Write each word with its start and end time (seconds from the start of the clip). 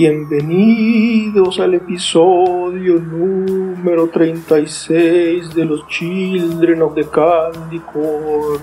Bienvenidos 0.00 1.58
al 1.58 1.74
episodio 1.74 3.00
número 3.00 4.06
36 4.06 5.52
de 5.52 5.64
los 5.64 5.88
Children 5.88 6.82
of 6.82 6.94
the 6.94 7.04
Candy 7.08 7.80
Corn. 7.80 8.62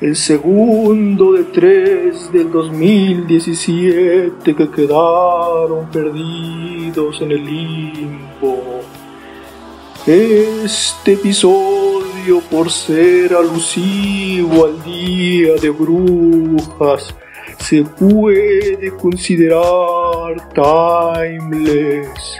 El 0.00 0.16
segundo 0.16 1.34
de 1.34 1.44
tres 1.44 2.32
del 2.32 2.50
2017 2.50 4.56
que 4.56 4.68
quedaron 4.68 5.88
perdidos 5.92 7.20
en 7.20 7.30
el 7.30 7.46
limbo. 7.46 8.80
Este 10.08 11.12
episodio, 11.12 12.40
por 12.50 12.72
ser 12.72 13.32
alusivo 13.32 14.64
al 14.64 14.82
Día 14.82 15.54
de 15.54 15.70
Brujas, 15.70 17.14
se 17.58 17.82
puede 17.84 18.90
considerar 18.96 20.36
timeless, 20.54 22.38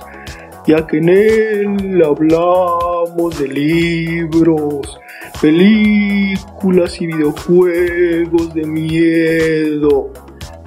ya 0.66 0.87
que 0.87 0.98
en 0.98 1.09
él 1.09 2.02
hablamos 2.05 3.39
de 3.39 3.48
libros, 3.48 4.98
películas 5.41 7.01
y 7.01 7.06
videojuegos 7.06 8.55
de 8.55 8.65
miedo 8.66 10.12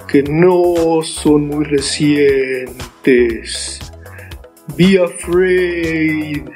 que 0.06 0.22
no 0.24 1.02
son 1.02 1.46
muy 1.46 1.64
recientes. 1.64 2.70
Be 4.76 4.98
afraid, 4.98 6.48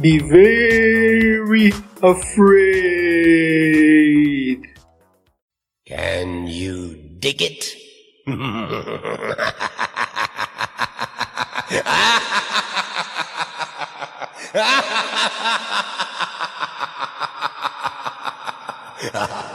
be 0.00 0.18
very 0.18 1.72
afraid. 2.00 3.34
Can 5.86 6.46
you 6.46 7.03
dig 7.24 7.40
it? 7.40 7.76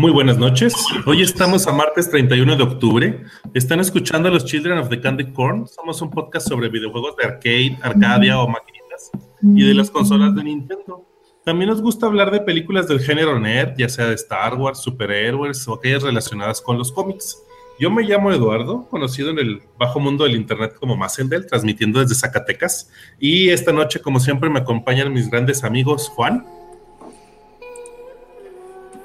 Muy 0.00 0.12
buenas 0.12 0.38
noches. 0.38 0.72
Hoy 1.04 1.20
estamos 1.20 1.66
a 1.66 1.72
martes 1.72 2.08
31 2.08 2.56
de 2.56 2.62
octubre. 2.62 3.22
Están 3.52 3.80
escuchando 3.80 4.30
a 4.30 4.32
los 4.32 4.46
Children 4.46 4.78
of 4.78 4.88
the 4.88 4.98
Candy 4.98 5.30
Corn. 5.30 5.68
Somos 5.68 6.00
un 6.00 6.08
podcast 6.08 6.48
sobre 6.48 6.70
videojuegos 6.70 7.16
de 7.16 7.24
arcade, 7.24 7.78
arcadia 7.82 8.40
o 8.40 8.48
maquinitas 8.48 9.10
y 9.42 9.62
de 9.62 9.74
las 9.74 9.90
consolas 9.90 10.34
de 10.34 10.42
Nintendo. 10.42 11.06
También 11.44 11.68
nos 11.68 11.82
gusta 11.82 12.06
hablar 12.06 12.30
de 12.30 12.40
películas 12.40 12.88
del 12.88 13.00
género 13.00 13.38
nerd, 13.38 13.74
ya 13.76 13.90
sea 13.90 14.06
de 14.06 14.14
Star 14.14 14.54
Wars, 14.54 14.78
superhéroes 14.80 15.68
o 15.68 15.74
aquellas 15.74 16.02
relacionadas 16.02 16.62
con 16.62 16.78
los 16.78 16.90
cómics. 16.92 17.36
Yo 17.78 17.90
me 17.90 18.02
llamo 18.02 18.32
Eduardo, 18.32 18.88
conocido 18.88 19.28
en 19.28 19.38
el 19.38 19.60
bajo 19.78 20.00
mundo 20.00 20.24
del 20.24 20.34
internet 20.34 20.76
como 20.80 20.96
Macendel, 20.96 21.46
transmitiendo 21.46 22.00
desde 22.00 22.14
Zacatecas. 22.14 22.90
Y 23.18 23.50
esta 23.50 23.70
noche, 23.70 24.00
como 24.00 24.18
siempre, 24.18 24.48
me 24.48 24.60
acompañan 24.60 25.12
mis 25.12 25.28
grandes 25.28 25.62
amigos 25.62 26.08
Juan. 26.08 26.46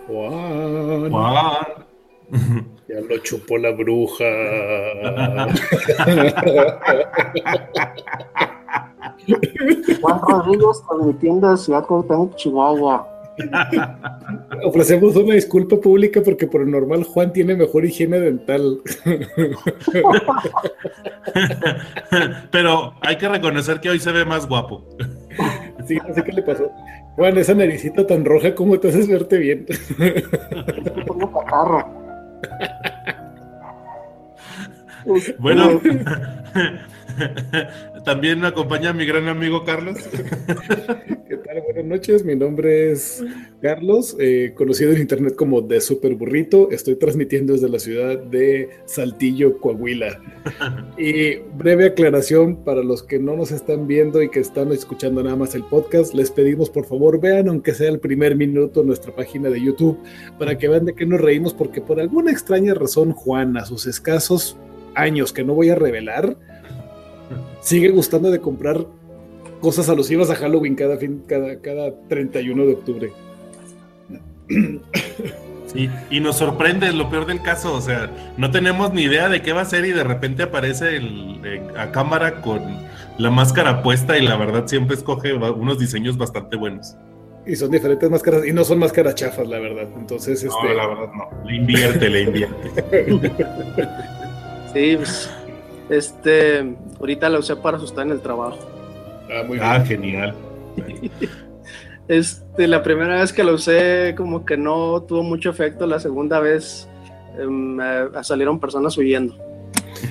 Juan. 0.07 1.11
Juan. 1.11 1.85
Ya 2.87 3.01
lo 3.01 3.17
chupó 3.19 3.57
la 3.57 3.71
bruja. 3.71 4.25
Juan 10.01 10.21
Rodríguez 10.27 10.83
transmitiendo 10.87 11.51
de 11.51 11.57
Ciudad 11.57 11.85
Cuauhtémoc, 11.85 12.35
Chihuahua. 12.35 13.11
Ofrecemos 14.63 15.15
una 15.15 15.33
disculpa 15.33 15.75
pública 15.77 16.21
porque 16.23 16.47
por 16.47 16.61
lo 16.61 16.67
normal 16.67 17.03
Juan 17.03 17.33
tiene 17.33 17.55
mejor 17.55 17.83
higiene 17.85 18.19
dental. 18.19 18.79
Pero 22.51 22.93
hay 23.01 23.17
que 23.17 23.27
reconocer 23.27 23.81
que 23.81 23.89
hoy 23.89 23.99
se 23.99 24.11
ve 24.11 24.23
más 24.25 24.47
guapo. 24.47 24.85
Sí, 25.85 25.97
no 26.07 26.13
sé 26.13 26.23
qué 26.23 26.31
le 26.31 26.43
pasó. 26.43 26.71
Juan, 27.15 27.37
esa 27.37 27.53
naricita 27.53 28.05
tan 28.05 28.25
roja, 28.25 28.53
¿cómo 28.55 28.79
te 28.79 28.89
haces 28.89 29.07
verte 29.07 29.37
bien? 29.37 29.65
Tengo 29.65 31.31
catarro. 31.33 32.03
Bueno, 35.37 35.79
también 38.05 38.39
me 38.39 38.47
acompaña 38.47 38.91
mi 38.91 39.05
gran 39.05 39.27
amigo 39.27 39.63
Carlos. 39.63 39.97
¿Qué 41.27 41.37
noches, 41.95 42.25
mi 42.25 42.35
nombre 42.35 42.91
es 42.91 43.23
Carlos, 43.61 44.17
eh, 44.19 44.51
conocido 44.53 44.91
en 44.91 44.99
internet 44.99 45.33
como 45.33 45.65
The 45.65 45.79
Super 45.79 46.13
Burrito. 46.15 46.69
Estoy 46.71 46.95
transmitiendo 46.97 47.53
desde 47.53 47.69
la 47.69 47.79
ciudad 47.79 48.19
de 48.19 48.69
Saltillo, 48.85 49.57
Coahuila. 49.59 50.19
Y 50.97 51.37
breve 51.57 51.85
aclaración 51.85 52.57
para 52.65 52.83
los 52.83 53.01
que 53.01 53.17
no 53.17 53.37
nos 53.37 53.51
están 53.51 53.87
viendo 53.87 54.21
y 54.21 54.29
que 54.29 54.41
están 54.41 54.73
escuchando 54.73 55.23
nada 55.23 55.37
más 55.37 55.55
el 55.55 55.63
podcast, 55.63 56.13
les 56.13 56.31
pedimos 56.31 56.69
por 56.69 56.85
favor 56.85 57.21
vean, 57.21 57.47
aunque 57.47 57.73
sea 57.73 57.89
el 57.89 57.99
primer 57.99 58.35
minuto, 58.35 58.83
nuestra 58.83 59.15
página 59.15 59.49
de 59.49 59.61
YouTube 59.61 59.97
para 60.37 60.57
que 60.57 60.67
vean 60.67 60.85
de 60.85 60.95
qué 60.95 61.05
nos 61.05 61.21
reímos, 61.21 61.53
porque 61.53 61.79
por 61.79 62.01
alguna 62.01 62.31
extraña 62.31 62.73
razón, 62.73 63.13
Juan, 63.13 63.55
a 63.55 63.65
sus 63.65 63.87
escasos 63.87 64.57
años 64.95 65.31
que 65.31 65.45
no 65.45 65.53
voy 65.53 65.69
a 65.69 65.75
revelar, 65.75 66.37
sigue 67.61 67.89
gustando 67.89 68.31
de 68.31 68.39
comprar 68.39 68.85
cosas 69.61 69.89
alusivas 69.89 70.29
a 70.29 70.35
Halloween 70.35 70.75
cada, 70.75 70.97
fin, 70.97 71.23
cada, 71.27 71.59
cada 71.59 71.93
31 72.07 72.65
de 72.65 72.73
octubre. 72.73 73.13
Sí, 75.67 75.89
y 76.09 76.19
nos 76.19 76.37
sorprende 76.37 76.93
lo 76.93 77.09
peor 77.09 77.25
del 77.25 77.41
caso, 77.41 77.73
o 77.73 77.81
sea, 77.81 78.09
no 78.37 78.51
tenemos 78.51 78.93
ni 78.93 79.03
idea 79.03 79.29
de 79.29 79.41
qué 79.41 79.51
va 79.51 79.61
a 79.61 79.65
ser 79.65 79.85
y 79.85 79.91
de 79.91 80.03
repente 80.03 80.43
aparece 80.43 80.95
el, 80.97 81.41
eh, 81.43 81.67
a 81.75 81.91
cámara 81.91 82.41
con 82.41 82.61
la 83.17 83.31
máscara 83.31 83.81
puesta 83.81 84.17
y 84.17 84.21
la 84.21 84.37
verdad 84.37 84.67
siempre 84.67 84.95
escoge 84.95 85.33
unos 85.33 85.79
diseños 85.79 86.17
bastante 86.17 86.55
buenos. 86.55 86.95
Y 87.47 87.55
son 87.55 87.71
diferentes 87.71 88.09
máscaras, 88.09 88.45
y 88.45 88.53
no 88.53 88.63
son 88.63 88.79
máscaras 88.79 89.15
chafas, 89.15 89.47
la 89.47 89.59
verdad. 89.59 89.87
Entonces, 89.97 90.43
este, 90.43 90.63
No, 90.63 90.73
la 90.73 90.87
verdad 90.87 91.09
no. 91.13 91.47
Le 91.47 91.55
invierte, 91.57 92.09
le 92.09 92.21
invierte. 92.21 92.71
Sí, 94.73 94.97
pues, 94.97 95.29
este, 95.89 96.75
ahorita 96.99 97.29
la 97.29 97.39
usé 97.39 97.55
para 97.55 97.77
asustar 97.77 98.05
en 98.05 98.11
el 98.11 98.21
trabajo. 98.21 98.74
Ah, 99.31 99.43
muy 99.47 99.57
Ah, 99.61 99.77
bien. 99.79 99.85
genial. 100.01 100.35
Este, 102.07 102.67
la 102.67 102.83
primera 102.83 103.19
vez 103.19 103.33
que 103.33 103.43
la 103.43 103.51
usé 103.51 104.13
como 104.15 104.45
que 104.45 104.57
no 104.57 105.01
tuvo 105.01 105.23
mucho 105.23 105.49
efecto, 105.49 105.87
la 105.87 105.99
segunda 105.99 106.39
vez 106.39 106.87
em, 107.39 107.81
eh, 107.81 108.09
salieron 108.21 108.59
personas 108.59 108.95
huyendo. 108.95 109.35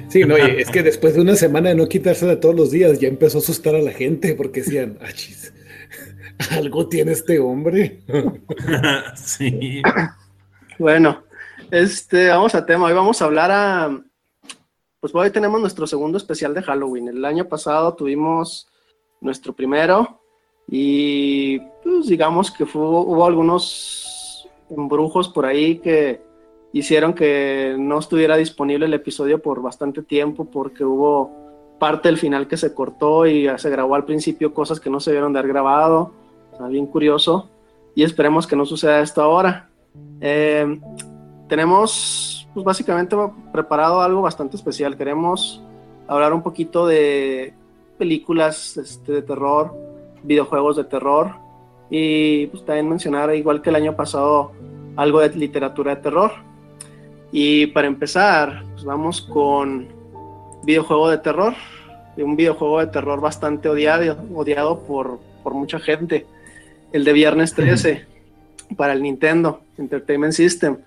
Sí, 0.09 0.25
no, 0.25 0.37
y 0.37 0.41
es 0.61 0.71
que 0.71 0.83
después 0.83 1.15
de 1.15 1.21
una 1.21 1.37
semana 1.37 1.69
de 1.69 1.77
no 1.77 1.87
quitársela 1.87 2.41
todos 2.41 2.57
los 2.57 2.73
días, 2.73 2.99
ya 2.99 3.07
empezó 3.07 3.39
a 3.39 3.43
asustar 3.43 3.77
a 3.77 3.81
la 3.81 3.93
gente 3.93 4.35
porque 4.35 4.63
decían, 4.63 4.99
ah, 5.03 5.13
chis, 5.13 5.55
algo 6.51 6.89
tiene 6.89 7.13
este 7.13 7.39
hombre. 7.39 8.01
sí. 9.15 9.81
Bueno, 10.81 11.23
este, 11.71 12.29
vamos 12.29 12.57
a 12.57 12.67
tema, 12.67 12.87
hoy 12.87 12.93
vamos 12.93 13.23
a 13.23 13.27
hablar 13.27 13.51
a, 13.53 14.03
pues 14.99 15.15
hoy 15.15 15.31
tenemos 15.31 15.61
nuestro 15.61 15.87
segundo 15.87 16.19
especial 16.19 16.55
de 16.55 16.63
Halloween. 16.63 17.07
El 17.07 17.25
año 17.25 17.49
pasado 17.49 17.95
tuvimos 17.95 18.67
nuestro 19.25 19.53
primero 19.53 20.21
y 20.69 21.59
pues 21.83 22.07
digamos 22.07 22.51
que 22.51 22.65
hubo 22.65 23.27
algunos 23.27 24.49
embrujos 24.71 25.29
por 25.29 25.47
ahí 25.47 25.79
que 25.79 26.23
hicieron 26.73 27.15
que 27.15 27.77
no 27.79 27.99
estuviera 27.99 28.37
disponible 28.37 28.87
el 28.87 28.95
episodio 28.95 29.41
por 29.41 29.63
bastante 29.63 30.03
tiempo 30.03 30.45
porque 30.45 30.85
hubo 30.85 31.31
parte 31.79 32.09
del 32.09 32.19
final 32.19 32.49
que 32.49 32.57
se 32.57 32.75
cortó 32.75 33.27
y 33.27 33.49
se 33.59 33.71
grabó 33.71 33.95
al 33.95 34.05
principio 34.05 34.55
cosas 34.55 34.81
que 34.81 34.91
no 34.91 35.01
se 35.01 35.11
debieron 35.11 35.33
de 35.33 35.39
haber 35.39 35.53
grabado. 35.53 36.13
Está 36.53 36.67
bien 36.69 36.87
curioso 36.87 37.49
y 37.95 38.03
esperemos 38.03 38.47
que 38.47 38.57
no 38.57 38.65
suceda 38.65 39.01
esto 39.01 39.23
ahora. 39.23 39.69
Eh, 40.21 40.81
tenemos, 41.49 42.49
pues 42.55 42.65
básicamente 42.65 43.17
preparado 43.53 44.01
algo 44.01 44.23
bastante 44.23 44.57
especial. 44.57 44.97
Queremos 44.97 45.63
hablar 46.09 46.33
un 46.33 46.43
poquito 46.43 46.87
de 46.87 47.55
películas 47.99 48.77
este, 48.77 49.13
de 49.13 49.23
terror, 49.23 49.75
videojuegos 50.23 50.77
de 50.77 50.85
terror 50.85 51.33
y 51.91 52.47
pues 52.49 52.65
también 52.65 52.89
mencionar, 52.89 53.35
igual 53.35 53.63
que 53.63 53.71
el 53.71 53.77
año 53.77 53.97
pasado, 53.97 54.53
algo 54.97 55.21
de 55.21 55.31
literatura 55.31 55.95
de 55.95 56.03
terror. 56.03 56.33
Y 57.33 57.67
para 57.69 57.87
empezar, 57.89 58.65
pues 58.73 58.85
vamos 58.85 59.23
con 59.23 59.89
videojuego 60.65 61.11
de 61.11 61.19
terror, 61.19 61.55
un 62.17 62.37
videojuego 62.37 62.81
de 62.81 62.87
terror 62.87 63.21
bastante 63.21 63.69
odiado, 63.69 64.19
odiado 64.35 64.81
por, 64.85 65.19
por 65.43 65.55
mucha 65.55 65.79
gente, 65.79 66.27
el 66.93 67.05
de 67.05 67.13
Viernes 67.13 67.55
13. 67.55 68.15
para 68.77 68.93
el 68.93 69.03
Nintendo 69.03 69.61
Entertainment 69.79 70.33
System. 70.33 70.79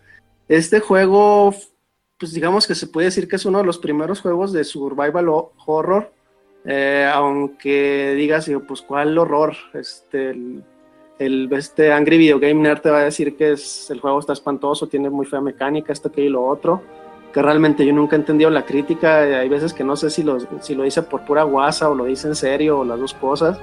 Este 0.47 0.79
juego, 0.79 1.53
pues 2.17 2.33
digamos 2.33 2.67
que 2.67 2.75
se 2.75 2.87
puede 2.87 3.05
decir 3.05 3.27
que 3.27 3.35
es 3.35 3.45
uno 3.45 3.59
de 3.59 3.65
los 3.65 3.77
primeros 3.77 4.21
juegos 4.21 4.53
de 4.53 4.63
survival 4.63 5.27
horror, 5.65 6.11
eh, 6.69 7.09
aunque 7.13 8.13
digas, 8.17 8.51
pues 8.67 8.81
cuál 8.81 9.17
horror, 9.17 9.55
este, 9.73 10.31
el, 11.17 11.49
este 11.53 11.93
Angry 11.93 12.17
Video 12.17 12.39
Game 12.39 12.55
Nerd 12.55 12.81
te 12.81 12.91
va 12.91 12.99
a 12.99 13.03
decir 13.05 13.37
que 13.37 13.51
el 13.51 13.99
juego 14.01 14.19
está 14.19 14.33
espantoso, 14.33 14.87
tiene 14.87 15.09
muy 15.09 15.25
fea 15.25 15.39
mecánica, 15.39 15.93
esto, 15.93 16.11
que 16.11 16.21
y 16.21 16.29
lo 16.29 16.45
otro, 16.45 16.81
que 17.31 17.41
realmente 17.41 17.85
yo 17.85 17.93
nunca 17.93 18.17
he 18.17 18.19
entendido 18.19 18.49
la 18.49 18.65
crítica, 18.65 19.19
hay 19.19 19.47
veces 19.47 19.73
que 19.73 19.85
no 19.85 19.95
sé 19.95 20.09
si 20.09 20.23
lo, 20.23 20.39
si 20.59 20.75
dice 20.75 21.03
por 21.03 21.23
pura 21.25 21.43
guasa 21.43 21.89
o 21.89 21.95
lo 21.95 22.03
dice 22.03 22.27
en 22.27 22.35
serio 22.35 22.79
o 22.79 22.83
las 22.83 22.99
dos 22.99 23.13
cosas, 23.13 23.57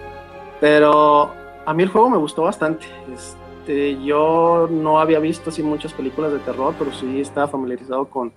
pero 0.59 1.31
a 1.67 1.75
mí 1.75 1.83
el 1.83 1.91
juego 1.91 2.09
me 2.09 2.17
gustó 2.17 2.45
bastante. 2.45 2.87
Este, 3.13 4.03
yo 4.03 4.67
no 4.71 4.99
había 4.99 5.19
visto 5.19 5.51
así 5.51 5.63
muchas 5.63 5.93
películas 5.93 6.33
de 6.33 6.39
terror, 6.39 6.75
pero 6.79 6.91
sí 6.91 7.21
estaba 7.21 7.49
familiarizado 7.49 8.07
con, 8.07 8.33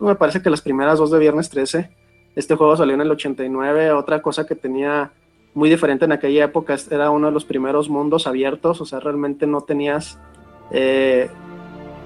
me 0.00 0.16
parece 0.16 0.42
que 0.42 0.50
las 0.50 0.60
primeras 0.60 0.98
dos 0.98 1.12
de 1.12 1.20
Viernes 1.20 1.48
13. 1.50 1.88
Este 2.36 2.54
juego 2.54 2.76
salió 2.76 2.94
en 2.94 3.00
el 3.00 3.10
89. 3.10 3.92
Otra 3.92 4.22
cosa 4.22 4.46
que 4.46 4.54
tenía 4.54 5.10
muy 5.54 5.68
diferente 5.70 6.04
en 6.04 6.12
aquella 6.12 6.44
época 6.44 6.76
era 6.90 7.10
uno 7.10 7.26
de 7.26 7.32
los 7.32 7.44
primeros 7.44 7.88
mundos 7.88 8.26
abiertos, 8.26 8.80
o 8.80 8.84
sea, 8.84 9.00
realmente 9.00 9.46
no 9.46 9.62
tenías 9.62 10.20
eh, 10.70 11.28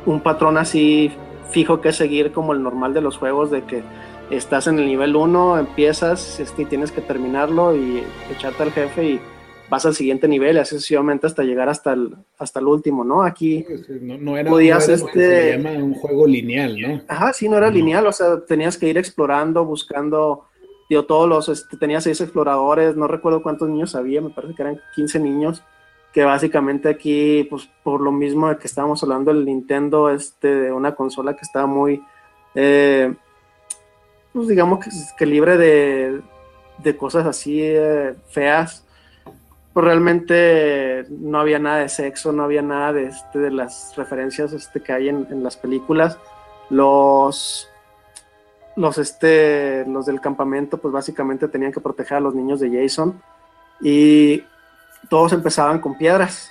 un 0.07 0.21
patrón 0.21 0.57
así 0.57 1.13
fijo 1.51 1.81
que 1.81 1.93
seguir 1.93 2.33
como 2.33 2.55
el 2.55 2.63
normal 2.63 2.95
de 2.95 3.03
los 3.03 3.19
juegos, 3.19 3.51
de 3.51 3.65
que 3.65 3.83
estás 4.31 4.67
en 4.69 4.79
el 4.79 4.87
nivel 4.87 5.15
1, 5.15 5.59
empiezas 5.59 6.41
y 6.57 6.65
tienes 6.65 6.93
que 6.93 7.03
terminarlo 7.03 7.77
y 7.77 8.03
echarte 8.31 8.63
al 8.63 8.73
jefe 8.73 9.05
y 9.05 9.21
vas 9.73 9.87
al 9.87 9.95
siguiente 9.95 10.29
nivel, 10.29 10.59
así 10.59 10.75
sucesivamente 10.75 11.27
hasta 11.27 11.45
llegar 11.45 11.71
hasta 11.71 11.95
el, 11.95 12.15
hasta 12.39 12.61
el 12.61 12.67
último, 12.67 13.05
¿no? 13.05 13.23
Aquí 13.23 13.65
no, 14.03 14.37
era, 14.37 14.51
podías 14.51 14.87
este... 14.87 15.57
llama 15.57 15.83
un 15.83 15.95
juego 15.95 16.27
lineal, 16.27 16.79
¿no? 16.79 17.01
Ajá, 17.09 17.33
sí, 17.33 17.49
no 17.49 17.57
era 17.57 17.71
lineal, 17.71 18.07
o 18.07 18.13
sea, 18.13 18.45
tenías 18.45 18.77
que 18.77 18.89
ir 18.89 18.99
explorando, 18.99 19.65
buscando, 19.65 20.45
digo, 20.91 21.07
todos 21.07 21.27
los, 21.27 21.49
este, 21.49 21.79
tenías 21.79 22.05
seis 22.05 22.21
exploradores, 22.21 22.97
no 22.97 23.09
recuerdo 23.09 23.43
cuántos 23.43 23.71
niños 23.71 23.95
había, 23.95 24.21
me 24.21 24.29
parece 24.29 24.55
que 24.55 24.61
eran 24.61 24.79
15 24.95 25.19
niños, 25.21 25.63
que 26.13 26.23
básicamente 26.23 26.91
aquí, 26.91 27.45
pues 27.49 27.71
por 27.83 28.03
lo 28.03 28.13
mismo 28.13 28.51
de 28.51 28.59
que 28.59 28.67
estábamos 28.67 29.03
hablando 29.03 29.33
del 29.33 29.47
Nintendo, 29.47 30.11
este, 30.11 30.55
de 30.55 30.71
una 30.73 30.95
consola 30.95 31.35
que 31.35 31.47
estaba 31.47 31.65
muy, 31.65 32.03
eh, 32.55 33.15
pues 34.35 34.49
digamos 34.49 34.85
que, 35.17 35.25
libre 35.25 35.57
de, 35.57 36.21
de, 36.77 36.95
cosas 36.99 37.25
así 37.25 37.59
eh, 37.63 38.13
feas, 38.29 38.82
pues 39.73 39.85
realmente 39.87 41.07
no 41.09 41.41
había 41.41 41.59
nada 41.59 41.79
de 41.79 41.89
sexo, 41.89 42.33
no 42.33 42.45
había 42.45 42.63
nada 42.63 42.93
de, 42.93 43.07
este, 43.07 43.39
de 43.39 43.51
las 43.51 43.95
referencias 43.97 44.53
este, 44.53 44.83
que 44.83 44.93
hay 44.93 45.09
en, 45.09 45.43
las 45.43 45.57
películas. 45.57 46.19
Los, 46.69 47.69
los, 48.77 48.99
este, 48.99 49.85
los 49.87 50.07
del 50.07 50.21
campamento, 50.21 50.79
pues 50.79 50.93
básicamente 50.93 51.49
tenían 51.49 51.73
que 51.73 51.81
proteger 51.81 52.19
a 52.19 52.21
los 52.21 52.35
niños 52.35 52.61
de 52.61 52.71
Jason 52.71 53.21
y 53.81 54.45
todos 55.09 55.33
empezaban 55.33 55.81
con 55.81 55.97
piedras 55.97 56.51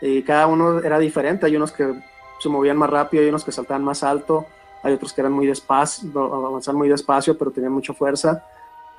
y 0.00 0.22
cada 0.22 0.46
uno 0.46 0.78
era 0.78 0.98
diferente. 0.98 1.46
Hay 1.46 1.56
unos 1.56 1.72
que 1.72 1.92
se 2.40 2.48
movían 2.48 2.76
más 2.76 2.90
rápido, 2.90 3.22
hay 3.22 3.30
unos 3.30 3.44
que 3.44 3.52
saltaban 3.52 3.82
más 3.82 4.04
alto, 4.04 4.46
hay 4.82 4.94
otros 4.94 5.12
que 5.12 5.22
eran 5.22 5.32
muy 5.32 5.46
despacio, 5.46 6.08
avanzaban 6.16 6.78
muy 6.78 6.88
despacio, 6.88 7.36
pero 7.36 7.50
tenían 7.50 7.72
mucha 7.72 7.94
fuerza. 7.94 8.44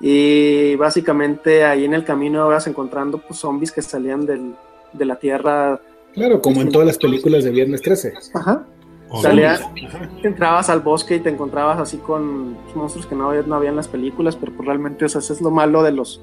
Y 0.00 0.76
básicamente 0.76 1.64
ahí 1.64 1.84
en 1.84 1.94
el 1.94 2.04
camino 2.04 2.48
vas 2.48 2.66
encontrando 2.66 3.18
pues, 3.18 3.40
zombies 3.40 3.72
que 3.72 3.82
salían 3.82 4.26
del, 4.26 4.54
de 4.92 5.04
la 5.04 5.16
tierra. 5.16 5.80
Claro, 6.12 6.40
como 6.40 6.60
en 6.60 6.70
todas 6.70 6.86
las 6.86 6.98
películas 6.98 7.44
de 7.44 7.50
Viernes 7.50 7.82
13. 7.82 8.14
Ajá. 8.34 8.64
Salías, 9.22 9.62
entrabas 10.22 10.68
al 10.68 10.80
bosque 10.80 11.16
y 11.16 11.20
te 11.20 11.30
encontrabas 11.30 11.78
así 11.78 11.96
con 11.98 12.56
monstruos 12.74 13.06
que 13.06 13.14
no 13.14 13.30
había, 13.30 13.42
no 13.42 13.54
había 13.54 13.70
en 13.70 13.76
las 13.76 13.88
películas, 13.88 14.34
pero 14.36 14.52
pues 14.52 14.66
realmente 14.66 15.06
eso 15.06 15.20
es 15.20 15.40
lo 15.40 15.50
malo 15.50 15.82
de 15.82 15.92
los 15.92 16.20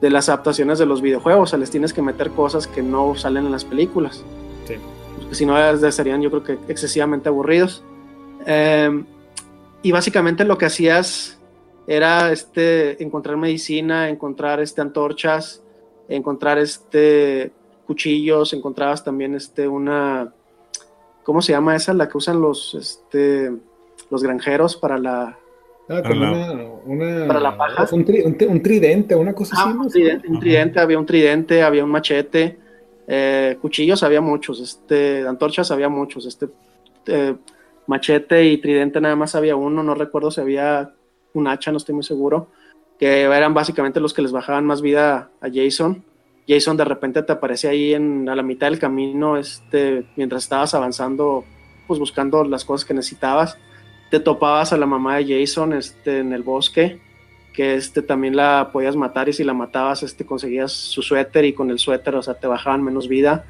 de 0.00 0.10
las 0.10 0.28
adaptaciones 0.28 0.80
de 0.80 0.86
los 0.86 1.00
videojuegos, 1.00 1.42
o 1.42 1.46
sea, 1.50 1.58
les 1.60 1.70
tienes 1.70 1.92
que 1.92 2.02
meter 2.02 2.30
cosas 2.30 2.66
que 2.66 2.82
no 2.82 3.14
salen 3.14 3.46
en 3.46 3.52
las 3.52 3.64
películas. 3.64 4.24
Sí. 4.66 4.74
Porque 5.16 5.34
si 5.36 5.46
no 5.46 5.54
serían 5.92 6.20
yo 6.20 6.30
creo 6.30 6.42
que 6.42 6.58
excesivamente 6.66 7.28
aburridos. 7.28 7.84
Em, 8.44 9.04
y 9.80 9.92
básicamente 9.92 10.44
lo 10.44 10.58
que 10.58 10.66
hacías 10.66 11.38
era 11.86 12.32
este, 12.32 13.02
encontrar 13.02 13.36
medicina, 13.36 14.08
encontrar 14.08 14.60
este, 14.60 14.80
antorchas, 14.80 15.62
encontrar 16.08 16.58
este, 16.58 17.50
cuchillos, 17.86 18.52
encontrabas 18.52 19.04
también 19.04 19.34
este, 19.34 19.66
una, 19.66 20.32
¿cómo 21.22 21.42
se 21.42 21.52
llama 21.52 21.76
esa? 21.76 21.92
La 21.94 22.08
que 22.08 22.18
usan 22.18 22.40
los, 22.40 22.74
este, 22.74 23.52
los 24.10 24.22
granjeros 24.22 24.76
para 24.76 24.98
la... 24.98 25.38
Ah, 25.88 26.00
una, 26.86 27.26
para 27.26 27.40
la 27.40 27.56
paja. 27.56 27.88
Un, 27.92 28.04
tridente, 28.62 29.14
una 29.14 29.34
cosa 29.34 29.56
ah, 29.58 29.74
así. 29.84 30.02
Un 30.26 30.38
tridente, 30.38 30.78
había 30.78 30.98
un 30.98 31.04
tridente, 31.04 31.62
había 31.62 31.84
un 31.84 31.90
machete, 31.90 32.58
eh, 33.06 33.58
cuchillos 33.60 34.02
había 34.02 34.20
muchos, 34.20 34.60
este, 34.60 35.26
antorchas 35.26 35.70
había 35.70 35.88
muchos, 35.88 36.24
este, 36.24 36.48
eh, 37.06 37.34
machete 37.88 38.44
y 38.44 38.58
tridente 38.58 39.00
nada 39.00 39.16
más 39.16 39.34
había 39.34 39.56
uno, 39.56 39.82
no 39.82 39.94
recuerdo 39.94 40.30
si 40.30 40.40
había 40.40 40.94
un 41.34 41.48
hacha, 41.48 41.70
no 41.70 41.78
estoy 41.78 41.94
muy 41.94 42.04
seguro, 42.04 42.48
que 42.98 43.22
eran 43.22 43.54
básicamente 43.54 44.00
los 44.00 44.14
que 44.14 44.22
les 44.22 44.32
bajaban 44.32 44.64
más 44.64 44.82
vida 44.82 45.30
a 45.40 45.48
Jason. 45.52 46.04
Jason 46.48 46.76
de 46.76 46.84
repente 46.84 47.22
te 47.22 47.32
aparece 47.32 47.68
ahí 47.68 47.94
en, 47.94 48.28
a 48.28 48.36
la 48.36 48.42
mitad 48.42 48.68
del 48.68 48.78
camino, 48.78 49.36
este, 49.36 50.04
mientras 50.16 50.44
estabas 50.44 50.74
avanzando, 50.74 51.44
pues 51.86 51.98
buscando 51.98 52.44
las 52.44 52.64
cosas 52.64 52.84
que 52.84 52.94
necesitabas. 52.94 53.58
Te 54.10 54.20
topabas 54.20 54.72
a 54.72 54.76
la 54.76 54.86
mamá 54.86 55.16
de 55.16 55.40
Jason 55.40 55.72
este, 55.72 56.18
en 56.18 56.32
el 56.32 56.42
bosque, 56.42 57.00
que 57.52 57.74
este, 57.74 58.02
también 58.02 58.36
la 58.36 58.70
podías 58.72 58.96
matar 58.96 59.28
y 59.28 59.32
si 59.32 59.44
la 59.44 59.54
matabas 59.54 60.02
este, 60.02 60.26
conseguías 60.26 60.72
su 60.72 61.02
suéter 61.02 61.44
y 61.44 61.52
con 61.52 61.70
el 61.70 61.78
suéter, 61.78 62.14
o 62.14 62.22
sea, 62.22 62.34
te 62.34 62.46
bajaban 62.46 62.82
menos 62.82 63.08
vida. 63.08 63.44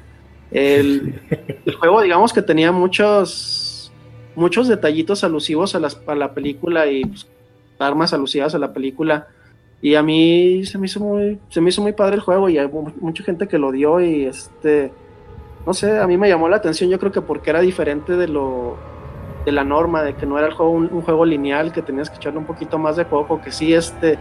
El, 0.51 1.19
juego, 1.79 2.01
digamos 2.01 2.31
que 2.31 2.41
tenía 2.41 2.71
muchos, 2.71 3.91
muchos 4.35 4.67
detallitos 4.67 5.23
alusivos 5.23 5.75
a, 5.75 5.79
las, 5.79 5.99
a 6.05 6.15
la 6.15 6.33
película 6.33 6.87
y 6.87 7.05
pues, 7.05 7.27
armas 7.79 8.13
alusivas 8.13 8.55
a 8.55 8.59
la 8.59 8.73
película. 8.73 9.27
Y 9.81 9.95
a 9.95 10.03
mí 10.03 10.65
se 10.65 10.77
me 10.77 10.85
hizo 10.85 10.99
muy, 11.01 11.39
se 11.49 11.59
me 11.59 11.69
hizo 11.69 11.81
muy 11.81 11.91
padre 11.91 12.15
el 12.15 12.21
juego 12.21 12.47
y 12.47 12.57
hay 12.57 12.69
mucha 13.01 13.23
gente 13.23 13.47
que 13.47 13.57
lo 13.57 13.71
dio 13.71 13.99
y 13.99 14.25
este, 14.25 14.93
no 15.65 15.73
sé, 15.73 15.99
a 15.99 16.07
mí 16.07 16.17
me 16.17 16.29
llamó 16.29 16.47
la 16.47 16.55
atención, 16.55 16.89
yo 16.89 16.97
creo 16.99 17.11
que 17.11 17.19
porque 17.19 17.49
era 17.49 17.59
diferente 17.59 18.13
de 18.13 18.29
lo, 18.29 18.77
de 19.45 19.51
la 19.51 19.65
norma, 19.65 20.01
de 20.01 20.15
que 20.15 20.25
no 20.25 20.37
era 20.37 20.47
el 20.47 20.53
juego, 20.53 20.71
un, 20.71 21.01
juego 21.01 21.25
lineal, 21.25 21.73
que 21.73 21.81
tenías 21.81 22.09
que 22.09 22.15
echarle 22.15 22.39
un 22.39 22.45
poquito 22.45 22.77
más 22.77 22.95
de 22.95 23.03
juego, 23.03 23.41
que 23.41 23.51
sí, 23.51 23.73
este, 23.73 24.17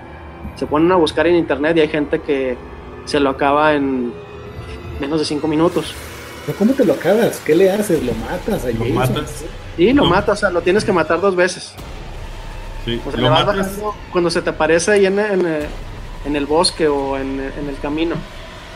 se 0.57 0.67
ponen 0.67 0.91
a 0.91 0.97
buscar 0.97 1.29
en 1.29 1.37
internet 1.37 1.77
y 1.77 1.81
hay 1.81 1.89
gente 1.89 2.21
que 2.21 2.57
se 3.05 3.21
lo 3.21 3.31
acaba 3.31 3.75
en 3.75 4.13
menos 5.01 5.21
de 5.21 5.25
cinco 5.25 5.47
minutos. 5.47 5.95
¿Pero 6.45 6.59
cómo 6.59 6.73
te 6.73 6.85
lo 6.85 6.95
acabas? 6.95 7.39
¿Qué 7.39 7.55
le 7.55 7.71
haces? 7.71 8.03
¿Lo 8.03 8.15
matas? 8.15 8.65
¿Lo 8.75 8.85
matas? 8.87 9.45
Sí, 9.77 9.93
lo 9.93 10.07
matas, 10.07 10.39
o 10.39 10.41
sea, 10.41 10.51
lo 10.51 10.61
tienes 10.61 10.85
que 10.85 10.91
matar 10.91 11.21
dos 11.21 11.37
veces 11.37 11.73
cuando 14.11 14.31
se 14.31 14.43
te 14.43 14.51
aparece 14.51 14.93
ahí 14.93 15.07
en, 15.07 15.19
en, 15.19 16.37
el 16.37 16.47
bosque 16.47 16.89
o 16.89 17.17
en, 17.17 17.41
el 17.41 17.79
camino, 17.81 18.17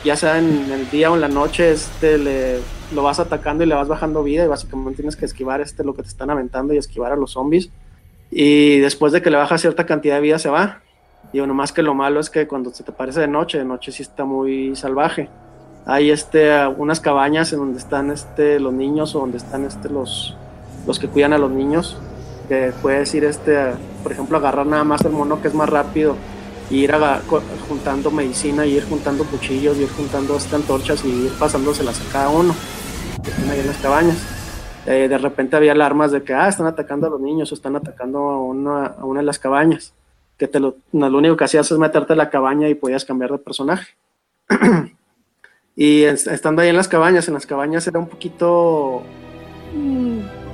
ya 0.04 0.16
sea 0.16 0.38
en 0.38 0.70
el 0.70 0.88
día 0.90 1.10
o 1.10 1.14
en 1.14 1.20
la 1.20 1.28
noche, 1.28 1.72
este, 1.72 2.18
le, 2.18 2.58
lo 2.94 3.02
vas 3.02 3.18
atacando 3.18 3.64
y 3.64 3.66
le 3.66 3.74
vas 3.74 3.88
bajando 3.88 4.22
vida 4.22 4.44
y 4.44 4.48
básicamente 4.48 4.96
tienes 4.96 5.16
que 5.16 5.24
esquivar 5.24 5.60
este, 5.60 5.84
lo 5.84 5.94
que 5.94 6.02
te 6.02 6.08
están 6.08 6.30
aventando 6.30 6.72
y 6.74 6.78
esquivar 6.78 7.12
a 7.12 7.16
los 7.16 7.32
zombies. 7.32 7.70
Y 8.30 8.78
después 8.78 9.12
de 9.12 9.22
que 9.22 9.30
le 9.30 9.36
baja 9.36 9.58
cierta 9.58 9.86
cantidad 9.86 10.16
de 10.16 10.20
vida 10.20 10.38
se 10.38 10.48
va. 10.48 10.80
Y 11.32 11.38
bueno, 11.38 11.54
más 11.54 11.72
que 11.72 11.82
lo 11.82 11.94
malo 11.94 12.20
es 12.20 12.30
que 12.30 12.46
cuando 12.46 12.70
se 12.70 12.84
te 12.84 12.92
aparece 12.92 13.20
de 13.20 13.28
noche, 13.28 13.58
de 13.58 13.64
noche 13.64 13.92
sí 13.92 14.02
está 14.02 14.24
muy 14.24 14.76
salvaje. 14.76 15.28
Hay 15.84 16.10
este, 16.10 16.66
unas 16.66 17.00
cabañas 17.00 17.52
en 17.52 17.60
donde 17.60 17.78
están 17.78 18.10
este, 18.10 18.58
los 18.58 18.72
niños 18.72 19.14
o 19.14 19.20
donde 19.20 19.38
están 19.38 19.64
este, 19.64 19.88
los, 19.88 20.36
los 20.86 20.98
que 20.98 21.08
cuidan 21.08 21.32
a 21.32 21.38
los 21.38 21.50
niños 21.50 21.96
que 22.48 22.72
puedes 22.82 23.14
ir, 23.14 23.24
este, 23.24 23.72
por 24.02 24.12
ejemplo, 24.12 24.38
agarrar 24.38 24.66
nada 24.66 24.84
más 24.84 25.04
el 25.04 25.12
mono 25.12 25.40
que 25.40 25.48
es 25.48 25.54
más 25.54 25.68
rápido 25.68 26.16
y 26.70 26.78
ir 26.78 26.92
juntando 27.68 28.10
medicina, 28.10 28.66
y 28.66 28.76
ir 28.76 28.88
juntando 28.88 29.24
cuchillos, 29.24 29.76
y 29.78 29.82
ir 29.82 29.90
juntando 29.90 30.36
estas 30.36 30.54
antorchas 30.54 31.04
y 31.04 31.26
ir 31.26 31.32
pasándoselas 31.38 32.00
a 32.00 32.12
cada 32.12 32.28
uno 32.28 32.54
que 33.22 33.30
están 33.30 33.50
ahí 33.50 33.60
en 33.60 33.66
las 33.66 33.76
cabañas. 33.78 34.16
Eh, 34.86 35.08
de 35.08 35.18
repente 35.18 35.56
había 35.56 35.72
alarmas 35.72 36.12
de 36.12 36.22
que 36.22 36.32
ah, 36.32 36.48
están 36.48 36.66
atacando 36.66 37.08
a 37.08 37.10
los 37.10 37.20
niños 37.20 37.50
o 37.50 37.54
están 37.54 37.74
atacando 37.74 38.18
a 38.18 38.42
una, 38.42 38.86
a 38.86 39.04
una 39.04 39.20
de 39.20 39.26
las 39.26 39.38
cabañas. 39.38 39.94
Que 40.38 40.46
te 40.46 40.60
lo, 40.60 40.76
lo 40.92 41.18
único 41.18 41.36
que 41.36 41.44
hacías 41.44 41.70
es 41.70 41.78
meterte 41.78 42.12
a 42.12 42.16
la 42.16 42.30
cabaña 42.30 42.68
y 42.68 42.74
podías 42.74 43.04
cambiar 43.04 43.32
de 43.32 43.38
personaje. 43.38 43.96
y 45.76 46.02
estando 46.02 46.62
ahí 46.62 46.68
en 46.68 46.76
las 46.76 46.88
cabañas, 46.88 47.26
en 47.26 47.34
las 47.34 47.46
cabañas 47.46 47.86
era 47.86 47.98
un 47.98 48.06
poquito 48.06 49.02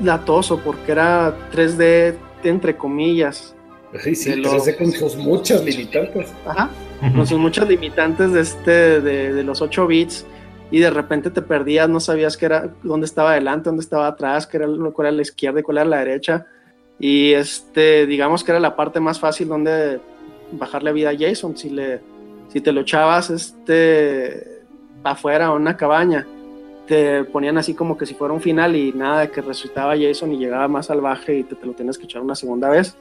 latoso 0.03 0.59
porque 0.59 0.93
era 0.93 1.35
3D 1.53 2.17
entre 2.45 2.77
comillas. 2.77 3.55
Sí, 4.01 4.15
sí, 4.15 4.31
3D 4.33 4.77
con 4.79 4.91
sus 4.91 5.17
muchas 5.17 5.65
limitantes. 5.65 6.33
Ajá, 6.47 6.71
con 7.15 7.27
sus 7.27 7.39
muchas 7.39 7.69
limitantes 7.69 8.33
de, 8.33 8.41
este, 8.41 9.01
de, 9.01 9.43
los 9.43 9.61
8 9.61 9.87
bits. 9.87 10.27
y 10.71 10.79
de 10.79 10.91
repente 10.91 11.31
te 11.31 11.43
perdías, 11.43 11.89
no 11.89 12.01
sabías 12.01 12.37
qué 12.37 12.47
era, 12.47 12.71
dónde 12.83 13.05
estaba 13.05 13.33
adelante, 13.33 13.69
dónde 13.69 13.83
estaba 13.83 14.07
atrás, 14.07 14.47
qué 14.47 14.57
era, 14.57 14.67
cuál 14.67 15.09
era 15.09 15.17
la 15.17 15.23
izquierda 15.23 15.61
y 15.61 15.63
cuál 15.63 15.79
era 15.79 15.87
la 15.87 15.99
derecha. 15.99 16.47
Y 16.99 17.33
este, 17.33 18.07
digamos 18.07 18.45
que 18.45 18.53
era 18.53 18.61
la 18.61 18.77
parte 18.77 19.01
más 19.01 19.19
fácil 19.19 19.49
donde 19.49 20.01
bajarle 20.53 20.93
vida 20.93 21.11
a 21.11 21.19
Jason. 21.19 21.57
Si, 21.57 21.69
le, 21.69 22.01
si 22.49 22.61
te 22.61 22.73
lo 22.73 22.83
echabas 22.83 23.29
este, 23.29 24.63
afuera 25.05 25.53
o 25.53 25.57
en 25.57 25.63
una 25.63 25.77
cabaña, 25.77 26.27
te 26.93 27.25
ponían 27.25 27.57
así 27.57 27.73
como 27.73 27.97
que 27.97 28.05
si 28.05 28.13
fuera 28.13 28.35
un 28.35 28.43
final 28.43 28.77
y 28.77 28.93
nada 28.93 29.23
de 29.23 29.31
que 29.31 29.41
resucitaba 29.41 29.97
Jason 29.97 30.31
y 30.35 30.37
llegaba 30.37 30.69
más 30.69 30.87
salvaje 30.87 31.39
y 31.39 31.43
te, 31.43 31.55
te 31.55 31.65
lo 31.65 31.73
tienes 31.73 31.97
que 31.97 32.05
echar 32.05 32.21
una 32.21 32.35
segunda 32.35 32.69
vez. 32.69 32.95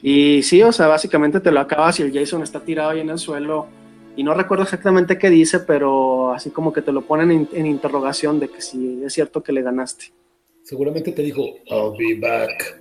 Y 0.00 0.44
sí, 0.44 0.62
o 0.62 0.70
sea, 0.70 0.86
básicamente 0.86 1.40
te 1.40 1.50
lo 1.50 1.58
acabas 1.58 1.98
y 1.98 2.04
el 2.04 2.12
Jason 2.12 2.44
está 2.44 2.60
tirado 2.60 2.90
ahí 2.90 3.00
en 3.00 3.10
el 3.10 3.18
suelo. 3.18 3.66
Y 4.14 4.22
no 4.22 4.32
recuerdo 4.32 4.62
exactamente 4.62 5.18
qué 5.18 5.28
dice, 5.28 5.58
pero 5.58 6.32
así 6.32 6.50
como 6.50 6.72
que 6.72 6.82
te 6.82 6.92
lo 6.92 7.00
ponen 7.02 7.32
en, 7.32 7.48
en 7.52 7.66
interrogación 7.66 8.38
de 8.38 8.46
que 8.46 8.62
si 8.62 9.02
es 9.02 9.12
cierto 9.12 9.42
que 9.42 9.50
le 9.50 9.62
ganaste. 9.62 10.12
Seguramente 10.62 11.10
te 11.10 11.22
dijo, 11.22 11.42
I'll 11.66 11.96
be 11.98 12.16
back. 12.20 12.80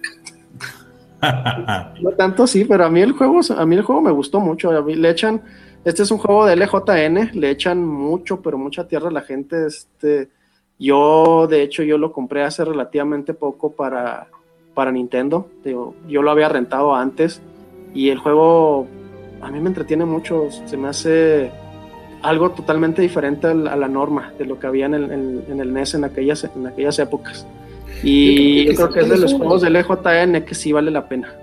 No 2.01 2.12
tanto 2.12 2.48
sí, 2.48 2.63
pero 2.63 2.86
a 2.86 2.89
mí 2.89 3.01
el 3.01 3.12
juego, 3.12 3.41
a 3.57 3.65
mí 3.65 3.75
el 3.75 3.81
juego 3.81 4.01
me 4.01 4.12
gustó 4.12 4.39
mucho. 4.39 4.71
A 4.71 4.81
mí 4.81 4.95
le 4.95 5.09
echan, 5.09 5.41
este 5.86 6.03
es 6.03 6.12
un 6.12 6.17
juego 6.17 6.45
de 6.45 6.55
LJN, 6.55 7.31
le 7.39 7.50
echan 7.50 7.86
mucho, 7.86 8.41
pero 8.41 8.57
mucha 8.57 8.88
tierra 8.88 9.09
a 9.09 9.12
la 9.12 9.21
gente. 9.21 9.65
Este, 9.65 10.29
yo, 10.77 11.48
de 11.48 11.62
hecho, 11.62 11.83
yo 11.83 11.98
lo 11.98 12.12
compré 12.12 12.43
hace 12.43 12.65
relativamente 12.65 13.33
poco 13.33 13.71
para, 13.71 14.27
para 14.74 14.91
Nintendo. 14.91 15.48
Digo, 15.63 15.95
yo 16.07 16.21
lo 16.21 16.31
había 16.31 16.50
rentado 16.50 16.95
antes 16.95 17.41
y 17.93 18.09
el 18.09 18.19
juego 18.19 18.88
a 19.41 19.50
mí 19.51 19.59
me 19.59 19.69
entretiene 19.69 20.05
mucho. 20.05 20.50
Se 20.65 20.77
me 20.77 20.89
hace 20.89 21.51
algo 22.21 22.51
totalmente 22.51 23.01
diferente 23.01 23.48
a 23.48 23.53
la, 23.53 23.74
a 23.74 23.75
la 23.75 23.88
norma 23.88 24.33
de 24.38 24.45
lo 24.45 24.59
que 24.59 24.67
había 24.67 24.86
en 24.86 24.93
el, 24.93 25.12
en, 25.12 25.43
en 25.50 25.59
el 25.59 25.74
NES 25.74 25.95
en 25.95 26.03
aquellas, 26.03 26.43
en 26.43 26.67
aquellas 26.67 27.00
épocas. 27.00 27.48
Y 28.03 28.65
yo 28.65 28.75
creo 28.75 28.89
que 28.91 29.00
es 29.01 29.09
de 29.09 29.17
los 29.17 29.33
juegos 29.33 29.62
del 29.62 29.75
EJN 29.75 30.43
que 30.45 30.55
sí 30.55 30.71
vale 30.71 30.91
la 30.91 31.07
pena. 31.07 31.33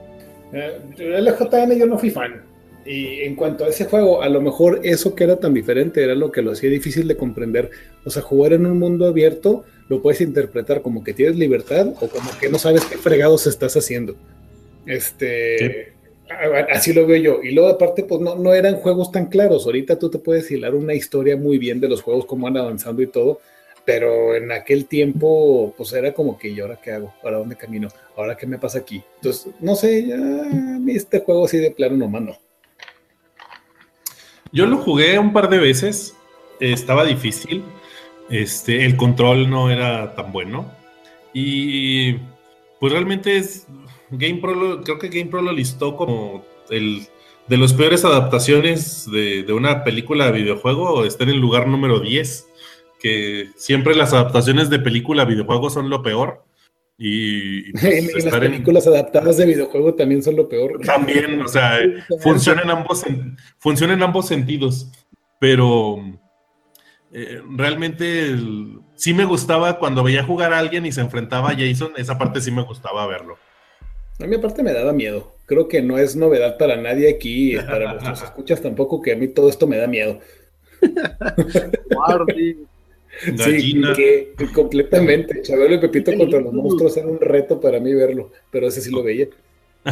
Eh, 0.53 0.81
el 0.99 1.25
LJN 1.25 1.79
yo 1.79 1.87
no 1.87 1.99
fui 1.99 2.11
fan. 2.11 2.43
Y 2.87 3.23
en 3.23 3.35
cuanto 3.35 3.65
a 3.65 3.69
ese 3.69 3.87
juego, 3.87 4.23
a 4.23 4.29
lo 4.29 4.41
mejor 4.41 4.81
eso 4.85 5.15
que 5.15 5.25
era 5.25 5.37
tan 5.37 5.53
diferente 5.53 6.05
era 6.05 6.15
lo 6.15 6.31
que 6.31 6.41
lo 6.41 6.53
hacía 6.53 6.71
difícil 6.71 7.09
de 7.09 7.17
comprender. 7.17 7.71
O 8.05 8.11
sea, 8.11 8.23
jugar 8.23 8.53
en 8.53 8.65
un 8.65 8.79
mundo 8.79 9.07
abierto 9.07 9.65
lo 9.89 10.01
puedes 10.01 10.21
interpretar 10.21 10.83
como 10.83 11.03
que 11.03 11.13
tienes 11.13 11.37
libertad 11.37 11.89
o 12.01 12.09
como 12.09 12.31
que 12.41 12.49
no 12.49 12.59
sabes 12.59 12.85
qué 12.85 12.97
fregados 12.97 13.47
estás 13.47 13.77
haciendo. 13.77 14.15
Este. 14.87 15.95
Así 16.73 16.93
lo 16.93 17.07
veo 17.07 17.17
yo. 17.17 17.43
Y 17.43 17.53
luego, 17.53 17.71
aparte, 17.71 18.05
pues 18.05 18.21
no, 18.21 18.37
no 18.37 18.53
eran 18.55 18.77
juegos 18.77 19.11
tan 19.11 19.27
claros. 19.27 19.67
Ahorita 19.67 19.99
tú 19.99 20.09
te 20.09 20.19
puedes 20.19 20.51
hilar 20.51 20.75
una 20.75 20.95
historia 20.95 21.37
muy 21.37 21.59
bien 21.59 21.81
de 21.81 21.89
los 21.89 22.03
juegos, 22.03 22.27
cómo 22.27 22.45
van 22.45 22.57
avanzando 22.57 23.03
y 23.03 23.09
todo. 23.09 23.41
Pero 23.85 24.35
en 24.35 24.51
aquel 24.51 24.87
tiempo, 24.87 25.73
pues 25.77 25.93
era 25.93 26.13
como 26.13 26.37
que, 26.39 26.49
¿y 26.49 26.59
ahora 26.59 26.81
qué 26.83 26.91
hago? 26.91 27.15
¿Para 27.23 27.39
dónde 27.39 27.55
camino? 27.55 27.89
¿Ahora 28.17 28.37
qué 28.37 28.47
me 28.47 28.59
pasa 28.59 28.79
aquí? 28.79 29.03
Entonces, 29.17 29.53
no 29.61 29.77
sé, 29.77 30.07
ya, 30.07 30.19
este 30.89 31.21
juego 31.21 31.45
así 31.45 31.59
de 31.59 31.71
plano 31.71 31.97
nomás 31.97 32.23
no. 32.23 32.46
Yo 34.57 34.65
lo 34.65 34.79
jugué 34.79 35.19
un 35.19 35.35
par 35.35 35.51
de 35.51 35.59
veces, 35.59 36.17
eh, 36.61 36.73
estaba 36.73 37.05
difícil, 37.05 37.63
este, 38.31 38.87
el 38.87 38.97
control 38.97 39.51
no 39.51 39.71
era 39.71 40.15
tan 40.15 40.33
bueno 40.33 40.73
y 41.35 42.15
pues 42.81 42.91
realmente 42.91 43.37
es 43.37 43.67
GamePro, 44.09 44.83
creo 44.83 44.99
que 44.99 45.11
GamePro 45.11 45.43
lo 45.43 45.53
listó 45.53 45.95
como 45.95 46.43
el 46.71 47.07
de 47.49 47.59
las 47.59 47.75
peores 47.75 48.07
adaptaciones 48.07 49.07
de, 49.13 49.43
de 49.43 49.53
una 49.53 49.85
película 49.85 50.25
de 50.25 50.41
videojuego, 50.41 51.05
está 51.05 51.25
en 51.25 51.31
el 51.31 51.39
lugar 51.39 51.69
número 51.69 52.01
10, 52.01 52.49
que 52.99 53.51
siempre 53.57 53.95
las 53.95 54.15
adaptaciones 54.15 54.71
de 54.71 54.79
película 54.79 55.25
a 55.25 55.27
videojuego 55.27 55.69
son 55.69 55.91
lo 55.91 56.03
peor 56.03 56.47
y, 56.99 57.69
y, 57.69 57.73
pues, 58.13 58.15
Y 58.17 58.21
las 58.23 58.35
en- 58.35 58.41
películas 58.41 58.87
adaptadas 58.87 59.37
de 59.37 59.47
videojuego 59.47 59.95
también 59.95 60.23
son 60.23 60.37
lo 60.37 60.49
peor. 60.49 60.81
también, 60.85 61.41
o 61.43 61.49
sea, 61.49 61.79
funciona 62.21 62.63
en 62.63 62.71
ambos, 62.71 63.05
funciona 63.59 63.95
en 63.95 64.03
ambos 64.03 64.27
sentidos, 64.29 64.91
pero 65.39 65.99
eh, 67.13 67.41
realmente 67.51 68.27
el- 68.27 68.81
sí 68.95 69.13
me 69.15 69.25
gustaba 69.25 69.79
cuando 69.79 70.03
veía 70.03 70.25
jugar 70.25 70.53
a 70.53 70.59
alguien 70.59 70.87
y 70.87 70.93
se 70.93 71.01
enfrentaba 71.03 71.51
a 71.51 71.55
Jason, 71.57 71.93
esa 71.97 72.17
parte 72.19 72.41
sí 72.41 72.51
me 72.51 72.63
gustaba 72.63 73.07
verlo. 73.07 73.37
A 74.19 74.27
mí 74.27 74.35
aparte 74.35 74.63
me 74.63 74.73
daba 74.73 74.95
miedo. 74.95 75.35
Creo 75.45 75.69
que 75.69 75.83
no 75.83 75.99
es 75.99 76.17
novedad 76.17 76.57
para 76.57 76.77
nadie 76.79 77.11
aquí, 77.11 77.55
para 77.57 77.93
nuestros 77.93 78.23
escuchas 78.23 78.63
tampoco, 78.63 79.03
que 79.03 79.13
a 79.13 79.17
mí 79.17 79.29
todo 79.29 79.51
esto 79.51 79.67
me 79.67 79.77
da 79.77 79.87
miedo. 79.87 80.21
Gallina. 83.33 83.95
Sí, 83.95 84.03
que, 84.03 84.35
completamente. 84.53 85.43
Chabelo 85.43 85.75
y 85.75 85.79
Pepito 85.79 86.13
contra 86.17 86.41
los 86.41 86.53
monstruos 86.53 86.97
era 86.97 87.07
un 87.07 87.21
reto 87.21 87.61
para 87.61 87.81
mí 87.81 87.95
verlo, 87.95 88.31
pero 88.51 88.69
ese 88.69 88.81
sí 88.81 88.91
lo 88.91 89.03
veía. 89.03 89.27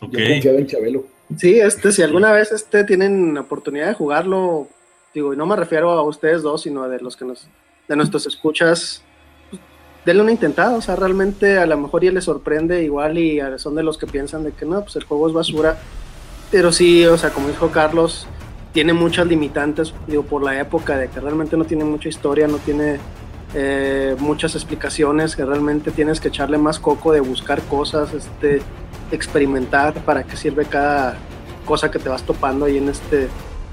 ok, 0.00 0.10
Yo 0.12 0.28
confiaba 0.28 0.58
en 0.58 0.66
Chabelo. 0.66 1.04
Sí, 1.36 1.60
este, 1.60 1.92
si 1.92 2.02
alguna 2.02 2.32
vez 2.32 2.52
este, 2.52 2.84
tienen 2.84 3.36
oportunidad 3.36 3.88
de 3.88 3.94
jugarlo, 3.94 4.68
digo, 5.14 5.34
y 5.34 5.36
no 5.36 5.44
me 5.46 5.56
refiero 5.56 5.90
a 5.90 6.02
ustedes 6.02 6.42
dos, 6.42 6.62
sino 6.62 6.88
de 6.88 7.00
los 7.00 7.16
que 7.16 7.24
nos, 7.26 7.48
de 7.88 7.96
nuestros 7.96 8.26
escuchas, 8.26 9.02
pues, 9.50 9.60
denle 10.06 10.22
una 10.22 10.32
intentada, 10.32 10.74
o 10.76 10.80
sea, 10.80 10.96
realmente 10.96 11.58
a 11.58 11.66
lo 11.66 11.76
mejor 11.76 12.02
ya 12.02 12.12
les 12.12 12.24
sorprende 12.24 12.82
igual 12.82 13.18
y 13.18 13.40
a- 13.40 13.58
son 13.58 13.74
de 13.74 13.82
los 13.82 13.98
que 13.98 14.06
piensan 14.06 14.42
de 14.44 14.52
que 14.52 14.64
no, 14.64 14.82
pues 14.82 14.96
el 14.96 15.04
juego 15.04 15.28
es 15.28 15.34
basura, 15.34 15.78
pero 16.50 16.72
sí, 16.72 17.04
o 17.04 17.18
sea, 17.18 17.28
como 17.30 17.48
dijo 17.48 17.68
Carlos, 17.70 18.26
tiene 18.72 18.92
muchas 18.92 19.26
limitantes, 19.26 19.94
digo, 20.06 20.22
por 20.24 20.42
la 20.42 20.58
época 20.60 20.96
de 20.96 21.08
que 21.08 21.20
realmente 21.20 21.56
no 21.56 21.64
tiene 21.64 21.84
mucha 21.84 22.08
historia, 22.08 22.46
no 22.46 22.58
tiene 22.58 22.98
eh, 23.54 24.14
muchas 24.18 24.54
explicaciones, 24.54 25.34
que 25.34 25.44
realmente 25.44 25.90
tienes 25.90 26.20
que 26.20 26.28
echarle 26.28 26.58
más 26.58 26.78
coco 26.78 27.12
de 27.12 27.20
buscar 27.20 27.62
cosas, 27.62 28.12
este, 28.12 28.60
experimentar 29.10 29.94
para 30.04 30.24
qué 30.24 30.36
sirve 30.36 30.66
cada 30.66 31.16
cosa 31.64 31.90
que 31.90 31.98
te 31.98 32.08
vas 32.08 32.22
topando 32.22 32.66
ahí 32.66 32.76
en 32.76 32.88
este, 32.88 33.28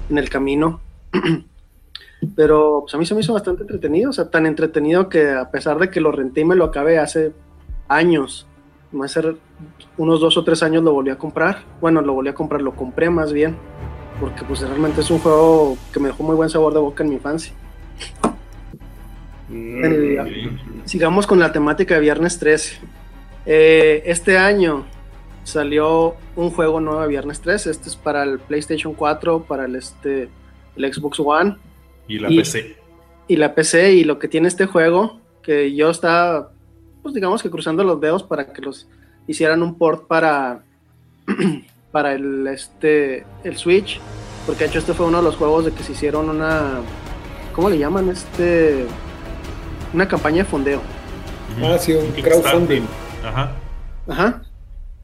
en 0.10 0.18
el 0.18 0.30
camino. 0.30 0.80
Pero 2.36 2.82
pues 2.82 2.96
a 2.96 2.98
mí 2.98 3.06
se 3.06 3.14
me 3.14 3.22
hizo 3.22 3.34
bastante 3.34 3.64
entretenido, 3.64 4.10
o 4.10 4.14
sea, 4.14 4.30
tan 4.30 4.46
entretenido 4.46 5.10
que 5.10 5.32
a 5.32 5.52
pesar 5.52 5.78
de 5.78 5.90
que 5.90 6.02
lo 6.02 6.12
renté 6.12 6.46
me 6.46 6.56
lo 6.56 6.66
acabé 6.66 6.98
hace 6.98 7.34
años, 7.88 8.48
hace 9.04 9.36
unos 9.98 10.22
dos 10.22 10.38
o 10.38 10.44
tres 10.44 10.64
años 10.64 10.84
lo 10.84 10.94
volví 10.94 11.12
a 11.12 11.18
comprar. 11.18 11.64
Bueno, 11.82 12.02
lo 12.02 12.14
volví 12.14 12.30
a 12.30 12.34
comprar, 12.34 12.62
lo 12.62 12.76
compré 12.76 13.10
más 13.10 13.34
bien, 13.34 13.58
porque 14.20 14.44
pues 14.46 14.62
realmente 14.62 15.02
es 15.02 15.10
un 15.12 15.20
juego 15.20 15.78
que 15.94 16.00
me 16.00 16.08
dejó 16.10 16.24
muy 16.24 16.36
buen 16.36 16.50
sabor 16.50 16.74
de 16.74 16.80
boca 16.80 17.04
en 17.04 17.10
mi 17.10 17.16
infancia. 17.16 17.54
Mm, 19.50 20.20
ok. 20.20 20.28
Sigamos 20.86 21.28
con 21.28 21.40
la 21.40 21.52
temática 21.52 21.96
de 21.96 22.02
Viernes 22.02 22.40
13. 22.40 22.78
Eh, 23.46 24.04
este 24.06 24.38
año 24.38 24.86
salió 25.44 26.16
un 26.36 26.50
juego 26.52 26.80
nuevo 26.80 27.02
de 27.02 27.08
Viernes 27.08 27.42
13. 27.42 27.70
Este 27.72 27.90
es 27.90 27.96
para 27.96 28.24
el 28.24 28.40
PlayStation 28.40 28.94
4, 28.94 29.44
para 29.44 29.66
el, 29.66 29.76
este, 29.76 30.30
el 30.76 30.94
Xbox 30.94 31.20
One 31.20 31.58
y 32.08 32.20
la 32.20 32.32
y- 32.32 32.38
PC. 32.38 32.76
y 33.28 33.36
la 33.36 33.54
PC. 33.54 33.94
Y 33.94 34.04
lo 34.04 34.18
que 34.20 34.28
tiene 34.28 34.48
este 34.48 34.66
juego, 34.66 35.20
que 35.44 35.76
yo 35.76 35.90
estaba, 35.92 36.52
pues 37.04 37.14
digamos 37.14 37.44
que 37.44 37.50
cruzando 37.52 37.84
los 37.84 38.02
dedos 38.02 38.24
para 38.24 38.52
que 38.52 38.62
los 38.62 38.88
hicieran 39.28 39.62
un 39.62 39.78
port 39.78 40.08
para, 40.08 40.64
para 41.96 42.12
el, 42.12 42.46
este, 42.48 43.24
el 43.46 43.56
Switch. 43.56 44.02
Porque 44.46 44.66
de 44.66 44.70
hecho 44.70 44.80
este 44.80 44.94
fue 44.94 45.06
uno 45.06 45.20
de 45.20 45.24
los 45.24 45.38
juegos 45.38 45.64
de 45.64 45.72
que 45.72 45.82
se 45.82 45.94
hicieron 45.94 46.30
una, 46.30 46.82
¿cómo 47.54 47.70
le 47.70 47.78
llaman? 47.78 48.10
Este, 48.10 48.86
una 49.94 50.06
campaña 50.06 50.40
de 50.40 50.44
fondeo. 50.44 50.82
Ah, 51.64 51.78
sí, 51.80 51.94
un 51.94 52.12
crowdfunding. 52.12 52.82
Ajá. 53.24 53.54
Ajá. 54.10 54.44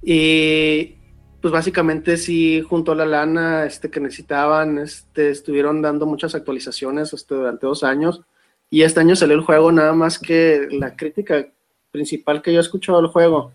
Y 0.03 0.97
pues 1.41 1.53
básicamente 1.53 2.17
sí, 2.17 2.59
junto 2.59 2.91
a 2.91 2.95
la 2.95 3.05
lana 3.05 3.65
este, 3.65 3.89
que 3.89 4.01
necesitaban, 4.01 4.77
este, 4.77 5.29
estuvieron 5.29 5.81
dando 5.81 6.05
muchas 6.05 6.35
actualizaciones 6.35 7.13
este, 7.13 7.35
durante 7.35 7.67
dos 7.67 7.85
años. 7.85 8.21
Y 8.69 8.81
este 8.81 8.99
año 8.99 9.15
salió 9.15 9.37
el 9.37 9.45
juego, 9.45 9.71
nada 9.71 9.93
más 9.93 10.19
que 10.19 10.67
la 10.71 10.93
crítica 10.97 11.47
principal 11.89 12.41
que 12.41 12.51
yo 12.51 12.59
he 12.59 12.61
escuchado 12.61 13.01
del 13.01 13.11
juego 13.11 13.53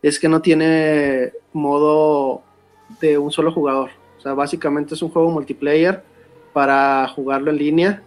es 0.00 0.20
que 0.20 0.28
no 0.28 0.40
tiene 0.40 1.32
modo 1.52 2.44
de 3.00 3.18
un 3.18 3.30
solo 3.30 3.52
jugador. 3.52 3.90
O 4.18 4.20
sea, 4.20 4.34
básicamente 4.34 4.94
es 4.94 5.02
un 5.02 5.10
juego 5.10 5.30
multiplayer 5.30 6.02
para 6.52 7.08
jugarlo 7.14 7.50
en 7.50 7.58
línea. 7.58 8.02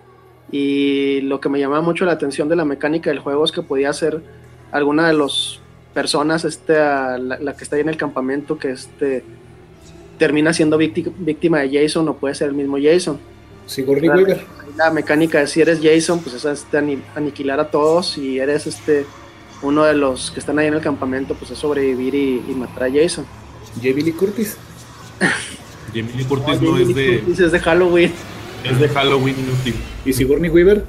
Y 0.51 1.21
lo 1.21 1.39
que 1.39 1.47
me 1.49 1.59
llamaba 1.59 1.81
mucho 1.81 2.03
la 2.05 2.11
atención 2.11 2.49
de 2.49 2.55
la 2.57 2.65
mecánica 2.65 3.09
del 3.09 3.19
juego 3.19 3.45
es 3.45 3.51
que 3.51 3.61
podía 3.61 3.93
ser 3.93 4.21
alguna 4.71 5.07
de 5.07 5.13
las 5.13 5.59
personas, 5.93 6.43
este, 6.45 6.73
la, 6.73 7.17
la 7.17 7.55
que 7.55 7.63
está 7.63 7.75
ahí 7.77 7.81
en 7.81 7.89
el 7.89 7.97
campamento, 7.97 8.57
que 8.57 8.71
este, 8.71 9.23
termina 10.17 10.53
siendo 10.53 10.77
vícti- 10.77 11.11
víctima 11.17 11.59
de 11.59 11.81
Jason 11.81 12.07
o 12.09 12.15
puede 12.15 12.35
ser 12.35 12.49
el 12.49 12.53
mismo 12.55 12.77
Jason. 12.81 13.17
Sigourney 13.65 14.09
Weaver. 14.09 14.45
La 14.75 14.91
mecánica 14.91 15.39
de 15.39 15.47
si 15.47 15.61
eres 15.61 15.79
Jason, 15.81 16.19
pues 16.19 16.35
es 16.35 16.45
este, 16.45 16.77
ani- 16.77 17.01
aniquilar 17.15 17.59
a 17.59 17.69
todos. 17.71 18.11
Si 18.11 18.39
eres 18.39 18.67
este 18.67 19.05
uno 19.61 19.83
de 19.83 19.93
los 19.93 20.31
que 20.31 20.39
están 20.39 20.59
ahí 20.59 20.67
en 20.67 20.73
el 20.73 20.81
campamento, 20.81 21.35
pues 21.35 21.51
es 21.51 21.57
sobrevivir 21.59 22.15
y, 22.15 22.43
y 22.49 22.53
matar 22.55 22.83
a 22.83 22.91
Jason. 22.91 23.25
Jamie 23.75 24.03
Lee 24.03 24.11
Curtis. 24.13 24.57
Jamie 25.93 26.13
Lee 26.15 26.23
Curtis 26.25 26.61
no 26.61 26.77
es 26.77 26.93
de. 26.95 27.21
Dices 27.21 27.51
de 27.51 27.59
Halloween. 27.59 28.11
Es 28.63 28.79
de 28.79 28.87
Halloween 28.89 29.35
inútil. 29.39 29.75
¿Y 30.05 30.13
Sigourney 30.13 30.49
Weaver? 30.49 30.85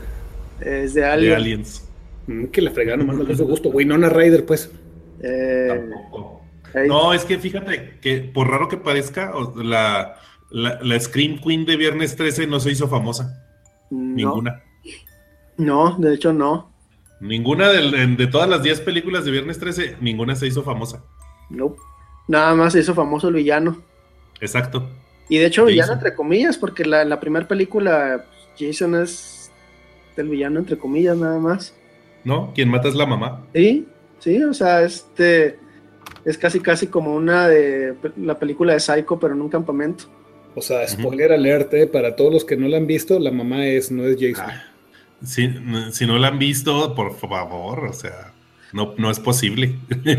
Es 0.60 0.94
de 0.94 1.00
De 1.00 1.06
Alien. 1.06 1.34
Aliens. 1.34 1.88
Mm, 2.26 2.44
que 2.46 2.60
la 2.62 2.70
fregaron, 2.70 3.06
nomás 3.06 3.28
no 3.28 3.34
su 3.36 3.46
gusto. 3.46 3.68
Winona 3.70 4.08
Ryder, 4.08 4.44
pues. 4.46 4.70
Eh, 5.22 5.66
Tampoco. 5.68 6.42
No, 6.86 7.12
es 7.12 7.24
que 7.24 7.38
fíjate 7.38 7.98
que 8.00 8.18
por 8.20 8.48
raro 8.48 8.68
que 8.68 8.76
parezca, 8.76 9.32
la, 9.56 10.16
la, 10.50 10.78
la 10.82 11.00
Scream 11.00 11.38
Queen 11.40 11.66
de 11.66 11.76
Viernes 11.76 12.16
13 12.16 12.46
no 12.46 12.60
se 12.60 12.70
hizo 12.70 12.88
famosa. 12.88 13.44
no, 13.90 14.14
Ninguna. 14.14 14.62
no, 15.58 15.96
de 15.98 16.14
hecho 16.14 16.32
no. 16.32 16.70
Ninguna 17.20 17.68
de, 17.68 18.26
todas 18.26 18.48
las 18.48 18.62
10 18.62 18.80
películas 18.80 19.24
de 19.24 19.30
Viernes 19.30 19.58
13, 19.58 19.96
ninguna 20.00 20.34
se 20.34 20.46
hizo 20.48 20.62
famosa. 20.62 21.04
No. 21.50 21.76
Nada 22.26 22.54
más 22.54 22.72
se 22.72 22.80
hizo 22.80 22.94
famoso 22.94 23.28
el 23.28 23.34
villano. 23.34 23.80
Exacto. 24.42 24.90
Y 25.28 25.38
de 25.38 25.46
hecho, 25.46 25.64
¿Qué 25.64 25.72
villano 25.72 25.94
entre 25.94 26.14
comillas, 26.14 26.58
porque 26.58 26.84
la, 26.84 27.04
la 27.04 27.20
primera 27.20 27.48
película, 27.48 28.26
pues, 28.28 28.72
Jason 28.74 28.96
es 28.96 29.50
el 30.16 30.28
villano 30.28 30.58
entre 30.58 30.76
comillas, 30.76 31.16
nada 31.16 31.38
más. 31.38 31.74
¿No? 32.24 32.52
Quien 32.54 32.68
mata 32.68 32.88
es 32.88 32.94
la 32.94 33.06
mamá. 33.06 33.46
Sí, 33.54 33.86
sí, 34.18 34.42
o 34.42 34.52
sea, 34.52 34.82
este 34.82 35.58
es 36.24 36.36
casi 36.38 36.60
casi 36.60 36.88
como 36.88 37.14
una 37.14 37.48
de 37.48 37.94
la 38.16 38.38
película 38.38 38.74
de 38.74 38.80
Psycho, 38.80 39.18
pero 39.18 39.34
en 39.34 39.42
un 39.42 39.48
campamento. 39.48 40.04
O 40.54 40.60
sea, 40.60 40.86
spoiler 40.86 41.32
alert, 41.32 41.72
eh, 41.74 41.86
para 41.86 42.14
todos 42.14 42.32
los 42.32 42.44
que 42.44 42.56
no 42.56 42.68
la 42.68 42.76
han 42.76 42.86
visto, 42.86 43.18
la 43.18 43.30
mamá 43.30 43.66
es, 43.66 43.90
no 43.90 44.04
es 44.04 44.16
Jason. 44.20 44.50
Ah, 44.50 44.64
Si, 45.24 45.48
si 45.92 46.06
no 46.06 46.18
la 46.18 46.28
han 46.28 46.38
visto, 46.38 46.94
por 46.94 47.16
favor, 47.16 47.86
o 47.86 47.92
sea, 47.92 48.34
no, 48.72 48.94
no 48.98 49.10
es 49.10 49.18
posible. 49.18 49.76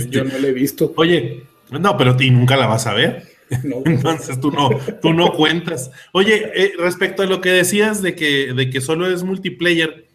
Yo 0.10 0.24
no 0.24 0.38
la 0.39 0.48
he 0.48 0.53
visto. 0.53 0.92
Oye, 0.96 1.44
no, 1.70 1.98
pero 1.98 2.15
ti 2.15 2.32
nunca 2.32 2.58
la 2.58 2.68
vas 2.68 2.88
a 2.88 2.94
ver. 2.94 3.33
No. 3.64 3.84
Entonces 3.86 4.40
tú 4.40 4.52
no, 4.52 4.70
tú 5.02 5.14
no 5.14 5.34
cuentas. 5.34 5.92
Oye, 6.12 6.52
eh, 6.56 6.74
respecto 6.78 7.24
a 7.24 7.26
lo 7.26 7.42
que 7.42 7.50
decías 7.50 8.02
de 8.02 8.16
que, 8.16 8.54
de 8.54 8.70
que 8.70 8.82
solo 8.82 9.08
es 9.08 9.24
multiplayer, 9.24 10.08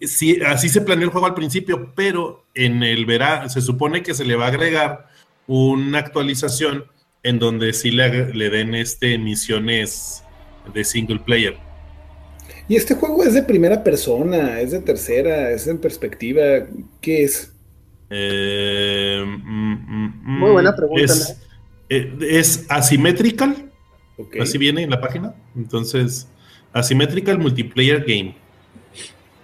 sí, 0.00 0.40
así 0.46 0.68
se 0.68 0.80
planeó 0.80 1.04
el 1.04 1.10
juego 1.10 1.26
al 1.26 1.34
principio, 1.34 1.92
pero 1.94 2.46
en 2.54 2.82
el 2.82 3.06
verano 3.06 3.48
se 3.48 3.60
supone 3.60 4.02
que 4.02 4.14
se 4.14 4.24
le 4.24 4.36
va 4.36 4.46
a 4.46 4.48
agregar 4.48 5.08
una 5.46 5.98
actualización 5.98 6.84
en 7.22 7.38
donde 7.38 7.72
sí 7.72 7.90
le, 7.90 8.32
le 8.32 8.50
den 8.50 8.74
este 8.74 9.18
misiones 9.18 10.24
de 10.72 10.84
single 10.84 11.20
player. 11.20 11.56
Y 12.68 12.76
este 12.76 12.94
juego 12.94 13.24
es 13.24 13.34
de 13.34 13.42
primera 13.42 13.82
persona, 13.82 14.60
es 14.60 14.70
de 14.70 14.78
tercera, 14.78 15.50
es 15.50 15.66
en 15.66 15.78
perspectiva. 15.78 16.42
¿Qué 17.00 17.24
es? 17.24 17.52
Eh, 18.10 19.22
mm, 19.26 19.72
mm, 19.72 20.22
mm, 20.22 20.38
Muy 20.38 20.50
buena 20.52 20.76
pregunta, 20.76 21.02
Es, 21.02 21.36
eh, 21.90 22.16
es 22.20 22.66
asymmetrical, 22.70 23.70
así 24.40 24.56
viene 24.58 24.82
en 24.82 24.90
la 24.90 25.00
página. 25.00 25.34
Entonces, 25.56 26.28
asymmetrical 26.72 27.38
multiplayer 27.38 28.00
game. 28.06 28.36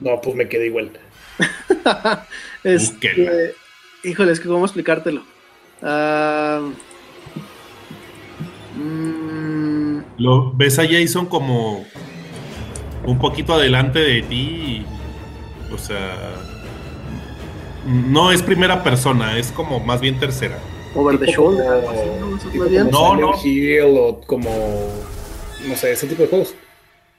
No, 0.00 0.20
pues 0.20 0.36
me 0.36 0.48
quedé 0.48 0.66
igual. 0.66 0.92
Este, 2.64 3.08
Búsquenla. 3.08 3.32
híjole, 4.02 4.32
es 4.32 4.40
que 4.40 4.48
cómo 4.48 4.64
explicártelo. 4.64 5.22
Ah, 5.82 6.68
mm, 8.76 9.98
Lo 10.18 10.52
ves 10.52 10.78
a 10.80 10.86
Jason 10.88 11.26
como 11.26 11.86
un 13.04 13.18
poquito 13.18 13.54
adelante 13.54 14.00
de 14.00 14.22
ti. 14.22 14.36
y, 14.36 14.86
o 15.72 15.78
sea, 15.78 16.34
no 17.86 18.32
es 18.32 18.42
primera 18.42 18.82
persona, 18.82 19.38
es 19.38 19.52
como 19.52 19.78
más 19.80 20.00
bien 20.00 20.18
tercera. 20.18 20.58
Over 20.97 21.19
the 21.19 21.26
shoulder, 21.26 21.65
como- 21.67 21.76
algo 21.76 21.91
así, 21.91 22.09
¿no? 22.21 22.37
Eso 22.37 22.49
tipo 22.50 22.65
más 22.65 22.71
bien. 22.71 22.85
como 22.87 22.99
No, 22.99 23.11
Silent 23.15 23.37
no. 23.37 23.45
Hill 23.45 23.99
o 23.99 24.21
como, 24.26 24.50
no 25.69 25.75
sé, 25.76 25.93
ese 25.93 26.06
tipo 26.06 26.23
de 26.23 26.28
juegos. 26.28 26.54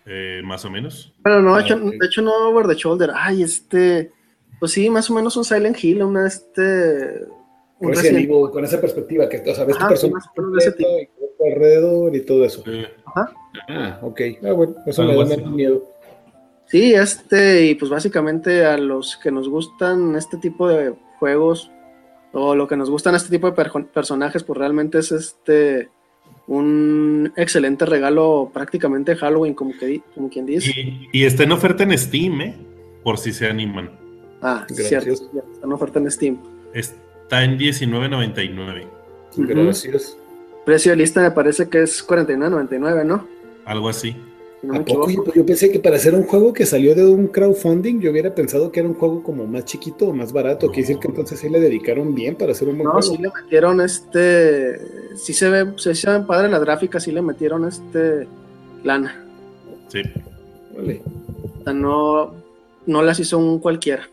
eh, 0.10 0.42
más 0.44 0.64
o 0.64 0.70
menos. 0.70 1.14
Pero 1.24 1.42
no, 1.42 1.56
de 1.56 1.62
Ah, 1.62 1.66
hecho, 1.66 1.80
de 1.80 2.06
hecho 2.06 2.22
no 2.22 2.34
over 2.50 2.66
the 2.68 2.76
shoulder. 2.76 3.12
Ay, 3.14 3.44
este, 3.44 4.10
pues 4.60 4.72
sí, 4.72 4.90
más 4.90 5.10
o 5.10 5.14
menos 5.14 5.36
un 5.36 5.44
Silent 5.44 5.84
Hill, 5.84 6.02
una 6.02 6.26
este, 6.26 7.26
un 7.80 7.90
Con, 7.90 7.94
ese 7.94 8.16
ánimo, 8.16 8.50
con 8.50 8.64
esa 8.64 8.80
perspectiva, 8.80 9.28
que 9.28 9.38
o 9.40 9.54
sea, 9.54 9.66
ves 9.66 9.76
tu 9.76 9.82
Ajá, 9.82 9.90
persona 9.90 10.10
sí, 10.12 10.14
más 10.14 10.26
o 10.28 10.42
menos 10.42 10.54
de 10.54 10.60
ese 10.60 10.70
completa 10.72 11.02
y 11.02 11.06
todo 11.08 11.30
tu 11.38 11.46
alrededor 11.46 12.16
y 12.16 12.22
todo 12.22 12.46
eso. 12.46 12.64
Eh, 12.68 12.88
Ajá. 13.06 13.32
Ah, 13.68 14.00
ok. 14.02 14.22
Ah, 14.46 14.52
bueno, 14.54 14.76
eso 14.86 15.04
me 15.04 15.16
da 15.16 15.26
menos 15.26 15.52
miedo. 15.52 15.84
Sí, 16.68 16.94
este, 16.94 17.66
y 17.66 17.76
pues 17.76 17.92
básicamente 17.92 18.66
a 18.66 18.78
los 18.78 19.18
que 19.18 19.30
nos 19.32 19.48
gustan 19.50 20.16
este 20.16 20.38
tipo 20.38 20.68
de 20.70 20.94
juegos, 21.20 21.70
o 22.38 22.56
lo 22.56 22.68
que 22.68 22.78
nos 22.78 22.90
gustan 22.90 23.16
este 23.16 23.30
tipo 23.30 23.50
de 23.50 23.66
personajes, 23.94 24.44
pues 24.44 24.58
realmente 24.60 25.00
es 25.00 25.12
este 25.12 25.90
un 26.46 27.34
excelente 27.36 27.86
regalo 27.86 28.52
prácticamente 28.54 29.16
Halloween, 29.16 29.54
como, 29.54 29.72
que, 29.78 30.02
como 30.16 30.30
quien 30.30 30.46
dice. 30.46 30.72
y, 30.72 31.10
y 31.12 31.26
está 31.26 31.44
en 31.44 31.52
oferta 31.52 31.84
en 31.84 31.98
Steam, 31.98 32.42
¿eh? 32.42 32.56
Por 33.04 33.18
si 33.18 33.34
se 33.34 33.48
animan. 33.48 33.92
Ah, 34.42 34.66
Gracias. 34.68 34.88
cierto, 34.88 35.16
cierto, 35.16 35.52
está 35.54 35.66
en 35.66 35.74
oferta 35.74 36.00
en 36.00 36.12
Steam. 36.12 36.38
Está 36.74 37.44
en 37.44 37.58
19.99. 37.58 38.86
Ujú. 39.32 39.48
Gracias. 39.48 40.18
Precio 40.66 40.92
de 40.92 40.98
lista 40.98 41.22
me 41.22 41.32
parece 41.32 41.70
que 41.70 41.82
es 41.82 42.06
49.99, 42.08 43.06
¿no? 43.06 43.28
Algo 43.66 43.90
así. 43.90 44.16
Si 44.62 44.68
no 44.68 44.74
me 44.74 44.80
¿A 44.80 44.86
poco? 44.86 45.10
Yo, 45.12 45.24
yo 45.34 45.46
pensé 45.46 45.72
que 45.72 45.80
para 45.80 45.98
hacer 45.98 46.16
un 46.16 46.24
juego 46.24 46.52
que 46.54 46.66
salió 46.66 46.96
de 46.96 47.06
un 47.06 47.28
crowdfunding, 47.28 48.00
yo 48.00 48.12
hubiera 48.12 48.34
pensado 48.34 48.72
que 48.72 48.80
era 48.80 48.90
un 48.90 48.96
juego 48.96 49.22
como 49.22 49.46
más 49.46 49.66
chiquito 49.66 50.08
o 50.10 50.14
más 50.14 50.34
barato. 50.34 50.68
Quiere 50.68 50.82
decir 50.82 51.00
que 51.00 51.08
entonces 51.08 51.40
sí 51.40 51.50
le 51.50 51.60
dedicaron 51.60 52.16
bien 52.16 52.36
para 52.36 52.54
hacer 52.54 52.68
un 52.68 52.78
buen 52.78 52.86
No, 52.86 52.92
juego. 52.94 53.16
sí 53.16 53.22
le 53.22 53.30
metieron 53.44 53.82
este. 53.82 54.80
Sí 55.16 55.34
se 55.34 55.50
ve, 55.50 55.74
se 55.78 55.94
ven 56.12 56.26
padre 56.26 56.50
las 56.50 56.62
gráficas, 56.62 57.04
sí 57.04 57.12
le 57.12 57.22
metieron 57.22 57.66
este. 57.68 58.28
lana. 58.84 59.24
Sí. 59.90 60.02
Vale. 60.76 61.02
O 61.60 61.64
sea, 61.64 61.74
no, 61.74 62.34
no 62.88 63.02
las 63.04 63.20
hizo 63.20 63.38
un 63.38 63.60
cualquiera. 63.60 64.10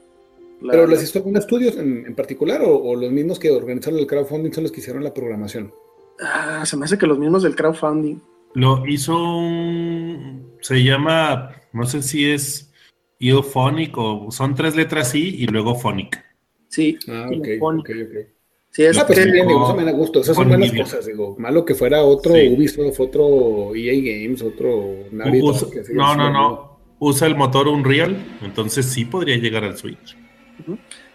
La 0.61 0.71
¿Pero 0.73 0.83
verdad. 0.85 0.95
las 0.97 1.05
hizo 1.05 1.19
algún 1.19 1.37
estudios 1.37 1.77
en, 1.77 2.07
en 2.07 2.15
particular 2.15 2.63
o, 2.63 2.77
o 2.83 2.97
los 2.97 3.11
mismos 3.11 3.39
que 3.39 3.51
organizaron 3.51 3.99
el 3.99 4.07
crowdfunding 4.07 4.53
son 4.53 4.65
los 4.65 4.73
que 4.73 4.81
hicieron 4.81 5.03
la 5.05 5.13
programación? 5.13 5.73
Ah, 6.21 6.65
se 6.65 6.77
me 6.77 6.85
hace 6.85 6.97
que 6.97 7.07
los 7.07 7.19
mismos 7.19 7.43
del 7.43 7.57
crowdfunding. 7.57 8.19
Lo 8.55 8.87
hizo 8.87 9.17
un. 9.39 10.55
Se 10.61 10.83
llama. 10.83 11.51
No 11.73 11.85
sé 11.87 12.03
si 12.03 12.31
es 12.31 12.73
Eophonic 13.21 13.97
o. 13.99 14.31
Son 14.31 14.55
tres 14.55 14.77
letras 14.77 15.15
I 15.15 15.37
y 15.43 15.47
luego 15.47 15.75
Phonic. 15.75 16.23
Sí. 16.69 16.99
Ah, 17.09 17.29
ok, 17.29 17.49
pone. 17.59 17.81
ok, 17.81 17.91
ok. 17.91 18.29
Sí, 18.71 18.83
es 18.83 18.99
Ah, 18.99 19.07
pues 19.07 19.21
que- 19.21 19.31
bien, 19.31 19.47
digo, 19.47 19.65
eso 19.65 19.77
me 19.77 19.85
da 19.85 19.93
gusto. 19.93 20.21
Esas 20.21 20.35
son 20.35 20.49
buenas 20.49 20.73
cosas, 20.73 21.07
digo. 21.07 21.37
Malo 21.39 21.65
que 21.65 21.75
fuera 21.77 22.03
otro 22.03 22.35
Sí. 22.35 22.49
Ubisoft, 22.49 22.99
otro 22.99 23.73
EA 23.75 23.93
Games, 23.95 24.43
otro 24.43 25.07
Usa- 25.43 25.71
que 25.71 25.85
sigue 25.85 25.97
no, 25.97 26.17
no, 26.17 26.31
no. 26.33 26.81
Usa 26.99 27.29
el 27.29 27.37
motor 27.37 27.69
Unreal, 27.69 28.17
entonces 28.43 28.87
sí 28.87 29.05
podría 29.05 29.37
llegar 29.37 29.63
al 29.63 29.77
Switch. 29.77 30.17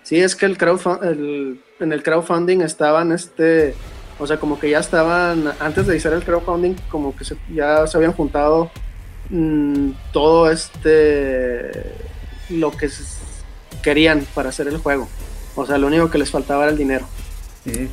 Sí, 0.04 0.18
es 0.18 0.36
que 0.38 0.46
el 0.46 0.58
crowdfu- 0.58 1.04
el- 1.04 1.60
en 1.82 1.92
el 1.92 2.02
crowdfunding 2.04 2.62
estaban, 2.62 3.12
este, 3.12 3.74
o 4.20 4.28
sea, 4.28 4.38
como 4.40 4.60
que 4.60 4.70
ya 4.70 4.80
estaban, 4.80 5.52
antes 5.60 5.88
de 5.88 5.98
hacer 5.98 6.14
el 6.14 6.24
crowdfunding, 6.24 6.76
como 6.90 7.16
que 7.16 7.24
se- 7.26 7.38
ya 7.54 7.88
se 7.88 7.98
habían 7.98 8.14
juntado 8.14 8.70
mm, 9.30 9.92
todo 10.12 10.50
este, 10.52 11.72
lo 12.50 12.72
que 12.72 12.90
querían 13.82 14.26
para 14.34 14.50
hacer 14.50 14.68
el 14.68 14.78
juego. 14.78 15.08
O 15.56 15.66
sea, 15.66 15.78
lo 15.78 15.88
único 15.88 16.10
que 16.10 16.18
les 16.18 16.32
faltaba 16.32 16.64
era 16.64 16.72
el 16.72 16.78
dinero. 16.78 17.06
Ujú. 17.66 17.88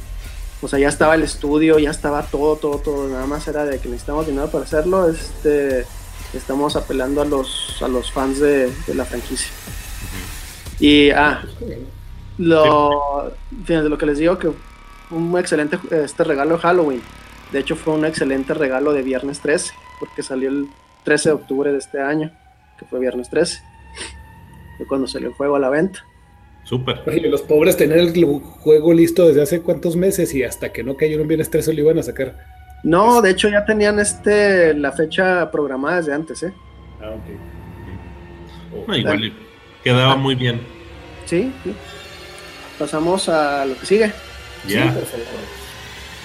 O 0.62 0.68
sea, 0.68 0.78
ya 0.78 0.88
estaba 0.88 1.14
el 1.14 1.22
estudio, 1.22 1.78
ya 1.78 1.90
estaba 1.90 2.22
todo, 2.22 2.56
todo, 2.56 2.78
todo. 2.78 3.08
Nada 3.08 3.26
más 3.26 3.46
era 3.48 3.64
de 3.64 3.78
que 3.78 3.88
necesitamos 3.88 4.26
dinero 4.26 4.48
para 4.50 4.64
hacerlo. 4.64 5.08
Este, 5.08 5.84
estamos 6.32 6.74
apelando 6.76 7.20
a 7.20 7.24
los, 7.26 7.76
a 7.82 7.88
los 7.88 8.10
fans 8.10 8.40
de, 8.40 8.72
de 8.86 8.94
la 8.94 9.04
franquicia. 9.04 9.50
Y, 10.80 11.10
ah, 11.10 11.42
lo, 12.38 13.32
fíjense, 13.64 13.88
lo 13.88 13.98
que 13.98 14.06
les 14.06 14.18
digo 14.18 14.38
que 14.38 14.50
un 15.10 15.36
excelente 15.38 15.78
este 15.90 16.24
regalo 16.24 16.56
de 16.56 16.60
Halloween. 16.60 17.02
De 17.52 17.60
hecho, 17.60 17.76
fue 17.76 17.94
un 17.94 18.04
excelente 18.04 18.54
regalo 18.54 18.92
de 18.92 19.02
viernes 19.02 19.40
13, 19.40 19.72
porque 20.00 20.22
salió 20.22 20.48
el 20.48 20.68
13 21.04 21.28
de 21.28 21.34
octubre 21.34 21.72
de 21.72 21.78
este 21.78 22.00
año, 22.00 22.32
que 22.78 22.84
fue 22.86 22.98
viernes 22.98 23.30
13. 23.30 23.62
Fue 24.76 24.86
cuando 24.86 25.06
salió 25.06 25.28
el 25.28 25.34
juego 25.34 25.56
a 25.56 25.60
la 25.60 25.70
venta. 25.70 26.04
Súper. 26.64 27.02
Oye, 27.06 27.28
los 27.28 27.42
pobres 27.42 27.76
tener 27.76 27.98
el 27.98 28.12
juego 28.12 28.92
listo 28.92 29.28
desde 29.28 29.42
hace 29.42 29.62
cuántos 29.62 29.94
meses 29.94 30.34
y 30.34 30.42
hasta 30.42 30.72
que 30.72 30.82
no 30.82 30.96
cayeron 30.96 31.28
bien 31.28 31.40
estrés 31.40 31.68
lo 31.68 31.74
iban 31.74 31.98
a 31.98 32.02
sacar. 32.02 32.36
No, 32.82 33.22
de 33.22 33.30
hecho 33.30 33.48
ya 33.48 33.64
tenían 33.64 34.00
este 34.00 34.74
la 34.74 34.90
fecha 34.92 35.50
programada 35.50 35.98
desde 35.98 36.12
antes, 36.12 36.42
¿eh? 36.42 36.52
Ah, 37.00 37.10
ok. 37.10 38.88
No, 38.88 38.96
igual 38.96 39.32
quedaba 39.84 40.16
muy 40.16 40.34
bien. 40.34 40.60
Sí, 41.24 41.52
sí. 41.62 41.74
Pasamos 42.78 43.28
a 43.28 43.64
lo 43.64 43.78
que 43.78 43.86
sigue. 43.86 44.12
Ya. 44.68 44.92
favor. 44.92 45.04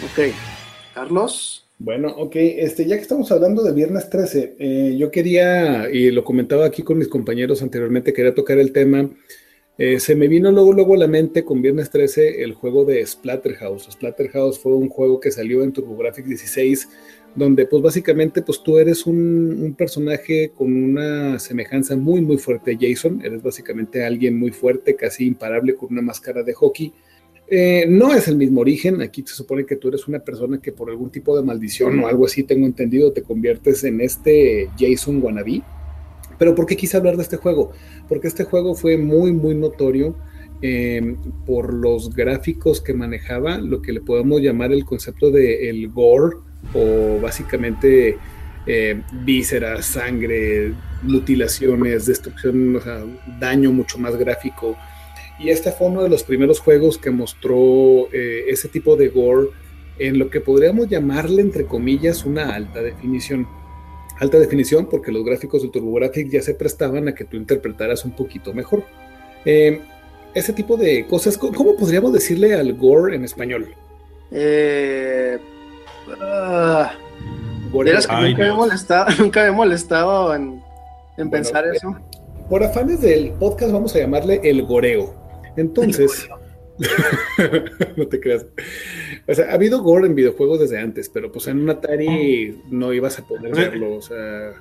Ok. 0.03 0.33
Carlos. 0.93 1.61
Bueno, 1.83 2.09
ok, 2.09 2.35
este, 2.35 2.85
ya 2.85 2.95
que 2.95 3.01
estamos 3.01 3.31
hablando 3.31 3.63
de 3.63 3.73
Viernes 3.73 4.07
13, 4.07 4.55
eh, 4.59 4.95
yo 4.99 5.09
quería, 5.09 5.89
y 5.91 6.11
lo 6.11 6.23
comentaba 6.23 6.63
aquí 6.65 6.83
con 6.83 6.99
mis 6.99 7.07
compañeros 7.07 7.63
anteriormente, 7.63 8.13
quería 8.13 8.35
tocar 8.35 8.59
el 8.59 8.71
tema. 8.71 9.09
eh, 9.79 9.99
se 9.99 10.15
me 10.15 10.27
vino 10.27 10.51
luego, 10.51 10.73
luego 10.73 10.93
a 10.93 10.97
la 10.97 11.07
mente 11.07 11.43
con 11.43 11.61
Viernes 11.61 11.89
13 11.89 12.43
el 12.43 12.53
juego 12.53 12.85
de 12.85 13.03
Splatterhouse. 13.03 13.87
Splatterhouse 13.91 14.59
fue 14.59 14.75
un 14.75 14.89
juego 14.89 15.19
que 15.19 15.31
salió 15.31 15.63
en 15.63 15.73
TurboGrafx 15.73 16.23
16, 16.23 16.89
donde 17.35 17.65
pues 17.65 17.81
básicamente 17.81 18.43
pues 18.43 18.61
tú 18.61 18.77
eres 18.77 19.07
un, 19.07 19.59
un, 19.63 19.73
personaje 19.73 20.51
con 20.55 20.71
una 20.71 21.39
semejanza 21.39 21.95
muy 21.95 22.21
muy 22.21 22.37
fuerte 22.37 22.73
a 22.73 22.77
Jason, 22.79 23.21
eres 23.23 23.41
básicamente 23.41 24.05
alguien 24.05 24.37
muy 24.37 24.51
fuerte, 24.51 24.95
casi 24.95 25.25
imparable 25.25 25.75
con 25.75 25.91
una 25.91 26.03
máscara 26.03 26.43
de 26.43 26.53
hockey. 26.53 26.93
Eh, 27.53 27.85
no 27.85 28.13
es 28.13 28.29
el 28.29 28.37
mismo 28.37 28.61
origen, 28.61 29.01
aquí 29.01 29.25
se 29.27 29.35
supone 29.35 29.65
que 29.65 29.75
tú 29.75 29.89
eres 29.89 30.07
una 30.07 30.19
persona 30.19 30.61
que 30.61 30.71
por 30.71 30.89
algún 30.89 31.09
tipo 31.09 31.35
de 31.35 31.43
maldición 31.43 31.99
o 31.99 32.07
algo 32.07 32.25
así, 32.25 32.43
tengo 32.43 32.65
entendido, 32.65 33.11
te 33.11 33.23
conviertes 33.23 33.83
en 33.83 33.99
este 33.99 34.69
Jason 34.79 35.21
wannabe. 35.21 35.61
Pero 36.39 36.55
¿por 36.55 36.65
qué 36.65 36.77
quise 36.77 36.95
hablar 36.95 37.17
de 37.17 37.23
este 37.23 37.35
juego? 37.35 37.73
Porque 38.07 38.29
este 38.29 38.45
juego 38.45 38.73
fue 38.73 38.95
muy 38.95 39.33
muy 39.33 39.53
notorio 39.53 40.15
eh, 40.61 41.17
por 41.45 41.73
los 41.73 42.15
gráficos 42.15 42.79
que 42.79 42.93
manejaba, 42.93 43.57
lo 43.57 43.81
que 43.81 43.91
le 43.91 43.99
podemos 43.99 44.41
llamar 44.41 44.71
el 44.71 44.85
concepto 44.85 45.29
de 45.29 45.69
el 45.69 45.89
gore 45.89 46.37
o 46.73 47.19
básicamente 47.21 48.17
eh, 48.65 49.01
vísceras, 49.25 49.87
sangre, 49.87 50.73
mutilaciones, 51.03 52.05
destrucción, 52.05 52.77
o 52.77 52.81
sea, 52.81 53.03
daño 53.41 53.73
mucho 53.73 53.97
más 53.97 54.15
gráfico. 54.15 54.77
Y 55.43 55.49
este 55.49 55.71
fue 55.71 55.87
uno 55.87 56.03
de 56.03 56.09
los 56.09 56.23
primeros 56.23 56.59
juegos 56.59 56.97
que 56.97 57.09
mostró 57.09 58.07
eh, 58.11 58.45
ese 58.47 58.67
tipo 58.67 58.95
de 58.95 59.09
gore 59.09 59.49
en 59.97 60.19
lo 60.19 60.29
que 60.29 60.41
podríamos 60.41 60.87
llamarle, 60.87 61.41
entre 61.41 61.65
comillas, 61.65 62.25
una 62.25 62.53
alta 62.53 62.81
definición. 62.81 63.47
Alta 64.19 64.37
definición 64.37 64.87
porque 64.87 65.11
los 65.11 65.25
gráficos 65.25 65.63
de 65.63 65.69
TurboGrafx 65.69 66.29
ya 66.29 66.41
se 66.41 66.53
prestaban 66.53 67.07
a 67.07 67.15
que 67.15 67.25
tú 67.25 67.37
interpretaras 67.37 68.05
un 68.05 68.11
poquito 68.11 68.53
mejor. 68.53 68.83
Eh, 69.45 69.81
ese 70.35 70.53
tipo 70.53 70.77
de 70.77 71.07
cosas, 71.07 71.37
¿cómo 71.37 71.75
podríamos 71.75 72.13
decirle 72.13 72.53
al 72.53 72.73
gore 72.73 73.15
en 73.15 73.25
español? 73.25 73.73
Eh, 74.31 75.39
Uh, 76.07 76.85
nunca, 77.71 78.17
me 78.19 78.47
he 78.47 78.51
molestado, 78.51 79.05
nunca 79.19 79.47
he 79.47 79.51
molestado 79.51 80.35
en, 80.35 80.61
pensar 81.29 81.65
eh, 81.65 81.71
eso. 81.75 81.95
Por 82.49 82.63
afanes 82.63 83.01
del 83.01 83.31
podcast 83.33 83.71
vamos 83.71 83.95
a 83.95 83.99
llamarle 83.99 84.41
el 84.43 84.63
goreo. 84.63 85.20
Entonces, 85.57 86.29
no 87.97 88.07
te 88.07 88.19
creas. 88.19 88.45
O 89.27 89.33
sea, 89.33 89.51
ha 89.51 89.53
habido 89.53 89.81
gore 89.81 90.07
en 90.07 90.15
videojuegos 90.15 90.59
desde 90.59 90.79
antes, 90.79 91.09
pero 91.09 91.31
pues 91.31 91.47
en 91.47 91.59
un 91.61 91.69
Atari 91.69 92.61
no 92.69 92.93
ibas 92.93 93.19
a 93.19 93.27
poder 93.27 93.53
verlo, 93.53 93.95
o 93.95 94.01
sea, 94.01 94.53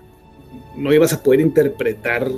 no 0.77 0.93
ibas 0.93 1.13
a 1.13 1.23
poder 1.23 1.41
interpretar 1.41 2.31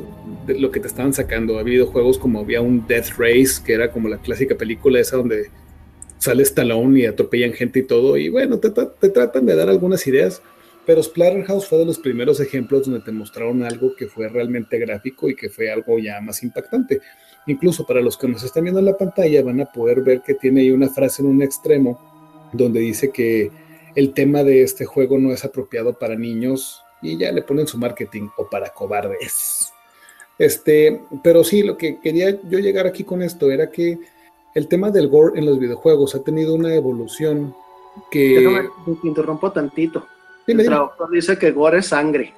lo 0.46 0.70
que 0.70 0.80
te 0.80 0.86
estaban 0.86 1.14
sacando. 1.14 1.56
Ha 1.56 1.60
habido 1.60 1.86
juegos 1.86 2.18
como 2.18 2.40
había 2.40 2.60
un 2.60 2.86
Death 2.86 3.16
Race, 3.18 3.62
que 3.64 3.72
era 3.74 3.90
como 3.90 4.08
la 4.08 4.18
clásica 4.18 4.56
película 4.56 5.00
esa 5.00 5.16
donde 5.16 5.50
sale 6.22 6.44
Stallone 6.44 7.00
y 7.00 7.06
atropellan 7.06 7.52
gente 7.52 7.80
y 7.80 7.82
todo, 7.82 8.16
y 8.16 8.28
bueno, 8.28 8.60
te, 8.60 8.70
tratan 8.70 9.44
de 9.44 9.56
dar 9.56 9.68
algunas 9.68 10.06
ideas, 10.06 10.40
pero 10.86 11.02
Splatterhouse 11.02 11.66
fue 11.66 11.78
de 11.78 11.84
los 11.84 11.98
primeros 11.98 12.38
ejemplos 12.38 12.86
donde 12.86 13.00
te 13.00 13.10
mostraron 13.10 13.64
algo 13.64 13.96
que 13.96 14.06
fue 14.06 14.28
realmente 14.28 14.78
gráfico 14.78 15.28
y 15.28 15.34
que 15.34 15.48
fue 15.48 15.70
algo 15.72 15.98
ya 15.98 16.20
más 16.20 16.44
impactante. 16.44 17.00
Incluso 17.46 17.84
para 17.84 18.00
los 18.00 18.16
que 18.16 18.28
nos 18.28 18.42
están 18.42 18.64
viendo 18.64 18.80
en 18.80 18.86
la 18.86 18.96
pantalla 18.96 19.42
van 19.42 19.60
a 19.60 19.66
poder 19.66 20.02
ver 20.02 20.22
que 20.22 20.34
tiene 20.34 20.60
ahí 20.60 20.70
una 20.70 20.88
frase 20.88 21.22
en 21.22 21.28
un 21.28 21.42
extremo 21.42 21.98
donde 22.52 22.80
dice 22.80 23.10
que 23.10 23.50
el 23.94 24.12
tema 24.12 24.42
de 24.42 24.62
este 24.62 24.84
juego 24.84 25.18
no 25.18 25.32
es 25.32 25.44
apropiado 25.44 25.98
para 25.98 26.14
niños 26.14 26.82
y 27.00 27.18
ya 27.18 27.32
le 27.32 27.42
ponen 27.42 27.66
su 27.66 27.78
marketing 27.78 28.28
o 28.36 28.48
para 28.48 28.70
cobardes. 28.70 29.72
Este, 30.38 31.02
pero 31.22 31.44
sí, 31.44 31.62
lo 31.62 31.76
que 31.76 31.98
quería 32.00 32.40
yo 32.48 32.58
llegar 32.58 32.86
aquí 32.86 33.04
con 33.04 33.22
esto 33.22 33.50
era 33.50 33.70
que 33.70 33.98
el 34.54 34.68
tema 34.68 34.90
del 34.90 35.08
gore 35.08 35.38
en 35.38 35.46
los 35.46 35.58
videojuegos 35.58 36.14
ha 36.14 36.22
tenido 36.22 36.54
una 36.54 36.74
evolución 36.74 37.54
que... 38.10 38.70
te 38.84 39.06
interrumpo 39.06 39.50
tantito. 39.50 40.06
el 40.46 40.64
traductor 40.64 41.10
dice 41.10 41.38
que 41.38 41.50
gore 41.50 41.78
es 41.78 41.86
sangre. 41.86 42.32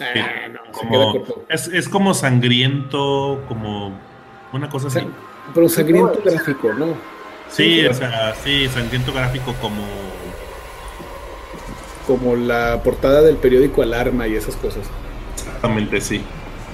Ah, 0.00 0.48
no, 0.48 1.12
es, 1.50 1.88
como 1.88 2.14
sangriento, 2.14 3.44
como 3.46 3.98
una 4.52 4.68
cosa 4.68 4.88
así. 4.88 5.00
Pero 5.54 5.68
sangriento 5.68 6.20
gráfico, 6.24 6.72
¿no? 6.74 6.94
Sí, 7.48 7.84
o 7.86 7.94
sea, 7.94 8.34
sí, 8.42 8.68
sangriento 8.68 9.12
gráfico 9.12 9.54
como... 9.60 9.82
Como 12.06 12.34
la 12.34 12.82
portada 12.82 13.22
del 13.22 13.36
periódico 13.36 13.82
Alarma 13.82 14.26
y 14.26 14.34
esas 14.34 14.56
cosas. 14.56 14.84
Exactamente, 15.36 16.00
sí 16.00 16.22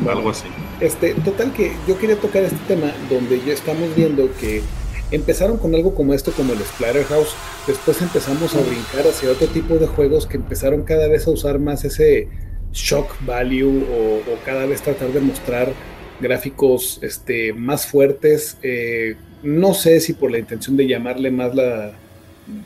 algo 0.09 0.31
así. 0.31 0.47
Este, 0.81 1.15
total 1.15 1.53
que 1.53 1.73
yo 1.89 1.99
quería 1.99 2.17
tocar 2.17 2.43
este 2.43 2.59
tema 2.69 2.93
donde 3.09 3.41
ya 3.45 3.53
estamos 3.53 3.95
viendo 3.95 4.29
que 4.39 4.63
empezaron 5.11 5.57
con 5.57 5.75
algo 5.75 5.95
como 5.95 6.15
esto, 6.15 6.33
como 6.33 6.53
el 6.53 6.59
Splatterhouse, 6.61 7.35
después 7.67 8.03
empezamos 8.03 8.55
a 8.55 8.61
brincar 8.61 9.07
hacia 9.09 9.31
otro 9.31 9.47
tipo 9.49 9.77
de 9.77 9.87
juegos 9.87 10.27
que 10.27 10.37
empezaron 10.37 10.83
cada 10.83 11.09
vez 11.09 11.27
a 11.27 11.31
usar 11.31 11.59
más 11.59 11.85
ese 11.85 12.29
shock 12.73 13.11
value 13.25 13.85
o, 13.91 14.21
cada 14.45 14.67
vez 14.67 14.83
tratar 14.83 15.09
de 15.09 15.21
mostrar 15.21 15.73
gráficos 16.21 16.99
este, 17.03 17.53
más 17.53 17.87
fuertes. 17.87 18.59
Eh, 18.63 19.17
no 19.43 19.75
sé 19.75 20.01
si 20.01 20.13
por 20.13 20.31
la 20.31 20.39
intención 20.39 20.77
de 20.77 20.87
llamarle 20.87 21.31
más 21.31 21.55
la... 21.55 21.93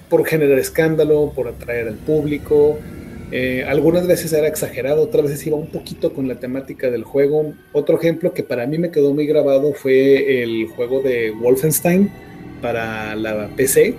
por 0.08 0.24
generar 0.26 0.58
escándalo, 0.58 1.32
por 1.34 1.48
atraer 1.48 1.88
al 1.88 1.96
público, 1.96 2.78
eh, 3.32 3.64
algunas 3.68 4.06
veces 4.08 4.32
era 4.32 4.48
exagerado, 4.48 5.02
otras 5.02 5.24
veces 5.24 5.46
iba 5.46 5.56
un 5.56 5.68
poquito 5.68 6.12
con 6.12 6.26
la 6.26 6.40
temática 6.40 6.90
del 6.90 7.04
juego. 7.04 7.54
Otro 7.72 7.98
ejemplo 7.98 8.32
que 8.34 8.42
para 8.42 8.66
mí 8.66 8.78
me 8.78 8.90
quedó 8.90 9.14
muy 9.14 9.26
grabado 9.26 9.72
fue 9.72 10.42
el 10.42 10.66
juego 10.68 11.00
de 11.00 11.30
Wolfenstein 11.30 12.10
para 12.60 13.14
la 13.14 13.48
PC. 13.56 13.94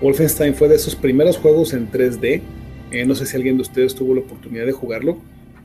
Wolfenstein 0.00 0.54
fue 0.54 0.68
de 0.68 0.76
esos 0.76 0.96
primeros 0.96 1.36
juegos 1.36 1.72
en 1.74 1.90
3D. 1.90 2.40
Eh, 2.90 3.04
no 3.06 3.14
sé 3.14 3.24
si 3.26 3.36
alguien 3.36 3.56
de 3.56 3.62
ustedes 3.62 3.94
tuvo 3.94 4.14
la 4.14 4.20
oportunidad 4.20 4.66
de 4.66 4.72
jugarlo. 4.72 5.18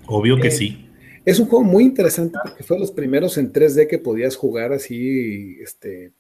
Obvio 0.06 0.38
que 0.38 0.50
eh, 0.50 0.52
sí. 0.52 0.87
Es 1.28 1.40
un 1.40 1.48
juego 1.48 1.66
muy 1.66 1.84
interesante 1.84 2.38
porque 2.42 2.64
fue 2.64 2.78
de 2.78 2.82
los 2.82 2.92
primeros 2.92 3.38
en 3.38 3.52
3D 3.52 3.88
que 3.88 4.00
podías 4.00 4.38
jugar 4.38 4.72
así, 4.72 5.58
este, 5.62 6.14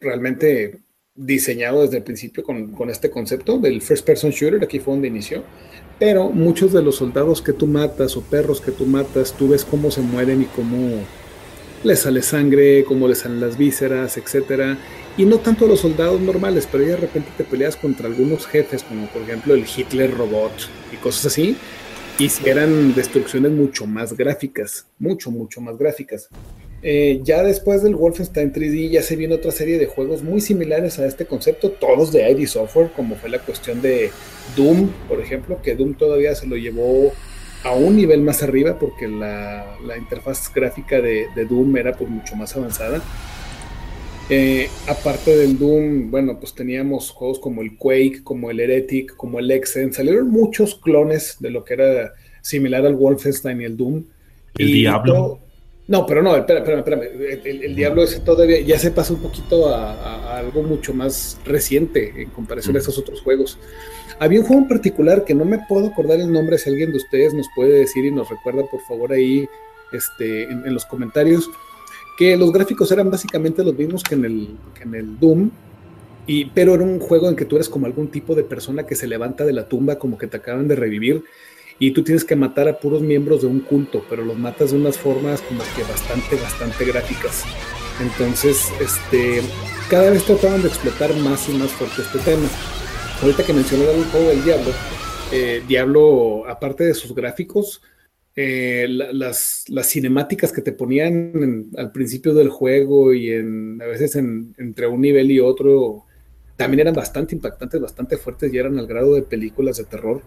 realmente 0.00 0.80
diseñado 1.14 1.82
desde 1.82 1.98
el 1.98 2.02
principio 2.02 2.42
con, 2.42 2.72
con 2.72 2.90
este 2.90 3.10
concepto 3.10 3.58
del 3.58 3.80
first 3.80 4.04
person 4.04 4.30
shooter. 4.30 4.62
Aquí 4.64 4.80
fue 4.80 4.94
donde 4.94 5.08
inició 5.08 5.44
pero 5.98 6.30
muchos 6.30 6.72
de 6.72 6.82
los 6.82 6.96
soldados 6.96 7.42
que 7.42 7.52
tú 7.52 7.66
matas 7.66 8.16
o 8.16 8.22
perros 8.22 8.60
que 8.60 8.70
tú 8.70 8.86
matas, 8.86 9.32
tú 9.32 9.48
ves 9.48 9.64
cómo 9.64 9.90
se 9.90 10.00
mueren 10.00 10.42
y 10.42 10.44
cómo 10.44 11.02
les 11.82 12.00
sale 12.00 12.22
sangre, 12.22 12.84
cómo 12.84 13.08
les 13.08 13.18
salen 13.18 13.40
las 13.40 13.58
vísceras, 13.58 14.16
etcétera. 14.16 14.78
Y 15.16 15.24
no 15.24 15.38
tanto 15.38 15.66
los 15.66 15.80
soldados 15.80 16.20
normales, 16.20 16.68
pero 16.70 16.84
de 16.84 16.96
repente 16.96 17.30
te 17.36 17.42
peleas 17.42 17.76
contra 17.76 18.06
algunos 18.06 18.46
jefes, 18.46 18.84
como 18.84 19.08
por 19.08 19.22
ejemplo 19.22 19.54
el 19.54 19.64
Hitler 19.64 20.16
Robot 20.16 20.52
y 20.92 20.96
cosas 20.96 21.26
así, 21.26 21.56
y 22.18 22.28
eran 22.44 22.94
destrucciones 22.94 23.52
mucho 23.52 23.86
más 23.86 24.16
gráficas, 24.16 24.86
mucho, 24.98 25.30
mucho 25.30 25.60
más 25.60 25.78
gráficas. 25.78 26.28
Eh, 26.82 27.20
ya 27.22 27.42
después 27.42 27.82
del 27.82 27.96
Wolfenstein 27.96 28.52
3D 28.52 28.90
ya 28.90 29.02
se 29.02 29.16
viene 29.16 29.34
otra 29.34 29.50
serie 29.50 29.78
de 29.78 29.86
juegos 29.86 30.22
muy 30.22 30.40
similares 30.40 30.98
a 30.98 31.06
este 31.06 31.26
concepto, 31.26 31.70
todos 31.70 32.12
de 32.12 32.28
ID 32.30 32.46
Software, 32.46 32.90
como 32.94 33.16
fue 33.16 33.30
la 33.30 33.38
cuestión 33.38 33.80
de 33.82 34.10
Doom, 34.56 34.88
por 35.08 35.20
ejemplo, 35.20 35.60
que 35.62 35.74
Doom 35.74 35.94
todavía 35.94 36.34
se 36.34 36.46
lo 36.46 36.56
llevó 36.56 37.12
a 37.64 37.72
un 37.72 37.96
nivel 37.96 38.22
más 38.22 38.42
arriba 38.42 38.78
porque 38.78 39.08
la, 39.08 39.76
interfaz 39.96 40.52
gráfica 40.52 41.00
de, 41.00 41.28
Doom 41.48 41.76
era 41.76 41.96
pues 41.96 42.10
mucho 42.10 42.36
más 42.36 42.56
avanzada. 42.56 43.00
Eh, 44.30 44.68
aparte 44.86 45.36
del 45.36 45.58
Doom, 45.58 46.10
bueno, 46.10 46.38
pues 46.38 46.54
teníamos 46.54 47.10
juegos 47.10 47.38
como 47.38 47.62
el 47.62 47.76
Quake, 47.76 48.22
como 48.22 48.50
el 48.50 48.60
Heretic, 48.60 49.16
como 49.16 49.38
el 49.38 49.50
Exen, 49.50 49.92
salieron 49.92 50.28
muchos 50.28 50.74
clones 50.74 51.36
de 51.40 51.50
lo 51.50 51.64
que 51.64 51.74
era 51.74 52.12
similar 52.42 52.84
al 52.84 52.94
Wolfenstein 52.94 53.60
y 53.60 53.64
el 53.64 53.76
Doom. 53.76 54.04
El 54.58 54.72
Diablo. 54.72 55.40
No, 55.88 56.04
pero 56.04 56.22
no, 56.22 56.36
espérame, 56.36 56.80
espérame, 56.80 57.02
El, 57.44 57.74
Diablo 57.74 58.02
ese 58.02 58.20
todavía 58.20 58.60
ya 58.60 58.78
se 58.78 58.90
pasó 58.90 59.14
un 59.14 59.22
poquito 59.22 59.74
a, 59.74 60.36
algo 60.36 60.62
mucho 60.62 60.92
más 60.92 61.40
reciente 61.46 62.12
en 62.14 62.28
comparación 62.28 62.76
a 62.76 62.80
estos 62.80 62.98
otros 62.98 63.22
juegos. 63.22 63.58
Había 64.20 64.40
un 64.40 64.46
juego 64.46 64.62
en 64.62 64.68
particular 64.68 65.24
que 65.24 65.34
no 65.34 65.46
me 65.46 65.60
puedo 65.66 65.86
acordar 65.86 66.20
el 66.20 66.30
nombre, 66.30 66.58
si 66.58 66.68
alguien 66.68 66.90
de 66.90 66.98
ustedes 66.98 67.32
nos 67.32 67.46
puede 67.54 67.78
decir 67.78 68.04
y 68.04 68.10
nos 68.10 68.28
recuerda, 68.28 68.64
por 68.70 68.82
favor, 68.82 69.12
ahí 69.12 69.48
este, 69.92 70.42
en, 70.44 70.74
los 70.74 70.84
comentarios, 70.84 71.48
que 72.18 72.36
los 72.36 72.52
gráficos 72.52 72.90
eran 72.90 73.12
básicamente 73.12 73.62
los 73.62 73.76
mismos 73.76 74.02
que 74.02 74.16
en 74.16 74.24
el, 74.24 74.48
que 74.74 74.82
en 74.82 74.94
el 74.96 75.20
Doom, 75.20 75.50
y, 76.26 76.46
pero 76.46 76.74
era 76.74 76.82
un 76.82 76.98
juego 76.98 77.28
en 77.28 77.36
que 77.36 77.44
tú 77.44 77.54
eres 77.54 77.68
como 77.68 77.86
algún 77.86 78.08
tipo 78.08 78.34
de 78.34 78.42
persona 78.42 78.84
que 78.84 78.96
se 78.96 79.06
levanta 79.06 79.44
de 79.44 79.52
la 79.52 79.68
tumba, 79.68 80.00
como 80.00 80.18
que 80.18 80.26
te 80.26 80.38
acaban 80.38 80.66
de 80.66 80.74
revivir 80.74 81.22
y 81.78 81.92
tú 81.92 82.02
tienes 82.02 82.24
que 82.24 82.34
matar 82.34 82.68
a 82.68 82.80
puros 82.80 83.02
miembros 83.02 83.42
de 83.42 83.46
un 83.46 83.60
culto, 83.60 84.04
pero 84.10 84.24
los 84.24 84.36
matas 84.36 84.72
de 84.72 84.78
unas 84.78 84.98
formas 84.98 85.40
como 85.42 85.62
que 85.76 85.84
bastante, 85.84 86.34
bastante 86.34 86.84
gráficas. 86.86 87.44
Entonces, 88.00 88.66
este, 88.80 89.40
cada 89.88 90.10
vez 90.10 90.24
trataban 90.24 90.60
de 90.60 90.68
explotar 90.68 91.14
más 91.18 91.48
y 91.48 91.52
más 91.52 91.70
fuerte 91.70 92.02
este 92.02 92.18
tema. 92.18 92.48
Ahorita 93.22 93.44
que 93.44 93.52
mencioné 93.52 93.88
el 93.92 94.04
juego 94.06 94.28
del 94.28 94.42
Diablo, 94.42 94.72
eh, 95.30 95.62
Diablo, 95.68 96.42
aparte 96.48 96.82
de 96.82 96.94
sus 96.94 97.14
gráficos, 97.14 97.80
eh, 98.40 98.86
las, 98.88 99.64
las, 99.66 99.88
cinemáticas 99.88 100.52
que 100.52 100.62
te 100.62 100.70
ponían 100.70 101.70
al 101.76 101.90
principio 101.90 102.34
del 102.34 102.50
juego 102.50 103.12
y 103.12 103.32
en, 103.32 103.82
a 103.82 103.86
veces 103.86 104.14
entre 104.14 104.86
un 104.86 105.00
nivel 105.00 105.32
y 105.32 105.40
otro, 105.40 106.04
también 106.54 106.82
eran 106.82 106.94
bastante 106.94 107.34
impactantes, 107.34 107.80
bastante 107.80 108.16
fuertes 108.16 108.54
y 108.54 108.58
eran 108.58 108.78
al 108.78 108.86
grado 108.86 109.14
de 109.14 109.22
películas 109.22 109.78
de 109.78 109.86
terror. 109.86 110.22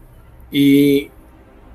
Y 0.51 1.09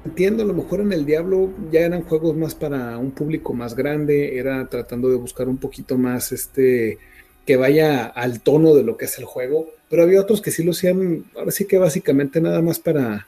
entiendo, 0.04 0.42
a 0.42 0.46
lo 0.46 0.52
mejor 0.52 0.80
en 0.80 0.92
el 0.92 1.06
Diablo 1.06 1.54
ya 1.72 1.80
eran 1.80 2.02
juegos 2.02 2.36
más 2.36 2.54
para 2.54 2.98
un 2.98 3.12
público 3.12 3.54
más 3.54 3.74
grande, 3.74 4.36
era 4.36 4.68
tratando 4.68 5.08
de 5.08 5.16
buscar 5.16 5.48
un 5.48 5.56
poquito 5.56 5.96
más 5.96 6.32
este 6.32 6.98
que 7.46 7.56
vaya 7.56 8.04
al 8.04 8.42
tono 8.42 8.74
de 8.74 8.82
lo 8.82 8.98
que 8.98 9.06
es 9.06 9.18
el 9.18 9.24
juego, 9.24 9.68
pero 9.88 10.02
había 10.02 10.20
otros 10.20 10.42
que 10.42 10.50
sí 10.50 10.62
lo 10.62 10.72
hacían, 10.72 11.24
ahora 11.34 11.50
sí 11.50 11.64
que 11.64 11.78
básicamente 11.78 12.42
nada 12.42 12.60
más 12.60 12.78
para, 12.78 13.26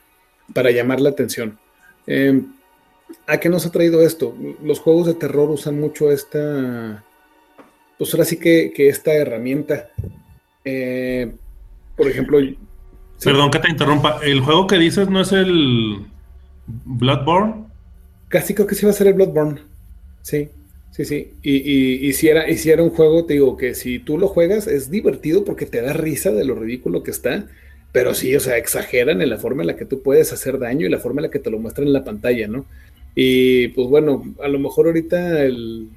para 0.53 0.71
llamar 0.73 1.01
la 1.01 1.09
atención. 1.09 1.59
Em, 2.07 2.58
¿A 3.27 3.39
qué 3.39 3.49
nos 3.49 3.67
ha 3.67 3.73
traído 3.73 4.03
esto? 4.03 4.35
Los 4.63 4.81
juegos 4.81 5.07
de 5.07 5.15
terror 5.15 5.51
usan 5.51 5.81
mucho 5.81 6.11
esta, 6.11 7.05
pues 7.99 8.13
ahora 8.15 8.25
sí 8.25 8.39
que, 8.39 8.73
esta 8.77 9.13
herramienta. 9.13 9.91
Eh, 10.65 11.33
por 11.97 12.09
ejemplo... 12.09 12.39
Perdón 13.23 13.51
que 13.51 13.59
te 13.59 13.71
interrumpa, 13.71 14.21
¿el 14.23 14.41
juego 14.41 14.67
que 14.67 14.79
dices 14.79 15.09
no 15.09 15.21
es 15.21 15.33
el 15.33 16.07
Bloodborne? 16.67 17.65
Casi 18.29 18.55
creo 18.55 18.67
que 18.67 18.75
sí 18.75 18.87
va 18.87 18.93
a 18.93 18.95
ser 18.95 19.09
el 19.09 19.15
Bloodborne, 19.15 19.61
sí. 20.23 20.51
Sí, 20.91 21.05
sí. 21.05 21.35
Y, 21.43 22.13
si 22.15 22.29
era, 22.29 22.51
y 22.51 22.57
si 22.57 22.71
era 22.71 22.83
un 22.83 22.91
juego, 22.91 23.25
te 23.25 23.35
digo 23.35 23.57
que 23.57 23.75
si 23.75 24.01
tú 24.01 24.19
lo 24.19 24.27
juegas 24.27 24.67
es 24.67 24.91
divertido 24.91 25.45
porque 25.45 25.65
te 25.65 25.81
da 25.81 25.93
risa 25.93 26.33
de 26.33 26.45
lo 26.45 26.57
ridículo 26.57 27.03
que 27.03 27.13
está, 27.13 27.47
pero 27.93 28.15
sí, 28.15 28.35
o 28.35 28.41
sea, 28.41 28.57
exageran 28.57 29.23
en 29.23 29.31
la 29.31 29.39
forma 29.39 29.63
en 29.63 29.69
la 29.69 29.77
que 29.77 29.85
tú 29.85 30.03
puedes 30.03 30.33
hacer 30.33 30.59
daño 30.59 30.87
y 30.87 30.91
la 30.91 30.99
forma 30.99 31.21
en 31.21 31.27
la 31.27 31.31
que 31.31 31.39
te 31.39 31.51
lo 31.51 31.59
muestran 31.59 31.87
en 31.87 31.93
la 31.93 32.05
pantalla, 32.05 32.49
¿no? 32.49 32.65
Y 33.21 33.67
pues 33.69 33.89
bueno, 33.89 34.23
a 34.41 34.47
lo 34.47 34.61
mejor 34.61 34.87
ahorita 34.87 35.43
el... 35.43 35.89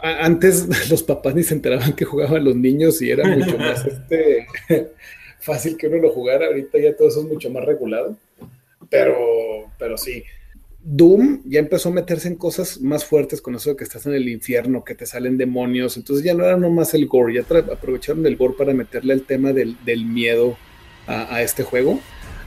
antes 0.00 0.66
los 0.90 1.04
papás 1.04 1.32
ni 1.36 1.44
se 1.44 1.54
enteraban 1.54 1.92
que 1.92 2.04
jugaban 2.04 2.44
los 2.44 2.56
niños 2.56 3.00
y 3.02 3.12
era 3.12 3.24
mucho 3.24 3.56
más 3.56 3.86
este, 3.86 4.48
fácil 5.38 5.76
que 5.76 5.86
uno 5.86 5.98
lo 5.98 6.10
jugara. 6.10 6.46
Ahorita 6.46 6.76
ya 6.80 6.96
todo 6.96 7.06
eso 7.06 7.20
es 7.20 7.28
mucho 7.28 7.50
más 7.50 7.64
regulado. 7.64 8.16
Pero, 8.90 9.16
pero 9.78 9.96
sí. 9.96 10.24
Doom 10.82 11.42
ya 11.44 11.60
empezó 11.60 11.90
a 11.90 11.92
meterse 11.92 12.26
en 12.26 12.34
cosas 12.34 12.80
más 12.80 13.04
fuertes 13.04 13.40
con 13.40 13.54
eso 13.54 13.70
de 13.70 13.76
que 13.76 13.84
estás 13.84 14.04
en 14.06 14.14
el 14.14 14.28
infierno, 14.28 14.82
que 14.82 14.96
te 14.96 15.06
salen 15.06 15.38
demonios. 15.38 15.96
Entonces 15.96 16.24
ya 16.24 16.34
no 16.34 16.44
era 16.44 16.56
nomás 16.56 16.94
el 16.94 17.06
gore, 17.06 17.32
ya 17.32 17.42
aprovecharon 17.42 18.26
el 18.26 18.36
gore 18.36 18.54
para 18.58 18.74
meterle 18.74 19.14
el 19.14 19.22
tema 19.22 19.52
del, 19.52 19.76
miedo 20.04 20.56
a, 21.06 21.42
este 21.42 21.62
juego. 21.62 22.00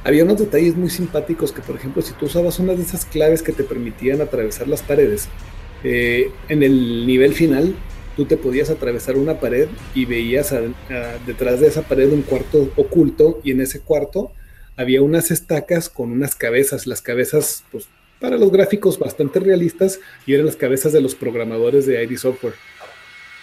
Había 0.07 0.23
unos 0.23 0.39
detalles 0.39 0.77
muy 0.77 0.89
simpáticos 0.89 1.51
que, 1.51 1.61
por 1.61 1.75
ejemplo, 1.75 2.01
si 2.01 2.13
tú 2.13 2.27
usabas 2.27 2.59
una 2.59 2.73
de 2.75 2.81
esas 2.81 3.03
claves 3.03 3.41
que 3.41 3.51
te 3.51 3.65
permitían 3.65 4.21
atravesar 4.21 4.69
las 4.69 4.81
paredes, 4.81 5.27
eh, 5.83 6.31
en 6.47 6.63
el 6.63 7.05
nivel 7.05 7.33
final 7.33 7.75
tú 8.15 8.23
te 8.23 8.37
podías 8.37 8.69
atravesar 8.69 9.17
una 9.17 9.41
pared 9.41 9.67
y 9.93 10.05
veías 10.05 10.55
detrás 11.25 11.59
de 11.59 11.67
esa 11.67 11.81
pared 11.81 12.09
un 12.13 12.21
cuarto 12.21 12.71
oculto 12.77 13.41
y 13.43 13.51
en 13.51 13.59
ese 13.59 13.81
cuarto 13.81 14.31
había 14.77 15.01
unas 15.01 15.29
estacas 15.29 15.89
con 15.89 16.13
unas 16.13 16.35
cabezas. 16.35 16.87
Las 16.87 17.01
cabezas, 17.01 17.65
pues 17.69 17.89
para 18.21 18.37
los 18.37 18.49
gráficos 18.49 18.97
bastante 18.99 19.41
realistas 19.41 19.99
y 20.25 20.35
eran 20.35 20.45
las 20.45 20.55
cabezas 20.55 20.93
de 20.93 21.01
los 21.01 21.15
programadores 21.15 21.85
de 21.85 22.01
ID 22.01 22.15
Software, 22.15 22.53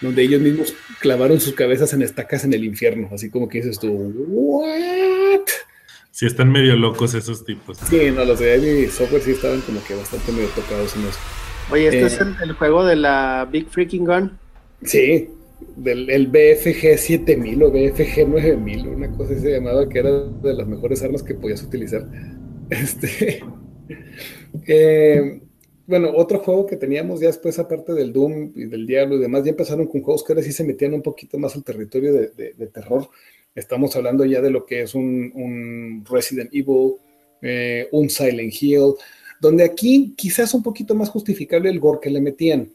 donde 0.01 0.23
ellos 0.23 0.41
mismos 0.41 0.75
clavaron 0.99 1.41
sus 1.41 1.53
cabezas 1.53 1.93
en 1.93 2.01
estacas 2.01 2.43
en 2.45 2.55
el 2.55 2.65
infierno, 2.65 3.11
así 3.13 3.29
como 3.29 3.51
que 3.51 3.59
dices 3.59 3.79
tú, 3.79 3.93
¿what? 4.29 5.43
Sí, 6.15 6.27
están 6.27 6.53
medio 6.53 6.77
locos 6.77 7.13
esos 7.15 7.45
tipos. 7.45 7.77
Sí, 7.91 8.13
no, 8.15 8.25
los 8.25 8.39
de 8.39 8.57
ID 8.57 8.89
Software 8.89 9.21
sí 9.21 9.33
estaban 9.33 9.61
como 9.63 9.83
que 9.83 9.97
bastante 9.97 10.31
medio 10.31 10.47
tocados 10.51 10.95
en 10.95 11.07
eso. 11.09 11.19
Oye, 11.73 11.89
¿este 11.89 12.07
es 12.07 12.21
eh, 12.21 12.25
el, 12.41 12.53
juego 12.53 12.85
de 12.85 12.95
la 12.95 13.49
Big 13.51 13.69
Freaking 13.69 14.05
Gun? 14.05 14.39
Sí, 14.85 15.29
del 15.75 16.09
el 16.09 16.29
BFG 16.29 16.99
7000 16.99 17.63
o 17.65 17.71
BFG 17.73 18.29
9000, 18.29 18.87
una 18.87 19.11
cosa 19.11 19.33
así 19.33 19.43
se 19.43 19.55
llamaba 19.55 19.89
que 19.89 19.99
era 19.99 20.13
de 20.13 20.55
las 20.55 20.69
mejores 20.69 21.03
armas 21.03 21.25
que 21.25 21.35
podías 21.35 21.65
utilizar. 21.65 22.07
Este. 22.71 23.43
Eh, 24.69 25.41
bueno, 25.85 26.13
otro 26.15 26.39
juego 26.39 26.65
que 26.65 26.77
teníamos 26.77 27.21
ya 27.21 27.27
después, 27.27 27.59
aparte 27.59 27.93
del 27.93 28.13
Doom 28.13 28.53
y 28.55 28.67
del 28.67 28.87
Diablo 28.87 29.17
y 29.17 29.19
demás, 29.19 29.43
ya 29.43 29.51
empezaron 29.51 29.89
con 29.89 30.01
juegos 30.01 30.23
que 30.23 30.33
ahora 30.33 30.45
sí 30.45 30.53
se 30.53 30.63
metían 30.63 30.95
un 30.95 31.03
poquito 31.03 31.39
más 31.39 31.57
al 31.57 31.65
territorio 31.65 32.13
de, 32.13 32.71
terror. 32.73 33.09
Estamos 33.55 33.95
hablando 33.95 34.25
ya 34.25 34.41
de 34.41 34.51
lo 34.51 34.67
que 34.67 34.83
es 34.83 34.95
un, 34.95 36.05
Resident 36.11 36.51
Evil, 36.53 36.95
eh, 37.41 37.89
un 37.93 38.11
Silent 38.11 38.53
Hill, 38.61 38.95
donde 39.41 39.63
aquí 39.63 40.13
quizás 40.17 40.55
un 40.55 40.63
poquito 40.63 40.95
más 40.95 41.09
justificable 41.09 41.71
el 41.71 41.79
gore 41.79 42.01
que 42.03 42.11
le 42.11 42.21
metían. 42.21 42.69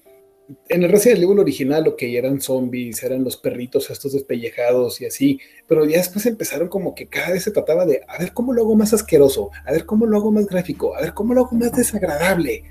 En 0.70 0.84
el 0.84 0.90
Resident 0.90 1.22
Evil 1.22 1.40
original, 1.40 1.84
lo 1.84 1.96
que 1.96 2.18
eran 2.18 2.40
zombies, 2.40 3.04
eran 3.04 3.24
los 3.24 3.36
perritos 3.36 3.90
estos 3.90 4.14
despellejados 4.14 5.02
y 5.02 5.06
así, 5.06 5.40
pero 5.68 5.86
ya 5.86 5.98
después 5.98 6.26
empezaron 6.26 6.70
como 6.70 6.96
que 6.96 7.08
cada 7.08 7.32
vez 7.32 7.44
se 7.44 7.52
trataba 7.52 7.86
de, 7.86 8.02
a 8.08 8.18
ver 8.18 8.34
cómo 8.34 8.54
lo 8.54 8.62
hago 8.62 8.76
más 8.76 8.94
asqueroso, 8.94 9.52
a 9.66 9.74
ver 9.74 9.86
cómo 9.86 10.06
lo 10.06 10.18
hago 10.18 10.32
más 10.32 10.48
gráfico, 10.48 10.96
a 10.96 11.02
ver 11.02 11.14
cómo 11.14 11.34
lo 11.34 11.46
hago 11.46 11.58
más 11.58 11.74
desagradable. 11.74 12.64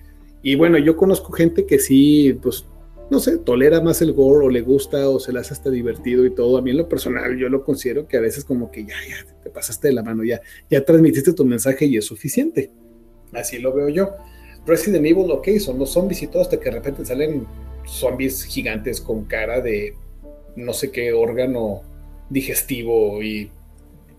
Y 0.42 0.55
bueno, 0.55 0.79
yo 0.79 0.97
conozco 0.97 1.33
gente 1.33 1.66
que 1.66 1.79
sí, 1.79 2.37
pues, 2.42 2.64
no 3.11 3.21
sé, 3.21 3.38
tolera 3.38 3.81
más 3.81 4.03
el 4.03 4.12
gore 4.12 4.47
o 4.47 4.51
le 4.51 4.61
gusta 4.61 5.09
o 5.09 5.18
se 5.18 5.33
le 5.33 5.40
hace 5.40 5.55
hasta 5.55 5.71
divertido 5.71 6.27
y 6.27 6.35
todo. 6.35 6.59
A 6.59 6.62
mí 6.62 6.71
en 6.71 6.77
lo 6.77 6.88
personal 6.88 7.37
yo 7.38 7.49
lo 7.49 7.64
considero 7.64 8.07
que 8.07 8.16
a 8.16 8.21
veces 8.21 8.44
como 8.44 8.71
que 8.71 8.85
ya, 8.85 8.94
ya, 9.09 9.25
te 9.42 9.51
pasaste 9.51 9.88
de 9.88 9.94
la 9.94 10.03
mano, 10.03 10.25
ya, 10.25 10.40
ya 10.68 10.85
transmitiste 10.85 11.33
tu 11.33 11.44
mensaje 11.44 11.87
y 11.87 11.97
es 11.97 12.05
suficiente. 12.05 12.71
Así 13.33 13.59
lo 13.59 13.73
veo 13.73 13.88
yo. 13.88 14.11
Resident 14.66 15.07
Evil, 15.07 15.31
ok, 15.31 15.49
son 15.59 15.79
los 15.79 15.90
zombies 15.90 16.23
y 16.23 16.27
todo, 16.27 16.42
hasta 16.42 16.59
que 16.59 16.66
de 16.66 16.73
repente 16.73 17.05
salen 17.05 17.47
zombies 17.87 18.44
gigantes 18.44 19.01
con 19.01 19.25
cara 19.25 19.61
de 19.61 19.94
no 20.57 20.75
sé 20.75 20.90
qué 20.90 21.12
órgano 21.12 21.83
digestivo 22.29 23.23
y 23.23 23.51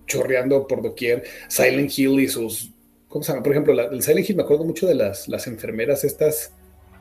chorreando 0.08 0.66
por 0.66 0.82
doquier. 0.82 1.24
Silent 1.48 1.98
Hill 1.98 2.20
y 2.20 2.28
sus. 2.28 2.72
¿Cómo 3.08 3.24
se 3.24 3.32
llama? 3.32 3.44
Por 3.44 3.52
ejemplo, 3.52 3.92
el 3.92 4.02
Silent 4.02 4.30
Hill 4.30 4.36
me 4.38 4.44
acuerdo 4.44 4.64
mucho 4.64 4.88
de 4.88 4.96
las, 4.96 5.28
las 5.28 5.46
enfermeras 5.48 6.04
estas 6.04 6.54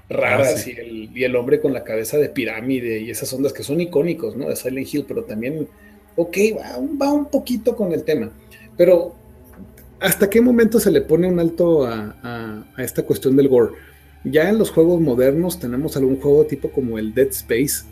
raras 0.08 0.64
ah, 0.66 0.70
y, 0.70 0.72
el, 0.72 1.16
y, 1.16 1.24
el, 1.24 1.36
hombre 1.36 1.60
con 1.60 1.72
la 1.72 1.84
cabeza 1.84 2.16
de 2.16 2.28
pirámide 2.28 3.00
y 3.00 3.10
esas 3.10 3.32
ondas 3.32 3.52
que 3.52 3.62
son 3.62 3.80
icónicos, 3.80 4.36
¿no? 4.36 4.48
De 4.48 4.56
Silent 4.56 4.92
Hill, 4.92 5.04
pero 5.06 5.24
también, 5.24 5.68
ok, 6.16 6.36
va, 6.56 6.78
va 7.00 7.12
un 7.12 7.26
poquito 7.26 7.76
con 7.76 7.92
el 7.92 8.04
tema. 8.04 8.30
Pero, 8.76 9.14
¿hasta 10.00 10.30
qué 10.30 10.40
momento 10.40 10.80
se 10.80 10.90
le 10.90 11.02
pone 11.02 11.28
un 11.28 11.38
alto 11.38 11.86
a, 11.86 12.64
a 12.76 12.82
esta 12.82 13.02
cuestión 13.02 13.36
del 13.36 13.48
gore? 13.48 13.74
Ya 14.24 14.48
en 14.48 14.58
los 14.58 14.70
juegos 14.70 15.00
modernos 15.00 15.60
tenemos 15.60 15.96
algún 15.96 16.20
juego 16.20 16.44
tipo 16.44 16.70
como 16.70 16.98
el 16.98 17.14
Dead 17.14 17.28
Space, 17.28 17.84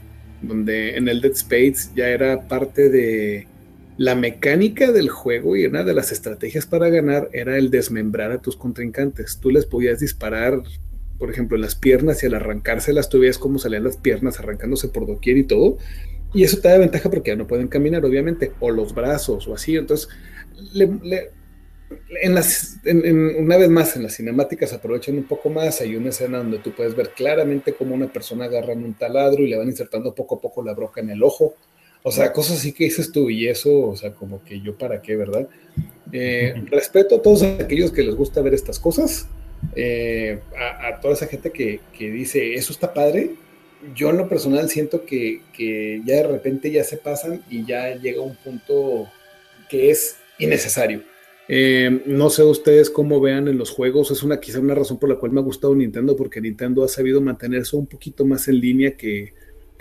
donde 0.43 0.97
en 0.97 1.09
el 1.09 1.21
Dead 1.21 1.33
Space 1.33 1.91
ya 1.95 2.09
era 2.09 2.49
parte 2.49 2.89
de 2.89 3.47
la 3.97 4.15
mecánica 4.15 4.93
del 4.93 5.09
juego 5.09 5.57
y 5.57 5.65
una 5.65 5.83
de 5.83 5.95
las 5.95 6.13
estrategias 6.13 6.67
para 6.67 6.89
ganar 6.91 7.31
era 7.33 7.57
el 7.57 7.71
desmembrar 7.71 8.31
a 8.31 8.43
tus 8.43 8.57
contrincantes. 8.57 9.39
Tú 9.41 9.51
les 9.51 9.65
podías 9.65 10.01
disparar, 10.01 10.63
por 11.19 11.31
ejemplo, 11.31 11.57
en 11.57 11.63
las 11.63 11.75
piernas 11.75 12.23
y 12.23 12.27
al 12.27 12.35
arrancárselas 12.35 13.09
tú 13.09 13.21
veías 13.21 13.39
cómo 13.39 13.59
salían 13.59 13.85
las 13.85 13.97
piernas 13.97 14.39
arrancándose 14.39 14.89
por 14.89 15.07
doquier 15.07 15.37
y 15.37 15.45
todo. 15.45 15.79
Y 16.35 16.45
eso 16.45 16.59
te 16.61 16.69
da 16.69 16.79
ventaja 16.79 17.09
porque 17.11 17.31
ya 17.31 17.37
no 17.37 17.47
pueden 17.47 17.69
caminar, 17.69 18.05
obviamente, 18.05 18.53
o 18.61 18.71
los 18.71 18.95
brazos 18.95 19.49
o 19.49 19.55
así. 19.55 19.77
Entonces, 19.77 20.09
le, 20.73 21.31
en 22.21 22.35
las, 22.35 22.79
una 22.85 23.57
vez 23.57 23.71
más, 23.71 23.97
en 23.97 24.03
las 24.03 24.17
cinemáticas 24.17 24.73
aprovechan 24.73 25.17
un 25.17 25.25
poco 25.25 25.51
más. 25.51 25.81
Hay 25.81 25.97
una 25.97 26.11
escena 26.11 26.39
donde 26.39 26.59
tú 26.59 26.73
puedes 26.73 26.97
ver 26.97 27.11
claramente 27.11 27.75
cómo 27.75 27.95
una 27.95 28.13
persona 28.13 28.47
agarra 28.47 28.73
un 28.73 28.95
taladro 28.95 29.43
y 29.43 29.49
le 29.49 29.57
van 29.57 29.69
insertando 29.69 30.15
poco 30.15 30.37
a 30.37 30.41
poco 30.41 30.63
la 30.63 30.75
broca 30.75 31.01
en 31.01 31.11
el 31.11 31.23
ojo. 31.23 31.55
O 32.03 32.13
sea, 32.13 32.33
cosas 32.33 32.59
así 32.59 32.73
que 32.73 32.85
dices 32.85 33.11
tú 33.11 33.31
y 33.31 33.49
eso, 33.49 33.81
o 33.81 33.97
sea, 33.97 34.13
como 34.13 34.43
que 34.45 34.61
yo 34.61 34.79
para 34.79 35.03
qué, 35.03 35.17
¿verdad? 35.17 35.49
Eh, 36.13 36.55
respeto 36.67 37.17
a 37.17 37.23
todos 37.23 37.43
aquellos 37.43 37.91
que 37.91 38.05
les 38.05 38.15
gusta 38.15 38.43
ver 38.43 38.55
estas 38.55 38.79
cosas, 38.79 39.29
eh, 39.75 40.41
a, 40.59 41.01
toda 41.01 41.15
esa 41.15 41.27
gente 41.27 41.51
que, 41.51 41.81
que, 41.97 42.11
dice, 42.11 42.55
eso 42.55 42.73
está 42.73 42.93
padre. 42.95 43.33
Yo 43.95 44.11
en 44.11 44.17
lo 44.17 44.29
personal 44.29 44.69
siento 44.69 45.05
que, 45.05 45.43
que 45.53 46.03
ya 46.05 46.17
de 46.17 46.27
repente 46.27 46.71
ya 46.71 46.83
se 46.83 46.97
pasan 46.97 47.43
y 47.51 47.65
ya 47.65 47.95
llega 47.95 48.23
un 48.23 48.37
punto 48.37 49.09
que 49.69 49.91
es 49.91 50.17
innecesario 50.39 51.03
eh, 51.49 52.03
no 52.07 52.29
sé 52.29 52.43
ustedes 52.43 52.91
cómo 52.91 53.21
vean 53.21 53.47
en 53.47 53.57
los 53.57 53.71
juegos, 53.71 54.11
es 54.11 54.23
una 54.25 54.41
quizá 54.41 54.59
una 54.59 54.75
razón 54.75 54.99
por 54.99 55.09
la 55.09 55.17
cual 55.17 55.31
me 55.31 55.41
ha 55.41 55.45
gustado 55.45 55.75
Nintendo, 55.77 56.17
porque 56.17 56.41
Nintendo 56.41 56.83
ha 56.85 56.89
sabido 56.89 57.21
mantenerse 57.21 57.77
un 57.77 57.87
poquito 57.87 58.25
más 58.25 58.49
en 58.49 58.61
línea 58.61 58.97
que, 58.97 59.33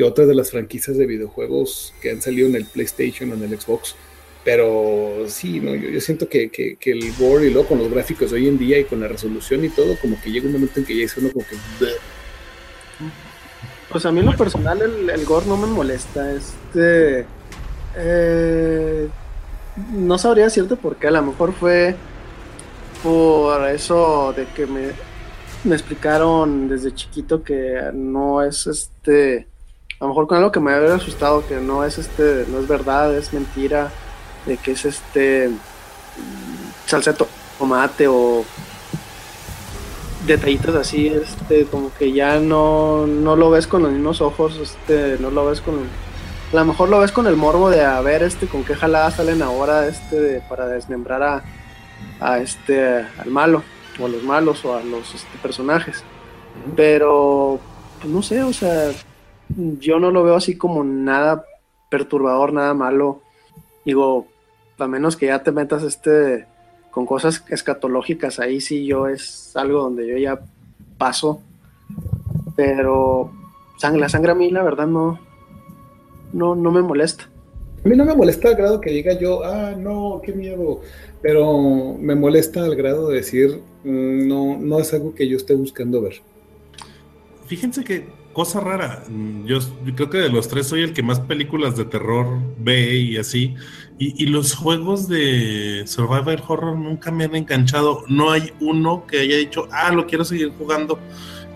otras 0.04 0.28
de 0.28 0.36
las 0.36 0.52
franquicias 0.52 0.98
de 0.98 1.06
videojuegos 1.06 1.94
que 2.02 2.12
han 2.12 2.22
salido 2.22 2.50
en 2.50 2.56
el 2.56 2.66
PlayStation 2.66 3.32
o 3.32 3.36
en 3.36 3.44
el 3.44 3.58
Xbox. 3.60 3.96
Pero 4.45 5.25
sí, 5.27 5.60
no, 5.60 5.75
yo, 5.75 5.99
siento 5.99 6.29
que, 6.29 6.77
el 6.86 7.13
gore 7.19 7.47
y 7.47 7.51
luego 7.51 7.67
con 7.67 7.79
los 7.79 7.89
gráficos 7.89 8.31
hoy 8.31 8.47
en 8.47 8.58
día 8.58 8.79
y 8.79 8.86
con 8.86 9.01
la 9.01 9.10
resolución 9.10 9.65
y 9.65 9.69
todo, 9.69 9.97
como 9.99 10.21
que 10.21 10.31
llega 10.31 10.45
un 10.45 10.53
momento 10.53 10.79
en 10.79 10.86
que 10.86 10.97
ya 10.97 11.03
es 11.03 11.17
uno 11.17 11.29
como 11.34 11.45
que... 11.45 11.58
Pues 13.91 14.05
a 14.05 14.12
mí 14.12 14.21
en 14.21 14.27
lo 14.27 14.38
personal 14.38 14.81
el, 14.81 15.10
el 15.10 15.25
gore 15.25 15.47
no 15.47 15.58
me 15.58 15.67
molesta. 15.67 16.31
Este... 16.31 17.25
Eh 17.97 19.10
no 19.91 20.17
sabría 20.17 20.45
decirte 20.45 20.75
por 20.75 20.95
qué, 20.95 21.08
a 21.08 21.12
lo 21.12 21.21
mejor 21.21 21.53
fue 21.53 21.95
por 23.03 23.67
eso 23.69 24.34
de 24.36 24.45
que 24.47 24.65
me, 24.65 24.91
me 25.63 25.75
explicaron 25.75 26.67
desde 26.67 26.93
chiquito 26.93 27.43
que 27.43 27.91
no 27.93 28.41
es 28.41 28.67
este, 28.67 29.47
a 29.99 30.05
lo 30.05 30.10
mejor 30.10 30.27
con 30.27 30.38
algo 30.38 30.51
que 30.51 30.60
me 30.60 30.73
había 30.73 30.95
asustado, 30.95 31.45
que 31.47 31.58
no 31.58 31.84
es 31.84 31.97
este, 31.97 32.45
no 32.49 32.60
es 32.60 32.67
verdad, 32.67 33.15
es 33.15 33.34
mentira, 33.34 33.91
de 34.45 34.58
que 34.58 34.71
es 34.71 34.86
este 34.86 35.51
salseto. 36.86 37.27
tomate 37.58 38.08
o 38.08 38.43
detallitos 40.25 40.75
así, 40.75 41.08
este, 41.08 41.65
como 41.65 41.93
que 41.93 42.12
ya 42.12 42.39
no, 42.39 43.05
no 43.08 43.36
lo 43.36 43.49
ves 43.51 43.67
con 43.67 43.84
los 43.84 43.91
mismos 43.91 44.21
ojos, 44.21 44.58
este, 44.58 45.17
no 45.19 45.29
lo 45.31 45.45
ves 45.45 45.62
con 45.62 45.75
a 46.51 46.55
lo 46.58 46.65
mejor 46.65 46.89
lo 46.89 46.99
ves 46.99 47.12
con 47.12 47.27
el 47.27 47.36
morbo 47.36 47.69
de 47.69 47.84
a 47.84 47.99
ver 48.01 48.23
este 48.23 48.47
con 48.47 48.63
qué 48.63 48.75
jalada 48.75 49.12
salen 49.12 49.41
ahora 49.41 49.88
este 49.88 50.19
de- 50.19 50.41
para 50.41 50.67
desmembrar 50.67 51.21
a, 51.23 51.43
a 52.21 52.39
este 52.39 53.05
al 53.17 53.29
malo 53.29 53.62
o 53.99 54.05
a 54.05 54.10
los 54.10 54.23
malos 54.23 54.63
o 54.63 54.73
a 54.75 54.81
los 54.81 55.13
este, 55.15 55.38
personajes 55.41 56.01
pero 56.77 57.60
pues, 57.99 58.13
no 58.13 58.21
sé 58.21 58.43
o 58.43 58.53
sea 58.53 58.91
yo 59.49 59.99
no 59.99 60.12
lo 60.12 60.23
veo 60.23 60.36
así 60.36 60.58
como 60.58 60.84
nada 60.86 61.43
perturbador 61.89 62.53
nada 62.53 62.73
malo 62.73 63.21
digo 63.84 64.27
a 64.78 64.88
menos 64.88 65.16
que 65.18 65.28
ya 65.28 65.44
te 65.44 65.52
metas 65.52 65.84
este 65.84 66.48
con 66.92 67.06
cosas 67.06 67.44
escatológicas 67.50 68.40
ahí 68.40 68.62
sí 68.62 68.86
yo 68.86 69.08
es 69.08 69.52
algo 69.56 69.82
donde 69.84 70.08
yo 70.08 70.18
ya 70.18 70.40
paso 70.98 71.42
pero 72.56 73.32
sangre, 73.78 74.02
la 74.02 74.10
sangre 74.10 74.32
a 74.32 74.36
mí 74.36 74.50
la 74.52 74.64
verdad 74.64 74.88
no 74.88 75.20
no 76.34 76.56
no 76.56 76.72
me 76.72 76.82
molesta 76.82 77.26
A 77.86 77.90
mí 77.90 77.96
no 77.96 78.06
me 78.06 78.16
molesta 78.16 78.50
al 78.50 78.56
grado 78.56 78.82
que 78.82 78.92
diga 78.92 79.14
yo, 79.20 79.44
ah, 79.46 79.76
no, 79.78 80.22
qué 80.24 80.34
miedo, 80.34 80.82
pero 81.22 81.96
me 82.00 82.16
molesta 82.16 82.64
al 82.66 82.76
grado 82.76 83.10
de 83.10 83.18
decir, 83.18 83.64
mm, 83.84 84.28
no, 84.28 84.58
no 84.60 84.80
es 84.80 84.94
algo 84.94 85.14
que 85.16 85.28
yo 85.30 85.38
esté 85.38 85.56
buscando 85.56 86.02
ver. 86.02 86.24
Fíjense 87.46 87.84
que 87.84 88.08
cosa 88.34 88.60
rara. 88.60 89.04
mm, 89.08 89.46
Yo, 89.46 89.60
yo 89.86 89.96
creo 89.96 90.10
que 90.10 90.18
de 90.18 90.30
los 90.30 90.48
tres 90.48 90.68
soy 90.68 90.82
el 90.82 90.94
que 90.94 91.04
más 91.04 91.20
películas 91.22 91.76
de 91.78 91.86
terror 91.86 92.28
ve 92.58 92.96
y 92.96 93.18
así. 93.18 93.56
Y, 93.97 94.23
y 94.23 94.27
los 94.27 94.53
juegos 94.55 95.08
de 95.08 95.84
Survival 95.88 96.43
Horror 96.47 96.77
nunca 96.77 97.12
me 97.12 97.23
han 97.23 97.36
enganchado. 97.36 98.03
No 98.10 98.31
hay 98.31 98.51
uno 98.60 99.05
que 99.08 99.19
haya 99.19 99.38
dicho, 99.38 99.67
ah, 99.71 99.91
lo 99.93 100.05
quiero 100.05 100.25
seguir 100.25 100.49
jugando. 100.58 100.99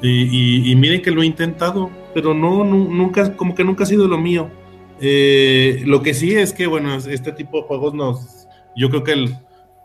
Y, 0.02 0.71
y- 0.71 0.75
miren 0.78 1.02
que 1.02 1.12
lo 1.12 1.21
he 1.21 1.25
intentado, 1.25 1.89
pero 2.13 2.34
no, 2.34 2.63
nu- 2.63 2.93
nunca, 2.93 3.36
como 3.36 3.54
que 3.54 3.65
nunca 3.65 3.84
ha 3.84 3.88
sido 3.88 4.08
lo 4.08 4.17
mío. 4.17 4.49
Eh, 5.02 5.84
lo 5.86 6.02
que 6.02 6.13
sí 6.13 6.34
es 6.34 6.54
que, 6.54 6.67
bueno, 6.67 6.95
este 6.95 7.32
tipo 7.34 7.58
de 7.58 7.63
juegos 7.67 7.93
nos. 7.93 8.47
Yo 8.78 8.89
creo 8.89 9.04
que 9.04 9.30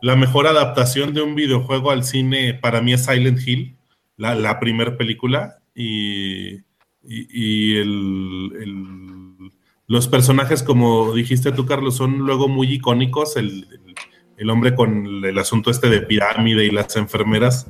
la 0.02 0.14
mejor 0.14 0.46
adaptación 0.46 1.12
de 1.14 1.22
un 1.22 1.34
videojuego 1.34 1.90
al 1.90 2.04
cine 2.04 2.54
para 2.54 2.80
mí 2.80 2.92
es 2.92 3.04
Silent 3.06 3.40
Hill, 3.44 3.76
la, 4.16 4.36
la 4.36 4.60
primera 4.60 4.96
película. 4.96 5.58
Y 5.74 6.58
el- 7.02 8.52
el- 8.62 9.50
los 9.87 10.09
personajes, 10.09 10.62
como 10.62 11.12
dijiste 11.12 11.53
tú, 11.53 11.66
Carlos, 11.66 11.97
son 11.97 12.18
luego 12.18 12.49
muy 12.49 12.73
icónicos. 12.73 13.37
El, 13.37 13.66
el- 13.70 13.94
el 14.37 14.51
hombre 14.51 14.75
con 14.75 15.07
el, 15.25 15.38
asunto 15.38 15.70
este 15.70 15.88
de 15.88 16.01
pirámide 16.01 16.64
y 16.64 16.70
las 16.70 16.97
enfermeras. 16.97 17.68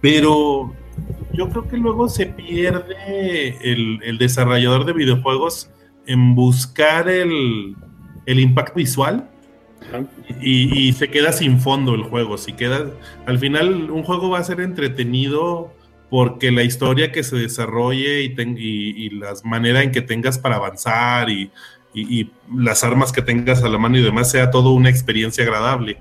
Pero 0.00 0.74
yo 1.32 1.48
creo 1.48 1.68
que 1.68 1.76
luego 1.76 2.08
se 2.08 2.26
pierde 2.26 3.56
el, 3.62 4.00
el 4.02 4.18
desarrollador 4.18 4.84
de 4.84 4.94
videojuegos 4.94 5.70
en 6.06 6.34
buscar 6.34 7.08
el, 7.08 7.76
el 8.26 8.40
impacto 8.40 8.74
visual 8.74 9.30
y, 10.40 10.88
y 10.88 10.92
se 10.92 11.08
queda 11.08 11.30
sin 11.32 11.60
fondo 11.60 11.94
el 11.94 12.02
juego. 12.02 12.36
Si 12.36 12.52
queda, 12.54 12.84
al 13.26 13.38
final 13.38 13.90
un 13.90 14.02
juego 14.02 14.30
va 14.30 14.40
a 14.40 14.44
ser 14.44 14.60
entretenido 14.60 15.72
porque 16.12 16.52
la 16.52 16.62
historia 16.64 17.12
que 17.12 17.24
se 17.24 17.36
desarrolle 17.36 18.22
y, 18.22 18.36
ten- 18.36 18.58
y, 18.58 19.06
y 19.06 19.10
las 19.10 19.44
maneras 19.46 19.84
en 19.84 19.92
que 19.92 20.02
tengas 20.02 20.38
para 20.38 20.56
avanzar 20.56 21.30
y, 21.30 21.50
y- 21.94 22.30
las 22.56 22.84
armas 22.84 23.12
que 23.12 23.22
tengas 23.22 23.64
a 23.64 23.70
la 23.70 23.78
mano 23.78 23.98
y 23.98 24.02
demás 24.04 24.30
sea 24.30 24.50
todo 24.52 24.72
una 24.74 24.90
experiencia 24.90 25.44
agradable. 25.44 25.98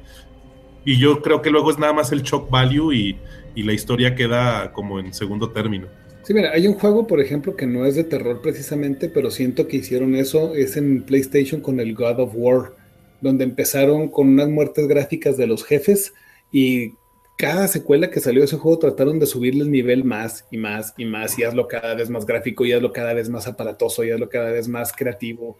Y 0.86 0.98
yo 1.00 1.22
creo 1.22 1.42
que 1.42 1.52
luego 1.52 1.72
es 1.72 1.80
nada 1.80 1.94
más 1.94 2.12
el 2.12 2.24
shock 2.24 2.50
value 2.52 2.94
y 2.94 3.20
la 3.56 3.74
historia 3.74 4.16
queda 4.16 4.74
como 4.74 5.00
en 5.00 5.14
segundo 5.14 5.52
término. 5.52 5.90
Sí, 6.24 6.34
mira, 6.34 6.52
hay 6.52 6.68
un 6.68 6.76
juego, 6.76 7.08
por 7.08 7.20
ejemplo, 7.20 7.56
que 7.56 7.66
no 7.66 7.86
es 7.86 7.96
de 7.96 8.04
terror 8.04 8.42
precisamente, 8.42 9.10
pero 9.10 9.32
siento 9.32 9.68
que 9.68 9.78
hicieron 9.78 10.16
eso, 10.16 10.54
es 10.56 10.78
en 10.78 11.04
PlayStation 11.04 11.62
con 11.62 11.80
el 11.80 11.96
God 11.96 12.20
of 12.20 12.32
War, 12.36 12.76
donde 13.20 13.44
empezaron 13.44 14.10
con 14.10 14.30
unas 14.30 14.50
muertes 14.50 14.88
gráficas 14.88 15.36
de 15.38 15.48
los 15.48 15.64
jefes 15.66 16.14
y 16.52 17.00
cada 17.42 17.68
secuela 17.68 18.12
que 18.12 18.20
salió 18.20 18.42
de 18.42 18.46
ese 18.46 18.58
juego 18.58 18.78
trataron 18.78 19.18
de 19.18 19.26
subirle 19.26 19.64
el 19.64 19.72
nivel 19.72 20.04
más 20.04 20.46
y 20.52 20.58
más 20.58 20.94
y 20.96 21.06
más 21.06 21.40
y 21.40 21.44
hazlo 21.44 21.68
cada 21.68 21.96
vez 21.96 22.08
más 22.08 22.24
gráfico 22.24 22.64
y 22.68 22.72
hazlo 22.72 22.94
cada 22.94 23.16
vez 23.16 23.30
más 23.30 23.48
aparatoso 23.48 24.04
y 24.04 24.12
hazlo 24.12 24.30
cada 24.30 24.52
vez 24.52 24.68
más 24.68 24.94
creativo. 24.94 25.58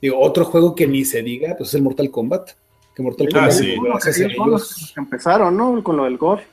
Digo, 0.00 0.18
otro 0.18 0.46
juego 0.46 0.74
que 0.74 0.86
ni 0.86 1.04
se 1.04 1.22
diga, 1.22 1.54
pues 1.58 1.68
es 1.68 1.74
el 1.74 1.82
Mortal 1.82 2.10
Kombat. 2.10 2.52
Que 2.96 3.02
Mortal 3.02 3.26
Ah, 3.32 3.34
Kombat 3.34 3.52
sí. 3.52 3.72
Ellos 3.72 4.92
que 4.94 5.00
empezaron, 5.00 5.54
¿no? 5.54 5.84
Con 5.84 5.98
lo 5.98 6.04
del 6.04 6.16
gore. 6.16 6.44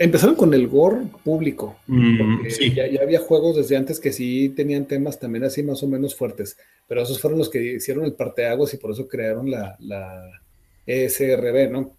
Empezaron 0.00 0.34
con 0.34 0.52
el 0.52 0.66
gore 0.66 1.02
público. 1.22 1.76
Mm, 1.86 2.18
Porque 2.36 2.50
sí. 2.50 2.72
ya, 2.74 2.88
ya 2.88 3.02
había 3.02 3.20
juegos 3.20 3.54
desde 3.54 3.76
antes 3.76 4.00
que 4.00 4.12
sí 4.12 4.48
tenían 4.48 4.86
temas 4.86 5.20
también 5.20 5.44
así 5.44 5.62
más 5.62 5.80
o 5.84 5.86
menos 5.86 6.16
fuertes, 6.16 6.56
pero 6.88 7.02
esos 7.02 7.20
fueron 7.20 7.38
los 7.38 7.48
que 7.48 7.62
hicieron 7.76 8.04
el 8.04 8.14
parteaguas 8.14 8.74
y 8.74 8.78
por 8.78 8.90
eso 8.90 9.06
crearon 9.06 9.48
la, 9.48 9.76
la 9.78 10.40
ESRB, 10.86 11.70
¿no? 11.70 11.92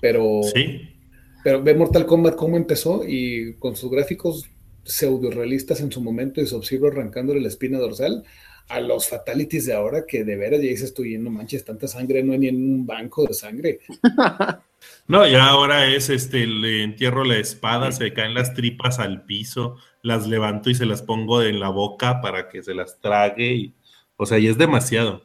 Pero, 0.00 0.40
Sí. 0.54 0.94
Pero 1.42 1.62
ve 1.62 1.74
Mortal 1.74 2.06
Kombat 2.06 2.36
cómo 2.36 2.56
empezó 2.56 3.02
y 3.06 3.54
con 3.54 3.76
sus 3.76 3.90
gráficos 3.90 4.48
pseudo 4.84 5.30
realistas 5.30 5.80
en 5.80 5.92
su 5.92 6.00
momento 6.00 6.40
y 6.40 6.46
Sub-Zero 6.46 6.88
arrancándole 6.88 7.40
la 7.40 7.48
espina 7.48 7.78
dorsal 7.78 8.24
a 8.68 8.80
los 8.80 9.08
fatalities 9.08 9.66
de 9.66 9.74
ahora 9.74 10.04
que 10.06 10.24
de 10.24 10.36
veras 10.36 10.60
ya 10.60 10.68
dices 10.68 10.92
tú, 10.92 11.04
y 11.04 11.16
no 11.16 11.30
manches, 11.30 11.64
tanta 11.64 11.88
sangre, 11.88 12.22
no 12.22 12.32
hay 12.32 12.38
ni 12.38 12.48
en 12.48 12.56
un 12.56 12.86
banco 12.86 13.26
de 13.26 13.34
sangre. 13.34 13.80
No, 15.08 15.26
ya 15.26 15.46
ahora 15.46 15.86
es 15.86 16.10
este, 16.10 16.46
le 16.46 16.82
entierro 16.82 17.24
la 17.24 17.38
espada, 17.38 17.90
se 17.92 18.12
caen 18.12 18.34
las 18.34 18.54
tripas 18.54 18.98
al 18.98 19.24
piso, 19.24 19.76
las 20.02 20.26
levanto 20.26 20.70
y 20.70 20.74
se 20.74 20.86
las 20.86 21.02
pongo 21.02 21.42
en 21.42 21.60
la 21.60 21.70
boca 21.70 22.20
para 22.20 22.48
que 22.48 22.62
se 22.62 22.74
las 22.74 23.00
trague. 23.00 23.54
Y, 23.54 23.74
o 24.16 24.26
sea, 24.26 24.38
ya 24.38 24.50
es 24.50 24.58
demasiado. 24.58 25.24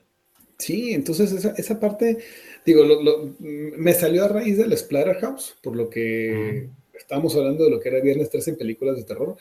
Sí, 0.58 0.93
entonces 0.93 1.34
esa, 1.34 1.54
esa 1.58 1.80
parte, 1.80 2.19
digo, 2.65 2.84
lo- 2.84 3.02
lo- 3.02 3.36
me 3.39 3.93
salió 3.93 4.26
a 4.26 4.28
raíz 4.30 4.58
del 4.58 4.78
Splatterhouse, 4.78 5.56
por 5.62 5.76
lo 5.76 5.89
que 5.89 6.69
estábamos 6.97 7.36
hablando 7.36 7.63
de 7.65 7.71
lo 7.71 7.80
que 7.80 7.89
era 7.89 8.02
Viernes 8.02 8.30
13 8.30 8.52
en 8.52 8.58
películas 8.58 8.95
de 8.97 9.04
terror. 9.04 9.36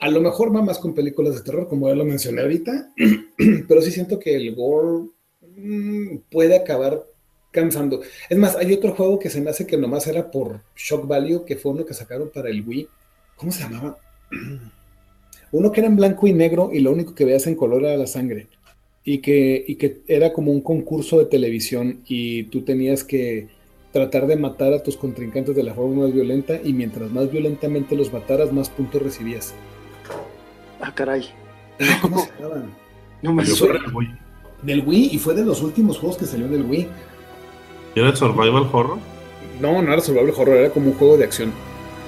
A 0.00 0.08
lo 0.10 0.20
mejor 0.20 0.54
va 0.54 0.62
más 0.62 0.78
con 0.78 0.94
películas 0.94 1.34
de 1.34 1.42
terror, 1.42 1.68
como 1.68 1.88
ya 1.88 1.94
lo 1.94 2.04
mencioné 2.04 2.42
ahorita, 2.42 2.92
pero 3.68 3.82
sí 3.82 3.90
siento 3.90 4.18
que 4.18 4.34
el 4.36 4.54
gore 4.54 5.08
mm, 5.56 6.16
puede 6.30 6.56
acabar 6.56 7.04
cansando. 7.50 8.00
Es 8.28 8.38
más, 8.38 8.56
hay 8.56 8.72
otro 8.72 8.92
juego 8.92 9.18
que 9.18 9.28
se 9.30 9.40
me 9.40 9.50
hace 9.50 9.66
que 9.66 9.76
nomás 9.76 10.06
era 10.06 10.30
por 10.30 10.60
shock 10.76 11.06
value, 11.06 11.44
que 11.44 11.56
fue 11.56 11.72
uno 11.72 11.84
que 11.84 11.94
sacaron 11.94 12.30
para 12.30 12.48
el 12.48 12.66
Wii. 12.66 12.88
¿Cómo 13.36 13.52
se 13.52 13.60
llamaba? 13.62 13.98
Uno 15.52 15.72
que 15.72 15.80
era 15.80 15.88
en 15.88 15.96
blanco 15.96 16.28
y 16.28 16.32
negro 16.32 16.70
y 16.72 16.78
lo 16.78 16.92
único 16.92 17.12
que 17.12 17.24
veías 17.24 17.46
en 17.48 17.56
color 17.56 17.84
era 17.84 17.96
la 17.96 18.06
sangre 18.06 18.46
y 19.04 19.18
que, 19.18 19.64
y 19.66 19.76
que 19.76 20.02
era 20.06 20.32
como 20.32 20.52
un 20.52 20.60
concurso 20.62 21.18
de 21.18 21.26
televisión 21.26 22.02
y 22.06 22.44
tú 22.44 22.62
tenías 22.64 23.04
que 23.04 23.48
tratar 23.92 24.26
de 24.26 24.36
matar 24.36 24.72
a 24.72 24.82
tus 24.82 24.96
contrincantes 24.96 25.56
de 25.56 25.62
la 25.64 25.74
forma 25.74 26.04
más 26.04 26.12
violenta 26.12 26.60
y 26.62 26.72
mientras 26.74 27.10
más 27.10 27.30
violentamente 27.30 27.96
los 27.96 28.12
mataras, 28.12 28.52
más 28.52 28.70
puntos 28.70 29.02
recibías. 29.02 29.58
Ah, 30.78 30.94
caray. 30.94 31.24
¿Cómo 32.00 32.18
se 32.18 32.32
llamaban? 32.38 32.78
No 33.22 33.32
me 33.34 33.44
suena. 33.46 33.80
Del 34.62 34.86
Wii 34.86 35.10
y 35.12 35.18
fue 35.18 35.34
de 35.34 35.44
los 35.44 35.62
últimos 35.62 35.98
juegos 35.98 36.18
que 36.18 36.26
salió 36.26 36.48
del 36.48 36.64
Wii. 36.64 36.88
¿Era 37.94 38.08
el 38.10 38.16
Survival 38.16 38.68
Horror? 38.72 39.06
No, 39.58 39.82
no 39.82 39.92
era 39.92 40.00
survival 40.02 40.30
horror, 40.36 40.56
era 40.56 40.72
como 40.72 40.88
un 40.90 40.94
juego 40.94 41.16
de 41.18 41.24
acción. 41.24 41.62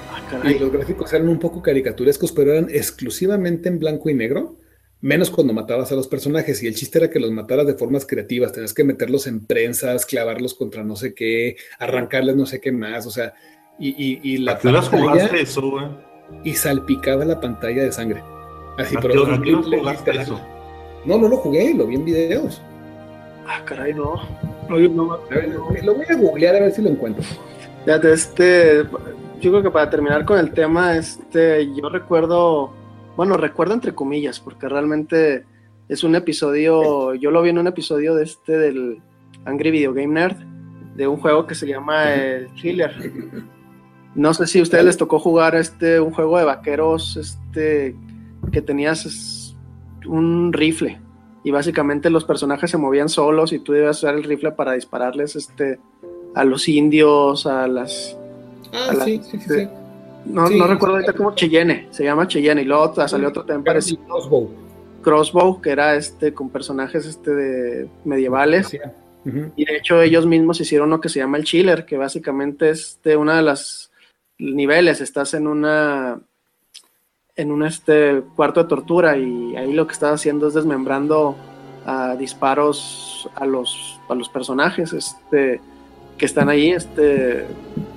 Ah, 0.07 0.21
Y 0.21 0.25
caray. 0.25 0.59
los 0.59 0.71
gráficos 0.71 1.11
eran 1.13 1.29
un 1.29 1.39
poco 1.39 1.61
caricaturescos, 1.61 2.31
pero 2.31 2.53
eran 2.53 2.69
exclusivamente 2.69 3.69
en 3.69 3.79
blanco 3.79 4.09
y 4.09 4.13
negro, 4.15 4.59
menos 5.03 5.29
cuando 5.29 5.53
matabas 5.53 5.91
a 5.91 5.95
los 5.95 6.07
personajes. 6.07 6.63
Y 6.63 6.67
el 6.67 6.73
chiste 6.75 6.97
era 6.97 7.09
que 7.11 7.19
los 7.19 7.29
mataras 7.29 7.67
de 7.67 7.75
formas 7.75 8.05
creativas. 8.07 8.51
Tenías 8.53 8.73
que 8.73 8.83
meterlos 8.83 9.27
en 9.27 9.45
prensas, 9.45 10.05
clavarlos 10.07 10.55
contra 10.55 10.83
no 10.83 10.95
sé 10.95 11.13
qué, 11.13 11.57
arrancarles 11.77 12.35
no 12.35 12.45
sé 12.47 12.59
qué 12.61 12.71
más. 12.71 13.05
O 13.05 13.11
sea, 13.11 13.33
y, 13.77 13.89
y, 13.89 14.19
y 14.23 14.37
la 14.37 14.53
¿A 14.53 14.57
qué 14.59 14.69
horas 14.69 14.89
pantalla- 14.89 15.11
jugaste 15.11 15.41
eso, 15.41 15.69
güey? 15.69 15.85
y 16.43 16.53
salpicaba 16.55 17.25
la 17.25 17.39
pantalla 17.39 17.83
de 17.83 17.91
sangre. 17.91 18.23
Así, 18.77 18.95
¿A 18.95 18.99
pero 19.01 19.13
qué 19.13 19.19
hora- 19.19 19.35
a 19.35 19.41
qué 19.41 19.53
horas 19.53 19.67
li- 19.67 19.77
jugaste 19.77 20.11
eso? 20.11 20.41
No, 21.05 21.17
no 21.17 21.27
lo 21.27 21.37
jugué, 21.37 21.73
lo 21.73 21.85
vi 21.85 21.95
en 21.95 22.05
videos. 22.05 22.61
Ah, 23.45 23.61
caray, 23.65 23.93
no. 23.93 24.15
No, 24.69 24.79
yo 24.79 24.87
no. 24.89 25.13
A 25.13 25.19
ver, 25.29 25.49
lo 25.83 25.93
voy 25.95 26.05
a 26.09 26.15
googlear 26.15 26.55
a 26.55 26.59
ver 26.61 26.71
si 26.71 26.81
lo 26.81 26.89
encuentro. 26.89 27.23
Ya, 27.85 27.95
este, 27.97 28.83
yo 29.41 29.51
creo 29.51 29.61
que 29.61 29.69
para 29.69 29.89
terminar 29.89 30.23
con 30.23 30.39
el 30.39 30.51
tema, 30.53 30.95
este, 30.95 31.67
yo 31.75 31.89
recuerdo, 31.89 32.73
bueno, 33.15 33.37
recuerdo 33.37 33.73
entre 33.73 33.93
comillas, 33.93 34.39
porque 34.39 34.67
realmente 34.69 35.45
es 35.87 36.03
un 36.03 36.15
episodio, 36.15 37.13
yo 37.15 37.31
lo 37.31 37.41
vi 37.41 37.49
en 37.49 37.59
un 37.59 37.67
episodio 37.67 38.15
de 38.15 38.23
este 38.23 38.57
del 38.57 39.01
Angry 39.45 39.71
Video 39.71 39.93
Game 39.93 40.13
Nerd, 40.13 40.37
de 40.95 41.07
un 41.07 41.17
juego 41.17 41.47
que 41.47 41.55
se 41.55 41.67
llama 41.67 42.13
el 42.13 42.47
Thriller. 42.53 42.93
No 44.15 44.33
sé 44.33 44.45
si 44.45 44.59
a 44.59 44.61
ustedes 44.61 44.85
les 44.85 44.97
tocó 44.97 45.17
jugar 45.17 45.55
este, 45.55 45.99
un 45.99 46.11
juego 46.11 46.37
de 46.37 46.45
vaqueros, 46.45 47.17
este, 47.17 47.95
que 48.51 48.61
tenías 48.61 49.55
un 50.05 50.53
rifle. 50.53 50.99
Y 51.43 51.51
básicamente 51.51 52.09
los 52.11 52.23
personajes 52.23 52.69
se 52.69 52.77
movían 52.77 53.09
solos 53.09 53.51
y 53.53 53.59
tú 53.59 53.73
debías 53.73 53.97
usar 53.97 54.13
el 54.15 54.23
rifle 54.23 54.51
para 54.51 54.73
dispararles 54.73 55.35
este, 55.35 55.79
a 56.35 56.43
los 56.43 56.69
indios, 56.69 57.47
a 57.47 57.67
las 57.67 58.15
Ah, 58.73 58.89
A 58.91 59.05
sí, 59.05 59.21
sí. 59.23 59.39
sí. 59.39 59.67
No, 60.25 60.47
Sí, 60.47 60.57
no 60.57 60.67
recuerdo 60.67 60.95
ahorita 60.95 61.13
cómo 61.13 61.35
Cheyenne, 61.35 61.87
se 61.91 62.03
llama 62.03 62.27
Cheyenne, 62.27 62.61
y 62.61 62.65
luego 62.65 62.93
salió 63.07 63.29
otro 63.29 63.43
también 63.43 63.63
parecido, 63.63 64.03
Crossbow. 64.05 64.49
Crossbow, 65.01 65.61
que 65.61 65.71
era 65.71 65.95
este 65.95 66.33
con 66.33 66.49
personajes 66.49 67.05
este 67.05 67.31
de 67.31 67.89
medievales. 68.05 68.67
Sí. 68.67 68.79
Y 69.55 69.65
de 69.65 69.77
hecho 69.77 70.01
ellos 70.01 70.25
mismos 70.25 70.59
hicieron 70.59 70.89
uno 70.89 70.99
que 70.99 71.09
se 71.09 71.19
llama 71.19 71.37
el 71.37 71.45
Chiller, 71.45 71.85
que 71.85 71.97
básicamente 71.97 72.69
es 72.69 72.99
de 73.03 73.15
una 73.15 73.37
de 73.37 73.41
las 73.41 73.91
niveles, 74.37 74.99
estás 75.01 75.33
en 75.33 75.47
una 75.47 76.19
en 77.35 77.51
un 77.51 77.65
este 77.65 78.21
cuarto 78.35 78.63
de 78.63 78.69
tortura 78.69 79.17
y 79.17 79.55
ahí 79.55 79.73
lo 79.73 79.87
que 79.87 79.93
estás 79.93 80.13
haciendo 80.13 80.47
es 80.47 80.53
desmembrando 80.53 81.35
a 81.85 82.15
disparos 82.15 83.29
a 83.35 83.45
los 83.45 83.99
a 84.07 84.15
los 84.15 84.29
personajes 84.29 84.93
este 84.93 85.59
están 86.25 86.49
ahí 86.49 86.69
este 86.71 87.45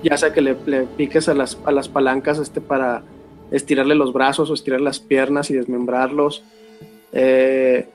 ya 0.02 0.16
sea 0.16 0.32
que 0.32 0.40
le, 0.40 0.54
piques 0.96 1.28
a 1.28 1.34
las 1.34 1.58
a 1.64 1.72
las 1.72 1.88
palancas 1.88 2.38
este 2.38 2.60
para 2.60 3.02
estirarle 3.50 3.94
los 3.94 4.12
brazos 4.12 4.50
o 4.50 4.54
estirar 4.54 4.80
las 4.80 4.98
piernas 5.00 5.50
y 5.50 5.54
desmembrarlos 5.54 6.42
eh, 7.12 7.88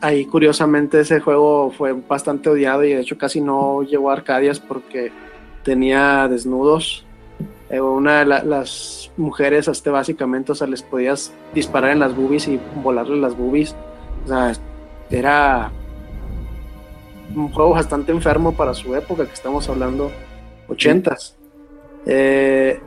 ahí 0.00 0.24
curiosamente 0.26 1.00
ese 1.00 1.20
juego 1.20 1.70
fue 1.76 1.92
bastante 1.92 2.50
odiado 2.50 2.84
y 2.84 2.92
de 2.92 3.00
hecho 3.00 3.18
casi 3.18 3.40
no 3.40 3.82
llegó 3.82 4.10
a 4.10 4.14
Arcadias 4.14 4.60
porque 4.60 5.10
tenía 5.62 6.28
desnudos. 6.28 7.04
Eh, 7.70 7.80
una 7.80 8.20
de 8.20 8.24
la- 8.24 8.42
las 8.42 9.10
mujeres, 9.18 9.68
este, 9.68 9.90
básicamente, 9.90 10.52
o 10.52 10.66
les 10.66 10.82
podías 10.82 11.32
disparar 11.54 11.90
en 11.90 11.98
las 11.98 12.16
boobies 12.16 12.48
y 12.48 12.58
volarle 12.76 13.16
las 13.18 13.36
boobies. 13.36 13.76
O 14.24 14.28
sea, 14.28 14.52
era 15.10 15.70
un 17.34 17.50
juego 17.50 17.70
bastante 17.70 18.12
enfermo 18.12 18.52
para 18.52 18.74
su 18.74 18.94
época, 18.94 19.26
que 19.26 19.32
estamos 19.32 19.68
hablando 19.68 20.10
ochentas. 20.68 21.36
Eh, 22.06 22.80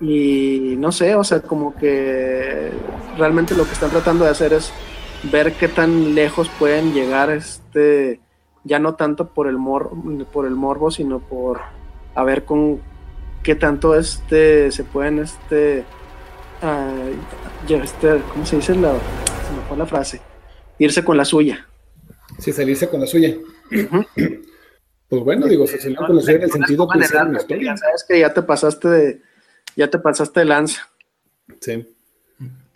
y 0.00 0.74
no 0.78 0.92
sé, 0.92 1.14
o 1.14 1.24
sea, 1.24 1.40
como 1.40 1.74
que 1.74 2.70
realmente 3.16 3.54
lo 3.54 3.64
que 3.64 3.72
están 3.72 3.90
tratando 3.90 4.24
de 4.24 4.30
hacer 4.30 4.52
es 4.52 4.72
ver 5.30 5.52
qué 5.54 5.68
tan 5.68 6.14
lejos 6.14 6.48
pueden 6.58 6.94
llegar 6.94 7.30
este 7.30 8.20
ya 8.64 8.78
no 8.78 8.94
tanto 8.94 9.28
por 9.28 9.48
el 9.48 9.56
mor 9.56 9.90
por 10.32 10.46
el 10.46 10.54
morbo 10.54 10.92
sino 10.92 11.18
por 11.18 11.60
a 12.14 12.22
ver 12.22 12.44
con 12.44 12.80
qué 13.42 13.56
tanto 13.56 13.96
este 13.96 14.70
se 14.70 14.84
pueden 14.84 15.18
este 15.18 15.84
ya 17.66 17.76
este 17.78 18.20
cómo 18.32 18.46
se 18.46 18.56
dice 18.56 18.76
la 18.76 18.92
se 18.92 19.56
me 19.56 19.62
fue 19.66 19.76
la 19.76 19.86
frase 19.86 20.20
irse 20.78 21.02
con 21.02 21.16
la 21.16 21.24
suya 21.24 21.68
Sí, 22.38 22.52
salirse 22.52 22.88
con 22.88 23.00
la 23.00 23.06
suya. 23.06 23.34
Pues 25.08 25.22
bueno, 25.22 25.46
digo, 25.46 25.66
si 25.66 25.92
no 25.92 26.06
con 26.06 26.16
la 26.16 26.22
suya 26.22 26.36
en 26.36 26.42
el 26.42 26.50
sentido 26.50 26.86
pues, 26.86 27.10
historia. 27.10 27.72
ya 27.72 27.76
sabes 27.78 28.04
que 28.06 28.20
ya 28.20 28.34
te 28.34 28.42
pasaste 28.42 28.88
de 28.88 29.22
ya 29.74 29.88
te 29.88 29.98
pasaste 29.98 30.40
de 30.40 30.46
lanza 30.46 30.88
Sí, 31.60 31.86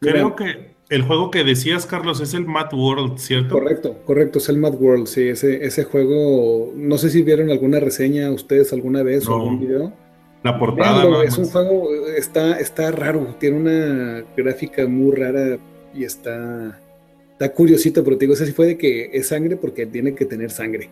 Creo 0.01 0.34
que 0.34 0.72
el 0.88 1.03
juego 1.03 1.30
que 1.30 1.45
decías, 1.45 1.86
Carlos, 1.86 2.20
es 2.20 2.34
el 2.34 2.45
Mad 2.45 2.72
World, 2.74 3.18
¿cierto? 3.18 3.55
correcto, 3.55 3.97
correcto, 4.05 4.38
es 4.38 4.49
el 4.49 4.59
Mad 4.59 4.74
World, 4.74 5.07
sí, 5.07 5.28
ese, 5.28 5.64
ese 5.64 5.84
juego, 5.84 6.72
no 6.74 6.99
sé 6.99 7.09
si 7.09 7.22
vieron 7.22 7.51
alguna 7.51 7.80
reseña 7.80 8.30
ustedes 8.30 8.72
alguna 8.72 9.03
vez 9.03 9.26
o 9.26 9.34
algún 9.34 9.61
video. 9.61 9.93
La 10.43 10.59
portada, 10.59 10.99
Véanlo, 11.05 11.22
es 11.22 11.38
un 11.38 11.47
juego, 11.47 11.88
está, 12.16 12.59
está 12.59 12.90
raro, 12.90 13.36
tiene 13.38 13.57
una 13.57 14.24
gráfica 14.36 14.86
muy 14.86 15.14
rara 15.14 15.59
y 15.95 16.05
está, 16.05 16.78
está 17.43 17.55
curiosito, 17.55 18.05
pero 18.05 18.16
te 18.16 18.24
digo, 18.24 18.34
ese 18.34 18.47
sí 18.47 18.53
fue 18.53 18.66
de 18.66 18.78
que 18.78 19.11
es 19.12 19.28
sangre 19.28 19.57
porque 19.57 19.86
tiene 19.86 20.14
que 20.14 20.24
tener 20.24 20.51
sangre. 20.51 20.88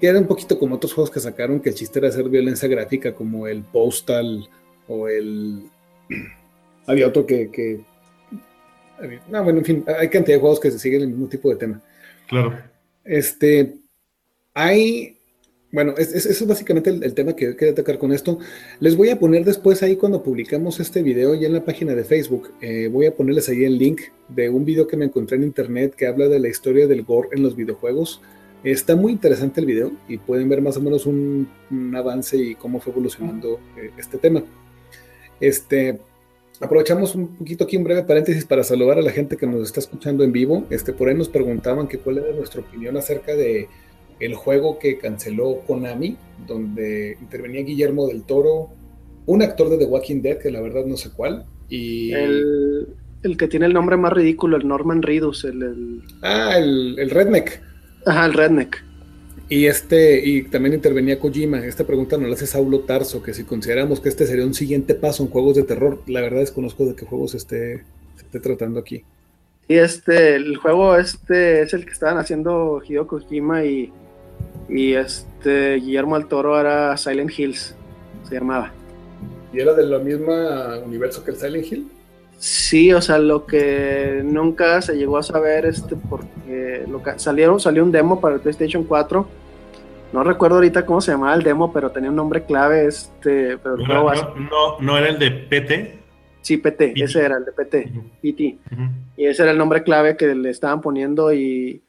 Y 0.00 0.06
era 0.06 0.18
un 0.18 0.26
poquito 0.26 0.58
como 0.58 0.74
otros 0.74 0.92
juegos 0.92 1.10
que 1.10 1.20
sacaron 1.20 1.60
que 1.60 1.68
el 1.68 1.76
chiste 1.76 2.00
era 2.00 2.08
hacer 2.08 2.28
violencia 2.28 2.68
gráfica, 2.68 3.14
como 3.14 3.46
el 3.46 3.62
Postal 3.62 4.48
o 4.88 5.08
el... 5.08 5.62
Había 6.86 7.06
otro 7.06 7.24
que... 7.24 7.80
No, 9.28 9.42
bueno, 9.42 9.60
en 9.60 9.64
fin, 9.64 9.84
hay 9.86 10.08
cantidad 10.08 10.36
de 10.36 10.40
juegos 10.40 10.60
que 10.60 10.70
se 10.70 10.78
siguen 10.78 11.02
el 11.02 11.08
mismo 11.08 11.28
tipo 11.28 11.48
de 11.50 11.56
tema. 11.56 11.80
Claro. 12.28 12.56
Este, 13.04 13.74
hay, 14.54 15.18
bueno, 15.72 15.94
es- 15.96 16.12
es- 16.14 16.26
eso 16.26 16.44
es 16.44 16.48
básicamente 16.48 16.90
el, 16.90 17.14
tema 17.14 17.34
que 17.34 17.56
quería 17.56 17.74
tocar 17.74 17.98
con 17.98 18.12
esto. 18.12 18.38
Les 18.78 18.94
voy 18.96 19.08
a 19.10 19.18
poner 19.18 19.44
después 19.44 19.82
ahí 19.82 19.96
cuando 19.96 20.22
publicamos 20.22 20.78
este 20.80 21.02
video 21.02 21.34
ya 21.34 21.46
en 21.46 21.54
la 21.54 21.64
página 21.64 21.94
de 21.94 22.04
Facebook, 22.04 22.50
eh, 22.60 22.88
voy 22.92 23.06
a 23.06 23.14
ponerles 23.16 23.48
ahí 23.48 23.64
el 23.64 23.78
link 23.78 24.02
de 24.28 24.50
un 24.50 24.64
video 24.66 24.86
que 24.86 24.96
me 24.98 25.06
encontré 25.06 25.36
en 25.38 25.44
internet 25.44 25.94
que 25.96 26.06
habla 26.06 26.28
de 26.28 26.38
la 26.38 26.48
historia 26.48 26.86
del 26.86 27.02
gore 27.04 27.30
en 27.32 27.42
los 27.42 27.56
videojuegos. 27.56 28.20
Está 28.64 28.94
muy 28.94 29.12
interesante 29.12 29.60
el 29.60 29.66
video 29.66 29.92
y 30.08 30.18
pueden 30.18 30.48
ver 30.48 30.60
más 30.62 30.76
o 30.76 30.80
menos 30.80 31.06
un, 31.06 31.48
un 31.70 31.96
avance 31.96 32.36
y 32.36 32.54
cómo 32.54 32.78
fue 32.78 32.92
evolucionando 32.92 33.58
eh, 33.76 33.90
este 33.98 34.18
tema. 34.18 34.44
Este, 35.40 35.98
aprovechamos 36.60 37.14
un 37.14 37.28
poquito 37.28 37.64
aquí 37.64 37.76
un 37.76 37.84
breve 37.84 38.02
paréntesis 38.04 38.44
para 38.44 38.62
saludar 38.62 38.98
a 38.98 39.02
la 39.02 39.10
gente 39.10 39.36
que 39.36 39.46
nos 39.46 39.62
está 39.66 39.80
escuchando 39.80 40.22
en 40.22 40.32
vivo. 40.32 40.64
Este, 40.70 40.92
por 40.92 41.08
ahí 41.08 41.14
nos 41.14 41.28
preguntaban 41.28 41.88
que 41.88 41.98
cuál 41.98 42.18
era 42.18 42.32
nuestra 42.36 42.60
opinión 42.60 42.96
acerca 42.96 43.34
de 43.34 43.68
el 44.22 44.34
juego 44.36 44.78
que 44.78 44.98
canceló 44.98 45.62
Konami, 45.66 46.16
donde 46.46 47.18
intervenía 47.20 47.62
Guillermo 47.62 48.06
del 48.06 48.22
Toro, 48.22 48.70
un 49.26 49.42
actor 49.42 49.68
de 49.68 49.78
The 49.78 49.86
Walking 49.86 50.22
Dead, 50.22 50.38
que 50.38 50.52
la 50.52 50.60
verdad 50.60 50.84
no 50.86 50.96
sé 50.96 51.10
cuál, 51.10 51.44
y 51.68 52.12
el, 52.12 52.86
el 53.24 53.36
que 53.36 53.48
tiene 53.48 53.66
el 53.66 53.72
nombre 53.72 53.96
más 53.96 54.12
ridículo 54.12 54.56
el 54.56 54.68
Norman 54.68 55.02
Reedus 55.02 55.44
el, 55.44 55.62
el 55.62 56.02
ah, 56.22 56.56
el, 56.56 56.96
el 56.98 57.10
Redneck. 57.10 57.60
ajá 58.06 58.26
el 58.26 58.34
Redneck 58.34 58.84
Y 59.48 59.66
este, 59.66 60.24
y 60.24 60.42
también 60.44 60.74
intervenía 60.74 61.18
Kojima. 61.18 61.64
Esta 61.64 61.84
pregunta 61.84 62.16
nos 62.16 62.28
la 62.28 62.34
hace 62.34 62.46
Saulo 62.46 62.80
Tarso, 62.80 63.22
que 63.22 63.34
si 63.34 63.42
consideramos 63.42 64.00
que 64.00 64.08
este 64.08 64.26
sería 64.26 64.46
un 64.46 64.54
siguiente 64.54 64.94
paso 64.94 65.24
en 65.24 65.30
juegos 65.30 65.56
de 65.56 65.64
terror, 65.64 66.00
la 66.06 66.20
verdad 66.20 66.40
desconozco 66.40 66.86
de 66.86 66.94
qué 66.94 67.06
juegos 67.06 67.34
esté, 67.34 67.78
se 68.16 68.24
esté 68.24 68.38
tratando 68.38 68.78
aquí. 68.78 69.02
Y 69.68 69.76
este, 69.76 70.36
el 70.36 70.56
juego 70.56 70.96
este 70.96 71.62
es 71.62 71.72
el 71.72 71.84
que 71.84 71.92
estaban 71.92 72.18
haciendo 72.18 72.82
Hideo 72.86 73.06
Kojima 73.06 73.64
y, 73.64 73.92
y 74.74 74.94
este 74.94 75.76
Guillermo 75.76 76.18
del 76.18 76.26
Toro 76.28 76.58
era 76.58 76.96
Silent 76.96 77.30
Hills, 77.38 77.74
se 78.28 78.34
llamaba. 78.36 78.72
¿Y 79.52 79.60
era 79.60 79.74
de 79.74 79.84
la 79.84 79.98
misma 79.98 80.78
universo 80.84 81.22
que 81.24 81.32
el 81.32 81.36
Silent 81.36 81.70
Hill? 81.70 81.88
Sí, 82.38 82.92
o 82.92 83.00
sea, 83.00 83.18
lo 83.18 83.46
que 83.46 84.22
nunca 84.24 84.82
se 84.82 84.96
llegó 84.96 85.18
a 85.18 85.22
saber, 85.22 85.66
este, 85.66 85.94
porque 85.94 86.84
lo 86.90 87.02
que 87.02 87.18
salieron, 87.18 87.60
salió 87.60 87.84
un 87.84 87.92
demo 87.92 88.20
para 88.20 88.34
el 88.36 88.40
PlayStation 88.40 88.82
4. 88.84 89.28
No 90.12 90.24
recuerdo 90.24 90.56
ahorita 90.56 90.84
cómo 90.84 91.00
se 91.00 91.12
llamaba 91.12 91.34
el 91.34 91.42
demo, 91.42 91.72
pero 91.72 91.90
tenía 91.90 92.10
un 92.10 92.16
nombre 92.16 92.42
clave, 92.44 92.86
este, 92.86 93.56
pero 93.58 93.76
No, 93.76 93.86
no, 94.12 94.34
no- 94.34 94.76
no 94.80 94.98
era 94.98 95.08
el 95.08 95.18
de 95.18 95.30
PT. 95.30 95.98
sí, 96.40 96.56
PT, 96.56 96.94
ese 96.96 97.20
era 97.24 97.36
el 97.38 97.44
de 97.44 97.52
PT, 97.52 97.92
PT. 98.20 98.58
Y 99.16 99.26
ese 99.26 99.42
era 99.42 99.52
el 99.52 99.58
nombre 99.58 99.82
clave 99.84 100.16
que 100.16 100.34
le 100.34 100.50
estaban 100.50 100.80
poniendo 100.80 101.32
y 101.32 101.80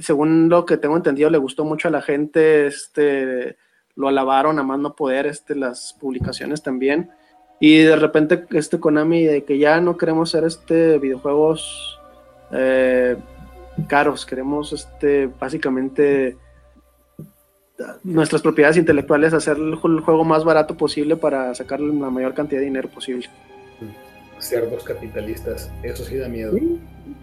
según 0.00 0.48
lo 0.48 0.64
que 0.66 0.76
tengo 0.76 0.96
entendido 0.96 1.30
le 1.30 1.38
gustó 1.38 1.64
mucho 1.64 1.88
a 1.88 1.90
la 1.90 2.02
gente, 2.02 2.66
este 2.66 3.56
lo 3.96 4.08
alabaron 4.08 4.58
a 4.58 4.62
más 4.62 4.78
no 4.78 4.94
poder, 4.96 5.26
este 5.26 5.54
las 5.54 5.96
publicaciones 6.00 6.62
también. 6.62 7.10
Y 7.60 7.78
de 7.78 7.96
repente 7.96 8.44
este 8.50 8.80
Konami 8.80 9.24
de 9.24 9.44
que 9.44 9.58
ya 9.58 9.80
no 9.80 9.96
queremos 9.96 10.34
hacer 10.34 10.46
este 10.46 10.98
videojuegos 10.98 11.98
eh, 12.50 13.16
caros, 13.88 14.26
queremos 14.26 14.72
este 14.72 15.28
básicamente 15.40 16.36
nuestras 18.04 18.42
propiedades 18.42 18.76
intelectuales 18.76 19.32
hacer 19.32 19.56
el 19.56 19.74
ju- 19.74 19.96
el 19.96 20.00
juego 20.00 20.24
más 20.24 20.44
barato 20.44 20.76
posible 20.76 21.16
para 21.16 21.54
sacarle 21.54 21.92
la 21.92 22.10
mayor 22.10 22.34
cantidad 22.34 22.60
de 22.60 22.66
dinero 22.66 22.88
posible. 22.88 23.28
Cerdos 24.38 24.84
capitalistas, 24.84 25.70
eso 25.82 26.04
sí 26.04 26.16
da 26.16 26.28
miedo. 26.28 26.56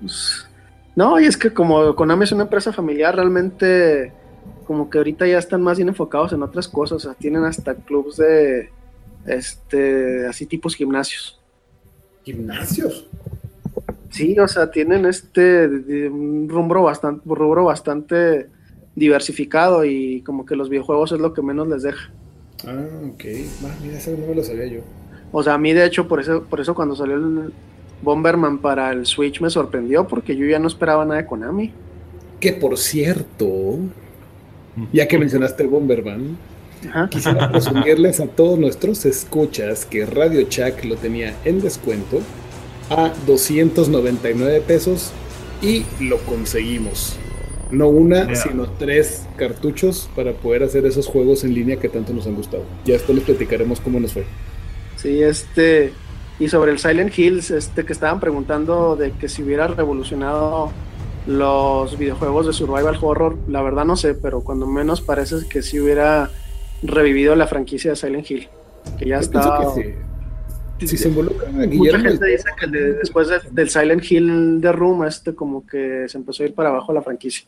Pues, 0.01 0.49
No, 0.95 1.19
y 1.19 1.25
es 1.25 1.37
que 1.37 1.53
como 1.53 1.95
Konami 1.95 2.25
es 2.25 2.31
una 2.31 2.43
empresa 2.43 2.73
familiar, 2.73 3.15
realmente 3.15 4.13
como 4.65 4.89
que 4.89 4.97
ahorita 4.97 5.27
ya 5.27 5.37
están 5.37 5.61
más 5.61 5.77
bien 5.77 5.89
enfocados 5.89 6.33
en 6.33 6.43
otras 6.43 6.67
cosas, 6.67 6.97
o 6.97 6.99
sea, 6.99 7.13
tienen 7.13 7.43
hasta 7.43 7.75
clubs 7.75 8.17
de 8.17 8.69
este 9.25 10.27
así 10.27 10.45
tipos 10.45 10.75
gimnasios. 10.75 11.39
Gimnasios. 12.23 13.07
Sí, 14.09 14.37
o 14.39 14.47
sea, 14.47 14.69
tienen 14.71 15.05
este 15.05 15.67
un 16.09 16.47
rubro 16.49 16.83
bastante 16.83 17.21
rubro 17.25 17.65
bastante 17.65 18.47
diversificado 18.95 19.85
y 19.85 20.21
como 20.21 20.45
que 20.45 20.55
los 20.55 20.69
videojuegos 20.69 21.13
es 21.13 21.19
lo 21.19 21.33
que 21.33 21.41
menos 21.41 21.67
les 21.67 21.83
deja. 21.83 22.11
Ah, 22.67 22.85
ok. 23.13 23.23
Ah, 23.63 23.75
mira, 23.81 23.97
eso 23.97 24.11
no 24.11 24.27
me 24.27 24.35
lo 24.35 24.43
sabía 24.43 24.67
yo. 24.67 24.81
O 25.31 25.41
sea, 25.41 25.53
a 25.53 25.57
mí 25.57 25.71
de 25.71 25.85
hecho 25.85 26.07
por 26.07 26.19
eso 26.19 26.43
por 26.43 26.59
eso 26.59 26.75
cuando 26.75 26.95
salió 26.95 27.15
el 27.15 27.53
Bomberman 28.01 28.59
para 28.59 28.91
el 28.91 29.05
Switch 29.05 29.41
me 29.41 29.49
sorprendió 29.49 30.07
porque 30.07 30.35
yo 30.35 30.45
ya 30.45 30.59
no 30.59 30.67
esperaba 30.67 31.05
nada 31.05 31.21
de 31.21 31.27
Konami. 31.27 31.71
Que 32.39 32.53
por 32.53 32.77
cierto, 32.77 33.77
ya 34.91 35.07
que 35.07 35.17
mencionaste 35.19 35.63
el 35.63 35.69
Bomberman, 35.69 36.37
Ajá. 36.89 37.07
quisiera 37.09 37.51
presumirles 37.51 38.19
a 38.19 38.27
todos 38.27 38.57
nuestros 38.57 39.05
escuchas 39.05 39.85
que 39.85 40.05
Radio 40.05 40.47
Shack 40.49 40.83
lo 40.85 40.95
tenía 40.95 41.35
en 41.45 41.61
descuento 41.61 42.21
a 42.89 43.13
299 43.27 44.61
pesos 44.61 45.11
y 45.61 45.85
lo 45.99 46.17
conseguimos. 46.19 47.17
No 47.69 47.87
una, 47.87 48.35
sino 48.35 48.67
tres 48.67 49.27
cartuchos 49.37 50.09
para 50.13 50.33
poder 50.33 50.63
hacer 50.63 50.85
esos 50.85 51.07
juegos 51.07 51.45
en 51.45 51.53
línea 51.53 51.77
que 51.77 51.87
tanto 51.87 52.11
nos 52.13 52.27
han 52.27 52.35
gustado. 52.35 52.65
Ya 52.83 52.93
después 52.93 53.15
les 53.17 53.23
platicaremos 53.25 53.79
cómo 53.79 53.99
nos 53.99 54.11
fue. 54.11 54.25
Sí, 54.97 55.23
este. 55.23 55.93
Y 56.39 56.49
sobre 56.49 56.71
el 56.71 56.79
Silent 56.79 57.17
Hills, 57.17 57.51
este 57.51 57.85
que 57.85 57.93
estaban 57.93 58.19
preguntando 58.19 58.95
de 58.95 59.11
que 59.11 59.29
si 59.29 59.43
hubiera 59.43 59.67
revolucionado 59.67 60.71
los 61.27 61.97
videojuegos 61.97 62.47
de 62.47 62.53
survival 62.53 62.97
horror, 62.99 63.37
la 63.47 63.61
verdad 63.61 63.85
no 63.85 63.95
sé, 63.95 64.15
pero 64.15 64.41
cuando 64.41 64.65
menos 64.65 65.01
parece 65.01 65.47
que 65.47 65.61
sí 65.61 65.79
hubiera 65.79 66.31
revivido 66.81 67.35
la 67.35 67.45
franquicia 67.45 67.91
de 67.91 67.95
Silent 67.95 68.29
Hill. 68.31 68.47
Que 68.97 69.05
ya 69.05 69.15
Yo 69.17 69.21
está. 69.21 69.59
pienso 69.59 69.75
que 69.75 69.83
sí. 70.79 70.87
Si 70.87 70.97
se 70.97 71.09
involucra 71.09 71.47
Mucha 71.51 71.99
gente 71.99 72.25
dice 72.25 72.45
que 72.59 72.65
de- 72.65 72.93
después 72.93 73.27
de- 73.27 73.39
del 73.51 73.69
Silent 73.69 74.03
Hill 74.11 74.59
de 74.61 74.71
Room, 74.71 75.03
este 75.05 75.35
como 75.35 75.63
que 75.67 76.05
se 76.09 76.17
empezó 76.17 76.41
a 76.41 76.47
ir 76.47 76.55
para 76.55 76.69
abajo 76.69 76.91
la 76.91 77.03
franquicia. 77.03 77.45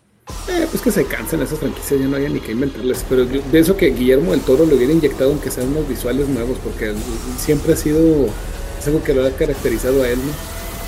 Eh, 0.47 0.67
pues 0.69 0.83
que 0.83 0.91
se 0.91 1.03
cansan 1.05 1.41
esas 1.41 1.57
franquicias, 1.57 1.99
ya 1.99 2.07
no 2.07 2.15
hay 2.15 2.31
ni 2.31 2.39
que 2.39 2.51
inventarles. 2.51 3.03
Pero 3.09 3.23
yo 3.23 3.41
pienso 3.51 3.75
que 3.75 3.87
Guillermo 3.87 4.31
del 4.31 4.41
Toro 4.41 4.67
le 4.67 4.75
hubiera 4.75 4.93
inyectado 4.93 5.31
aunque 5.31 5.49
sean 5.49 5.69
unos 5.69 5.89
visuales 5.89 6.29
nuevos, 6.29 6.59
porque 6.63 6.93
siempre 7.37 7.73
ha 7.73 7.75
sido 7.75 8.27
algo 8.87 9.03
que 9.03 9.13
lo 9.13 9.25
ha 9.25 9.31
caracterizado 9.31 10.03
a 10.03 10.09
él, 10.09 10.19
¿no? 10.19 10.31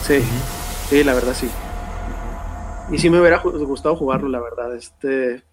Sí, 0.03 0.19
sí, 0.89 1.03
la 1.03 1.13
verdad 1.13 1.33
sí. 1.33 1.49
Y 2.91 2.97
sí 2.97 3.09
me 3.09 3.19
hubiera 3.19 3.39
gustado 3.39 3.95
jugarlo, 3.95 4.29
la 4.29 4.39
verdad. 4.39 4.75
Este, 4.75 5.43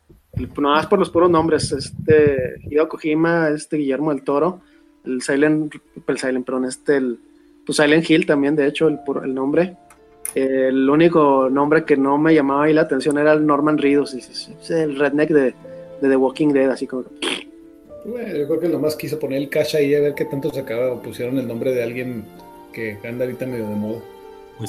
no 0.59 0.71
más 0.71 0.87
por 0.87 0.99
los 0.99 1.11
puros 1.11 1.31
nombres, 1.31 1.73
este, 1.73 2.57
Hideo 2.65 2.89
Kojima, 2.89 3.49
este 3.49 3.77
Guillermo 3.77 4.13
del 4.13 4.25
Toro, 4.25 4.61
el 5.05 5.23
Silent, 5.23 5.75
el 6.07 6.19
Silent, 6.19 6.45
perdón, 6.45 6.67
este, 6.67 6.97
el, 6.97 7.19
pues 7.65 7.77
Silent 7.77 8.09
Hill 8.09 8.27
también, 8.27 8.57
de 8.57 8.67
hecho, 8.67 8.89
el, 8.89 9.01
el 9.25 9.35
nombre. 9.35 9.77
El 10.35 10.89
único 10.89 11.51
nombre 11.51 11.85
que 11.85 11.97
no 11.97 12.17
me 12.17 12.35
llamaba 12.35 12.65
ahí 12.65 12.73
la 12.73 12.83
atención 12.83 13.19
era 13.19 13.33
el 13.33 13.45
Norman 13.45 13.77
Reedus, 13.77 14.15
el 14.71 14.99
redneck 14.99 15.31
de, 15.31 15.55
de 16.01 16.09
The 16.09 16.17
Walking 16.17 16.49
Dead, 16.49 16.71
así 16.71 16.87
como, 16.87 17.05
Bueno, 18.05 18.37
yo 18.37 18.47
creo 18.49 18.61
que 18.61 18.69
nomás 18.69 18.97
quiso 18.97 19.19
poner 19.19 19.39
el 19.39 19.49
cash 19.49 19.77
ahí 19.77 19.95
a 19.95 20.01
ver 20.01 20.15
qué 20.15 20.25
tanto 20.25 20.53
sacaba 20.53 20.93
o 20.93 21.03
pusieron 21.03 21.39
el 21.39 21.47
nombre 21.47 21.73
de 21.73 21.83
alguien 21.83 22.25
que 22.73 22.99
anda 23.05 23.25
ahorita 23.25 23.47
medio 23.47 23.69
de 23.69 23.75
moda. 23.77 24.01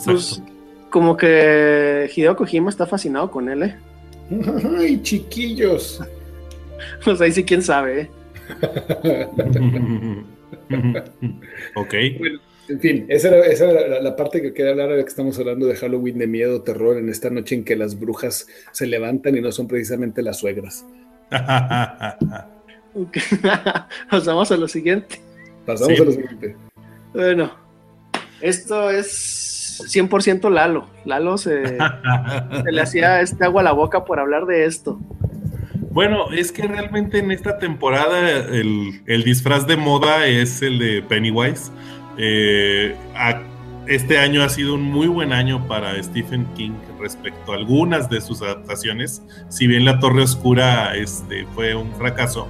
Pues, 0.06 0.42
como 0.90 1.18
que 1.18 2.10
Hideo 2.16 2.36
Kojima 2.36 2.70
está 2.70 2.86
fascinado 2.86 3.32
con 3.32 3.50
él, 3.50 3.64
¿eh? 3.64 3.76
¡Ay, 4.78 5.02
chiquillos! 5.02 6.02
Pues 7.06 7.22
ahí 7.22 7.32
sí, 7.32 7.46
quién 7.46 7.62
sabe, 7.62 8.02
¿eh? 8.02 8.10
ok. 11.76 11.94
En 12.68 12.80
fin, 12.82 13.06
esa 13.08 13.30
era, 13.30 13.46
esa 13.46 13.72
era 13.72 13.88
la, 13.88 14.02
la 14.02 14.16
parte 14.18 14.42
que 14.42 14.54
quería 14.54 14.72
hablar 14.72 14.90
ahora 14.90 15.02
que 15.02 15.08
estamos 15.08 15.40
hablando 15.40 15.66
de 15.66 15.78
Halloween, 15.78 16.18
de 16.18 16.28
miedo, 16.28 16.62
terror, 16.62 16.98
en 16.98 17.08
esta 17.08 17.30
noche 17.30 17.56
en 17.56 17.64
que 17.64 17.78
las 17.78 17.98
brujas 17.98 18.48
se 18.74 18.86
levantan 18.86 19.38
y 19.38 19.42
no 19.42 19.54
son 19.54 19.70
precisamente 19.70 20.22
las 20.22 20.40
suegras. 20.40 20.86
Pasamos 24.10 24.52
a 24.52 24.58
lo 24.58 24.68
siguiente. 24.68 25.20
Pasamos 25.66 25.96
Sí. 25.96 26.02
a 26.02 26.06
lo 26.06 26.12
siguiente. 26.12 26.56
Bueno, 27.14 27.52
esto 28.41 28.89
es 28.89 29.82
100% 29.94 30.50
Lalo. 30.52 30.88
Lalo 31.06 31.38
se, 31.38 31.78
se 31.78 32.72
le 32.72 32.82
hacía 32.82 33.22
este 33.22 33.44
agua 33.46 33.62
a 33.62 33.66
la 33.66 33.72
boca 33.72 34.06
por 34.06 34.20
hablar 34.20 34.46
de 34.46 34.66
esto. 34.66 35.00
Bueno, 35.91 36.32
es 36.32 36.52
que 36.52 36.64
realmente 36.64 37.20
en 37.20 37.32
esta 37.32 37.60
temporada 37.60 38.30
el, 38.30 39.02
el 39.06 39.24
disfraz 39.24 39.68
de 39.68 39.78
moda 39.78 40.26
es 40.26 40.62
el 40.62 40.80
de 40.80 41.02
Pennywise. 41.04 41.72
Eh, 42.18 42.96
a- 43.16 43.41
este 43.86 44.18
año 44.18 44.44
ha 44.44 44.50
sido 44.50 44.76
un 44.76 44.82
muy 44.84 45.08
buen 45.08 45.34
año 45.34 45.68
para 45.68 46.02
Stephen 46.02 46.46
King 46.56 46.72
respecto 47.02 47.52
a 47.52 47.56
algunas 47.58 48.10
de 48.10 48.22
sus 48.22 48.41
adaptaciones. 48.41 49.22
Si 49.50 49.68
bien 49.68 49.84
La 49.84 50.00
Torre 50.00 50.22
Oscura 50.22 50.96
este, 50.96 51.46
fue 51.54 51.76
un 51.76 51.91
fracaso, 51.96 52.48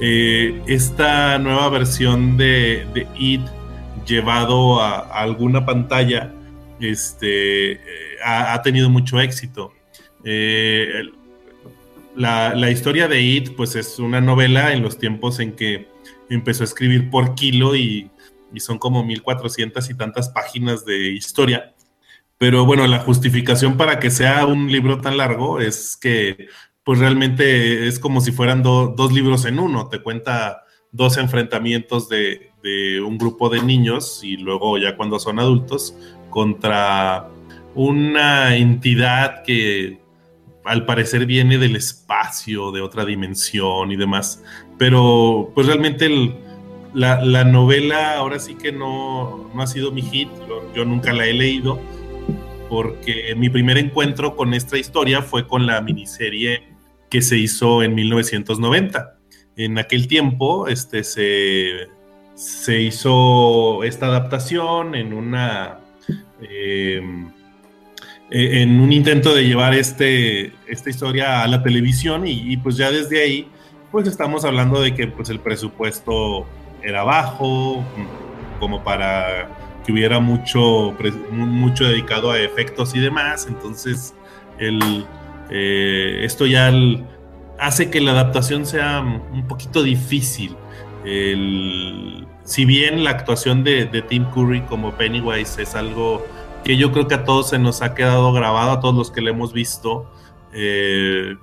eh, 0.00 0.62
esta 0.66 1.38
nueva 1.38 1.68
versión 1.68 2.36
de, 2.36 2.86
de 2.94 3.06
It 3.18 3.42
llevado 4.06 4.80
a, 4.80 5.00
alguna 5.20 5.64
pantalla 5.64 6.32
este, 6.80 7.72
eh, 7.72 7.78
ha, 8.24 8.60
tenido 8.62 8.88
mucho 8.88 9.20
éxito. 9.20 9.72
Eh, 10.24 11.02
la 12.16 12.70
historia 12.70 13.08
de 13.08 13.22
It, 13.22 13.54
pues 13.56 13.76
es 13.76 13.98
una 13.98 14.20
novela 14.20 14.72
en 14.72 14.82
los 14.82 14.98
tiempos 14.98 15.38
en 15.40 15.52
que 15.52 15.88
empezó 16.28 16.62
a 16.62 16.66
escribir 16.66 17.10
por 17.10 17.34
kilo 17.34 17.76
y, 17.76 18.10
y 18.52 18.60
son 18.60 18.78
como 18.78 19.04
1400 19.04 19.88
y 19.90 19.94
tantas 19.94 20.28
páginas 20.30 20.84
de 20.84 21.12
historia. 21.12 21.74
Pero 22.38 22.64
bueno, 22.64 22.86
la 22.86 23.00
justificación 23.00 23.76
para 23.76 23.98
que 23.98 24.10
sea 24.10 24.46
un 24.46 24.70
libro 24.72 25.00
tan 25.00 25.18
largo 25.18 25.60
es 25.60 25.96
que 25.96 26.48
pues 26.90 26.98
realmente 26.98 27.86
es 27.86 28.00
como 28.00 28.20
si 28.20 28.32
fueran 28.32 28.64
do- 28.64 28.92
dos 28.96 29.12
libros 29.12 29.44
en 29.44 29.60
uno. 29.60 29.86
Te 29.86 30.00
cuenta 30.00 30.64
dos 30.90 31.18
enfrentamientos 31.18 32.08
de, 32.08 32.50
de 32.64 33.00
un 33.00 33.16
grupo 33.16 33.48
de 33.48 33.62
niños 33.62 34.22
y 34.24 34.36
luego 34.36 34.76
ya 34.76 34.96
cuando 34.96 35.20
son 35.20 35.38
adultos 35.38 35.94
contra 36.30 37.28
una 37.76 38.56
entidad 38.56 39.44
que 39.44 40.00
al 40.64 40.84
parecer 40.84 41.26
viene 41.26 41.58
del 41.58 41.76
espacio, 41.76 42.72
de 42.72 42.80
otra 42.80 43.04
dimensión 43.04 43.92
y 43.92 43.96
demás. 43.96 44.42
Pero 44.76 45.52
pues 45.54 45.68
realmente 45.68 46.06
el- 46.06 46.34
la, 46.92 47.24
la 47.24 47.44
novela 47.44 48.16
ahora 48.16 48.40
sí 48.40 48.56
que 48.56 48.72
no, 48.72 49.48
no 49.54 49.62
ha 49.62 49.68
sido 49.68 49.92
mi 49.92 50.02
hit, 50.02 50.28
yo, 50.48 50.74
yo 50.74 50.84
nunca 50.84 51.12
la 51.12 51.24
he 51.24 51.34
leído, 51.34 51.78
porque 52.68 53.32
mi 53.36 53.48
primer 53.48 53.78
encuentro 53.78 54.34
con 54.34 54.54
esta 54.54 54.76
historia 54.76 55.22
fue 55.22 55.46
con 55.46 55.66
la 55.68 55.80
miniserie 55.82 56.69
que 57.10 57.20
se 57.20 57.36
hizo 57.36 57.82
en 57.82 57.94
1990. 57.94 59.18
En 59.56 59.78
aquel 59.78 60.06
tiempo 60.06 60.68
este, 60.68 61.04
se, 61.04 61.88
se 62.34 62.80
hizo 62.80 63.84
esta 63.84 64.06
adaptación 64.06 64.94
en 64.94 65.12
una... 65.12 65.80
eh, 66.40 67.02
eh, 68.30 68.62
en 68.62 68.80
un 68.80 68.92
intento 68.92 69.34
de 69.34 69.44
llevar 69.44 69.74
este, 69.74 70.52
esta 70.68 70.88
historia 70.88 71.42
a 71.42 71.48
la 71.48 71.64
televisión 71.64 72.28
y, 72.28 72.52
y, 72.52 72.56
pues 72.58 72.76
ya 72.76 72.90
desde 72.92 73.20
ahí 73.20 73.48
pues 73.90 74.06
estamos 74.06 74.44
hablando 74.44 74.80
de 74.80 74.94
que 74.94 75.08
pues 75.08 75.30
el 75.30 75.40
presupuesto 75.40 76.46
era 76.80 77.02
bajo 77.02 77.84
como 78.60 78.84
para 78.84 79.48
que 79.84 79.90
hubiera 79.90 80.20
mucho 80.20 80.94
mucho 81.32 81.88
dedicado 81.88 82.30
a 82.30 82.38
efectos 82.38 82.94
y 82.94 83.00
demás 83.00 83.48
entonces 83.48 84.14
el, 84.58 85.04
eh, 85.50 86.20
esto 86.24 86.46
ya 86.46 86.72
hace 87.58 87.90
que 87.90 88.00
la 88.00 88.12
adaptación 88.12 88.66
sea 88.66 89.00
un 89.00 89.46
poquito 89.46 89.82
difícil 89.82 90.56
si 92.50 92.64
bien 92.64 93.04
la 93.04 93.10
actuación 93.10 93.62
de, 93.62 93.86
Tim 94.08 94.24
Curry 94.34 94.62
como 94.62 94.92
Pennywise 94.96 95.62
es 95.62 95.76
algo 95.76 96.26
que 96.64 96.76
yo 96.76 96.90
creo 96.90 97.06
que 97.06 97.14
a 97.14 97.24
todos 97.24 97.50
se 97.50 97.58
nos 97.58 97.80
ha 97.80 97.94
quedado 97.94 98.32
grabado, 98.32 98.72
a 98.72 98.80
todos 98.80 98.94
los 98.94 99.10
que 99.10 99.20
le 99.20 99.30
hemos 99.30 99.52
visto. 99.52 100.10
Eh, 100.52 101.36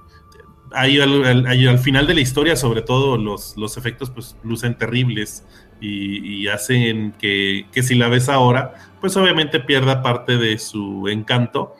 ahí 0.72 1.00
al 1.00 1.80
final 1.80 2.08
de 2.08 2.14
la 2.14 2.20
historia, 2.20 2.58
sobre 2.58 2.82
todo, 2.82 3.18
los, 3.18 3.56
los 3.56 3.78
efectos 3.78 4.10
pues 4.10 4.36
lucen 4.44 4.78
terribles 4.78 5.46
y, 5.80 6.42
y 6.44 6.48
hacen 6.50 7.14
que, 7.14 7.68
que 7.72 7.84
si 7.84 7.96
la 7.96 8.10
ves 8.10 8.28
ahora, 8.28 8.74
pues 9.00 9.16
obviamente 9.16 9.62
pierda 9.62 10.04
parte 10.04 10.38
de 10.38 10.60
su 10.60 11.08
encanto. 11.08 11.74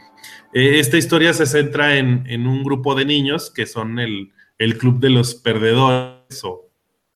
Eh, 0.54 0.80
esta 0.80 0.98
historia 0.98 1.34
se 1.34 1.46
centra 1.46 1.98
en, 1.98 2.24
en 2.28 2.48
un 2.48 2.64
grupo 2.64 2.96
de 2.96 3.06
niños 3.06 3.52
que 3.52 3.66
son 3.66 4.00
el, 4.00 4.32
el 4.58 4.78
club 4.78 5.00
de 5.00 5.10
los 5.10 5.36
perdedores 5.36 6.44
o 6.44 6.70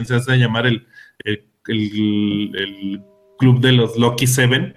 se 0.05 0.15
hace 0.15 0.37
llamar 0.37 0.67
el, 0.67 0.87
el- 1.23 1.45
el- 1.67 3.01
club 3.37 3.59
de 3.59 3.71
los 3.71 3.97
Lucky 3.97 4.27
Seven 4.27 4.75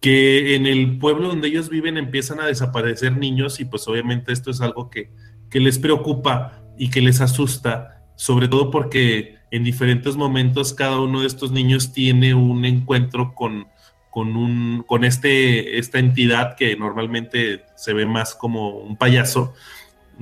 que 0.00 0.56
en 0.56 0.66
el 0.66 0.98
pueblo 0.98 1.28
donde 1.28 1.46
ellos 1.46 1.68
viven 1.68 1.96
empiezan 1.96 2.40
a 2.40 2.46
desaparecer 2.46 3.16
niños 3.16 3.60
y 3.60 3.64
pues 3.64 3.86
obviamente 3.86 4.32
esto 4.32 4.50
es 4.50 4.60
algo 4.60 4.90
que, 4.90 5.10
que 5.50 5.60
les 5.60 5.78
preocupa 5.78 6.64
y 6.76 6.90
que 6.90 7.00
les 7.00 7.20
asusta, 7.20 8.04
sobre 8.16 8.48
todo 8.48 8.72
porque 8.72 9.36
en 9.52 9.62
diferentes 9.62 10.16
momentos 10.16 10.74
cada 10.74 11.00
uno 11.00 11.20
de 11.20 11.28
estos 11.28 11.52
niños 11.52 11.92
tiene 11.92 12.34
un 12.34 12.64
encuentro 12.64 13.34
con, 13.36 13.68
con, 14.16 14.34
un, 14.34 14.82
con 14.86 15.04
este, 15.04 15.76
esta 15.78 15.98
entidad 15.98 16.56
que 16.56 16.74
normalmente 16.74 17.64
se 17.74 17.92
ve 17.92 18.06
más 18.06 18.34
como 18.34 18.70
un 18.70 18.96
payaso. 18.96 19.52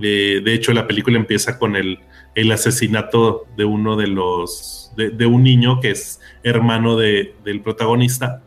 Eh, 0.03 0.41
de 0.45 0.53
hecho, 0.53 0.73
la 0.73 0.89
película 0.89 1.17
empieza 1.17 1.61
con 1.61 1.77
el, 1.77 2.01
el 2.35 2.51
asesinato 2.51 3.47
de 3.57 3.65
uno 3.65 3.95
de 3.95 4.09
los, 4.09 4.91
de, 4.97 5.27
un 5.27 5.45
niño 5.45 5.79
que 5.79 5.93
es 5.93 6.19
hermano 6.43 6.97
de- 6.97 7.37
del 7.45 7.61
protagonista. 7.61 8.43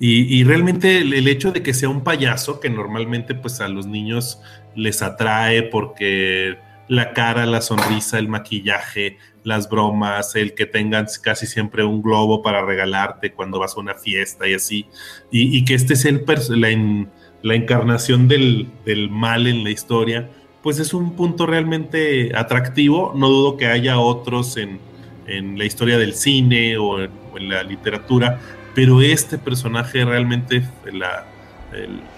Y, 0.00 0.22
y 0.34 0.42
realmente 0.44 1.00
el, 1.00 1.12
el 1.12 1.28
hecho 1.28 1.52
de 1.52 1.62
que 1.62 1.74
sea 1.74 1.90
un 1.90 2.02
payaso, 2.02 2.58
que 2.58 2.70
normalmente 2.70 3.34
pues 3.34 3.60
a 3.60 3.68
los 3.68 3.86
niños 3.86 4.40
les 4.74 5.02
atrae 5.02 5.64
porque 5.64 6.56
la 6.88 7.12
cara, 7.12 7.46
la 7.46 7.60
sonrisa, 7.60 8.18
el 8.18 8.28
maquillaje, 8.28 9.18
las 9.44 9.68
bromas, 9.68 10.36
el 10.36 10.54
que 10.54 10.66
tengan 10.66 11.06
casi 11.22 11.46
siempre 11.46 11.84
un 11.84 12.02
globo 12.02 12.42
para 12.42 12.64
regalarte 12.64 13.32
cuando 13.32 13.58
vas 13.58 13.76
a 13.76 13.80
una 13.80 13.94
fiesta 13.94 14.46
y 14.48 14.54
así, 14.54 14.86
y, 15.30 15.64
que 15.64 15.74
este 15.74 15.96
sea 15.96 16.10
el 16.10 16.24
la, 16.60 17.06
la 17.42 17.54
encarnación 17.54 18.28
del, 18.28 18.68
del 18.84 19.10
mal 19.10 19.46
en 19.46 19.64
la 19.64 19.70
historia, 19.70 20.30
pues 20.62 20.80
es 20.80 20.94
un 20.94 21.14
punto 21.14 21.46
realmente 21.46 22.32
atractivo. 22.34 23.12
No 23.14 23.28
dudo 23.28 23.56
que 23.56 23.66
haya 23.66 24.00
otros 24.00 24.56
en, 24.56 24.80
en 25.28 25.56
la 25.56 25.64
historia 25.64 25.98
del 25.98 26.14
cine 26.14 26.76
o 26.76 27.00
en, 27.02 27.10
la 27.48 27.62
literatura, 27.62 28.40
pero 28.74 29.02
este 29.02 29.36
personaje 29.36 30.04
realmente, 30.04 30.62
la, 30.90 31.26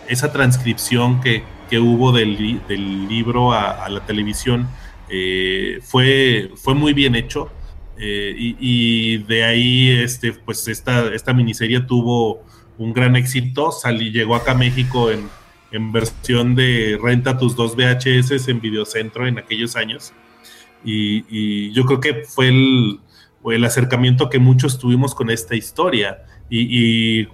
esa 0.09 0.33
transcripción 0.33 1.21
que, 1.21 1.43
que 1.69 1.79
hubo 1.79 2.13
del, 2.13 2.61
del 2.67 3.09
libro 3.09 3.53
a, 3.53 3.85
a 3.85 3.89
la 3.89 4.05
televisión 4.07 4.69
eh, 5.09 5.79
fue, 5.83 6.51
fue 6.57 6.75
muy 6.75 6.93
bien 6.93 7.15
hecho. 7.15 7.51
eh, 7.99 8.35
y, 8.37 8.57
y 8.61 9.19
de 9.19 9.45
ahí, 9.45 9.91
este, 9.91 10.33
pues 10.33 10.69
esta, 10.69 11.13
esta 11.15 11.33
miniserie 11.33 11.81
tuvo 11.81 12.45
un 12.79 12.93
gran 12.93 13.17
éxito. 13.17 13.73
Salí, 13.73 14.11
llegó 14.13 14.37
acá 14.37 14.53
a 14.53 14.55
México 14.55 15.11
en, 15.11 15.29
en 15.73 15.93
versión 15.93 16.55
de 16.55 16.99
renta 17.03 17.37
tus 17.39 17.57
dos 17.57 17.75
VHS 17.77 18.49
en 18.49 18.61
Videocentro 18.61 19.27
en 19.27 19.39
aquellos 19.39 19.77
años. 19.77 20.13
Y, 20.85 21.25
y 21.29 21.73
yo 21.73 21.85
creo 21.85 22.01
que 22.01 22.23
fue 22.25 22.49
el, 22.49 23.01
el 23.51 23.65
acercamiento 23.65 24.31
que 24.31 24.39
muchos 24.39 24.79
tuvimos 24.79 25.15
con 25.15 25.29
esta 25.31 25.57
historia. 25.57 26.19
Y, 26.51 27.21
y 27.23 27.29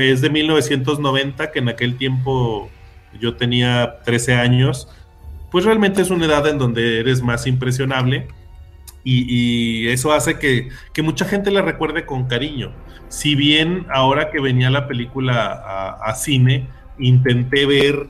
es 0.00 0.22
de 0.22 0.30
1990, 0.30 1.52
que 1.52 1.58
en 1.58 1.68
aquel 1.68 1.96
tiempo 1.98 2.70
yo 3.18 3.36
tenía 3.36 3.98
13 4.04 4.34
años, 4.34 4.88
pues 5.50 5.64
realmente 5.64 6.02
es 6.02 6.10
una 6.10 6.26
edad 6.26 6.46
en 6.46 6.58
donde 6.58 7.00
eres 7.00 7.22
más 7.22 7.46
impresionable. 7.46 8.28
Y, 9.08 9.86
eso 9.88 10.12
hace 10.12 10.36
que, 10.38 10.68
que 10.92 11.02
mucha 11.02 11.24
gente 11.26 11.52
la 11.52 11.62
recuerde 11.62 12.04
con 12.04 12.26
cariño. 12.26 12.72
Si 13.08 13.36
bien 13.36 13.86
ahora 13.88 14.30
que 14.32 14.40
venía 14.40 14.68
la 14.68 14.88
película 14.88 15.96
a, 16.02 16.14
cine, 16.16 16.66
intenté 16.98 17.66
ver 17.66 18.08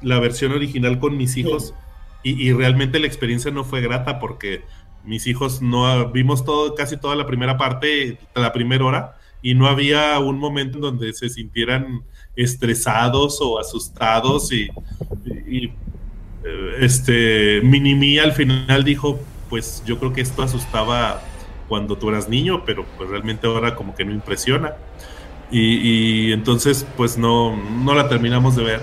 la 0.00 0.18
versión 0.20 0.52
original 0.52 0.98
con 0.98 1.18
mis 1.18 1.36
hijos 1.36 1.74
y, 2.22 2.48
y 2.48 2.52
realmente 2.54 3.00
la 3.00 3.06
experiencia 3.06 3.50
no 3.50 3.64
fue 3.64 3.82
grata 3.82 4.18
porque 4.18 4.62
mis 5.04 5.26
hijos 5.26 5.60
no 5.60 6.10
vimos 6.10 6.44
todo, 6.44 6.74
casi 6.74 6.96
toda 6.96 7.16
la 7.16 7.26
primera 7.26 7.58
parte, 7.58 8.18
la 8.34 8.52
primera 8.52 8.84
hora, 8.84 9.16
y 9.42 9.54
no 9.54 9.66
había 9.66 10.18
un 10.18 10.38
momento 10.38 10.78
en 10.78 10.82
donde 10.82 11.12
se 11.12 11.28
sintieran 11.28 12.02
estresados 12.36 13.38
o 13.40 13.58
asustados 13.58 14.52
y, 14.52 14.68
y, 15.46 15.66
eh, 16.44 16.76
este 16.80 17.60
Minimi 17.62 18.18
al 18.18 18.32
final 18.32 18.84
dijo, 18.84 19.20
pues 19.48 19.82
yo 19.86 19.98
creo 19.98 20.12
que 20.12 20.20
esto 20.20 20.42
asustaba 20.42 21.22
cuando 21.68 21.96
tú 21.96 22.10
eras 22.10 22.28
niño, 22.28 22.64
pero 22.64 22.84
pues 22.96 23.08
realmente 23.08 23.46
ahora 23.46 23.74
como 23.74 23.94
que 23.94 24.04
no 24.04 24.12
impresiona. 24.12 24.74
Y, 25.50 26.32
entonces 26.32 26.86
pues 26.96 27.16
no, 27.16 27.56
no 27.56 27.94
la 27.94 28.08
terminamos 28.08 28.56
de 28.56 28.64
ver. 28.64 28.80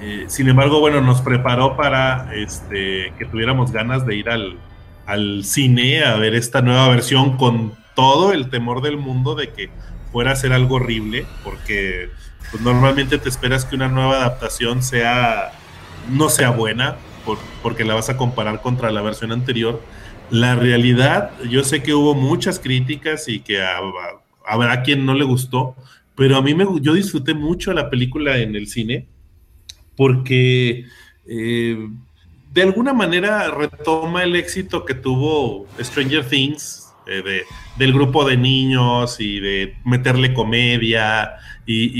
Eh, 0.00 0.24
sin 0.26 0.48
embargo, 0.48 0.80
bueno, 0.80 1.00
nos 1.00 1.20
preparó 1.20 1.76
para 1.76 2.34
este, 2.34 3.12
que 3.18 3.24
tuviéramos 3.24 3.70
ganas 3.70 4.04
de 4.04 4.16
ir 4.16 4.28
al, 4.28 4.58
al 5.06 5.44
cine 5.44 6.02
a 6.04 6.16
ver 6.16 6.34
esta 6.34 6.60
nueva 6.60 6.88
versión 6.88 7.36
con 7.36 7.74
todo 7.94 8.32
el 8.32 8.50
temor 8.50 8.82
del 8.82 8.96
mundo 8.96 9.34
de 9.34 9.50
que 9.50 9.70
fuera 10.10 10.32
a 10.32 10.36
ser 10.36 10.52
algo 10.52 10.76
horrible, 10.76 11.24
porque 11.44 12.10
pues, 12.52 12.62
normalmente 12.62 13.18
te 13.18 13.28
esperas 13.28 13.64
que 13.64 13.74
una 13.74 13.88
nueva 13.88 14.18
adaptación 14.18 14.82
sea 14.82 15.52
no 16.10 16.28
sea 16.28 16.50
buena, 16.50 16.96
por, 17.24 17.38
porque 17.62 17.84
la 17.84 17.94
vas 17.94 18.10
a 18.10 18.16
comparar 18.16 18.60
contra 18.60 18.92
la 18.92 19.02
versión 19.02 19.32
anterior. 19.32 19.82
La 20.30 20.54
realidad, 20.54 21.30
yo 21.48 21.64
sé 21.64 21.82
que 21.82 21.94
hubo 21.94 22.14
muchas 22.14 22.58
críticas 22.58 23.28
y 23.28 23.40
que 23.40 23.62
habrá 24.46 24.82
quien 24.82 25.04
no 25.04 25.14
le 25.14 25.24
gustó, 25.24 25.74
pero 26.14 26.36
a 26.36 26.42
mí 26.42 26.54
me, 26.54 26.66
yo 26.80 26.94
disfruté 26.94 27.34
mucho 27.34 27.72
la 27.72 27.90
película 27.90 28.38
en 28.38 28.54
el 28.54 28.66
cine 28.68 29.06
porque 29.96 30.86
eh, 31.26 31.88
de 32.52 32.62
alguna 32.62 32.92
manera 32.92 33.50
retoma 33.50 34.22
el 34.24 34.36
éxito 34.36 34.84
que 34.84 34.94
tuvo 34.94 35.66
Stranger 35.80 36.26
Things, 36.28 36.81
eh, 37.06 37.22
de, 37.22 37.42
del 37.76 37.92
grupo 37.92 38.24
de 38.24 38.36
niños 38.36 39.20
y 39.20 39.40
de 39.40 39.76
meterle 39.84 40.34
comedia 40.34 41.34
y, 41.66 41.90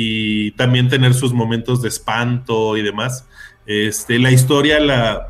y, 0.46 0.50
también 0.52 0.88
tener 0.88 1.14
sus 1.14 1.32
momentos 1.32 1.82
de 1.82 1.88
espanto 1.88 2.76
y 2.76 2.82
demás. 2.82 3.28
Este, 3.66 4.18
la 4.18 4.30
historia 4.30 4.80
la, 4.80 5.28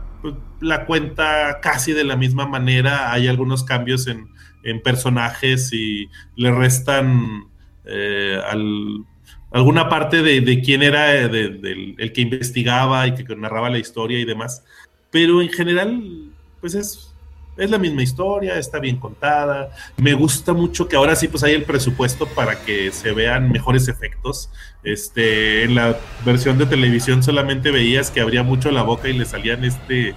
la 0.60 0.86
cuenta 0.86 1.60
casi 1.60 1.92
de 1.92 2.04
la 2.04 2.16
misma 2.16 2.46
manera, 2.46 3.12
hay 3.12 3.28
algunos 3.28 3.64
cambios 3.64 4.06
en, 4.06 4.28
en 4.62 4.82
personajes 4.82 5.72
y 5.72 6.08
le 6.36 6.52
restan 6.52 7.48
eh, 7.84 8.40
al, 8.48 9.04
alguna 9.50 9.88
parte 9.88 10.22
de, 10.22 10.40
de 10.40 10.60
quién 10.62 10.82
era 10.82 11.28
de, 11.28 11.48
de, 11.48 11.94
el 11.98 12.12
que 12.12 12.20
investigaba 12.20 13.06
y 13.06 13.14
que 13.14 13.36
narraba 13.36 13.70
la 13.70 13.78
historia 13.78 14.18
y 14.18 14.24
demás. 14.24 14.64
Pero 15.10 15.42
en 15.42 15.50
general, 15.50 16.30
pues 16.60 16.74
es, 16.74 17.11
es 17.56 17.70
la 17.70 17.78
misma 17.78 18.02
historia, 18.02 18.58
está 18.58 18.78
bien 18.78 18.96
contada. 18.96 19.70
Me 19.96 20.14
gusta 20.14 20.52
mucho 20.52 20.88
que 20.88 20.96
ahora 20.96 21.16
sí 21.16 21.28
pues 21.28 21.42
hay 21.42 21.54
el 21.54 21.64
presupuesto 21.64 22.26
para 22.26 22.60
que 22.64 22.90
se 22.92 23.12
vean 23.12 23.50
mejores 23.50 23.88
efectos. 23.88 24.50
Este, 24.82 25.64
en 25.64 25.74
la 25.74 25.98
versión 26.24 26.58
de 26.58 26.66
televisión 26.66 27.22
solamente 27.22 27.70
veías 27.70 28.10
que 28.10 28.20
abría 28.20 28.42
mucho 28.42 28.70
la 28.70 28.82
boca 28.82 29.08
y 29.08 29.12
le 29.12 29.24
salían 29.24 29.64
este 29.64 30.14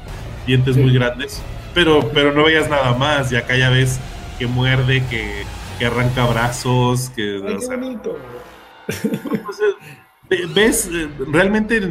dientes 0.48 0.76
sí. 0.76 0.82
muy 0.82 0.94
grandes, 0.94 1.42
pero, 1.74 2.10
pero 2.14 2.32
no 2.32 2.46
veías 2.46 2.70
nada 2.70 2.94
más. 2.94 3.32
Y 3.32 3.36
acá 3.36 3.56
ya 3.56 3.70
ves 3.70 4.00
que 4.40 4.48
muerde, 4.48 5.04
que, 5.10 5.44
que 5.78 5.86
arranca 5.86 6.26
brazos, 6.26 7.12
que... 7.16 7.42
Ay, 7.46 7.56
o 7.56 7.62
sea, 7.62 7.78
bonito. 7.78 8.18
Pues, 8.88 10.54
ves 10.56 10.90
realmente 11.32 11.82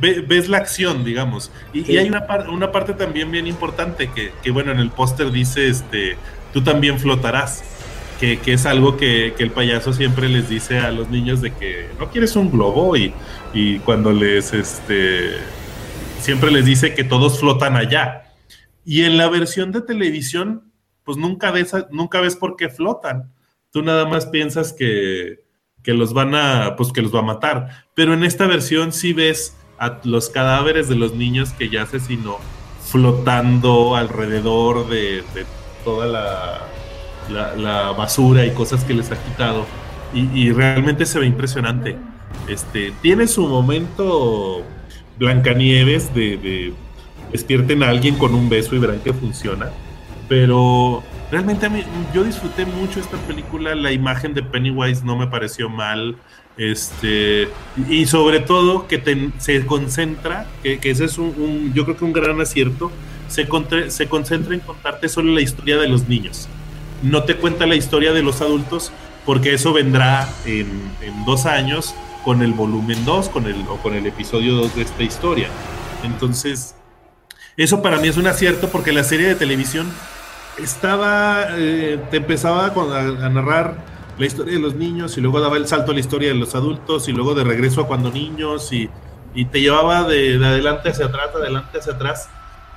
ves 0.00 0.48
la 0.48 0.58
acción, 0.58 1.04
digamos. 1.04 1.50
Y, 1.72 1.84
sí. 1.84 1.92
y 1.92 1.98
hay 1.98 2.08
una, 2.08 2.26
par 2.26 2.48
una, 2.50 2.72
parte 2.72 2.92
también 2.92 3.30
bien 3.30 3.46
importante 3.46 4.10
que, 4.14 4.32
que 4.42 4.50
bueno, 4.50 4.72
en 4.72 4.78
el 4.78 4.90
póster 4.90 5.30
dice, 5.30 5.68
este, 5.68 6.16
tú 6.52 6.62
también 6.62 6.98
flotarás, 6.98 7.62
que, 8.20 8.38
que 8.38 8.54
es 8.54 8.66
algo 8.66 8.96
que, 8.96 9.34
que, 9.36 9.42
el 9.42 9.50
payaso 9.50 9.92
siempre 9.92 10.28
les 10.28 10.48
dice 10.48 10.78
a 10.78 10.90
los 10.90 11.10
niños 11.10 11.42
de 11.42 11.52
que 11.52 11.88
no 11.98 12.10
quieres 12.10 12.34
un 12.36 12.50
globo 12.50 12.96
y, 12.96 13.12
y 13.52 13.78
cuando 13.80 14.12
les, 14.12 14.52
este, 14.52 15.32
siempre 16.20 16.50
les 16.50 16.64
dice 16.64 16.94
que 16.94 17.04
todos 17.04 17.38
flotan 17.38 17.76
allá. 17.76 18.32
Y 18.84 19.02
en 19.02 19.16
la 19.16 19.28
versión 19.28 19.72
de 19.72 19.80
televisión, 19.80 20.72
pues 21.04 21.16
nunca 21.16 21.50
ves, 21.50 21.74
nunca 21.90 22.20
ves 22.20 22.36
por 22.36 22.56
qué 22.56 22.68
flotan. 22.68 23.32
Tú 23.70 23.82
nada 23.82 24.06
más 24.06 24.26
piensas 24.26 24.72
que, 24.72 25.44
que 25.82 25.92
los 25.92 26.12
van 26.12 26.34
a, 26.34 26.74
pues 26.76 26.92
que 26.92 27.02
los 27.02 27.14
va 27.14 27.20
a 27.20 27.22
matar. 27.22 27.86
Pero 27.94 28.14
en 28.14 28.24
esta 28.24 28.46
versión 28.46 28.92
sí 28.92 29.12
ves 29.12 29.56
a 29.78 29.98
los 30.04 30.28
cadáveres 30.30 30.88
de 30.88 30.96
los 30.96 31.14
niños 31.14 31.50
que 31.52 31.68
ya 31.68 31.82
asesinó 31.82 32.38
flotando 32.90 33.96
alrededor 33.96 34.88
de, 34.88 35.24
toda 35.84 36.06
la, 37.28 37.92
basura 37.92 38.46
y 38.46 38.50
cosas 38.52 38.84
que 38.84 38.94
les 38.94 39.10
ha 39.10 39.22
quitado. 39.22 39.66
Y, 40.14 40.28
y, 40.32 40.52
realmente 40.52 41.04
se 41.04 41.18
ve 41.18 41.26
impresionante. 41.26 41.96
Este, 42.48 42.92
tiene 43.02 43.26
su 43.26 43.46
momento 43.48 44.62
Blancanieves 45.18 46.14
de, 46.14 46.36
de 46.36 46.74
despierten 47.32 47.82
a 47.82 47.88
alguien 47.88 48.16
con 48.16 48.34
un 48.34 48.48
beso 48.48 48.74
y 48.74 48.78
verán 48.78 49.00
que 49.00 49.12
funciona. 49.12 49.70
Pero 50.28 51.02
realmente 51.30 51.66
a 51.66 51.68
mí, 51.68 51.82
yo 52.14 52.24
disfruté 52.24 52.66
mucho 52.66 53.00
esta 53.00 53.16
película. 53.18 53.74
La 53.74 53.92
imagen 53.92 54.34
de 54.34 54.42
Pennywise 54.42 55.04
no 55.04 55.16
me 55.16 55.26
pareció 55.26 55.68
mal. 55.68 56.16
Este, 56.56 57.48
y 57.88 58.06
sobre 58.06 58.40
todo 58.40 58.88
que 58.88 59.30
se 59.38 59.66
concentra, 59.66 60.46
que, 60.62 60.78
ese 60.82 61.04
es 61.04 61.18
un, 61.18 61.72
yo 61.74 61.84
creo 61.84 61.96
que 61.96 62.04
un 62.04 62.12
gran 62.12 62.40
acierto, 62.40 62.90
se, 63.28 63.46
se 63.90 64.08
concentra 64.08 64.54
en 64.54 64.60
contarte 64.60 65.08
solo 65.08 65.34
la 65.34 65.40
historia 65.40 65.76
de 65.76 65.88
los 65.88 66.08
niños. 66.08 66.48
No 67.02 67.24
te 67.24 67.36
cuenta 67.36 67.66
la 67.66 67.74
historia 67.74 68.12
de 68.12 68.22
los 68.22 68.40
adultos, 68.40 68.92
porque 69.26 69.52
eso 69.52 69.72
vendrá 69.72 70.28
en, 70.46 70.68
dos 71.26 71.44
años 71.46 71.94
con 72.24 72.42
el 72.42 72.52
volumen 72.52 73.04
2 73.04 73.28
con 73.28 73.46
el, 73.46 73.56
o 73.68 73.76
con 73.76 73.94
el 73.94 74.06
episodio 74.06 74.54
2 74.54 74.76
de 74.76 74.82
esta 74.82 75.02
historia. 75.02 75.48
Entonces, 76.04 76.74
eso 77.56 77.82
para 77.82 77.98
mí 77.98 78.08
es 78.08 78.16
un 78.16 78.26
acierto 78.26 78.68
porque 78.68 78.92
la 78.92 79.04
serie 79.04 79.26
de 79.26 79.34
televisión 79.34 79.86
estaba, 80.62 81.48
eh, 81.50 82.00
te 82.10 82.18
empezaba 82.18 82.66
a 82.66 83.28
narrar 83.28 83.95
la 84.18 84.26
historia 84.26 84.54
de 84.54 84.60
los 84.60 84.74
niños 84.74 85.16
y 85.18 85.20
luego 85.20 85.40
daba 85.40 85.56
el 85.56 85.66
salto 85.66 85.90
a 85.90 85.94
la 85.94 86.00
historia 86.00 86.28
de 86.28 86.34
los 86.34 86.54
adultos 86.54 87.08
y 87.08 87.12
luego 87.12 87.34
de 87.34 87.44
regreso 87.44 87.82
a 87.82 87.86
cuando 87.86 88.10
niños 88.10 88.72
y, 88.72 88.88
y 89.34 89.44
te 89.46 89.60
llevaba 89.60 90.04
de, 90.04 90.38
de, 90.38 90.46
adelante 90.46 90.88
hacia 90.88 91.06
atrás, 91.06 91.32
de 91.34 91.40
adelante 91.40 91.78
hacia 91.78 91.92
atrás 91.92 92.28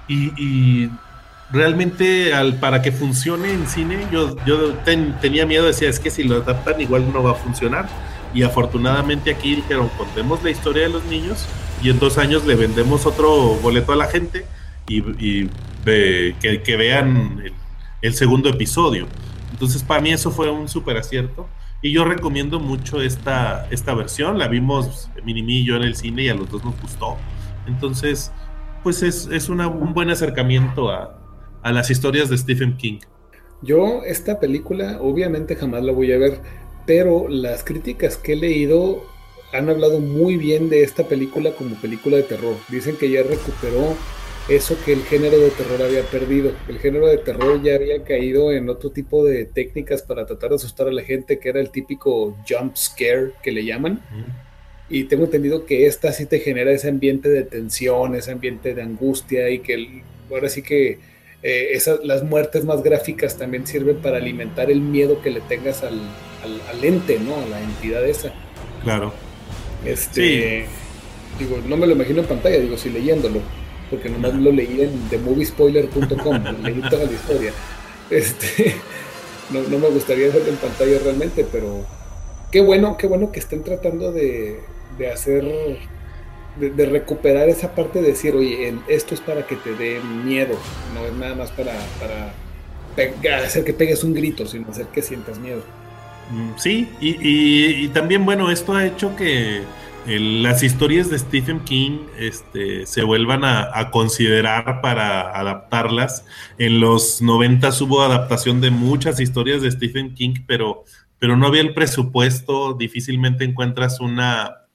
y, 0.07 0.89
realmente 1.51 2.33
al, 2.33 2.59
para 2.59 2.81
que 2.81 2.91
funcione 2.91 3.51
en 3.51 3.67
cine 3.67 4.07
yo, 4.11 4.35
yo 4.45 4.73
ten, 4.85 5.17
tenía 5.19 5.47
miedo, 5.47 5.65
decía 5.65 5.89
es 5.89 5.99
que 5.99 6.11
si 6.11 6.23
lo 6.23 6.35
adaptan 6.37 6.79
igual 6.79 7.11
no 7.11 7.23
va 7.23 7.31
a 7.31 7.35
funcionar 7.35 7.89
y 8.33 8.43
afortunadamente 8.43 9.31
aquí 9.31 9.55
dijeron 9.55 9.89
contemos 9.97 10.43
la 10.43 10.51
historia 10.51 10.83
de 10.83 10.89
los 10.89 11.03
niños 11.05 11.47
y 11.81 11.89
en 11.89 11.99
dos 11.99 12.17
años 12.17 12.45
le 12.45 12.55
vendemos 12.55 13.05
otro 13.05 13.55
boleto 13.61 13.93
a 13.93 13.95
la 13.95 14.05
gente 14.05 14.45
y, 14.87 15.01
que, 15.85 16.75
vean 16.77 17.43
el 18.01 18.13
segundo 18.13 18.49
episodio. 18.49 19.07
Entonces, 19.59 19.83
para 19.83 19.99
mí 19.99 20.11
eso 20.11 20.31
fue 20.31 20.49
un 20.49 20.69
súper 20.69 20.95
acierto. 20.95 21.49
Y 21.81 21.91
yo 21.91 22.05
recomiendo 22.05 22.61
mucho 22.61 23.01
esta, 23.01 23.67
esta 23.71 23.93
versión. 23.93 24.39
La 24.39 24.47
vimos 24.47 25.09
Minimi 25.25 25.57
y 25.57 25.65
yo 25.65 25.75
en 25.75 25.83
el 25.83 25.97
cine 25.97 26.23
y 26.23 26.29
a 26.29 26.33
los 26.33 26.49
dos 26.49 26.63
nos 26.63 26.79
gustó. 26.81 27.17
Entonces, 27.67 28.31
pues 28.83 29.03
es, 29.03 29.27
es 29.27 29.49
un 29.49 29.93
buen 29.93 30.09
acercamiento 30.11 30.89
a, 30.89 31.19
a 31.61 31.73
las 31.73 31.89
historias 31.89 32.29
de 32.29 32.37
Stephen 32.37 32.77
King. 32.77 32.99
Yo 33.61 34.03
esta 34.05 34.39
película 34.39 34.97
obviamente 35.01 35.57
jamás 35.57 35.83
la 35.83 35.91
voy 35.91 36.13
a 36.13 36.17
ver, 36.17 36.39
pero 36.85 37.27
las 37.27 37.65
críticas 37.65 38.15
que 38.15 38.31
he 38.31 38.35
leído 38.37 39.03
han 39.51 39.67
hablado 39.69 39.99
muy 39.99 40.37
bien 40.37 40.69
de 40.69 40.83
esta 40.83 41.03
película 41.03 41.51
como 41.51 41.75
película 41.75 42.15
de 42.15 42.23
terror. 42.23 42.55
Dicen 42.69 42.95
que 42.95 43.11
ya 43.11 43.23
recuperó 43.23 43.97
eso 44.49 44.75
que 44.83 44.93
el 44.93 45.03
género 45.03 45.37
de 45.37 45.51
terror 45.51 45.81
había 45.81 46.01
perdido. 46.03 46.51
El 46.67 46.79
género 46.79 47.07
de 47.07 47.19
terror 47.19 47.61
ya 47.61 47.75
había 47.75 48.03
caído 48.03 48.51
en 48.51 48.67
otro 48.69 48.89
tipo 48.89 49.23
de 49.23 49.45
técnicas 49.45 50.01
para 50.01 50.25
tratar 50.25 50.49
de 50.49 50.55
asustar 50.55 50.87
a 50.87 50.91
la 50.91 51.03
gente, 51.03 51.39
que 51.39 51.49
era 51.49 51.59
el 51.59 51.69
típico 51.69 52.35
jump 52.47 52.75
scare 52.75 53.33
que 53.43 53.51
le 53.51 53.63
llaman. 53.63 54.01
Y 54.89 55.03
tengo 55.03 55.25
entendido 55.25 55.65
que 55.65 55.85
esta 55.85 56.11
sí 56.11 56.25
te 56.25 56.39
genera 56.39 56.71
ese 56.71 56.89
ambiente 56.89 57.29
de 57.29 57.43
tensión, 57.43 58.15
ese 58.15 58.31
ambiente 58.31 58.73
de 58.73 58.81
angustia 58.81 59.49
y 59.51 59.59
que 59.59 60.01
ahora 60.31 60.49
sí 60.49 60.63
que 60.63 60.97
eh, 61.43 61.69
esas, 61.73 62.03
las 62.03 62.23
muertes 62.23 62.65
más 62.65 62.81
gráficas 62.81 63.37
también 63.37 63.67
sirven 63.67 63.97
para 63.97 64.17
alimentar 64.17 64.71
el 64.71 64.81
miedo 64.81 65.21
que 65.21 65.29
le 65.29 65.41
tengas 65.41 65.83
al, 65.83 65.99
al, 66.43 66.83
ente, 66.83 67.19
¿no? 67.19 67.35
A 67.35 67.45
la 67.45 67.61
entidad 67.61 68.03
esa. 68.03 68.33
Claro. 68.83 69.13
Este, 69.85 70.65
digo, 71.37 71.59
no 71.67 71.77
me 71.77 71.85
lo 71.85 71.93
imagino 71.93 72.21
en 72.21 72.27
pantalla, 72.27 72.57
digo, 72.57 72.75
sí 72.75 72.89
leyéndolo 72.89 73.41
porque 73.89 74.09
nomás 74.09 74.33
lo 74.35 74.51
leí 74.51 74.81
en 74.81 75.09
themoviespoiler.com, 75.09 76.43
leí 76.63 76.81
toda 76.89 77.05
la 77.05 77.11
historia. 77.11 77.53
Este, 78.09 78.75
no, 79.51 79.61
no, 79.63 79.79
me 79.79 79.89
gustaría 79.89 80.27
verlo 80.27 80.49
en 80.49 80.57
pantalla 80.57 80.99
realmente, 81.03 81.45
pero 81.51 81.85
qué 82.51 82.61
bueno, 82.61 82.97
qué 82.97 83.07
bueno 83.07 83.31
que 83.31 83.39
estén 83.39 83.63
tratando 83.63 84.11
de, 84.11 84.59
de 84.97 85.11
hacer, 85.11 85.45
de, 86.59 86.85
recuperar 86.85 87.49
esa 87.49 87.75
parte 87.75 88.01
de 88.01 88.09
decir, 88.09 88.35
oye, 88.35 88.73
esto 88.87 89.13
es 89.13 89.21
para 89.21 89.45
que 89.45 89.55
te 89.55 89.73
dé 89.75 89.99
miedo, 90.01 90.55
no 90.93 91.05
es 91.05 91.13
nada 91.13 91.35
más 91.35 91.51
para, 91.51 91.73
para 91.99 92.33
hacer 93.45 93.63
que 93.63 93.73
pegues 93.73 94.03
un 94.03 94.13
grito, 94.13 94.45
sino 94.45 94.69
hacer 94.69 94.87
que 94.87 95.01
sientas 95.01 95.39
miedo. 95.39 95.63
Mm, 96.31 96.57
sí, 96.57 96.89
y, 96.99 97.85
y 97.85 97.87
también, 97.89 98.25
bueno, 98.25 98.51
esto 98.51 98.73
ha 98.73 98.85
hecho 98.85 99.15
que 99.15 99.63
las 100.07 100.63
historias 100.63 101.09
de 101.09 101.19
Stephen 101.19 101.59
King 101.61 101.99
este, 102.17 102.85
se 102.85 103.03
vuelvan 103.03 103.43
a, 103.43 103.91
considerar 103.91 104.81
para 104.81 105.37
adaptarlas. 105.37 106.25
En 106.57 106.79
los 106.79 107.21
90 107.21 107.69
hubo 107.81 108.01
adaptación 108.01 108.61
de 108.61 108.71
muchas 108.71 109.19
historias 109.19 109.61
de 109.61 109.71
Stephen 109.71 110.15
King, 110.15 110.35
pero, 110.47 110.83
pero 111.19 111.37
no 111.37 111.47
había 111.47 111.61
el 111.61 111.73
presupuesto. 111.73 112.73
Difícilmente 112.73 113.43
encuentras 113.43 113.99
una, 113.99 114.67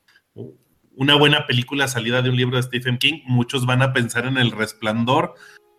una 0.94 1.16
buena 1.16 1.46
película 1.46 1.88
salida 1.88 2.22
de 2.22 2.30
un 2.30 2.36
libro 2.36 2.56
de 2.56 2.62
Stephen 2.62 2.98
King. 2.98 3.20
Muchos 3.26 3.66
van 3.66 3.82
a 3.82 3.92
pensar 3.92 4.26
en 4.26 4.36
El 4.36 4.52
Resplandor, 4.52 5.34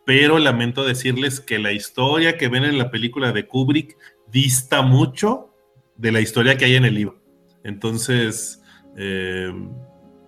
pero 0.06 0.40
lamento 0.40 0.84
decirles 0.84 1.40
que 1.40 1.60
la 1.60 1.72
historia 1.72 2.38
que 2.38 2.50
ven 2.50 2.66
en 2.66 2.78
la 2.78 2.92
película 2.92 3.32
de 3.32 3.48
Kubrick 3.48 3.96
dista 4.32 4.82
mucho 4.82 5.54
de 5.98 6.12
la 6.12 6.20
historia 6.20 6.58
que 6.58 6.66
hay 6.66 6.76
en 6.76 6.86
el 6.86 6.96
libro. 6.96 7.22
Entonces, 7.64 8.62
eh, 8.96 9.52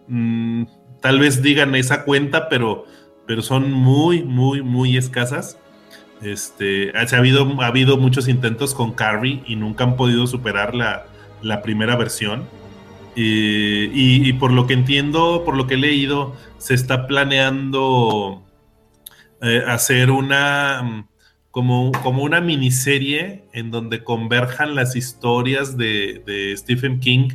mm, 0.08 0.64
tal 1.02 1.20
vez 1.20 1.42
digan 1.42 1.76
esa 1.76 2.04
cuenta, 2.04 2.50
pero, 2.50 2.86
pero 3.26 3.42
son 3.42 3.72
muy, 3.72 4.24
muy, 4.24 4.62
muy 4.62 4.98
escasas. 4.98 5.58
Este, 6.22 6.92
ha, 6.98 7.18
habido, 7.18 7.62
ha 7.62 7.68
habido 7.68 7.98
muchos 7.98 8.28
intentos 8.28 8.74
con 8.74 8.94
Carrie 8.94 9.44
y 9.46 9.56
nunca 9.56 9.84
han 9.84 9.96
podido 9.96 10.26
superar 10.28 10.74
la, 10.74 11.06
primera 11.62 11.96
versión. 11.96 12.48
y, 13.16 14.34
por 14.34 14.52
lo 14.52 14.68
que 14.68 14.74
entiendo, 14.74 15.44
por 15.46 15.56
lo 15.56 15.68
que 15.68 15.76
he 15.76 15.78
leído, 15.78 16.36
se 16.58 16.74
está 16.74 17.08
planeando 17.08 18.44
eh, 19.42 19.64
hacer 19.68 20.10
una 20.12 21.08
como, 21.58 22.22
una 22.22 22.40
miniserie 22.40 23.46
en 23.52 23.72
donde 23.72 24.04
converjan 24.04 24.76
las 24.76 24.96
historias 24.96 25.76
de, 25.76 26.54
Stephen 26.56 27.00
King. 27.00 27.30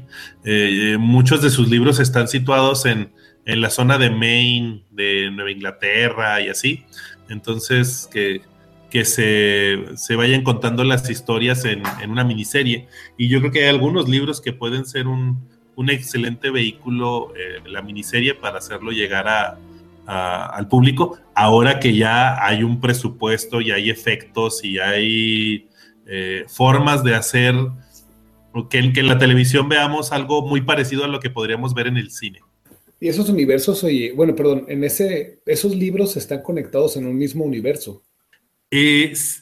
Eh, 0.44 0.96
muchos 0.96 1.42
de 1.42 1.50
sus 1.50 1.68
libros 1.68 1.98
están 1.98 2.28
situados 2.28 2.86
en, 2.86 3.10
la 3.44 3.68
zona 3.68 3.98
de 3.98 4.10
Maine, 4.10 4.84
de 4.92 5.28
Nueva 5.32 5.50
Inglaterra 5.50 6.40
y 6.40 6.48
así. 6.50 6.84
Entonces, 7.28 8.08
que, 8.12 8.42
que 8.90 9.04
se, 9.04 10.14
vayan 10.14 10.44
contando 10.44 10.84
las 10.84 11.10
historias 11.10 11.64
en, 11.64 11.82
una 12.08 12.22
miniserie. 12.22 12.86
Y 13.18 13.28
yo 13.28 13.40
creo 13.40 13.50
que 13.50 13.64
hay 13.64 13.70
algunos 13.70 14.08
libros 14.08 14.40
que 14.40 14.52
pueden 14.52 14.86
ser 14.86 15.08
un, 15.08 15.50
excelente 15.88 16.50
vehículo, 16.50 17.32
eh, 17.34 17.60
la 17.68 17.82
miniserie, 17.82 18.34
para 18.34 18.58
hacerlo 18.58 18.92
llegar 18.92 19.26
a, 19.26 19.58
al 20.06 20.68
público, 20.68 21.18
ahora 21.34 21.78
que 21.78 21.94
ya 21.94 22.44
hay 22.44 22.62
un 22.62 22.80
presupuesto 22.80 23.60
y 23.60 23.70
hay 23.70 23.90
efectos 23.90 24.64
y 24.64 24.78
hay 24.78 25.68
eh, 26.06 26.44
formas 26.48 27.04
de 27.04 27.14
hacer 27.14 27.54
que, 28.68 28.92
que, 28.92 29.00
en 29.00 29.06
la 29.06 29.18
televisión 29.18 29.68
veamos 29.68 30.12
algo 30.12 30.46
muy 30.46 30.62
parecido 30.62 31.04
a 31.04 31.08
lo 31.08 31.20
que 31.20 31.30
podríamos 31.30 31.74
ver 31.74 31.86
en 31.86 31.96
el 31.96 32.10
cine. 32.10 32.40
Y 33.02 33.08
esos 33.08 33.28
universos, 33.28 33.82
oye, 33.82 34.12
bueno, 34.12 34.36
perdón, 34.36 34.64
en 34.68 34.84
ese, 34.84 35.40
esos 35.46 35.74
libros 35.74 36.16
están 36.16 36.40
conectados 36.40 36.96
en 36.96 37.04
un 37.04 37.18
mismo 37.18 37.44
universo. 37.44 38.00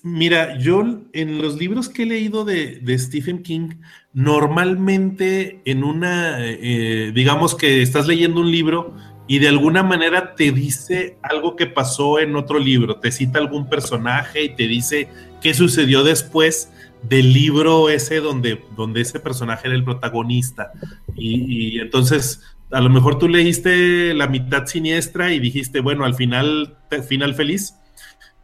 mira, 0.02 0.58
yo 0.58 1.02
en 1.12 1.42
los 1.42 1.58
libros 1.58 1.90
que 1.90 2.04
he 2.04 2.06
leído 2.06 2.46
de, 2.46 2.80
Stephen 2.98 3.42
King, 3.42 3.80
normalmente 4.14 5.61
en 5.66 5.84
una, 5.84 6.38
eh, 6.40 7.12
digamos 7.14 7.54
que 7.54 7.82
estás 7.82 8.06
leyendo 8.06 8.40
un 8.40 8.50
libro 8.50 8.94
y 9.31 9.39
de 9.39 9.47
alguna 9.47 9.85
manera 9.85 10.35
te 10.35 10.51
dice 10.51 11.16
algo 11.22 11.55
que 11.55 11.68
pasó 11.68 12.18
en 12.18 12.35
otro 12.35 12.59
libro, 12.59 12.97
te 12.97 13.12
cita 13.12 13.39
algún 13.39 13.68
personaje 13.68 14.43
y 14.43 14.57
te 14.57 14.66
dice 14.66 15.09
qué 15.41 15.55
sucedió 15.55 16.03
después 16.03 16.72
del 17.05 17.33
libro 17.33 17.91
ese 17.91 18.18
donde, 18.18 18.64
donde 18.74 19.03
ese 19.03 19.20
personaje 19.20 19.68
era 19.68 19.76
el 19.76 19.85
protagonista. 19.85 20.72
Y, 21.14 21.78
entonces, 21.78 22.43
a 22.72 22.81
lo 22.81 22.91
mejor 22.91 23.20
tú 23.20 23.28
leíste 23.28 24.14
la 24.14 24.26
mitad 24.26 24.66
siniestra 24.66 25.33
y 25.33 25.39
dijiste, 25.39 25.78
bueno, 25.78 26.05
al 26.05 26.16
final, 26.16 26.76
final 27.09 27.37
feliz. 27.37 27.76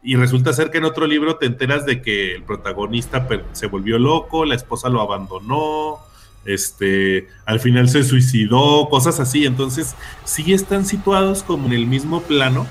Y 0.01 0.15
resulta 0.15 0.53
ser 0.53 0.71
que 0.71 0.77
en 0.77 0.85
otro 0.85 1.05
libro 1.05 1.35
te 1.35 1.47
enteras 1.47 1.85
de 1.85 2.01
que 2.01 2.33
el 2.33 2.43
protagonista 2.43 3.27
se 3.51 3.67
volvió 3.67 3.99
loco, 3.99 4.45
la 4.45 4.55
esposa 4.55 4.87
lo 4.87 5.01
abandonó, 5.01 5.99
este, 6.45 7.27
al 7.45 7.59
final 7.59 7.89
se 7.89 8.03
suicidó, 8.03 8.87
cosas 8.89 9.19
así. 9.19 9.45
Entonces, 9.45 9.95
sí 10.23 10.53
están 10.53 10.85
situados 10.85 11.43
como 11.43 11.67
en 11.67 11.73
el 11.73 11.85
mismo 11.85 12.21
plano, 12.21 12.65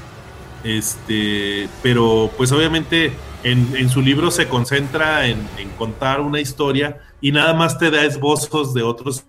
este, 0.64 1.68
pero 1.82 2.30
pues 2.36 2.50
obviamente 2.52 3.12
en, 3.44 3.88
su 3.88 4.00
libro 4.00 4.30
se 4.30 4.48
concentra 4.48 5.28
en, 5.28 5.46
contar 5.78 6.20
una 6.20 6.40
historia 6.40 7.00
y 7.20 7.30
nada 7.30 7.54
más 7.54 7.78
te 7.78 7.90
da 7.90 8.04
esbozos 8.04 8.74
de 8.74 8.82
otros, 8.82 9.24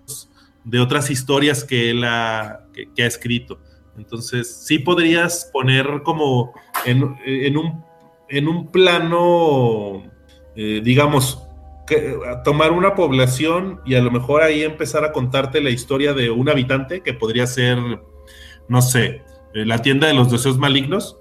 de 0.64 0.80
otras 0.80 1.12
historias 1.12 1.64
que 1.64 1.92
él 1.92 2.04
ha, 2.04 2.66
escrito. 2.96 3.60
Entonces, 3.98 4.64
sí 4.66 4.80
podrías 4.80 5.50
poner 5.52 6.02
como 6.04 6.54
en, 6.86 7.04
un, 7.58 7.84
en 8.30 8.48
un 8.48 8.72
plano, 8.72 10.04
eh, 10.56 10.82
digamos, 10.84 11.47
tomar 12.44 12.72
una 12.72 12.96
población 12.96 13.82
y 13.86 13.96
a 13.96 14.02
lo 14.02 14.12
mejor 14.12 14.42
ahí 14.42 14.64
empezar 14.64 15.06
a 15.06 15.12
contarte 15.12 15.62
la 15.62 15.70
historia 15.70 16.14
de 16.14 16.30
un 16.30 16.50
habitante 16.50 17.02
que 17.02 17.14
podría 17.14 17.48
ser, 17.48 17.78
no 18.68 18.82
sé, 18.82 19.24
eh, 19.54 19.66
la 19.66 19.82
tienda 19.82 20.08
de 20.08 20.14
los 20.14 20.32
deseos 20.32 20.58
malignos 20.58 21.18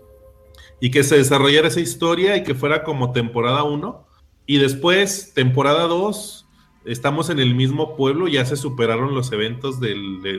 y 0.81 0.91
que 0.91 1.05
se 1.05 1.17
desarrollara 1.17 1.69
esa 1.69 1.81
historia 1.81 2.37
y 2.37 2.43
que 2.43 2.55
fuera 2.55 2.83
como 2.83 3.13
temporada 3.13 3.63
1 3.63 4.07
y 4.47 4.59
después 4.59 5.33
temporada 5.35 5.85
2 5.85 6.47
estamos 6.85 7.31
en 7.31 7.39
el 7.39 7.55
mismo 7.55 7.97
pueblo, 7.97 8.29
ya 8.29 8.45
se 8.45 8.57
superaron 8.57 9.15
los 9.15 9.33
eventos 9.33 9.81
de, 9.81 9.97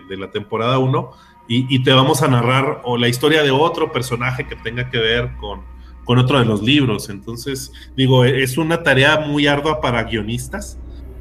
la 0.09 0.31
temporada 0.31 0.77
1 0.77 1.11
y, 1.47 1.73
y 1.73 1.83
te 1.83 1.91
vamos 1.91 2.21
a 2.21 2.27
narrar 2.27 2.81
o 2.83 2.97
la 2.97 3.07
historia 3.07 3.43
de 3.43 3.51
otro 3.51 3.91
personaje 3.91 4.47
que 4.47 4.55
tenga 4.57 4.89
que 4.89 4.99
ver 4.99 5.35
con, 5.37 5.63
con 6.07 6.17
otro 6.17 6.39
de 6.39 6.45
los 6.45 6.63
libros. 6.63 7.09
Entonces, 7.09 7.71
digo, 7.95 8.23
es 8.23 8.57
una 8.57 8.81
tarea 8.81 9.19
muy 9.19 9.45
ardua 9.45 9.81
para 9.81 10.05
guionistas, 10.05 10.79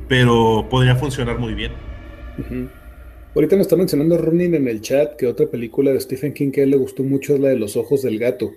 pero 0.09 0.67
podría 0.71 0.95
funcionar 0.95 1.39
muy 1.41 1.55
bien. 1.55 1.73
Ahorita 3.35 3.57
me 3.57 3.63
está 3.63 3.75
mencionando 3.75 4.17
Ronin 4.17 4.55
en 4.55 4.69
el 4.69 4.81
chat 4.81 5.17
que 5.17 5.27
otra 5.27 5.47
película 5.47 5.93
de 5.93 6.01
Stephen 6.01 6.33
King 6.33 6.53
que 6.53 6.61
a 6.61 6.65
él 6.65 6.71
le 6.71 6.77
gustó 6.77 7.03
mucho 7.03 7.35
es 7.35 7.41
la 7.41 7.49
de 7.49 7.59
Los 7.59 7.77
Ojos 7.77 8.03
del 8.03 8.21
Gato. 8.21 8.53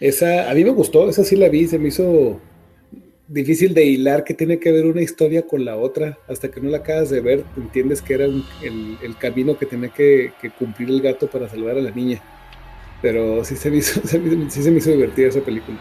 Esa, 0.00 0.50
a 0.50 0.54
mí 0.54 0.64
me 0.64 0.70
gustó, 0.70 1.08
esa 1.08 1.22
sí 1.22 1.36
la 1.36 1.48
vi, 1.48 1.68
se 1.68 1.78
me 1.78 1.88
hizo 1.88 2.40
difícil 3.28 3.72
de 3.72 3.84
hilar 3.84 4.24
que 4.24 4.34
tiene 4.34 4.58
que 4.58 4.72
ver 4.72 4.84
una 4.84 5.02
historia 5.02 5.42
con 5.42 5.64
la 5.64 5.76
otra. 5.76 6.18
Hasta 6.26 6.50
que 6.50 6.60
no 6.60 6.70
la 6.70 6.78
acabas 6.78 7.10
de 7.10 7.20
ver, 7.20 7.44
entiendes 7.56 8.02
que 8.02 8.14
era 8.14 8.24
el, 8.24 9.16
camino 9.20 9.56
que 9.56 9.66
tenía 9.66 9.90
que 9.90 10.32
cumplir 10.58 10.88
el 10.88 11.00
gato 11.00 11.28
para 11.28 11.48
salvar 11.48 11.78
a 11.78 11.82
la 11.82 11.92
niña. 11.92 12.20
Pero 13.00 13.44
sí 13.44 13.56
se 13.56 13.70
me 13.70 13.78
hizo, 13.78 14.00
sí 14.50 14.62
se 14.62 14.70
me 14.70 14.78
hizo 14.78 14.90
divertida 14.90 15.28
esa 15.28 15.40
película. 15.40 15.78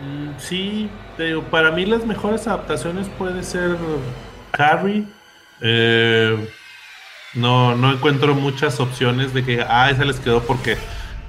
Mm, 0.00 0.38
sí, 0.38 0.90
pero 1.16 1.50
para 1.50 1.72
mí 1.72 1.84
las 1.86 2.04
mejores 2.06 2.46
adaptaciones 2.46 3.08
puede 3.08 3.42
ser 3.42 3.76
Carrie, 4.52 5.06
Eh, 5.60 6.48
no, 7.34 7.76
no 7.76 7.92
encuentro 7.92 8.34
muchas 8.34 8.80
opciones 8.80 9.34
de 9.34 9.44
que, 9.44 9.60
ah, 9.66 9.90
esa 9.90 10.04
les 10.04 10.20
quedó 10.20 10.46
porque 10.46 10.76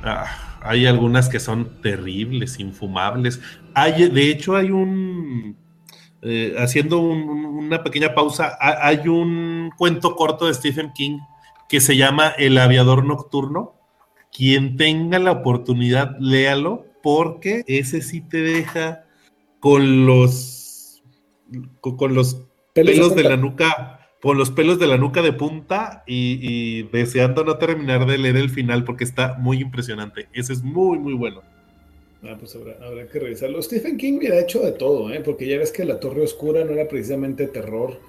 ah, 0.04 0.26
hay 0.62 0.86
algunas 0.86 1.30
que 1.30 1.40
son 1.40 1.82
terribles, 1.82 2.60
infumables. 2.60 3.42
Hay, 3.74 4.10
de 4.10 4.30
hecho, 4.32 4.56
hay 4.56 4.72
un, 4.72 5.58
eh, 6.22 6.56
haciendo 6.60 7.00
un- 7.00 7.46
una 7.46 7.84
pequeña 7.84 8.14
pausa, 8.14 8.58
ha- 8.60 8.88
hay 8.88 9.08
un 9.08 9.72
cuento 9.78 10.16
corto 10.16 10.48
de 10.48 10.54
Stephen 10.54 10.92
King 10.94 11.20
que 11.68 11.82
se 11.82 11.96
llama 11.98 12.30
El 12.38 12.58
aviador 12.58 13.06
nocturno. 13.06 13.76
Quien 14.32 14.78
tenga 14.78 15.20
la 15.20 15.32
oportunidad, 15.32 16.16
léalo, 16.20 16.86
porque 17.02 17.64
ese 17.68 18.02
sí 18.02 18.22
te 18.22 18.42
deja 18.42 19.06
con 19.60 20.06
los, 20.06 21.04
con, 21.82 21.98
con 21.98 22.14
los 22.14 22.46
Pelos 22.74 22.96
de 22.96 22.96
pelos 22.96 23.10
de 23.10 23.24
punta. 23.24 23.30
la 23.30 23.38
nuca, 23.38 24.00
con 24.22 24.38
los 24.38 24.52
pelos 24.52 24.80
de 24.80 24.88
la 24.88 24.98
nuca 24.98 25.22
de 25.22 25.34
punta 25.34 26.04
y, 26.06 26.40
y 26.42 26.84
deseando 26.84 27.44
no 27.44 27.58
terminar 27.58 28.06
de 28.06 28.18
leer 28.18 28.38
el 28.38 28.50
final 28.50 28.84
porque 28.84 29.04
está 29.04 29.36
muy 29.40 29.60
impresionante. 29.60 30.28
Ese 30.34 30.54
es 30.54 30.64
muy, 30.64 31.00
muy 31.00 31.14
bueno. 31.14 31.42
Ah, 32.24 32.36
pues 32.38 32.56
habrá, 32.56 32.74
habrá 32.86 33.08
que 33.08 33.20
revisarlo. 33.20 33.62
Stephen 33.62 33.98
King 33.98 34.20
ha 34.32 34.40
hecho 34.40 34.60
de 34.60 34.74
todo, 34.74 35.12
¿eh? 35.12 35.22
porque 35.24 35.48
ya 35.48 35.58
ves 35.58 35.72
que 35.72 35.86
La 35.86 36.00
Torre 36.00 36.22
Oscura 36.22 36.64
no 36.66 36.72
era 36.72 36.88
precisamente 36.88 37.48
terror. 37.48 38.00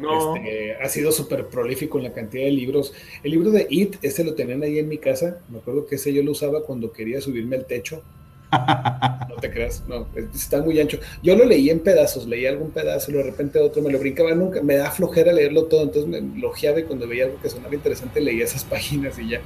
No, 0.00 0.34
Este, 0.34 0.74
ha 0.74 0.88
sido 0.88 1.12
súper 1.12 1.48
prolífico 1.48 1.98
en 1.98 2.04
la 2.04 2.12
cantidad 2.12 2.44
de 2.44 2.50
libros. 2.52 2.92
El 3.22 3.30
libro 3.32 3.50
de 3.50 3.66
It, 3.70 3.96
ese 4.02 4.24
lo 4.24 4.34
tenían 4.34 4.62
ahí 4.62 4.78
en 4.78 4.88
mi 4.88 4.98
casa. 4.98 5.44
Me 5.48 5.58
acuerdo 5.58 5.86
que 5.86 5.96
ese 5.96 6.12
yo 6.12 6.22
lo 6.22 6.32
usaba 6.32 6.64
cuando 6.64 6.92
quería 6.92 7.20
subirme 7.20 7.56
al 7.56 7.66
techo. 7.66 8.04
No 9.26 9.38
te 9.38 9.50
creas, 9.50 9.84
no, 9.86 10.10
es- 10.14 10.34
está 10.34 10.60
muy 10.62 10.80
ancho. 10.80 10.98
Yo 11.22 11.36
lo 11.36 11.44
leí 11.44 11.70
en 11.70 11.80
pedazos, 11.82 12.26
leí 12.26 12.46
algún 12.46 12.72
pedazo, 12.72 13.12
de 13.12 13.22
repente 13.22 13.60
otro 13.60 13.80
me 13.82 13.90
lo 13.90 13.98
brincaba, 14.00 14.34
nunca, 14.34 14.62
me 14.62 14.76
da 14.76 14.90
flojera 14.90 15.32
leerlo 15.32 15.66
todo, 15.68 15.82
entonces 15.84 16.08
me 16.08 16.20
lojeaba 16.40 16.80
y 16.80 16.84
cuando 16.84 17.06
veía 17.06 17.26
algo 17.26 17.38
que 17.40 17.48
sonaba 17.50 17.74
interesante 17.74 18.20
leía 18.20 18.44
esas 18.44 18.64
páginas 18.66 19.18
y 19.18 19.28
ya. 19.28 19.44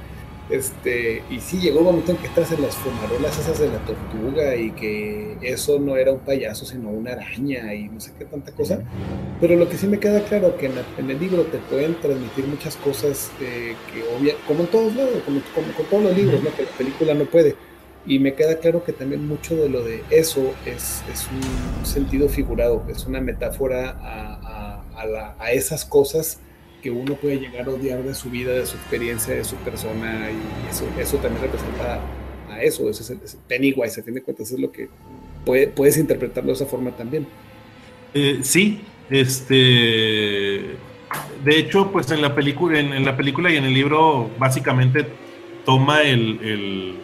Este, 0.49 1.23
y 1.31 1.39
sí, 1.39 1.59
llegó 1.59 1.79
un 1.79 1.85
momento 1.85 2.11
en 2.11 2.17
que 2.17 2.27
estás 2.27 2.51
en 2.51 2.61
las 2.61 2.75
fumarolas 2.75 3.37
esas 3.39 3.57
de 3.59 3.67
la 3.67 3.79
tortuga 3.79 4.55
y 4.55 4.71
que 4.71 5.37
eso 5.41 5.79
no 5.79 5.97
era 5.97 6.11
un 6.11 6.19
payaso, 6.19 6.65
sino 6.65 6.89
una 6.89 7.13
araña 7.13 7.73
y 7.73 7.89
no 7.89 7.99
sé 7.99 8.11
qué 8.17 8.25
tanta 8.25 8.51
cosa. 8.51 8.79
Pero 9.41 9.55
lo 9.55 9.67
que 9.67 9.77
sí 9.77 9.87
me 9.87 9.99
queda 9.99 10.23
claro 10.23 10.55
que 10.55 10.67
en, 10.67 10.73
en 10.99 11.09
el 11.09 11.19
libro 11.19 11.43
te 11.45 11.57
pueden 11.57 11.95
transmitir 11.99 12.45
muchas 12.45 12.75
cosas 12.75 13.31
eh, 13.41 13.75
que 13.91 14.03
obvia, 14.15 14.35
como 14.47 14.61
en 14.61 14.67
todos 14.67 14.95
lados, 14.95 15.13
como, 15.25 15.41
como 15.55 15.73
con 15.73 15.85
todos 15.87 16.03
los 16.03 16.15
libros, 16.17 16.43
¿no? 16.43 16.55
que 16.55 16.63
la 16.63 16.71
película 16.77 17.13
no 17.15 17.25
puede. 17.25 17.55
Y 18.07 18.19
me 18.19 18.35
queda 18.35 18.59
claro 18.59 18.83
que 18.83 18.93
también 18.93 19.27
mucho 19.27 19.55
de 19.55 19.67
lo 19.67 19.83
de 19.83 20.03
eso 20.11 20.53
es, 20.67 21.01
es 21.11 21.27
un 21.79 21.85
sentido 21.87 22.29
figurado, 22.29 22.83
es 22.87 23.07
una 23.07 23.19
metáfora 23.19 23.89
a, 23.99 24.35
a- 24.35 24.83
a 24.95 25.05
la- 25.07 25.35
a 25.39 25.51
esas 25.51 25.85
cosas 25.85 26.37
que 26.85 26.91
uno 26.91 27.15
puede 27.15 27.39
llegar 27.39 27.65
a 27.65 27.71
odiar 27.71 28.03
de 28.03 28.13
su 28.13 28.29
vida, 28.29 28.51
de 28.51 28.63
su 28.63 28.75
experiencia, 28.77 29.33
de 29.33 29.43
su 29.43 29.55
persona, 29.55 30.29
y 30.29 30.69
eso, 30.69 30.85
eso 30.99 31.17
también 31.17 31.41
representa 31.41 31.99
a 32.47 32.61
eso, 32.61 32.87
ese 32.87 33.01
es 33.01 33.09
el, 33.09 33.19
ese 33.25 33.37
Pennywise, 33.47 33.99
a 33.99 34.03
fin 34.03 34.13
de 34.13 34.21
cuentas 34.21 34.51
es 34.51 34.59
lo 34.59 34.71
que 34.71 34.87
puede- 35.43 35.67
puedes 35.67 35.97
interpretarlo 35.97 36.49
de 36.49 36.53
esa 36.53 36.67
forma 36.67 36.91
también. 36.91 37.25
Eh, 38.13 38.37
sí, 38.43 38.81
este. 39.09 40.75
De 41.43 41.57
hecho, 41.57 41.91
pues 41.91 42.11
en 42.11 42.21
la 42.21 42.35
película, 42.35 42.79
en, 42.79 43.03
la 43.03 43.17
película 43.17 43.51
y 43.51 43.55
en 43.57 43.63
el 43.63 43.73
libro, 43.73 44.29
básicamente 44.37 45.07
toma 45.65 46.03
el, 46.03 46.99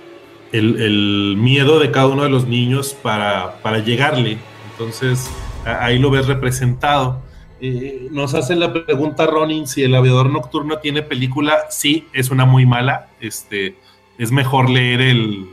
miedo 1.37 1.79
de 1.79 1.89
cada 1.89 2.05
uno 2.05 2.21
de 2.21 2.29
los 2.29 2.47
niños 2.47 2.95
para, 3.01 3.59
para 3.63 3.79
llegarle. 3.79 4.37
Entonces, 4.73 5.27
ahí 5.65 5.97
lo 5.97 6.11
ves 6.11 6.27
representado. 6.27 7.30
Eh, 7.63 8.07
nos 8.11 8.33
hacen 8.33 8.59
la 8.59 8.73
pregunta, 8.73 9.27
Ronin, 9.27 9.67
si 9.67 9.83
el 9.83 9.93
aviador 9.93 10.31
nocturno 10.31 10.79
tiene 10.79 11.03
película. 11.03 11.65
Sí, 11.69 12.07
es 12.11 12.31
una 12.31 12.45
muy 12.45 12.65
mala. 12.65 13.09
Este, 13.19 13.77
es 14.17 14.31
mejor 14.31 14.67
leer 14.69 14.99
el, 14.99 15.47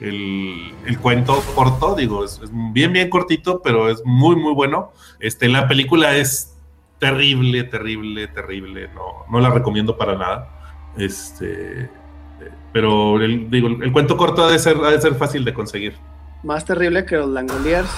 el, 0.00 0.74
el 0.84 0.98
cuento 0.98 1.40
corto, 1.54 1.94
digo, 1.94 2.24
es, 2.24 2.40
es 2.42 2.50
bien, 2.72 2.92
bien 2.92 3.08
cortito, 3.08 3.62
pero 3.62 3.88
es 3.88 4.02
muy, 4.04 4.34
muy 4.34 4.54
bueno. 4.54 4.90
Este, 5.20 5.48
la 5.48 5.68
película 5.68 6.16
es 6.16 6.58
terrible, 6.98 7.62
terrible, 7.64 8.26
terrible. 8.26 8.88
No, 8.94 9.24
no 9.30 9.40
la 9.40 9.50
recomiendo 9.50 9.96
para 9.96 10.16
nada. 10.16 10.48
Este, 10.98 11.88
pero 12.72 13.20
el, 13.20 13.48
digo, 13.50 13.68
el 13.68 13.92
cuento 13.92 14.16
corto 14.16 14.44
ha 14.44 14.50
de 14.50 14.58
ser, 14.58 14.78
ha 14.78 14.90
de 14.90 15.00
ser 15.00 15.14
fácil 15.14 15.44
de 15.44 15.54
conseguir. 15.54 15.94
Más 16.42 16.64
terrible 16.64 17.04
que 17.04 17.16
los 17.16 17.28
Langoliers. 17.28 17.88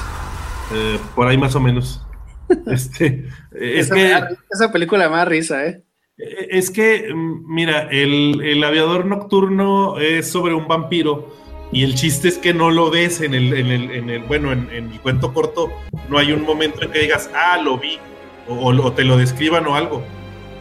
Eh, 0.75 0.99
por 1.15 1.27
ahí 1.27 1.39
más 1.39 1.55
o 1.55 1.61
menos. 1.61 2.04
Este, 2.67 3.27
es 3.53 3.87
esa, 3.87 3.95
que, 3.95 4.09
da- 4.09 4.29
esa 4.51 4.73
película 4.73 5.09
me 5.09 5.17
da 5.17 5.25
risa, 5.25 5.67
¿eh? 5.67 5.83
es 6.17 6.71
que, 6.71 7.13
mm, 7.15 7.53
mira, 7.53 7.89
el, 7.91 8.41
el 8.43 8.63
aviador 8.63 9.05
nocturno 9.07 9.99
es 9.99 10.29
sobre 10.31 10.55
un 10.55 10.69
vampiro. 10.69 11.35
Y 11.73 11.83
el 11.83 11.95
chiste 11.97 12.29
es 12.29 12.39
que 12.39 12.55
no 12.55 12.71
lo 12.71 12.89
ves 12.91 13.21
en 13.21 13.35
el, 13.35 13.53
en 13.53 13.67
el, 13.67 13.91
en 13.91 14.11
el 14.11 14.23
bueno, 14.23 14.53
en, 14.53 14.69
en 14.71 14.93
el 14.93 15.01
cuento 15.01 15.33
corto, 15.35 15.73
no 16.09 16.19
hay 16.19 16.31
un 16.31 16.43
momento 16.43 16.83
en 16.83 16.91
que 16.93 17.01
digas, 17.01 17.29
ah, 17.35 17.59
lo 17.61 17.79
vi, 17.79 17.99
o, 18.49 18.55
o- 18.55 18.87
o 18.87 18.93
te 18.93 19.03
lo 19.03 19.17
describan 19.17 19.67
o 19.67 19.75
algo. 19.75 20.03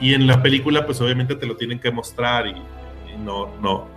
Y 0.02 0.16
en 0.16 0.26
la 0.26 0.42
película, 0.42 0.86
pues 0.88 1.00
obviamente 1.02 1.36
te 1.36 1.46
lo 1.46 1.56
tienen 1.56 1.80
que 1.80 1.92
mostrar 1.92 2.48
y, 2.48 2.52
y 2.52 3.18
no, 3.24 3.56
no. 3.62 3.88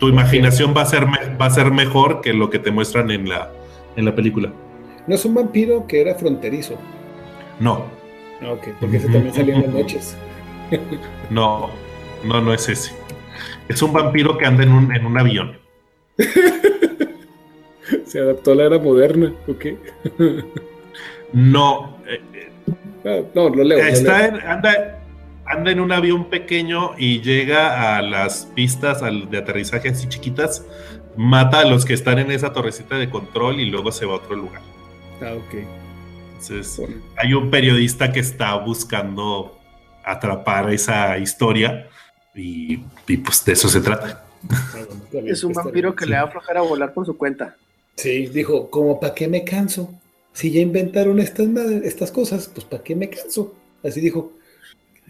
Tu 0.00 0.08
imaginación 0.08 0.74
va 0.76 0.82
a, 0.82 0.86
ser 0.86 1.06
me- 1.06 1.36
va 1.40 1.46
a 1.46 1.50
ser 1.50 1.70
mejor 1.70 2.20
que 2.20 2.32
lo 2.32 2.50
que 2.50 2.58
te 2.58 2.72
muestran 2.72 3.10
en 3.12 3.28
la, 3.28 3.52
en 3.94 4.04
la 4.04 4.14
película. 4.16 4.52
No 5.06 5.14
es 5.14 5.24
un 5.24 5.34
vampiro 5.34 5.86
que 5.86 6.00
era 6.00 6.16
fronterizo. 6.16 6.76
No, 7.60 7.84
Ah, 8.42 8.52
ok, 8.52 8.68
porque 8.80 8.96
ese 8.98 9.08
también 9.08 9.32
salía 9.34 9.54
en 9.56 9.62
las 9.62 9.70
noches. 9.70 10.16
no, 11.30 11.70
no, 12.24 12.40
no 12.40 12.52
es 12.52 12.68
ese. 12.68 12.92
Es 13.68 13.80
un 13.82 13.92
vampiro 13.92 14.36
que 14.36 14.44
anda 14.44 14.62
en 14.64 14.72
un, 14.72 14.94
en 14.94 15.06
un 15.06 15.18
avión. 15.18 15.56
Se 18.06 18.18
adaptó 18.20 18.52
a 18.52 18.54
la 18.54 18.64
era 18.64 18.78
moderna, 18.78 19.32
ok. 19.48 19.66
No, 21.32 21.98
eh, 22.06 22.20
Ah, 23.06 23.20
no, 23.34 23.50
lo 23.50 23.62
leo. 23.64 23.78
lo 23.78 23.84
Está 23.84 24.18
leo. 24.18 24.28
en- 24.40 24.46
anda, 24.48 25.02
anda 25.44 25.70
en 25.70 25.80
un 25.80 25.92
avión 25.92 26.24
pequeño 26.30 26.92
y 26.96 27.20
llega 27.20 27.96
a 27.98 28.02
las 28.02 28.46
pistas 28.54 29.02
al- 29.02 29.28
de 29.30 29.38
aterrizaje 29.38 29.90
así 29.90 30.08
chiquitas, 30.08 30.64
mata 31.16 31.60
a 31.60 31.64
los 31.66 31.84
que 31.84 31.92
están 31.92 32.18
en 32.18 32.30
esa 32.30 32.52
torrecita 32.54 32.96
de 32.96 33.10
control 33.10 33.60
y 33.60 33.66
luego 33.66 33.92
se 33.92 34.06
va 34.06 34.14
a 34.14 34.16
otro 34.16 34.34
lugar. 34.36 34.62
Ah, 35.20 35.34
ok. 35.34 35.54
Entonces, 36.50 36.76
Bueno, 36.78 37.02
hay 37.16 37.34
un 37.34 37.50
periodista 37.50 38.12
que 38.12 38.20
está 38.20 38.56
buscando 38.56 39.58
atrapar 40.04 40.72
esa 40.72 41.16
historia 41.18 41.88
y, 42.34 42.80
y, 43.06 43.16
pues 43.16 43.44
de 43.44 43.52
eso 43.52 43.68
se 43.68 43.80
trata. 43.80 44.24
Es 45.24 45.42
un 45.44 45.52
vampiro 45.52 45.94
que 45.94 46.04
sí. 46.04 46.10
le 46.10 46.16
da 46.16 46.28
flojera 46.28 46.60
volar 46.60 46.92
por 46.92 47.06
su 47.06 47.16
cuenta. 47.16 47.56
Sí, 47.96 48.26
dijo, 48.26 48.68
como 48.68 49.00
para 49.00 49.14
qué 49.14 49.28
me 49.28 49.44
canso. 49.44 49.94
Si 50.32 50.50
ya 50.50 50.60
inventaron 50.60 51.20
estas, 51.20 51.46
estas 51.84 52.10
cosas, 52.10 52.50
pues 52.52 52.66
para 52.66 52.82
qué 52.82 52.94
me 52.94 53.08
canso. 53.08 53.54
Así 53.82 54.00
dijo. 54.00 54.32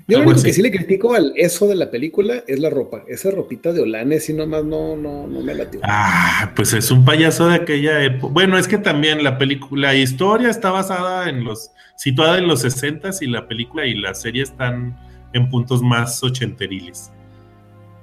Yo 0.07 0.19
lo 0.19 0.25
único 0.25 0.37
así. 0.39 0.47
que 0.49 0.53
sí 0.53 0.61
le 0.63 0.71
critico 0.71 1.15
al 1.15 1.33
eso 1.37 1.67
de 1.67 1.75
la 1.77 1.91
película 1.91 2.43
es 2.47 2.59
la 2.61 2.69
ropa. 2.69 3.05
Esa 3.09 3.31
ropita 3.31 3.73
de 3.73 3.81
Olanes 3.81 4.29
y 4.29 4.35
nomás 4.35 4.63
no, 4.65 4.97
no, 4.97 5.27
no 5.27 5.41
me 5.41 5.55
latió. 5.55 5.81
Ah, 5.83 6.53
pues 6.55 6.75
es 6.75 6.91
un 6.91 7.05
payaso 7.05 7.49
de 7.49 7.55
aquella 7.55 8.03
época. 8.05 8.33
Bueno, 8.33 8.59
es 8.59 8.69
que 8.69 8.77
también 8.79 9.25
la 9.25 9.39
película, 9.39 9.89
la 9.89 9.95
historia 9.95 10.51
está 10.51 10.71
basada 10.71 11.29
en 11.31 11.45
los, 11.45 11.71
situada 11.97 12.37
en 12.39 12.49
los 12.49 12.61
60 12.61 13.11
y 13.23 13.29
la 13.29 13.49
película 13.49 13.87
y 13.87 13.95
la 13.95 14.15
serie 14.15 14.43
están 14.43 14.95
en 15.33 15.49
puntos 15.49 15.81
más 15.83 16.23
ochenteriles. 16.23 17.11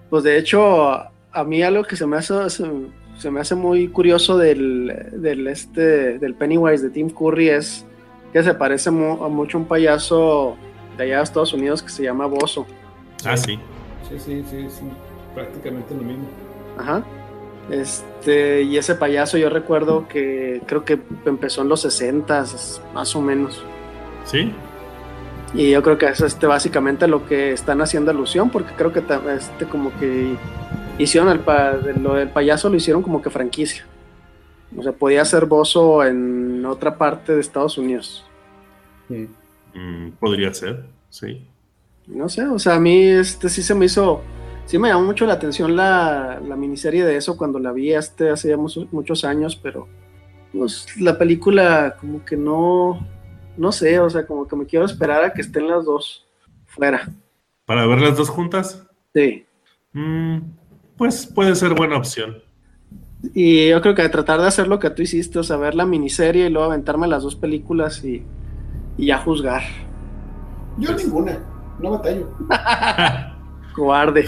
Pues 0.09 0.23
de 0.23 0.37
hecho, 0.37 0.91
a 0.93 1.43
mí 1.45 1.61
algo 1.61 1.83
que 1.83 1.95
se 1.95 2.05
me 2.07 2.17
hace, 2.17 2.49
se, 2.49 2.65
se 3.17 3.29
me 3.31 3.39
hace 3.41 3.55
muy 3.55 3.87
curioso 3.89 4.37
del, 4.37 4.91
del, 5.13 5.47
este, 5.47 6.17
del 6.19 6.33
Pennywise 6.33 6.83
de 6.83 6.89
Tim 6.89 7.09
Curry 7.09 7.49
es 7.49 7.85
que 8.33 8.41
se 8.43 8.53
parece 8.55 8.89
mu- 8.91 9.23
a 9.23 9.29
mucho 9.29 9.57
a 9.57 9.61
un 9.61 9.67
payaso 9.67 10.57
de 11.01 11.07
allá 11.07 11.17
de 11.17 11.23
Estados 11.23 11.53
Unidos 11.53 11.81
que 11.83 11.89
se 11.89 12.03
llama 12.03 12.25
Bozo. 12.25 12.65
Ah, 13.25 13.37
sí. 13.37 13.59
Sí, 14.09 14.19
sí, 14.19 14.43
sí, 14.49 14.67
sí. 14.69 14.83
Prácticamente 15.35 15.93
lo 15.95 16.01
mismo. 16.01 16.25
Ajá. 16.77 17.03
Este, 17.69 18.63
y 18.63 18.77
ese 18.77 18.95
payaso 18.95 19.37
yo 19.37 19.49
recuerdo 19.49 20.07
que 20.07 20.61
creo 20.65 20.83
que 20.83 20.99
empezó 21.25 21.61
en 21.61 21.69
los 21.69 21.81
60 21.81 22.45
más 22.93 23.15
o 23.15 23.21
menos. 23.21 23.63
Sí. 24.25 24.51
Y 25.53 25.71
yo 25.71 25.83
creo 25.83 25.97
que 25.97 26.07
es 26.07 26.21
este 26.21 26.47
básicamente 26.47 27.07
lo 27.07 27.25
que 27.27 27.51
están 27.51 27.81
haciendo 27.81 28.11
alusión, 28.11 28.49
porque 28.49 28.73
creo 28.73 28.91
que 28.91 29.03
este 29.35 29.65
como 29.65 29.91
que 29.99 30.35
hicieron 30.97 31.29
el 31.29 31.39
pa- 31.39 31.73
lo 32.01 32.15
del 32.15 32.29
payaso 32.29 32.69
lo 32.69 32.75
hicieron 32.77 33.01
como 33.03 33.21
que 33.21 33.29
franquicia. 33.29 33.85
O 34.77 34.81
sea, 34.83 34.93
podía 34.93 35.23
ser 35.25 35.45
Bozo 35.45 36.03
en 36.05 36.65
otra 36.65 36.97
parte 36.97 37.33
de 37.35 37.41
Estados 37.41 37.77
Unidos. 37.77 38.25
Mm. 39.09 39.25
Mm, 39.74 40.11
podría 40.19 40.53
ser, 40.53 40.86
sí. 41.09 41.47
No 42.07 42.28
sé, 42.30 42.45
o 42.45 42.59
sea, 42.59 42.76
a 42.76 42.80
mí 42.80 43.03
este 43.03 43.49
sí 43.49 43.63
se 43.63 43.76
me 43.76 43.86
hizo, 43.86 44.22
sí 44.65 44.78
me 44.78 44.89
llamó 44.89 45.05
mucho 45.05 45.26
la 45.26 45.34
atención 45.34 45.76
la, 45.76 46.41
la 46.45 46.55
miniserie 46.55 47.05
de 47.05 47.15
eso 47.15 47.38
cuando 47.38 47.59
la 47.59 47.72
vi 47.72 47.93
este 47.93 48.30
hace 48.30 48.49
ya 48.49 48.57
muchos, 48.57 48.91
muchos 48.91 49.24
años, 49.24 49.55
pero 49.55 49.88
pues 50.51 50.88
la 50.99 51.17
película 51.17 51.95
como 51.99 52.26
que 52.26 52.36
no, 52.36 53.05
no 53.57 53.72
sé, 53.72 53.99
o 53.99 54.09
sea, 54.09 54.26
como 54.26 54.47
que 54.47 54.55
me 54.55 54.65
quiero 54.65 54.86
esperar 54.86 55.24
a 55.24 55.34
que 55.34 55.41
estén 55.41 55.67
las 55.67 55.86
dos 55.86 56.28
fuera. 56.65 57.09
¿Para 57.65 57.86
ver 57.86 58.01
las 58.01 58.17
dos 58.17 58.30
juntas? 58.30 58.86
Sí. 59.13 59.45
Mm, 59.93 60.39
pues 60.97 61.26
puede 61.26 61.55
ser 61.55 61.74
buena 61.74 61.97
opción. 61.97 62.41
Y 63.34 63.69
yo 63.69 63.82
creo 63.82 63.95
que 63.95 64.09
tratar 64.09 64.41
de 64.41 64.47
hacer 64.47 64.67
lo 64.67 64.80
que 64.80 64.89
tú 64.89 65.03
hiciste, 65.03 65.39
o 65.39 65.43
sea, 65.43 65.57
ver 65.57 65.76
la 65.76 65.86
miniserie 65.86 66.47
y 66.47 66.49
luego 66.49 66.67
aventarme 66.67 67.07
las 67.07 67.24
dos 67.24 67.36
películas 67.36 68.03
y, 68.03 68.24
y 68.97 69.07
ya 69.07 69.17
juzgar. 69.17 69.61
Yo 70.77 70.95
ninguna, 70.95 71.39
no 71.79 71.91
batallo. 71.91 72.29
Cobarde. 73.75 74.27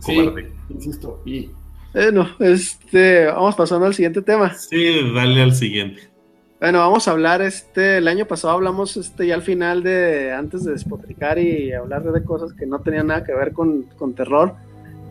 Sí, 0.00 0.16
Cobarde. 0.16 0.52
insisto. 0.68 1.22
Y 1.24 1.50
Bueno, 1.92 2.28
este, 2.40 3.26
vamos 3.26 3.54
pasando 3.54 3.86
al 3.86 3.94
siguiente 3.94 4.22
tema. 4.22 4.52
Sí, 4.54 5.12
dale 5.14 5.42
al 5.42 5.54
siguiente. 5.54 6.10
Bueno, 6.58 6.78
vamos 6.78 7.06
a 7.06 7.10
hablar, 7.10 7.42
este, 7.42 7.98
el 7.98 8.08
año 8.08 8.26
pasado 8.26 8.54
hablamos, 8.54 8.96
este, 8.96 9.26
ya 9.26 9.34
al 9.34 9.42
final 9.42 9.82
de, 9.82 10.32
antes 10.32 10.64
de 10.64 10.72
despotricar 10.72 11.38
y 11.38 11.72
hablar 11.72 12.02
de 12.02 12.24
cosas 12.24 12.54
que 12.54 12.64
no 12.64 12.78
tenían 12.80 13.08
nada 13.08 13.24
que 13.24 13.34
ver 13.34 13.52
con, 13.52 13.82
con 13.98 14.14
terror, 14.14 14.54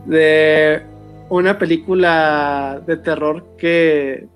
de 0.08 0.82
una 1.30 1.58
película 1.60 2.82
de 2.86 2.98
terror 2.98 3.46
que, 3.60 4.28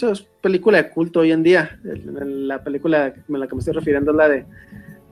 pues, 0.00 0.20
es 0.20 0.26
película 0.40 0.78
de 0.82 0.90
culto 0.90 1.20
hoy 1.20 1.32
en 1.32 1.42
día. 1.42 1.78
El- 1.84 2.16
el- 2.20 2.48
La 2.48 2.62
película 2.64 3.04
a 3.06 3.38
la 3.38 3.46
que 3.46 3.54
me 3.54 3.58
estoy 3.60 3.74
refiriendo 3.74 4.10
es 4.10 4.16
la 4.16 4.28
de 4.28 4.44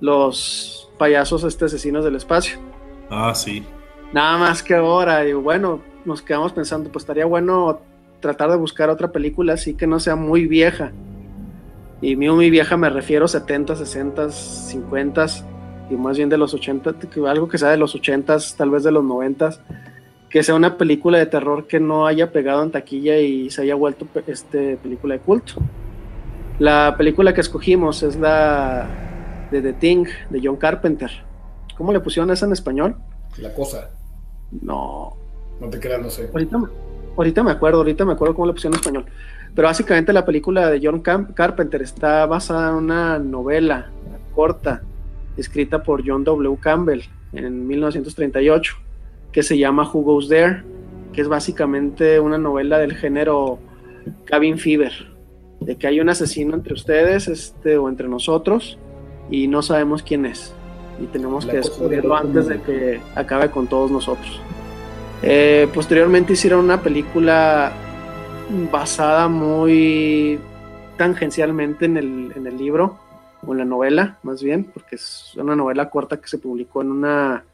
los 0.00 0.90
payasos, 0.98 1.44
este, 1.44 1.66
asesinos 1.66 2.04
del 2.04 2.16
espacio. 2.16 2.58
Ah, 3.10 3.34
sí. 3.34 3.64
Nada 4.12 4.38
más 4.38 4.62
que 4.62 4.74
ahora, 4.74 5.26
y 5.26 5.32
bueno, 5.32 5.82
nos 6.04 6.22
quedamos 6.22 6.52
pensando, 6.52 6.90
pues 6.90 7.02
estaría 7.02 7.26
bueno 7.26 7.80
tratar 8.20 8.50
de 8.50 8.56
buscar 8.56 8.90
otra 8.90 9.12
película 9.12 9.54
así 9.54 9.74
que 9.74 9.86
no 9.86 9.98
sea 10.00 10.16
muy 10.16 10.46
vieja. 10.46 10.92
Y 12.02 12.16
muy, 12.16 12.30
muy 12.30 12.50
vieja 12.50 12.76
me 12.76 12.88
refiero 12.90 13.28
70, 13.28 13.76
60, 13.76 14.30
50 14.30 15.26
y 15.90 15.94
más 15.96 16.16
bien 16.16 16.28
de 16.28 16.38
los 16.38 16.54
80, 16.54 16.94
que 16.94 17.20
algo 17.28 17.48
que 17.48 17.58
sea 17.58 17.70
de 17.70 17.76
los 17.76 17.94
80, 17.94 18.36
tal 18.56 18.70
vez 18.70 18.82
de 18.84 18.90
los 18.92 19.04
90, 19.04 19.50
que 20.30 20.42
sea 20.42 20.54
una 20.54 20.78
película 20.78 21.18
de 21.18 21.26
terror 21.26 21.66
que 21.66 21.80
no 21.80 22.06
haya 22.06 22.30
pegado 22.32 22.62
en 22.62 22.70
taquilla 22.70 23.18
y 23.18 23.50
se 23.50 23.62
haya 23.62 23.74
vuelto 23.74 24.06
este, 24.26 24.76
película 24.76 25.14
de 25.14 25.20
culto. 25.20 25.54
La 26.58 26.94
película 26.96 27.34
que 27.34 27.40
escogimos 27.40 28.02
es 28.02 28.16
la 28.16 28.86
de 29.50 29.60
The 29.60 29.72
Thing 29.74 30.06
de 30.30 30.40
John 30.42 30.56
Carpenter. 30.56 31.10
¿Cómo 31.76 31.92
le 31.92 32.00
pusieron 32.00 32.30
esa 32.30 32.46
en 32.46 32.52
español? 32.52 32.96
la 33.38 33.52
cosa, 33.54 33.90
No, 34.62 35.16
no 35.60 35.68
te 35.70 35.78
creas, 35.80 36.00
no 36.02 36.10
sé. 36.10 36.28
ahorita, 36.32 36.58
me- 36.58 36.68
ahorita 37.16 37.42
me 37.42 37.50
acuerdo, 37.52 37.78
ahorita 37.78 38.04
me 38.04 38.12
acuerdo 38.12 38.34
cómo 38.34 38.46
le 38.46 38.52
pusieron 38.52 38.74
en 38.74 38.80
español. 38.80 39.04
Pero 39.54 39.66
básicamente 39.68 40.12
la 40.12 40.24
película 40.24 40.68
de 40.70 40.80
John 40.82 41.02
Cam- 41.02 41.32
Carpenter 41.34 41.82
está 41.82 42.26
basada 42.26 42.70
en 42.70 42.74
una 42.76 43.18
novela 43.18 43.90
corta 44.34 44.82
escrita 45.36 45.82
por 45.82 46.02
John 46.06 46.22
W. 46.24 46.56
Campbell 46.60 47.00
en 47.32 47.66
1938 47.66 48.76
que 49.32 49.42
se 49.42 49.58
llama 49.58 49.88
Who 49.90 50.02
Goes 50.02 50.28
There, 50.28 50.62
que 51.12 51.20
es 51.20 51.28
básicamente 51.28 52.20
una 52.20 52.38
novela 52.38 52.78
del 52.78 52.94
género 52.94 53.58
Cabin 54.24 54.58
Fever, 54.58 54.92
de 55.60 55.76
que 55.76 55.86
hay 55.86 56.00
un 56.00 56.08
asesino 56.08 56.54
entre 56.54 56.74
ustedes 56.74 57.28
este, 57.28 57.76
o 57.76 57.88
entre 57.88 58.08
nosotros 58.08 58.78
y 59.30 59.48
no 59.48 59.62
sabemos 59.62 60.02
quién 60.02 60.26
es. 60.26 60.54
Y 61.02 61.06
tenemos 61.06 61.46
La 61.46 61.52
que 61.52 61.56
descubrirlo 61.58 62.16
antes 62.16 62.46
de 62.46 62.60
que 62.60 63.00
acabe 63.14 63.50
con 63.50 63.66
todos 63.66 63.90
nosotros. 63.90 64.40
Eh, 65.22 65.68
posteriormente 65.72 66.32
hicieron 66.32 66.64
una 66.64 66.82
película 66.82 67.72
basada 68.70 69.28
muy 69.28 70.38
tangencialmente 70.96 71.86
en 71.86 71.96
el, 71.96 72.32
en 72.36 72.46
el 72.46 72.56
libro, 72.58 72.98
o 73.46 73.52
en 73.52 73.58
la 73.58 73.64
novela, 73.64 74.18
más 74.22 74.42
bien, 74.42 74.64
porque 74.64 74.96
es 74.96 75.32
una 75.36 75.56
novela 75.56 75.88
corta 75.88 76.20
que 76.20 76.28
se 76.28 76.38
publicó 76.38 76.82
en 76.82 76.90
una, 76.90 77.44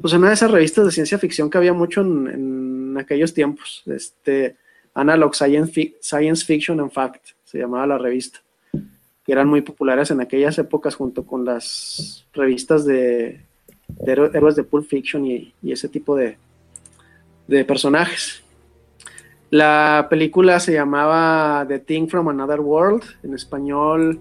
pues 0.00 0.12
una 0.12 0.28
de 0.28 0.34
esas 0.34 0.50
revistas 0.50 0.84
de 0.86 0.92
ciencia 0.92 1.18
ficción 1.18 1.50
que 1.50 1.58
había 1.58 1.72
mucho 1.72 2.00
en, 2.02 2.96
aquellos 2.98 3.32
tiempos, 3.32 3.82
este, 3.86 4.56
Analog 4.94 5.34
Science, 5.34 5.72
Fi- 5.72 5.96
Science 6.00 6.44
Fiction 6.44 6.80
and 6.80 6.90
Fact, 6.90 7.28
se 7.44 7.58
llamaba 7.58 7.86
la 7.86 7.98
revista, 7.98 8.40
que 8.72 9.32
eran 9.32 9.46
muy 9.48 9.60
populares 9.60 10.10
en 10.10 10.20
aquellas 10.20 10.58
épocas 10.58 10.94
junto 10.96 11.24
con 11.24 11.44
las 11.44 12.26
revistas 12.32 12.84
de, 12.84 13.40
de 13.88 14.12
héro- 14.12 14.34
héroes 14.34 14.56
de 14.56 14.64
Pulp 14.64 14.88
Fiction 14.88 15.26
y, 15.26 15.54
ese 15.62 15.88
tipo 15.88 16.16
de, 16.16 16.38
de 17.46 17.64
personajes. 17.64 18.42
La 19.50 20.08
película 20.10 20.60
se 20.60 20.72
llamaba 20.72 21.64
The 21.66 21.78
Thing 21.78 22.08
from 22.08 22.28
Another 22.28 22.60
World. 22.60 23.02
En 23.22 23.32
español, 23.34 24.20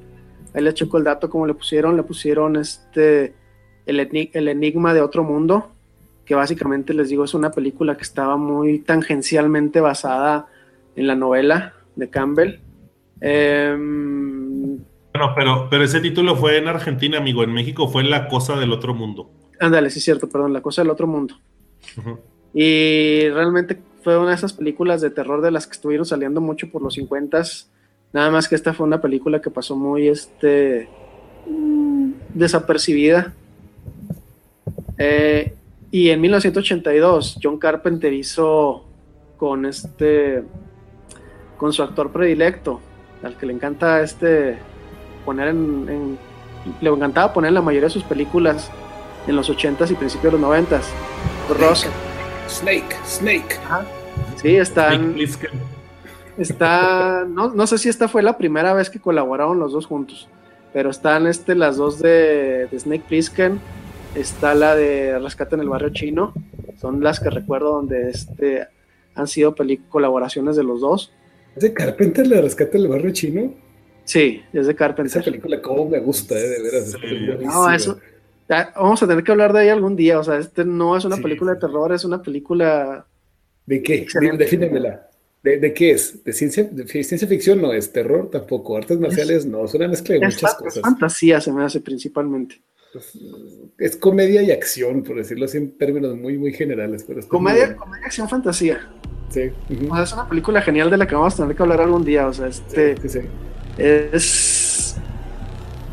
ahí 0.53 0.63
les 0.63 0.73
checo 0.73 0.97
el 0.97 1.03
dato 1.03 1.29
como 1.29 1.45
le 1.45 1.53
pusieron. 1.53 1.97
Le 1.97 2.03
pusieron 2.03 2.55
este 2.55 3.33
el, 3.87 4.29
el 4.33 4.47
Enigma 4.47 4.93
de 4.93 5.01
Otro 5.01 5.23
Mundo, 5.23 5.71
que 6.25 6.35
básicamente 6.35 6.93
les 6.93 7.09
digo 7.09 7.23
es 7.23 7.33
una 7.33 7.51
película 7.51 7.97
que 7.97 8.03
estaba 8.03 8.37
muy 8.37 8.79
tangencialmente 8.79 9.79
basada 9.79 10.47
en 10.95 11.07
la 11.07 11.15
novela 11.15 11.73
de 11.95 12.09
Campbell. 12.09 12.59
Em, 13.21 14.77
Bueno, 15.13 15.33
pero, 15.35 15.67
pero 15.69 15.83
ese 15.83 15.99
título 15.99 16.35
fue 16.35 16.57
en 16.57 16.67
Argentina, 16.67 17.17
amigo. 17.17 17.43
En 17.43 17.53
México 17.53 17.87
fue 17.87 18.03
La 18.03 18.27
Cosa 18.27 18.57
del 18.57 18.71
Otro 18.71 18.93
Mundo. 18.93 19.29
ándale, 19.59 19.89
sí 19.89 19.99
es 19.99 20.05
cierto, 20.05 20.29
perdón, 20.29 20.53
La 20.53 20.61
Cosa 20.61 20.81
del 20.83 20.91
Otro 20.91 21.07
Mundo. 21.07 21.35
Y 22.53 23.29
realmente 23.29 23.79
fue 24.03 24.17
una 24.17 24.29
de 24.29 24.35
esas 24.35 24.53
películas 24.53 25.01
de 25.01 25.09
terror 25.09 25.41
de 25.41 25.51
las 25.51 25.65
que 25.65 25.73
estuvieron 25.73 26.05
saliendo 26.05 26.41
mucho 26.41 26.69
por 26.69 26.81
los 26.81 26.93
50 26.95 27.43
Nada 28.13 28.31
más 28.31 28.47
que 28.47 28.55
esta 28.55 28.73
fue 28.73 28.87
una 28.87 29.01
película 29.01 29.41
que 29.41 29.51
pasó 29.51 29.75
muy 29.75 30.07
este 30.07 30.87
mm, 31.47 32.11
desapercibida. 32.33 33.33
Eh, 34.97 35.53
y 35.91 36.09
en 36.09 36.19
1982, 36.21 37.39
John 37.41 37.57
Carpenter 37.57 38.11
hizo 38.13 38.85
con 39.37 39.65
este 39.65 40.43
con 41.57 41.73
su 41.73 41.81
actor 41.83 42.11
predilecto, 42.11 42.79
al 43.23 43.35
que 43.37 43.45
le 43.47 43.53
encanta 43.53 44.01
este 44.01 44.57
poner 45.25 45.47
en, 45.49 45.85
en- 45.89 46.17
le 46.81 46.89
encantaba 46.89 47.33
poner 47.33 47.49
en 47.49 47.55
la 47.55 47.61
mayoría 47.61 47.87
de 47.87 47.93
sus 47.93 48.03
películas 48.03 48.69
en 49.27 49.35
los 49.35 49.49
80s 49.49 49.89
y 49.91 49.95
principios 49.95 50.33
de 50.33 50.39
los 50.39 50.49
90s. 50.49 50.81
Ross, 51.59 51.87
Snake, 52.49 52.95
Snake. 53.05 53.57
sí, 54.35 54.55
están, 54.55 55.13
Snake. 55.17 55.49
Está, 56.37 57.25
no, 57.27 57.49
no 57.49 57.65
sé 57.67 57.77
si 57.77 57.89
esta 57.89 58.07
fue 58.07 58.21
la 58.21 58.37
primera 58.37 58.73
vez 58.73 58.89
que 58.89 58.99
colaboraron 58.99 59.57
los 59.59 59.71
dos 59.71 59.85
juntos, 59.87 60.27
pero 60.73 60.89
están 60.91 61.25
este, 61.25 61.55
las 61.55 61.77
dos 61.77 61.99
de, 61.99 62.67
de 62.69 62.79
Snake 62.79 63.03
Plissken, 63.07 63.59
está 64.15 64.55
la 64.55 64.75
de 64.75 65.19
Rescate 65.19 65.55
en 65.55 65.61
el 65.61 65.69
Barrio 65.69 65.89
Chino, 65.89 66.33
son 66.79 67.03
las 67.03 67.19
que 67.19 67.29
recuerdo 67.29 67.71
donde 67.73 68.09
este, 68.09 68.67
han 69.15 69.27
sido 69.27 69.55
colaboraciones 69.89 70.55
de 70.55 70.63
los 70.63 70.81
dos. 70.81 71.11
¿Es 71.55 71.63
de 71.63 71.73
Carpenter 71.73 72.27
le 72.27 72.39
rescata 72.41 72.77
el 72.77 72.87
barrio 72.87 73.11
chino? 73.11 73.51
Sí, 74.03 74.41
es 74.53 74.67
de 74.67 74.73
Esa 74.73 74.75
Carpenter. 74.75 75.23
película, 75.23 75.59
cómo 75.61 75.89
me 75.89 75.99
gusta, 75.99 76.37
eh, 76.37 76.47
de 76.47 76.61
veras. 76.61 76.91
Sí. 76.91 76.97
es 77.03 77.25
buenísima. 77.27 77.51
No, 77.53 77.71
eso, 77.73 77.99
ya, 78.47 78.71
vamos 78.75 79.01
a 79.01 79.07
tener 79.07 79.23
que 79.23 79.31
hablar 79.31 79.53
de 79.53 79.63
ella 79.63 79.73
algún 79.73 79.95
día, 79.95 80.19
o 80.19 80.23
sea, 80.23 80.37
este 80.37 80.63
no 80.65 80.95
es 80.95 81.03
una 81.03 81.15
Sí. 81.15 81.23
película 81.23 81.53
de 81.55 81.59
terror, 81.59 81.91
es 81.93 82.05
una 82.05 82.21
película... 82.21 83.05
¿De 83.65 83.81
qué? 83.81 83.95
Excelente. 83.95 84.37
Defínemela. 84.43 85.09
¿De, 85.43 85.57
de 85.57 85.73
qué 85.73 85.91
es? 85.91 86.23
¿De 86.23 86.31
ciencia, 86.31 86.63
de 86.63 86.85
ciencia 86.87 87.27
ficción? 87.27 87.59
No, 87.61 87.73
es 87.73 87.91
terror 87.91 88.29
tampoco. 88.29 88.77
Artes 88.77 88.99
marciales 88.99 89.45
no, 89.45 89.65
es 89.65 89.73
una 89.73 89.87
mezcla 89.87 90.13
de 90.15 90.25
Es, 90.25 90.35
muchas 90.35 90.41
fa- 90.41 90.57
es 90.57 90.63
cosas. 90.63 90.81
fantasía, 90.83 91.41
se 91.41 91.51
me 91.51 91.63
hace 91.63 91.81
principalmente. 91.81 92.61
Es 93.77 93.95
comedia 93.97 94.41
y 94.41 94.51
acción, 94.51 95.03
por 95.03 95.17
decirlo 95.17 95.45
así 95.45 95.57
en 95.57 95.77
términos 95.77 96.15
muy, 96.15 96.37
muy 96.37 96.53
generales. 96.53 97.03
Pero 97.07 97.19
está 97.19 97.31
muy 97.31 97.37
Comedia, 97.39 97.75
comedia, 97.75 98.05
acción, 98.05 98.27
fantasía. 98.29 98.89
Sí. 99.29 99.51
ujú. 99.69 99.91
O 99.91 99.95
sea, 99.95 100.03
es 100.03 100.13
una 100.13 100.27
película 100.29 100.61
genial 100.61 100.89
de 100.89 100.97
la 100.97 101.05
que 101.07 101.15
vamos 101.15 101.33
a 101.33 101.37
tener 101.43 101.55
que 101.55 101.63
hablar 101.63 101.81
algún 101.81 102.03
día. 102.05 102.27
O 102.27 102.33
sea, 102.33 102.47
este 102.47 102.95
Sí, 103.09 103.19
es. 103.77 104.97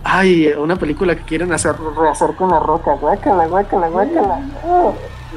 Ay, 0.07 0.49
una 0.59 0.77
película 0.79 1.17
que 1.17 1.23
quieren 1.25 1.51
hacer, 1.53 1.75
hacer 2.11 2.31
con 2.37 2.51
la 2.51 2.61
roca. 2.61 2.95
Guácala, 2.95 3.47
guácala, 3.47 3.89
guácala. 3.89 4.51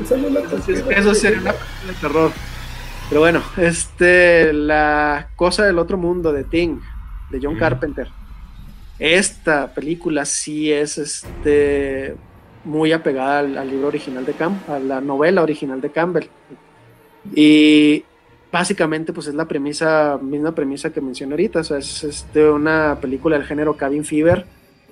Esa 0.04 0.18
no 0.18 0.30
la 0.30 0.42
Eso, 0.42 1.14
sería 1.16 1.40
una 1.40 1.54
película 1.54 1.88
de 1.88 1.94
terror. 2.02 2.32
Pero 3.10 3.22
bueno, 3.22 3.42
este, 3.56 4.52
la 4.52 5.30
cosa 5.38 5.66
del 5.66 5.80
otro 5.80 5.98
mundo 5.98 6.34
de 6.34 6.44
Thing, 6.44 6.80
de 7.32 7.40
John 7.42 7.56
Mm. 7.56 7.60
Carpenter. 7.60 8.08
Esta 9.00 9.74
película 9.74 10.26
sí 10.26 10.72
es 10.72 10.98
este 10.98 12.16
muy 12.64 12.92
apegada 12.92 13.40
al, 13.40 13.70
libro 13.70 13.88
original 13.88 14.26
de 14.26 14.34
Campbell, 14.34 14.76
a 14.76 14.80
la 14.80 15.02
novela 15.02 15.42
original 15.42 15.80
de 15.80 15.92
Campbell. 15.92 16.28
Y 17.34 18.04
básicamente 18.52 19.14
pues 19.14 19.28
es 19.28 19.36
la 19.36 19.48
premisa, 19.48 20.20
misma 20.22 20.54
premisa 20.54 20.92
que 20.92 21.02
mencioné 21.02 21.34
ahorita, 21.34 21.60
o 21.60 21.64
sea, 21.64 21.78
es 21.78 22.04
este, 22.04 22.50
una 22.50 22.98
película 23.00 23.38
del 23.38 23.48
género 23.48 23.78
Cabin 23.78 24.04
Fever. 24.04 24.46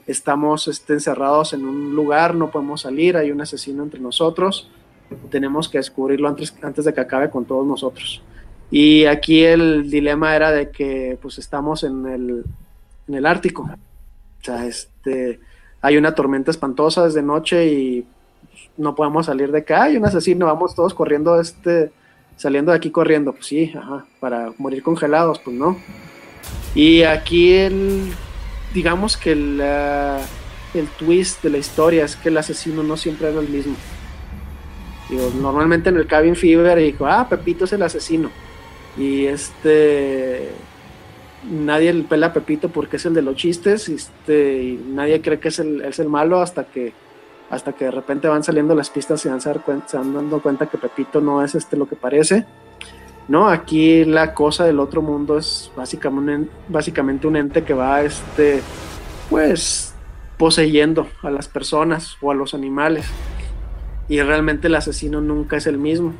Estamos 0.07 0.67
este, 0.67 0.93
encerrados 0.93 1.53
en 1.53 1.65
un 1.65 1.95
lugar, 1.95 2.35
no 2.35 2.51
podemos 2.51 2.81
salir, 2.81 3.17
hay 3.17 3.31
un 3.31 3.41
asesino 3.41 3.83
entre 3.83 3.99
nosotros, 3.99 4.69
tenemos 5.29 5.67
que 5.67 5.79
descubrirlo 5.79 6.27
antes, 6.27 6.55
antes 6.61 6.85
de 6.85 6.93
que 6.93 7.01
acabe 7.01 7.29
con 7.29 7.45
todos 7.45 7.65
nosotros. 7.65 8.21
Y 8.71 9.05
aquí 9.05 9.43
el 9.43 9.89
dilema 9.89 10.35
era 10.35 10.51
de 10.51 10.69
que 10.69 11.17
pues 11.21 11.37
estamos 11.39 11.83
en 11.83 12.05
el, 12.05 12.43
en 13.07 13.15
el 13.15 13.25
Ártico. 13.25 13.69
O 14.45 14.53
sea, 14.53 14.67
este, 14.67 15.39
hay 15.81 15.97
una 15.97 16.13
tormenta 16.13 16.51
espantosa 16.51 17.03
desde 17.03 17.23
noche 17.23 17.65
y 17.65 18.05
no 18.77 18.93
podemos 18.93 19.25
salir 19.25 19.51
de 19.51 19.59
acá, 19.59 19.83
hay 19.83 19.97
un 19.97 20.05
asesino, 20.05 20.45
vamos 20.45 20.75
todos 20.75 20.93
corriendo, 20.93 21.41
este, 21.41 21.91
saliendo 22.37 22.71
de 22.71 22.77
aquí 22.77 22.91
corriendo, 22.91 23.33
pues 23.33 23.47
sí, 23.47 23.73
ajá, 23.75 24.05
para 24.19 24.53
morir 24.59 24.83
congelados, 24.83 25.39
pues 25.39 25.55
no. 25.55 25.77
Y 26.75 27.01
aquí 27.01 27.53
el, 27.53 28.11
digamos 28.71 29.17
que 29.17 29.31
el, 29.31 29.59
ah, 29.63 30.19
el 30.75 30.87
twist 30.89 31.41
de 31.41 31.49
la 31.49 31.57
historia 31.57 32.05
es 32.05 32.15
que 32.15 32.29
el 32.29 32.37
asesino 32.37 32.83
no 32.83 32.97
siempre 32.97 33.29
era 33.29 33.39
el 33.39 33.49
mismo. 33.49 33.75
Normalmente 35.41 35.89
en 35.89 35.97
el 35.97 36.05
Cabin 36.05 36.35
Fever 36.35 36.77
dijo, 36.77 37.07
ah, 37.07 37.27
Pepito 37.27 37.65
es 37.65 37.73
el 37.73 37.81
asesino. 37.81 38.29
Y 38.95 39.25
este 39.25 40.51
nadie 41.49 41.93
le 41.93 42.03
pela 42.03 42.27
a 42.27 42.33
Pepito 42.33 42.69
porque 42.69 42.97
es 42.97 43.05
el 43.05 43.13
de 43.13 43.21
los 43.21 43.35
chistes, 43.35 43.89
este, 43.89 44.79
nadie 44.87 45.21
cree 45.21 45.39
que 45.39 45.49
es 45.49 45.59
el, 45.59 45.81
es 45.81 45.99
el 45.99 46.09
malo 46.09 46.41
hasta 46.41 46.65
que 46.65 46.93
hasta 47.49 47.73
que 47.73 47.85
de 47.85 47.91
repente 47.91 48.27
van 48.27 48.43
saliendo 48.43 48.73
las 48.73 48.89
pistas 48.89 49.23
y 49.25 49.29
van, 49.29 49.39
se, 49.39 49.51
van 49.97 50.13
dando 50.13 50.41
cuenta 50.41 50.65
que 50.65 50.77
Pepito 50.77 51.21
no 51.21 51.43
es 51.43 51.55
este 51.55 51.77
lo 51.77 51.87
que 51.87 51.95
parece. 51.95 52.45
No, 53.27 53.47
aquí 53.47 54.03
la 54.05 54.33
cosa 54.33 54.65
del 54.65 54.79
otro 54.79 55.01
mundo 55.01 55.37
es 55.37 55.71
básicamente, 55.75 56.49
básicamente 56.67 57.27
un 57.27 57.35
ente 57.35 57.63
que 57.63 57.73
va 57.73 58.01
este 58.01 58.61
pues 59.29 59.93
poseyendo 60.37 61.07
a 61.23 61.29
las 61.29 61.47
personas 61.47 62.17
o 62.21 62.31
a 62.31 62.35
los 62.35 62.53
animales. 62.53 63.07
Y 64.07 64.21
realmente 64.21 64.67
el 64.67 64.75
asesino 64.75 65.21
nunca 65.21 65.57
es 65.57 65.65
el 65.65 65.77
mismo. 65.77 66.13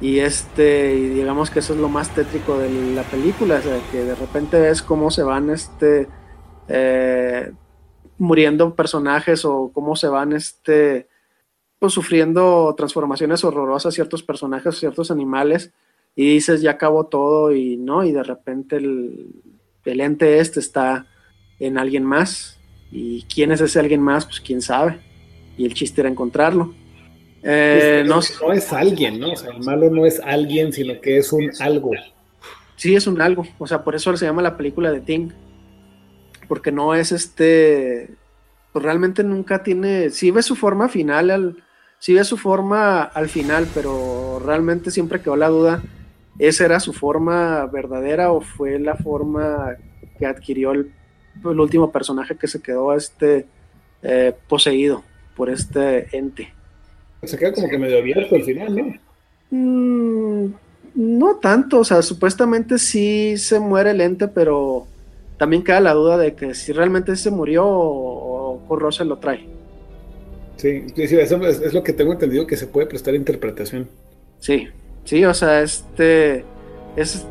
Y 0.00 0.18
este, 0.18 0.94
y 0.94 1.08
digamos 1.10 1.50
que 1.50 1.60
eso 1.60 1.72
es 1.72 1.80
lo 1.80 1.88
más 1.88 2.14
tétrico 2.14 2.58
de 2.58 2.94
la 2.94 3.02
película, 3.04 3.56
o 3.56 3.62
sea, 3.62 3.80
que 3.90 4.04
de 4.04 4.14
repente 4.14 4.60
ves 4.60 4.82
cómo 4.82 5.10
se 5.10 5.22
van 5.22 5.50
este 5.50 6.08
eh, 6.68 7.52
muriendo 8.18 8.74
personajes 8.74 9.44
o 9.44 9.70
cómo 9.72 9.96
se 9.96 10.08
van 10.08 10.32
este 10.32 11.08
pues, 11.78 11.92
sufriendo 11.92 12.74
transformaciones 12.76 13.44
horrorosas 13.44 13.94
ciertos 13.94 14.22
personajes, 14.22 14.78
ciertos 14.78 15.10
animales, 15.10 15.72
y 16.16 16.34
dices 16.34 16.60
ya 16.60 16.72
acabó 16.72 17.06
todo 17.06 17.54
y 17.54 17.76
no, 17.76 18.04
y 18.04 18.12
de 18.12 18.22
repente 18.22 18.76
el, 18.76 19.42
el 19.84 20.00
ente 20.00 20.38
este 20.38 20.60
está 20.60 21.06
en 21.58 21.78
alguien 21.78 22.04
más. 22.04 22.58
¿Y 22.90 23.22
quién 23.22 23.52
es 23.52 23.60
ese 23.60 23.80
alguien 23.80 24.00
más? 24.00 24.24
Pues 24.24 24.40
quién 24.40 24.62
sabe. 24.62 25.00
Y 25.56 25.66
el 25.66 25.74
chiste 25.74 26.00
era 26.00 26.10
encontrarlo. 26.10 26.74
Eh, 27.46 28.04
no, 28.06 28.20
no, 28.40 28.52
es 28.54 28.72
alguien, 28.72 29.20
¿no? 29.20 29.32
O 29.32 29.36
sea, 29.36 29.50
el 29.50 29.62
malo 29.62 29.90
no 29.90 30.06
es 30.06 30.18
alguien, 30.20 30.72
sino 30.72 30.98
que 31.02 31.18
es 31.18 31.30
un 31.30 31.50
algo. 31.60 31.90
Sí, 32.76 32.96
es 32.96 33.06
un 33.06 33.20
algo. 33.20 33.46
O 33.58 33.66
sea, 33.66 33.84
por 33.84 33.94
eso 33.94 34.16
se 34.16 34.24
llama 34.24 34.40
la 34.40 34.56
película 34.56 34.90
de 34.90 35.00
Ting. 35.00 35.30
Porque 36.48 36.72
no 36.72 36.94
es 36.94 37.12
este. 37.12 38.08
Pues 38.72 38.82
realmente 38.82 39.22
nunca 39.22 39.62
tiene. 39.62 40.08
Sí 40.08 40.30
ve 40.30 40.42
su 40.42 40.56
forma 40.56 40.88
final, 40.88 41.30
al, 41.30 41.62
sí 41.98 42.14
ve 42.14 42.24
su 42.24 42.38
forma 42.38 43.02
al 43.02 43.28
final, 43.28 43.68
pero 43.74 44.40
realmente 44.42 44.90
siempre 44.90 45.20
quedó 45.20 45.36
la 45.36 45.48
duda: 45.48 45.82
¿esa 46.38 46.64
era 46.64 46.80
su 46.80 46.94
forma 46.94 47.66
verdadera 47.66 48.32
o 48.32 48.40
fue 48.40 48.78
la 48.78 48.96
forma 48.96 49.76
que 50.18 50.24
adquirió 50.24 50.72
el, 50.72 50.92
el 51.44 51.60
último 51.60 51.92
personaje 51.92 52.36
que 52.36 52.48
se 52.48 52.62
quedó 52.62 52.94
este 52.94 53.46
eh, 54.02 54.32
poseído 54.48 55.04
por 55.36 55.50
este 55.50 56.16
ente? 56.16 56.53
Se 57.26 57.38
queda 57.38 57.52
como 57.52 57.68
que 57.68 57.78
medio 57.78 57.98
abierto 57.98 58.34
al 58.34 58.42
final, 58.42 58.76
¿no? 58.76 58.94
Mm, 59.50 60.52
no 60.94 61.36
tanto, 61.36 61.80
o 61.80 61.84
sea, 61.84 62.02
supuestamente 62.02 62.78
sí 62.78 63.36
se 63.36 63.58
muere 63.60 63.90
el 63.90 64.00
ente, 64.00 64.28
pero 64.28 64.86
también 65.38 65.64
queda 65.64 65.80
la 65.80 65.94
duda 65.94 66.16
de 66.18 66.34
que 66.34 66.54
si 66.54 66.72
realmente 66.72 67.16
se 67.16 67.30
murió 67.30 67.66
o, 67.66 68.60
o 68.68 68.92
se 68.92 69.04
lo 69.04 69.18
trae. 69.18 69.46
Sí, 70.56 70.84
eso 70.96 71.46
es, 71.46 71.74
lo 71.74 71.82
que 71.82 71.92
tengo 71.92 72.12
entendido 72.12 72.46
que 72.46 72.56
se 72.56 72.66
puede 72.66 72.86
prestar 72.86 73.14
interpretación. 73.14 73.88
Sí, 74.38 74.68
sí, 75.04 75.24
o 75.24 75.34
sea, 75.34 75.62
este 75.62 76.44
es 76.96 77.26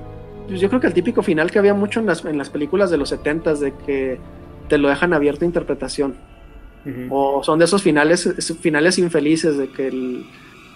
pues 0.47 0.59
yo 0.59 0.67
creo 0.67 0.81
que 0.81 0.87
el 0.87 0.93
típico 0.93 1.23
final 1.23 1.49
que 1.51 1.59
había 1.59 1.73
mucho 1.73 1.99
en 1.99 2.05
las, 2.05 2.25
en 2.25 2.37
las 2.37 2.49
películas 2.49 2.91
de 2.91 2.97
los 2.97 3.09
70 3.09 3.55
de 3.55 3.73
que 3.85 4.19
te 4.67 4.77
lo 4.77 4.89
dejan 4.89 5.13
abierto 5.13 5.45
a 5.45 5.47
interpretación. 5.47 6.15
O 7.09 7.43
son 7.43 7.59
de 7.59 7.65
esos 7.65 7.81
finales, 7.81 8.29
finales 8.61 8.97
infelices 8.97 9.57
de 9.57 9.69
que 9.69 10.23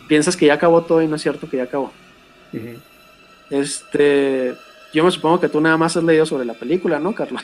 piensas 0.07 0.37
que 0.37 0.45
ya 0.45 0.53
acabó 0.53 0.83
todo 0.83 1.01
y 1.01 1.07
no 1.07 1.15
es 1.15 1.21
cierto 1.21 1.49
que 1.49 1.57
ya 1.57 1.63
acabó. 1.63 1.91
Este, 3.49 4.53
yo 4.93 5.03
me 5.03 5.11
supongo 5.11 5.39
que 5.39 5.49
tú 5.49 5.59
nada 5.61 5.77
más 5.77 5.97
has 5.97 6.03
leído 6.03 6.25
sobre 6.25 6.45
la 6.45 6.53
película, 6.53 6.99
¿no, 6.99 7.13
Carlos? 7.13 7.43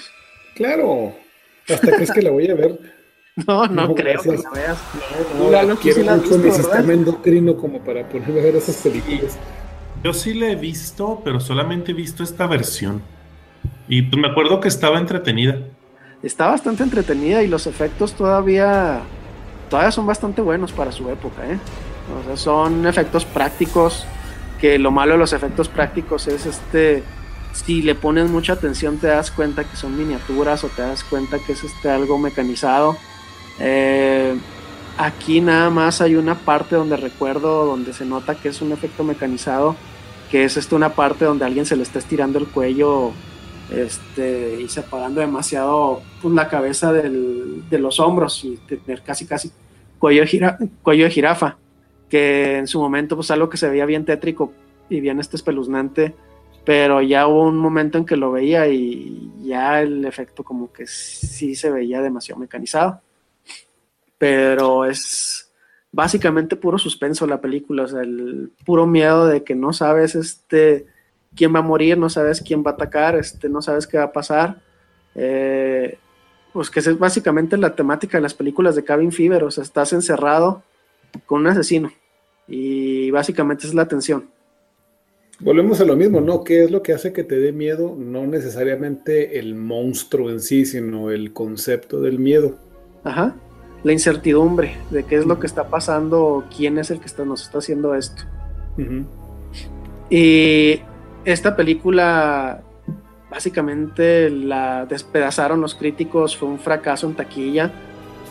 Claro. 0.55 1.14
Hasta 1.70 1.91
crees 1.91 2.11
que 2.11 2.22
la 2.22 2.32
voy 2.32 2.49
a 2.49 2.55
ver. 2.55 2.80
No, 3.47 3.66
no, 3.66 3.95
creo 3.95 4.22
que 4.22 4.30
la 4.30 4.51
veas. 4.51 4.78
No, 5.39 5.49
no, 5.49 5.64
no 5.64 5.76
quiero 5.76 6.03
mucho 6.03 6.38
mi 6.38 6.51
sistema 6.51 6.93
endocrino 6.93 7.57
como 7.57 7.84
para 7.84 8.07
ponerme 8.07 8.39
a 8.39 8.43
ver 8.43 8.57
esas 8.57 8.76
películas. 8.76 9.39
Yo 10.03 10.14
sí 10.14 10.36
la 10.36 10.51
he 10.51 10.55
visto, 10.55 11.20
pero 11.26 11.39
solamente 11.39 11.93
he 11.93 11.95
visto 11.95 12.22
esta 12.22 12.45
versión. 12.45 13.01
Y 13.88 14.03
pues 14.03 14.22
me 14.22 14.28
acuerdo 14.28 14.59
que 14.59 14.68
estaba 14.68 14.99
entretenida 14.99 15.57
está 16.24 16.47
bastante 16.47 16.84
entretenida 16.84 17.43
y 17.43 17.47
los 17.47 17.67
efectos 17.67 18.13
todavía, 18.13 19.01
todavía 19.69 19.91
son 19.91 20.07
bastante 20.07 20.41
buenos 20.41 20.71
para 20.71 20.91
su 20.91 21.09
época. 21.09 21.45
¿eh? 21.45 21.57
Son 22.36 22.88
efectos 22.88 23.26
prácticos, 23.26 24.05
que 24.59 24.80
lo 24.80 24.91
malo 24.91 25.13
de 25.13 25.17
los 25.19 25.34
efectos 25.34 25.67
prácticos 25.67 26.28
es 26.28 26.45
este, 26.45 27.03
si 27.51 27.82
le 27.82 27.95
pones 27.95 28.30
mucha 28.30 28.53
atención 28.53 28.97
te 28.97 29.07
das 29.07 29.30
cuenta 29.30 29.65
que 29.65 29.76
son 29.76 29.97
miniaturas 29.97 30.63
o 30.63 30.69
te 30.69 30.82
das 30.82 31.03
cuenta 31.03 31.38
que 31.39 31.51
es 31.53 31.63
este, 31.63 31.89
algo 31.89 32.17
mecanizado. 32.17 32.95
Eh, 33.59 34.36
aquí 34.97 35.41
nada 35.41 35.69
más 35.69 35.99
hay 35.99 36.15
una 36.15 36.36
parte 36.36 36.78
donde 36.78 36.95
recuerdo, 36.95 37.65
donde 37.65 37.93
se 37.93 38.05
nota 38.05 38.36
que 38.36 38.49
es 38.49 38.61
un 38.61 38.71
efecto 38.71 39.03
mecanizado, 39.03 39.76
que 40.32 40.45
es 40.45 40.55
este, 40.55 40.74
una 40.76 40.89
parte 40.89 41.26
donde 41.26 41.43
alguien 41.43 41.65
se 41.65 41.76
le 41.76 41.84
está 41.84 41.99
estirando 41.99 42.39
el 42.39 42.47
cuello 42.47 43.11
este, 43.72 44.61
y 44.61 44.68
separando 44.68 45.22
demasiado 45.22 46.01
pues, 46.22 46.34
la 46.34 46.47
cabeza 46.47 46.91
de 46.93 47.80
los 47.80 47.99
hombros 47.99 48.43
y 48.43 48.57
tener 48.57 49.01
casi 49.01 49.26
casi 49.26 49.51
cuello 50.03 50.26
de, 50.26 51.09
jirafa, 51.09 51.57
que 52.09 52.57
en 52.57 52.68
su 52.68 52.80
momento 52.82 53.16
pues 53.16 53.32
algo 53.32 53.49
que 53.49 53.55
se 53.55 53.70
veía 53.70 53.86
bien 53.86 54.03
tétrico 54.03 54.51
y 54.89 54.99
bien 54.99 55.20
este 55.22 55.38
espeluznante, 55.38 56.14
pero 56.66 57.01
ya 57.01 57.26
hubo 57.28 57.43
un 57.43 57.57
momento 57.57 57.97
en 57.97 58.05
que 58.05 58.18
lo 58.18 58.32
veía 58.32 58.67
y 58.67 59.32
ya 59.43 59.82
el 59.82 60.04
efecto 60.05 60.43
como 60.43 60.74
que 60.74 60.87
sí 60.87 61.55
se 61.55 61.71
veía 61.71 62.01
demasiado 62.01 62.39
mecanizado. 62.39 63.01
Pero 64.17 64.83
es 64.83 65.54
básicamente 65.89 66.58
puro 66.58 66.78
suspenso 66.78 67.25
la 67.25 67.39
película, 67.39 67.83
o 67.83 67.87
sea, 67.87 68.01
el 68.01 68.51
puro 68.66 68.86
miedo 68.86 69.28
de 69.28 69.43
que 69.46 69.55
no 69.55 69.71
sabes 69.71 70.16
este 70.16 70.87
quién 71.36 71.54
va 71.54 71.60
a 71.60 71.64
morir, 71.64 71.97
no 71.97 72.10
sabes 72.10 72.42
quién 72.42 72.64
va 72.66 72.72
a 72.72 72.74
atacar, 72.74 73.16
este, 73.16 73.50
no 73.50 73.62
sabes 73.62 73.88
qué 73.88 73.97
va 73.97 74.05
a 74.05 74.12
pasar. 74.12 74.62
Eh, 75.16 75.97
pues 76.54 76.70
que 76.70 76.80
es 76.80 77.00
básicamente 77.00 77.58
la 77.58 77.76
temática 77.76 78.18
de 78.18 78.22
las 78.22 78.36
películas 78.36 78.76
de 78.76 78.84
Cabin 78.84 79.12
Fever, 79.12 79.43
o 79.43 79.51
sea, 79.51 79.64
estás 79.64 79.92
encerrado 79.92 80.64
con 81.26 81.42
un 81.42 81.47
asesino 81.47 81.92
y 82.47 83.10
básicamente 83.12 83.66
es 83.66 83.74
la 83.74 83.88
tensión. 83.88 84.30
Volvemos 85.39 85.82
a 85.82 85.86
lo 85.86 85.96
mismo, 85.96 86.22
¿no? 86.22 86.43
¿Qué 86.43 86.64
es 86.64 86.72
lo 86.72 86.84
que 86.84 86.93
hace 86.93 87.12
que 87.12 87.24
te 87.24 87.39
dé 87.39 87.51
miedo? 87.51 87.96
No 87.97 88.28
necesariamente 88.28 89.39
el 89.39 89.55
monstruo 89.55 90.30
en 90.30 90.39
sí, 90.39 90.66
sino 90.66 91.10
el 91.10 91.34
concepto 91.34 92.00
del 92.00 92.20
miedo. 92.20 92.55
Ajá, 93.04 93.36
la 93.84 93.92
incertidumbre 93.92 94.78
de 94.92 95.04
qué 95.04 95.16
es 95.16 95.26
lo 95.26 95.39
que 95.39 95.47
está 95.47 95.68
pasando, 95.70 96.46
quién 96.55 96.78
es 96.78 96.92
el 96.92 97.00
que 97.00 97.08
está, 97.08 97.26
nos 97.26 97.43
está 97.43 97.58
haciendo 97.58 97.96
esto. 97.96 98.24
Y 100.10 100.80
esta 101.25 101.55
película 101.55 102.62
básicamente 103.29 104.29
la 104.29 104.86
despedazaron 104.86 105.62
los 105.62 105.74
críticos, 105.74 106.37
fue 106.37 106.47
un 106.47 106.59
fracaso 106.59 107.08
en 107.08 107.16
taquilla, 107.16 107.71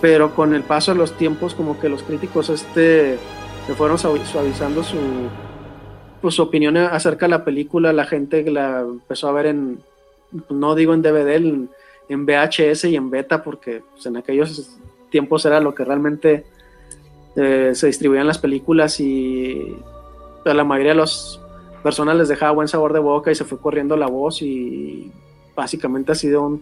pero 0.01 0.35
con 0.35 0.55
el 0.55 0.63
paso 0.63 0.93
de 0.93 0.99
los 0.99 1.17
tiempos 1.17 1.55
como 1.55 1.81
que 1.81 1.89
los 1.89 2.03
críticos 2.03 2.51
este 2.51 3.19
se 3.67 3.75
fueron 3.75 3.99
suavizando 3.99 4.83
su 4.83 4.99
pues, 6.21 6.37
su 6.37 6.43
opinión 6.43 6.77
acerca 6.77 7.27
de 7.27 7.31
la 7.31 7.45
película, 7.45 7.93
la 7.93 8.05
gente 8.05 8.49
la 8.51 8.81
empezó 8.81 9.29
a 9.29 9.33
ver 9.33 9.47
en 9.47 9.81
no 10.49 10.75
digo 10.75 10.95
en 10.95 11.03
DVD, 11.03 11.35
en, 11.37 11.69
VHS 12.09 12.85
y 12.85 12.97
en 12.97 13.11
beta 13.11 13.43
porque 13.43 13.83
pues, 13.93 14.07
en 14.07 14.17
aquellos 14.17 14.79
tiempos 15.11 15.45
era 15.47 15.61
lo 15.61 15.75
que 15.75 15.85
realmente 15.85 16.45
eh, 17.37 17.73
se 17.75 17.87
distribuían 17.87 18.27
las 18.27 18.39
películas 18.39 19.01
y 19.01 19.77
a 20.45 20.55
la 20.55 20.65
mayoría 20.65 20.93
de 20.93 20.99
los 20.99 21.42
personas 21.83 22.17
les 22.17 22.29
dejaba 22.29 22.53
buen 22.53 22.69
sabor 22.69 22.93
de 22.93 22.99
boca 23.01 23.31
y 23.31 23.35
se 23.35 23.45
fue 23.45 23.59
corriendo 23.59 23.97
la 23.97 24.07
voz 24.07 24.43
y 24.43 25.11
básicamente 25.55 26.13
ha 26.13 26.15
sido 26.15 26.61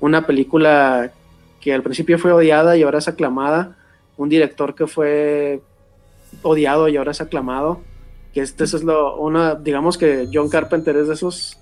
una 0.00 0.26
película 0.26 1.12
que 1.60 1.74
al 1.74 1.82
principio 1.82 2.18
fue 2.18 2.32
odiada 2.32 2.76
y 2.76 2.82
ahora 2.82 2.98
es 2.98 3.08
aclamada, 3.08 3.76
un 4.16 4.28
director 4.28 4.74
que 4.74 4.86
fue 4.86 5.60
odiado 6.42 6.88
y 6.88 6.96
ahora 6.96 7.10
es 7.10 7.20
aclamado, 7.20 7.80
que 8.32 8.40
este 8.40 8.64
es 8.64 8.82
lo, 8.82 9.16
una, 9.16 9.56
digamos 9.56 9.98
que 9.98 10.28
John 10.32 10.48
Carpenter 10.48 10.96
es 10.96 11.08
de 11.08 11.14
esos, 11.14 11.58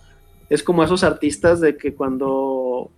es 0.51 0.63
como 0.63 0.85
esos 0.85 1.03
artistas 1.03 1.61
de 1.61 1.77
que 1.77 1.95
cuando 1.95 2.91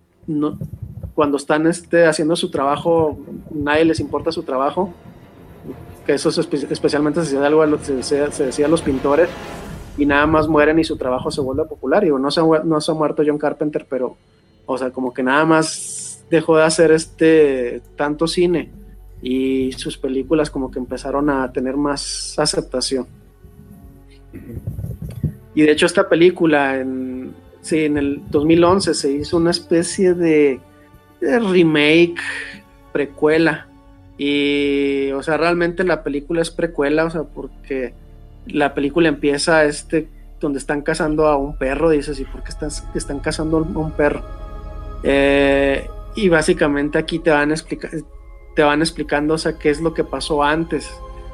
cuando 1.15 1.37
están 1.37 1.65
este, 1.67 2.05
haciendo 2.05 2.35
su 2.35 2.51
trabajo, 2.51 3.17
nadie 3.49 3.85
les 3.85 3.99
importa 3.99 4.31
su 4.31 4.43
trabajo, 4.43 4.93
que 6.05 6.13
eso 6.13 6.29
es 6.29 6.37
espe- 6.37 6.67
especialmente 6.69 7.21
se 7.25 7.31
decía, 7.37 7.45
algo 7.47 7.65
se, 7.79 8.03
se 8.03 8.45
decía 8.45 8.65
a 8.67 8.69
los 8.69 8.81
pintores, 8.81 9.29
y 9.97 10.05
nada 10.05 10.25
más 10.25 10.47
mueren 10.47 10.79
y 10.79 10.83
su 10.83 10.97
trabajo 10.97 11.31
se 11.31 11.41
vuelve 11.41 11.65
popular. 11.65 12.03
Digo, 12.03 12.19
no 12.19 12.31
se, 12.31 12.41
no 12.41 12.81
se 12.81 12.91
ha 12.91 12.95
muerto 12.95 13.23
John 13.25 13.37
Carpenter, 13.37 13.85
pero, 13.89 14.15
o 14.65 14.77
sea, 14.77 14.91
como 14.91 15.13
que 15.13 15.23
nada 15.23 15.45
más 15.45 16.23
dejó 16.29 16.57
de 16.57 16.63
hacer 16.63 16.91
este 16.91 17.81
tanto 17.95 18.25
cine 18.25 18.71
y 19.21 19.71
sus 19.73 19.97
películas 19.97 20.49
como 20.49 20.71
que 20.71 20.79
empezaron 20.79 21.29
a 21.29 21.51
tener 21.51 21.77
más 21.77 22.35
aceptación. 22.39 23.05
Y 25.53 25.61
de 25.63 25.71
hecho 25.71 25.85
esta 25.85 26.07
película 26.07 26.79
en, 26.79 27.33
sí, 27.61 27.85
en 27.85 27.97
el 27.97 28.21
2011 28.29 28.93
se 28.93 29.11
hizo 29.11 29.37
una 29.37 29.51
especie 29.51 30.13
de, 30.13 30.59
de 31.19 31.39
remake, 31.39 32.21
precuela. 32.93 33.67
Y, 34.17 35.11
o 35.11 35.21
sea, 35.21 35.37
realmente 35.37 35.83
la 35.83 36.03
película 36.03 36.41
es 36.41 36.49
precuela, 36.49 37.05
o 37.05 37.09
sea, 37.09 37.23
porque 37.23 37.93
la 38.47 38.73
película 38.73 39.09
empieza 39.09 39.63
este 39.65 40.07
donde 40.39 40.59
están 40.59 40.81
cazando 40.81 41.27
a 41.27 41.37
un 41.37 41.55
perro, 41.55 41.89
dices, 41.89 42.19
¿y 42.19 42.25
por 42.25 42.43
qué 42.43 42.49
estás, 42.49 42.83
están 42.95 43.19
cazando 43.19 43.57
a 43.57 43.61
un 43.61 43.91
perro? 43.91 44.23
Eh, 45.03 45.87
y 46.15 46.29
básicamente 46.29 46.97
aquí 46.97 47.19
te 47.19 47.29
van, 47.29 47.51
a 47.51 47.53
explicar, 47.53 47.91
te 48.55 48.63
van 48.63 48.81
explicando, 48.81 49.35
o 49.35 49.37
sea, 49.37 49.57
qué 49.57 49.69
es 49.69 49.81
lo 49.81 49.93
que 49.93 50.03
pasó 50.03 50.43
antes 50.43 50.91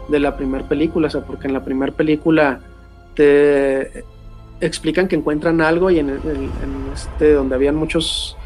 de 0.08 0.20
la 0.20 0.38
primera 0.38 0.68
película, 0.68 1.08
o 1.08 1.10
sea, 1.10 1.22
porque 1.22 1.48
en 1.48 1.54
la 1.54 1.64
primera 1.64 1.92
película 1.94 2.62
te 3.16 4.04
explican 4.62 5.08
que 5.08 5.16
encuentran 5.16 5.62
algo 5.62 5.90
y 5.90 6.00
en, 6.00 6.10
el, 6.10 6.20
este 6.94 7.34
donde 7.34 7.56
habían 7.56 7.76
muchos, 7.76 8.38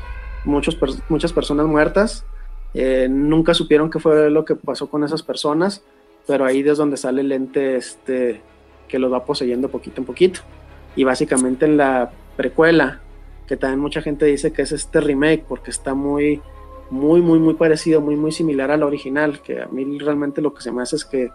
muchos 0.45 0.77
muchas 1.09 1.33
personas 1.33 1.65
muertas, 1.65 2.25
eh, 2.73 3.07
nunca 3.09 3.53
supieron 3.53 3.89
qué 3.89 3.99
fue 3.99 4.29
lo 4.29 4.45
que 4.45 4.55
pasó 4.55 4.89
con 4.89 5.03
esas 5.03 5.23
personas, 5.23 5.83
pero 6.27 6.45
ahí 6.45 6.61
es 6.61 6.77
donde 6.77 6.97
sale 6.97 7.21
el 7.21 7.31
ente 7.31 7.75
este 7.75 8.41
que 8.91 8.99
los 8.99 9.11
va 9.11 9.23
poseyendo 9.23 9.69
poquito 9.69 10.01
en 10.01 10.05
poquito. 10.05 10.41
Y 10.95 11.05
básicamente 11.05 11.65
en 11.65 11.77
la 11.77 12.11
precuela, 12.35 12.99
que 13.47 13.55
también 13.55 13.79
mucha 13.79 14.01
gente 14.01 14.25
dice 14.25 14.51
que 14.51 14.61
es 14.61 14.73
este 14.73 14.99
remake 14.99 15.45
porque 15.47 15.71
está 15.71 15.93
muy, 15.93 16.41
muy, 16.89 17.21
muy, 17.21 17.39
muy 17.39 17.53
parecido, 17.53 18.01
muy, 18.01 18.17
muy 18.17 18.33
similar 18.33 18.69
a 18.69 18.77
la 18.77 18.85
original, 18.85 19.41
que 19.41 19.61
a 19.61 19.67
mí 19.67 19.97
realmente 19.97 20.41
lo 20.41 20.53
que 20.53 20.61
se 20.61 20.71
me 20.71 20.81
hace 20.81 20.97
es 20.97 21.05
que 21.05 21.29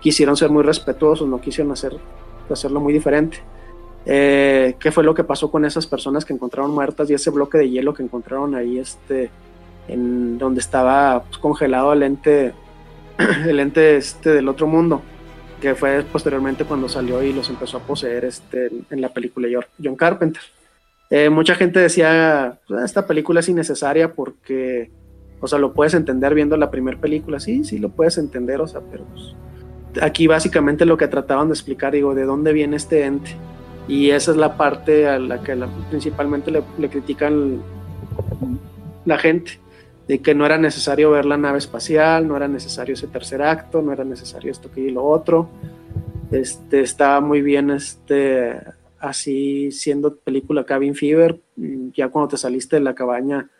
quisieron 0.00 0.36
ser 0.36 0.50
muy 0.50 0.62
respetuosos, 0.62 1.28
no 1.28 1.40
quisieron 1.40 1.72
hacer, 1.72 1.96
hacerlo 2.48 2.80
muy 2.80 2.92
diferente. 2.92 3.38
Eh, 4.06 4.76
¿Qué 4.78 4.92
fue 4.92 5.04
lo 5.04 5.12
que 5.12 5.24
pasó 5.24 5.50
con 5.50 5.64
esas 5.64 5.86
personas 5.86 6.24
que 6.24 6.32
encontraron 6.32 6.70
muertas 6.70 7.10
y 7.10 7.14
ese 7.14 7.30
bloque 7.30 7.58
de 7.58 7.68
hielo 7.68 7.92
que 7.92 8.02
encontraron 8.02 8.54
ahí, 8.54 8.78
este, 8.78 9.30
en 9.88 10.38
donde 10.38 10.60
estaba 10.60 11.24
pues, 11.24 11.38
congelado 11.38 11.92
el 11.92 12.04
ente, 12.04 12.54
el 13.46 13.60
ente 13.60 13.96
este 13.96 14.30
del 14.30 14.48
otro 14.48 14.66
mundo? 14.66 15.02
Que 15.60 15.74
fue 15.74 16.02
posteriormente 16.10 16.64
cuando 16.64 16.88
salió 16.88 17.22
y 17.22 17.32
los 17.32 17.48
empezó 17.50 17.76
a 17.76 17.80
poseer 17.80 18.24
este, 18.24 18.70
en 18.90 19.00
la 19.00 19.10
película 19.10 19.48
John 19.82 19.96
Carpenter. 19.96 20.42
Eh, 21.10 21.28
mucha 21.28 21.54
gente 21.54 21.80
decía, 21.80 22.58
pues, 22.66 22.84
esta 22.84 23.06
película 23.06 23.40
es 23.40 23.48
innecesaria 23.48 24.12
porque, 24.14 24.90
o 25.40 25.46
sea, 25.46 25.58
lo 25.58 25.72
puedes 25.72 25.94
entender 25.94 26.34
viendo 26.34 26.56
la 26.56 26.70
primera 26.70 26.98
película, 26.98 27.40
sí, 27.40 27.64
sí 27.64 27.78
lo 27.78 27.90
puedes 27.90 28.16
entender, 28.18 28.60
o 28.60 28.66
sea, 28.66 28.80
pero 28.90 29.04
pues, 29.04 29.34
aquí 30.02 30.26
básicamente 30.26 30.86
lo 30.86 30.96
que 30.96 31.08
trataban 31.08 31.48
de 31.48 31.54
explicar, 31.54 31.92
digo, 31.92 32.14
de 32.14 32.24
dónde 32.24 32.52
viene 32.52 32.76
este 32.76 33.04
ente. 33.04 33.36
Y 33.88 34.10
esa 34.10 34.30
es 34.30 34.36
la 34.36 34.56
parte 34.56 35.08
a 35.08 35.18
la 35.18 35.42
que 35.42 35.56
principalmente 35.88 36.52
le 36.52 36.88
critican 36.88 37.60
la 39.04 39.18
gente 39.18 39.58
de 40.10 40.18
que 40.20 40.34
no 40.34 40.44
era 40.44 40.58
necesario 40.58 41.12
ver 41.12 41.24
la 41.24 41.36
nave 41.36 41.58
espacial, 41.58 42.26
no 42.26 42.36
era 42.36 42.48
necesario 42.48 42.94
ese 42.94 43.06
tercer 43.06 43.42
acto, 43.42 43.80
no 43.80 43.92
era 43.92 44.02
necesario 44.02 44.50
esto 44.50 44.68
que 44.68 44.80
y 44.80 44.90
lo 44.90 45.04
otro. 45.04 45.48
Este, 46.32 46.80
estaba 46.80 47.20
muy 47.20 47.42
bien 47.42 47.70
este, 47.70 48.60
así 48.98 49.70
siendo 49.70 50.16
película 50.16 50.64
Cabin 50.64 50.96
Fever, 50.96 51.38
ya 51.94 52.08
cuando 52.08 52.30
te 52.30 52.38
saliste 52.38 52.74
de 52.74 52.82
la 52.82 52.96
cabaña 52.96 53.50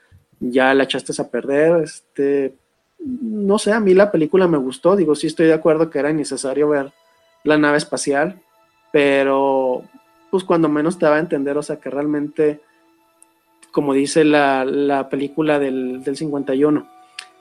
ya 0.40 0.74
la 0.74 0.82
echaste 0.82 1.12
a 1.22 1.28
perder. 1.28 1.85
Este, 1.85 2.56
no 2.98 3.56
sé, 3.60 3.72
a 3.72 3.78
mí 3.78 3.94
la 3.94 4.10
película 4.10 4.48
me 4.48 4.59
gustó, 4.59 4.97
digo, 4.97 5.14
sí 5.14 5.28
estoy 5.28 5.47
de 5.47 5.55
acuerdo 5.55 5.89
que 5.89 6.01
era 6.01 6.10
innecesario 6.10 6.68
ver 6.68 6.90
la 7.44 7.59
nave 7.59 7.78
espacial, 7.78 8.43
pero 8.90 9.85
pues 10.32 10.43
cuando 10.43 10.68
menos 10.68 10.98
te 10.98 11.06
va 11.06 11.14
a 11.14 11.20
entender, 11.20 11.56
o 11.56 11.62
sea, 11.62 11.77
que 11.77 11.90
realmente 11.90 12.60
como 13.70 13.94
dice 13.94 14.24
la, 14.24 14.64
la 14.64 15.09
película 15.09 15.59
del, 15.59 16.02
del, 16.02 16.16
51, 16.16 16.86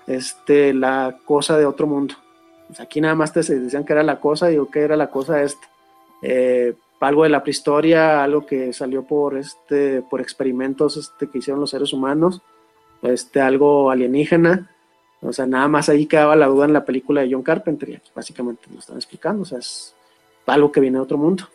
este, 0.07 0.73
la 0.73 1.18
cosa 1.26 1.57
de 1.57 1.65
otro 1.65 1.88
mundo. 1.88 2.15
Pues 2.68 2.80
aquí 2.80 3.01
nada 3.01 3.15
más 3.15 3.34
te 3.34 3.39
decían 3.39 3.84
que 3.84 3.93
era 3.93 4.03
la 4.03 4.19
cosa, 4.19 4.47
digo 4.47 4.69
que 4.69 4.81
era 4.81 4.95
la 4.95 5.10
cosa 5.10 5.41
esta. 5.41 5.68
Eh, 6.22 6.73
algo 6.99 7.23
de 7.23 7.30
la 7.30 7.41
prehistoria, 7.41 8.23
algo 8.23 8.45
que 8.45 8.73
salió 8.73 9.03
por, 9.03 9.38
este, 9.38 10.01
por 10.01 10.22
experimentos 10.22 10.97
este, 10.97 11.30
que 11.30 11.38
hicieron 11.38 11.61
los 11.61 11.69
seres 11.69 11.93
humanos, 11.93 12.41
este, 13.01 13.41
algo 13.41 13.89
alienígena. 13.89 14.69
O 15.22 15.34
sea, 15.34 15.45
nada 15.45 15.68
más 15.68 15.89
ahí 15.89 16.06
quedaba 16.06 16.35
la 16.35 16.47
duda 16.47 16.65
en 16.65 16.73
la 16.73 16.85
película 16.85 17.22
de 17.22 17.31
John 17.31 17.43
Carpenter, 17.43 17.89
y 17.89 17.95
aquí 17.95 18.10
básicamente 18.14 18.64
lo 18.72 18.80
están 18.80 18.97
explicando, 18.97 19.43
o 19.43 19.45
sea, 19.45 19.60
es 19.60 19.93
algo 20.45 20.72
que 20.72 20.80
viene 20.80 20.97
de 20.97 21.03
otro 21.03 21.18
mundo. 21.18 21.45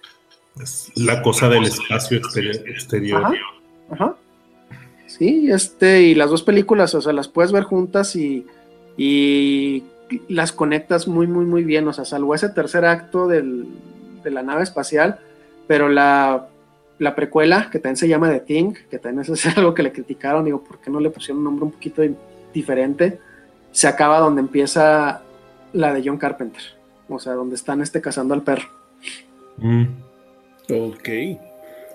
Es 0.60 0.90
la 0.94 1.20
cosa 1.22 1.48
del 1.48 1.64
espacio 1.64 2.18
exterior. 2.18 2.56
exterior. 2.68 3.24
Ajá. 3.24 3.34
Ajá. 3.90 4.16
Sí, 5.18 5.48
este, 5.48 6.02
y 6.02 6.14
las 6.16 6.28
dos 6.28 6.42
películas, 6.42 6.92
o 6.96 7.00
sea, 7.00 7.12
las 7.12 7.28
puedes 7.28 7.52
ver 7.52 7.62
juntas 7.62 8.16
y, 8.16 8.44
y 8.96 9.84
las 10.28 10.50
conectas 10.50 11.06
muy, 11.06 11.28
muy, 11.28 11.44
muy 11.44 11.62
bien. 11.62 11.86
O 11.86 11.92
sea, 11.92 12.04
salvo 12.04 12.34
ese 12.34 12.48
tercer 12.48 12.84
acto 12.84 13.28
del, 13.28 13.68
de 14.24 14.30
la 14.32 14.42
nave 14.42 14.64
espacial, 14.64 15.20
pero 15.68 15.88
la, 15.88 16.48
la, 16.98 17.14
precuela, 17.14 17.68
que 17.70 17.78
también 17.78 17.96
se 17.96 18.08
llama 18.08 18.28
The 18.28 18.40
Thing, 18.40 18.74
que 18.90 18.98
también 18.98 19.22
eso 19.22 19.34
es 19.34 19.56
algo 19.56 19.72
que 19.72 19.84
le 19.84 19.92
criticaron, 19.92 20.44
digo, 20.44 20.64
¿por 20.64 20.80
qué 20.80 20.90
no 20.90 20.98
le 20.98 21.10
pusieron 21.10 21.38
un 21.38 21.44
nombre 21.44 21.66
un 21.66 21.70
poquito 21.70 22.02
diferente? 22.52 23.20
Se 23.70 23.86
acaba 23.86 24.18
donde 24.18 24.40
empieza 24.40 25.22
la 25.72 25.94
de 25.94 26.02
John 26.04 26.18
Carpenter, 26.18 26.62
o 27.08 27.20
sea, 27.20 27.34
donde 27.34 27.54
están 27.54 27.82
este, 27.82 28.00
cazando 28.00 28.34
al 28.34 28.42
perro. 28.42 28.68
Mm. 29.58 29.84
Ok. 30.70 31.08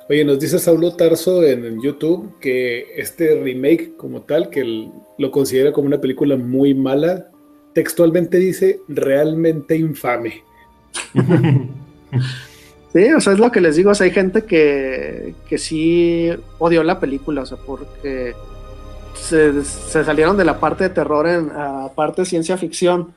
Oye, 0.10 0.26
nos 0.26 0.40
dice 0.40 0.58
Saulo 0.58 0.96
Tarso 0.96 1.44
en, 1.44 1.80
YouTube 1.80 2.34
que 2.40 3.00
este 3.00 3.40
remake 3.40 3.96
como 3.96 4.24
tal, 4.24 4.50
que 4.50 4.62
el, 4.62 4.92
lo 5.20 5.30
considera 5.30 5.72
como 5.72 5.86
una 5.86 6.02
película 6.02 6.36
muy 6.36 6.74
mala, 6.74 7.30
textualmente 7.74 8.40
dice 8.40 8.82
realmente 8.88 9.78
infame. 9.78 10.44
Sí, 12.92 13.04
o 13.14 13.22
sea, 13.22 13.34
es 13.34 13.40
lo 13.40 13.52
que 13.52 13.62
les 13.62 13.76
digo, 13.76 13.92
o 13.92 13.94
sea, 13.94 14.06
hay 14.06 14.12
gente 14.12 14.46
que, 14.46 15.36
que 15.48 15.60
sí 15.60 16.32
odió 16.58 16.82
la 16.84 17.00
película, 17.00 17.44
o 17.44 17.46
sea, 17.46 17.60
porque 17.60 18.34
se, 19.14 19.64
se 19.64 20.04
salieron 20.04 20.36
de 20.38 20.44
la 20.44 20.60
parte 20.60 20.86
de 20.86 20.90
terror 20.90 21.28
en 21.28 21.52
a 21.52 21.90
parte 21.94 22.24
de 22.24 22.26
ciencia 22.26 22.58
ficción 22.58 23.14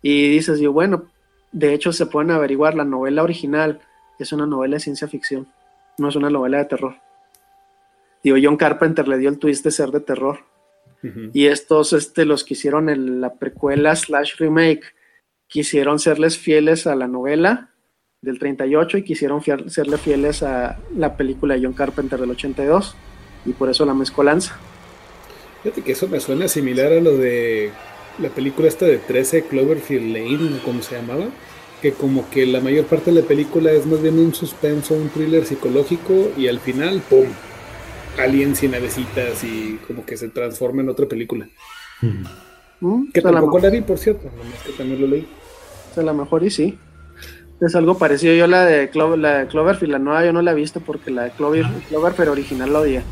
y 0.00 0.30
dices, 0.30 0.58
yo, 0.58 0.72
bueno, 0.72 1.04
de 1.52 1.74
hecho 1.74 1.92
se 1.92 2.06
pueden 2.06 2.30
averiguar, 2.30 2.74
la 2.74 2.86
novela 2.86 3.22
original 3.22 3.80
es 4.18 4.32
una 4.32 4.46
novela 4.46 4.76
de 4.76 4.80
ciencia 4.80 5.06
ficción 5.06 5.46
no 6.00 6.08
es 6.08 6.16
una 6.16 6.30
novela 6.30 6.58
de 6.58 6.64
terror. 6.64 6.96
Digo, 8.22 8.36
John 8.42 8.56
Carpenter 8.56 9.08
le 9.08 9.18
dio 9.18 9.28
el 9.28 9.38
twist 9.38 9.64
de 9.64 9.70
ser 9.70 9.90
de 9.90 10.00
terror. 10.00 10.40
Uh 11.02 11.06
-huh. 11.06 11.30
Y 11.32 11.46
estos, 11.46 11.92
este, 11.92 12.24
los 12.24 12.44
que 12.44 12.54
hicieron 12.54 12.88
en 12.88 13.20
la 13.20 13.34
precuela 13.34 13.94
slash 13.96 14.36
remake, 14.38 14.94
quisieron 15.46 15.98
serles 15.98 16.38
fieles 16.38 16.86
a 16.86 16.94
la 16.94 17.08
novela 17.08 17.70
del 18.20 18.38
38 18.38 18.98
y 18.98 19.04
quisieron 19.04 19.42
fiel, 19.42 19.70
serle 19.70 19.96
fieles 19.96 20.42
a 20.42 20.78
la 20.94 21.16
película 21.16 21.54
de 21.54 21.62
John 21.64 21.72
Carpenter 21.72 22.20
del 22.20 22.30
82. 22.30 22.94
Y 23.46 23.52
por 23.52 23.70
eso 23.70 23.86
la 23.86 23.94
mezcolanza. 23.94 24.58
Fíjate 25.62 25.82
que 25.82 25.92
eso 25.92 26.08
me 26.08 26.20
suena 26.20 26.48
similar 26.48 26.92
a 26.92 27.00
lo 27.00 27.16
de 27.16 27.70
la 28.18 28.28
película 28.28 28.68
esta 28.68 28.84
de 28.84 28.98
13 28.98 29.44
Cloverfield 29.44 30.12
Lane, 30.14 30.60
como 30.64 30.82
se 30.82 30.96
llamaba 30.96 31.26
que 31.80 31.92
como 31.92 32.28
que 32.30 32.46
la 32.46 32.60
mayor 32.60 32.84
parte 32.86 33.10
de 33.12 33.20
la 33.20 33.26
película 33.26 33.70
es 33.72 33.86
más 33.86 34.02
bien 34.02 34.18
un 34.18 34.34
suspenso, 34.34 34.94
un 34.94 35.08
thriller 35.08 35.44
psicológico 35.44 36.30
y 36.36 36.48
al 36.48 36.60
final, 36.60 37.02
¡pum! 37.08 37.26
Aliens 38.18 38.62
y 38.62 38.68
navecitas 38.68 39.42
y 39.44 39.78
como 39.86 40.04
que 40.04 40.16
se 40.16 40.28
transforma 40.28 40.82
en 40.82 40.88
otra 40.88 41.06
película. 41.06 41.48
Mm, 42.80 43.10
que 43.12 43.20
o 43.20 43.22
sea, 43.22 43.32
tampoco 43.32 43.58
la, 43.58 43.64
la 43.64 43.70
vi, 43.70 43.80
por 43.80 43.98
cierto, 43.98 44.30
nomás 44.36 44.62
que 44.64 44.72
también 44.72 45.00
lo 45.00 45.06
leí. 45.06 45.26
O 45.90 45.94
sea, 45.94 46.02
a 46.02 46.06
lo 46.06 46.14
mejor 46.14 46.44
y 46.44 46.50
sí. 46.50 46.78
Es 47.60 47.74
algo 47.74 47.98
parecido. 47.98 48.34
Yo 48.34 48.46
la 48.46 48.64
de, 48.64 48.88
Clo 48.88 49.16
la 49.16 49.40
de 49.40 49.46
Cloverfield, 49.46 49.92
la 49.92 49.98
nueva 49.98 50.24
yo 50.24 50.32
no 50.32 50.40
la 50.40 50.52
he 50.52 50.54
visto 50.54 50.80
porque 50.80 51.10
la 51.10 51.24
de 51.24 51.30
Clover, 51.32 51.66
Cloverfield 51.88 52.30
original 52.30 52.72
la 52.72 52.80
odié. 52.80 53.02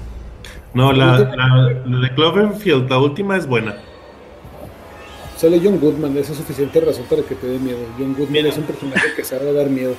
No, 0.75 0.93
la, 0.93 1.19
la, 1.19 1.83
la 1.87 1.99
de 2.01 2.15
Cloverfield, 2.15 2.89
la 2.89 2.99
última 2.99 3.37
es 3.37 3.47
buena. 3.47 3.77
Sale 5.39 5.61
John 5.63 5.79
Goodman, 5.79 6.17
esa 6.19 6.33
es 6.33 6.39
suficiente 6.39 6.81
razón 6.81 7.05
para 7.09 7.23
que 7.23 7.35
te 7.37 7.47
dé 7.47 7.59
miedo. 7.59 7.79
John 7.97 8.13
Goodman 8.15 8.33
Mira. 8.33 8.49
es 8.49 8.59
un 8.59 8.65
personaje 8.65 9.07
que 9.17 9.25
sabe 9.25 9.53
dar 9.53 9.71
miedo. 9.71 9.95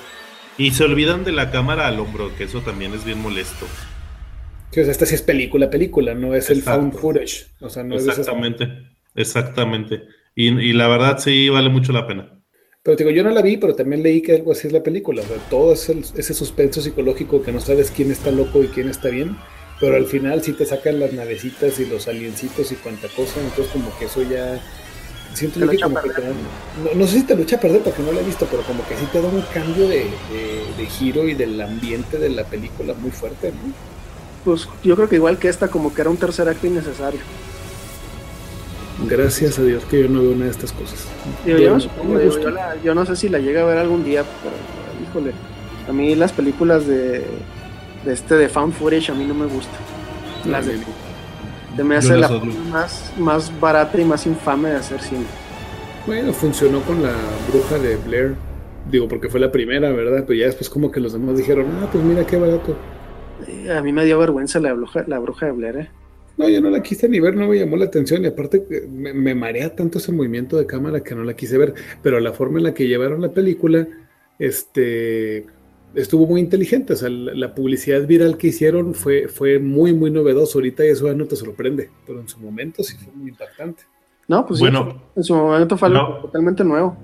Y 0.58 0.72
se 0.72 0.84
olvidan 0.84 1.24
de 1.24 1.32
la 1.32 1.50
cámara 1.52 1.88
al 1.88 2.00
hombro, 2.00 2.36
que 2.38 2.44
eso 2.44 2.60
también 2.62 2.94
es 2.94 3.06
bien 3.06 3.22
molesto. 3.22 3.66
Sí, 4.72 4.82
o 4.82 4.84
sea, 4.84 4.92
esta 4.92 5.06
sí 5.06 5.16
es 5.16 5.22
película, 5.22 5.70
película, 5.70 6.14
no 6.14 6.36
es 6.36 6.50
Exacto. 6.50 6.60
el 6.60 6.92
found 6.92 6.94
footage. 7.02 7.48
O 7.62 7.70
sea, 7.70 7.84
no 7.84 7.96
exactamente, 7.96 8.66
es 9.16 9.28
exactamente. 9.30 10.04
Y, 10.36 10.48
y, 10.60 10.74
la 10.74 10.88
verdad 10.90 11.18
sí 11.20 11.48
vale 11.50 11.70
mucho 11.70 11.92
la 11.94 12.06
pena. 12.06 12.36
Pero 12.84 12.98
digo, 12.98 13.10
yo 13.10 13.24
no 13.24 13.30
la 13.32 13.42
vi, 13.42 13.58
pero 13.58 13.76
también 13.76 14.04
leí 14.04 14.22
que 14.22 14.36
algo 14.36 14.52
así 14.52 14.68
es 14.68 14.74
la 14.74 14.84
película. 14.84 15.22
O 15.22 15.26
sea, 15.26 15.38
todo 15.50 15.74
es 15.74 15.90
el- 15.90 16.04
ese 16.16 16.34
suspenso 16.34 16.82
psicológico 16.82 17.42
que 17.42 17.52
no 17.52 17.60
sabes 17.62 17.92
quién 17.92 18.12
está 18.12 18.30
loco 18.32 18.64
y 18.64 18.68
quién 18.68 18.90
está 18.90 19.10
bien. 19.10 19.38
Pero 19.80 19.96
al 19.96 20.06
final 20.06 20.44
sí 20.44 20.54
te 20.54 20.66
sacan 20.66 21.00
las 21.00 21.14
navecitas 21.14 21.80
y 21.80 21.86
los 21.86 22.08
aliencitos 22.10 22.72
y 22.72 22.76
cuanta 22.76 23.08
cosa. 23.16 23.40
Entonces, 23.42 23.72
como 23.72 23.98
que 23.98 24.06
eso 24.06 24.22
ya. 24.24 24.62
Siento 25.40 25.54
Te 25.56 25.60
yo 25.62 25.66
lo 25.66 25.72
que 25.72 25.78
echa 25.78 25.86
a 25.86 25.90
como 25.90 26.02
que 26.02 26.10
te 26.10 26.16
perder. 26.16 26.34
da- 26.34 26.92
no, 26.94 27.00
no 27.00 27.08
sé 27.08 27.14
si 27.20 27.24
te 27.24 27.36
lo 27.36 27.42
echa 27.44 27.56
a 27.56 27.60
perder 27.60 27.82
porque 27.82 28.04
no 28.04 28.12
la 28.12 28.20
he 28.20 28.24
visto, 28.24 28.46
pero 28.52 28.62
como 28.64 28.86
que 28.88 28.96
sí 28.98 29.06
te 29.12 29.22
da 29.22 29.28
un 29.30 29.42
cambio 29.54 29.88
de, 29.88 30.00
de- 30.32 30.66
de 30.78 30.86
giro 30.86 31.28
y 31.28 31.34
del 31.34 31.60
ambiente 31.62 32.18
de 32.18 32.30
la 32.30 32.44
película 32.44 32.94
muy 32.94 33.12
fuerte, 33.12 33.52
¿no? 33.52 33.72
Pues 34.44 34.68
yo 34.84 34.96
creo 34.96 35.08
que 35.10 35.16
igual 35.16 35.38
que 35.38 35.48
esta, 35.50 35.68
como 35.70 35.94
que 35.94 36.02
era 36.02 36.10
un 36.10 36.18
tercer 36.18 36.48
acto 36.50 36.68
innecesario. 36.68 37.22
Gracias 39.08 39.58
a 39.60 39.64
Dios 39.64 39.86
que 39.86 40.02
yo 40.02 40.10
no 40.10 40.22
veo 40.22 40.32
una 40.32 40.46
de 40.46 40.52
estas 40.52 40.74
cosas. 40.74 41.00
Yo, 41.46 41.80
supongo, 41.80 42.18
la- 42.50 42.94
no 42.94 43.06
sé 43.06 43.16
si 43.16 43.30
la 43.30 43.40
llegue 43.40 43.60
a 43.60 43.66
ver 43.66 43.78
algún 43.78 44.04
día, 44.04 44.26
pero 44.44 44.56
híjole, 45.10 45.32
a 45.88 45.94
mí 45.94 46.16
las 46.16 46.34
películas 46.34 46.86
de, 46.86 47.26
de 48.06 48.14
este 48.14 48.36
de 48.36 48.50
found 48.50 48.74
footage 48.74 49.10
a 49.10 49.16
mí 49.16 49.24
no 49.26 49.34
me 49.34 49.46
gustan. 49.46 49.80
Las 50.46 50.66
de, 50.66 50.80
se 51.76 51.84
me 51.84 51.96
hace 51.96 52.18
la 52.18 52.32
forma 52.32 52.64
más, 52.64 53.14
más 53.16 53.58
barata 53.60 54.00
y 54.00 54.06
más 54.06 54.26
infame 54.28 54.70
de 54.72 54.78
hacer 54.78 55.02
cine. 55.02 55.36
Bueno, 56.06 56.34
funcionó 56.34 56.84
con 56.86 57.02
la 57.02 57.42
bruja 57.46 57.80
de 57.80 57.98
Blair. 57.98 58.42
Digo, 58.84 59.08
porque 59.08 59.30
fue 59.30 59.40
la 59.40 59.52
primera, 59.52 59.92
¿verdad? 59.92 60.26
Pero 60.26 60.40
ya 60.40 60.46
después 60.48 60.70
como 60.70 60.92
que 60.92 61.00
los 61.00 61.14
demás 61.14 61.38
dijeron, 61.38 61.78
ah, 61.82 61.90
pues 61.92 62.04
mira 62.04 62.26
qué 62.26 62.38
barato. 62.38 62.86
Eh, 63.38 63.72
A 63.72 63.82
mí 63.82 63.94
me 63.94 64.06
dio 64.06 64.20
vergüenza 64.20 64.60
la 64.60 64.74
bruja, 64.74 65.04
la 65.08 65.20
bruja 65.20 65.48
de 65.48 65.52
Blair, 65.54 65.78
¿eh? 65.78 65.92
No, 66.38 66.48
yo 66.50 66.62
no 66.62 66.70
la 66.70 66.82
quise 66.82 67.10
ni 67.10 67.20
ver, 67.20 67.36
no 67.36 67.48
me 67.48 67.60
llamó 67.60 67.76
la 67.78 67.86
atención. 67.86 68.24
Y 68.24 68.28
aparte 68.28 68.66
eh, 68.70 68.88
me, 68.90 69.14
me 69.14 69.36
marea 69.36 69.76
tanto 69.76 69.98
ese 70.00 70.12
movimiento 70.14 70.58
de 70.58 70.66
cámara 70.66 71.02
que 71.04 71.16
no 71.16 71.24
la 71.24 71.36
quise 71.36 71.58
ver. 71.58 71.74
Pero 72.02 72.20
la 72.20 72.34
forma 72.34 72.60
en 72.60 72.64
la 72.66 72.74
que 72.74 72.88
llevaron 72.88 73.22
la 73.22 73.34
película, 73.34 73.88
este, 74.40 75.46
estuvo 75.96 76.26
muy 76.28 76.42
inteligente. 76.42 76.94
O 76.94 76.96
sea, 76.96 77.10
la, 77.10 77.34
la 77.34 77.56
publicidad 77.56 78.06
viral 78.08 78.38
que 78.38 78.48
hicieron 78.48 78.94
fue, 78.94 79.28
fue 79.28 79.60
muy, 79.60 79.94
muy 79.94 80.12
novedoso. 80.12 80.58
Ahorita 80.60 80.84
eso 80.84 81.08
ya 81.08 81.14
no 81.14 81.26
te 81.26 81.36
sorprende. 81.36 81.90
Pero 82.06 82.20
en 82.20 82.28
su 82.28 82.40
momento 82.40 82.84
sí 82.84 82.96
fue 82.98 83.14
muy 83.14 83.30
impactante. 83.30 83.84
No, 84.28 84.46
pues 84.46 84.60
sí, 84.60 84.66
Bueno, 84.66 85.02
en 85.16 85.24
su 85.24 85.34
momento 85.36 85.78
fue 85.78 85.88
algo 85.88 86.02
No. 86.02 86.16
totalmente 86.22 86.64
nuevo. 86.64 86.98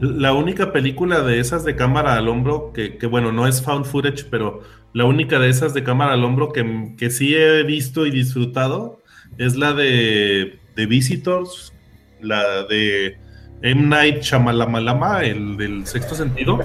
La 0.00 0.32
única 0.32 0.72
película 0.72 1.22
de 1.22 1.38
esas 1.38 1.64
de 1.64 1.76
cámara 1.76 2.16
al 2.16 2.28
hombro, 2.28 2.72
que, 2.72 2.96
que, 2.98 3.06
bueno, 3.06 3.30
no 3.30 3.46
es 3.46 3.62
found 3.62 3.84
footage, 3.84 4.24
pero 4.30 4.60
la 4.94 5.04
única 5.04 5.38
de 5.38 5.48
esas 5.48 5.74
de 5.74 5.84
cámara 5.84 6.14
al 6.14 6.24
hombro 6.24 6.50
que, 6.52 6.94
que 6.98 7.08
sí 7.10 7.34
he 7.36 7.62
visto 7.62 8.04
y 8.04 8.10
disfrutado 8.10 9.00
es 9.38 9.56
la 9.56 9.74
de, 9.74 10.58
de 10.74 10.86
Visitors, 10.86 11.72
la 12.20 12.64
de 12.64 13.16
M. 13.62 13.88
Night 13.88 14.22
Shyamalan, 14.22 15.24
el 15.24 15.56
del 15.56 15.86
sexto 15.86 16.14
sentido. 16.14 16.58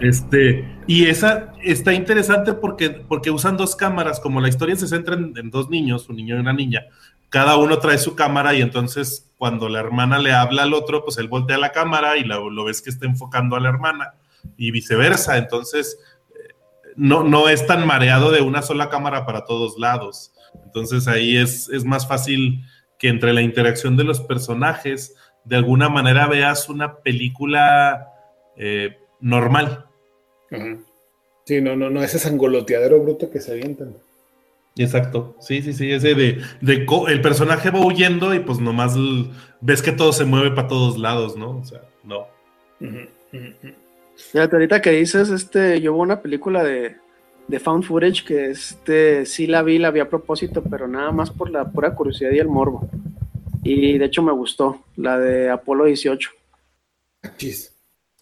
Este, 0.00 0.64
y 0.86 1.06
esa 1.06 1.52
está 1.62 1.92
interesante 1.92 2.54
porque, 2.54 2.90
porque 2.90 3.30
usan 3.30 3.56
dos 3.56 3.76
cámaras, 3.76 4.18
como 4.18 4.40
la 4.40 4.48
historia 4.48 4.74
se 4.74 4.88
centra 4.88 5.14
en, 5.14 5.32
en 5.36 5.50
dos 5.50 5.68
niños, 5.70 6.08
un 6.08 6.16
niño 6.16 6.36
y 6.36 6.40
una 6.40 6.52
niña, 6.52 6.86
cada 7.28 7.56
uno 7.56 7.78
trae 7.78 7.98
su 7.98 8.14
cámara 8.14 8.52
y 8.54 8.60
entonces 8.60 9.30
cuando 9.38 9.68
la 9.68 9.80
hermana 9.80 10.18
le 10.18 10.32
habla 10.32 10.64
al 10.64 10.74
otro, 10.74 11.02
pues 11.02 11.16
él 11.18 11.28
voltea 11.28 11.56
la 11.56 11.72
cámara 11.72 12.16
y 12.16 12.24
lo, 12.24 12.50
lo 12.50 12.64
ves 12.64 12.82
que 12.82 12.90
está 12.90 13.06
enfocando 13.06 13.56
a 13.56 13.60
la 13.60 13.70
hermana 13.70 14.14
y 14.56 14.70
viceversa. 14.70 15.38
Entonces, 15.38 15.98
eh, 16.30 16.54
no, 16.94 17.24
no 17.24 17.48
es 17.48 17.66
tan 17.66 17.86
mareado 17.86 18.30
de 18.30 18.42
una 18.42 18.62
sola 18.62 18.90
cámara 18.90 19.24
para 19.24 19.44
todos 19.46 19.78
lados. 19.78 20.32
Entonces 20.64 21.08
ahí 21.08 21.36
es, 21.36 21.68
es 21.70 21.84
más 21.84 22.06
fácil 22.06 22.64
que 22.98 23.08
entre 23.08 23.32
la 23.32 23.42
interacción 23.42 23.96
de 23.96 24.04
los 24.04 24.20
personajes, 24.20 25.16
de 25.44 25.56
alguna 25.56 25.88
manera 25.88 26.26
veas 26.26 26.68
una 26.68 26.96
película 26.96 28.08
eh, 28.56 28.98
normal. 29.20 29.86
Ajá. 30.50 30.76
Sí, 31.44 31.60
no, 31.60 31.74
no, 31.74 31.90
no, 31.90 32.02
ese 32.02 32.18
sangoloteadero 32.18 33.02
bruto 33.02 33.30
que 33.30 33.40
se 33.40 33.52
avientan. 33.52 33.94
Exacto, 34.76 35.36
sí, 35.40 35.60
sí, 35.60 35.72
sí, 35.74 35.90
ese 35.92 36.14
de, 36.14 36.40
de 36.62 36.86
co- 36.86 37.08
el 37.08 37.20
personaje 37.20 37.70
va 37.70 37.84
huyendo 37.84 38.32
y 38.32 38.38
pues 38.38 38.58
nomás 38.58 38.96
ves 39.60 39.82
que 39.82 39.92
todo 39.92 40.12
se 40.12 40.24
mueve 40.24 40.52
para 40.52 40.68
todos 40.68 40.96
lados, 40.98 41.36
¿no? 41.36 41.58
O 41.58 41.64
sea, 41.64 41.82
no. 42.04 42.26
Fíjate, 44.16 44.56
ahorita 44.56 44.80
que 44.80 44.90
dices, 44.92 45.28
este, 45.30 45.80
yo 45.80 45.92
hubo 45.94 46.02
una 46.02 46.22
película 46.22 46.62
de, 46.62 46.96
de 47.48 47.60
found 47.60 47.84
footage 47.84 48.24
que 48.24 48.50
este, 48.50 49.26
sí 49.26 49.46
la 49.46 49.62
vi, 49.62 49.78
la 49.78 49.90
vi 49.90 50.00
a 50.00 50.08
propósito, 50.08 50.62
pero 50.62 50.88
nada 50.88 51.10
más 51.12 51.30
por 51.30 51.50
la 51.50 51.70
pura 51.70 51.94
curiosidad 51.94 52.30
y 52.30 52.38
el 52.38 52.48
morbo. 52.48 52.88
Y 53.62 53.98
de 53.98 54.04
hecho 54.04 54.22
me 54.22 54.32
gustó, 54.32 54.84
la 54.96 55.18
de 55.18 55.50
Apolo 55.50 55.84
18. 55.84 56.30
Chis. 57.36 57.72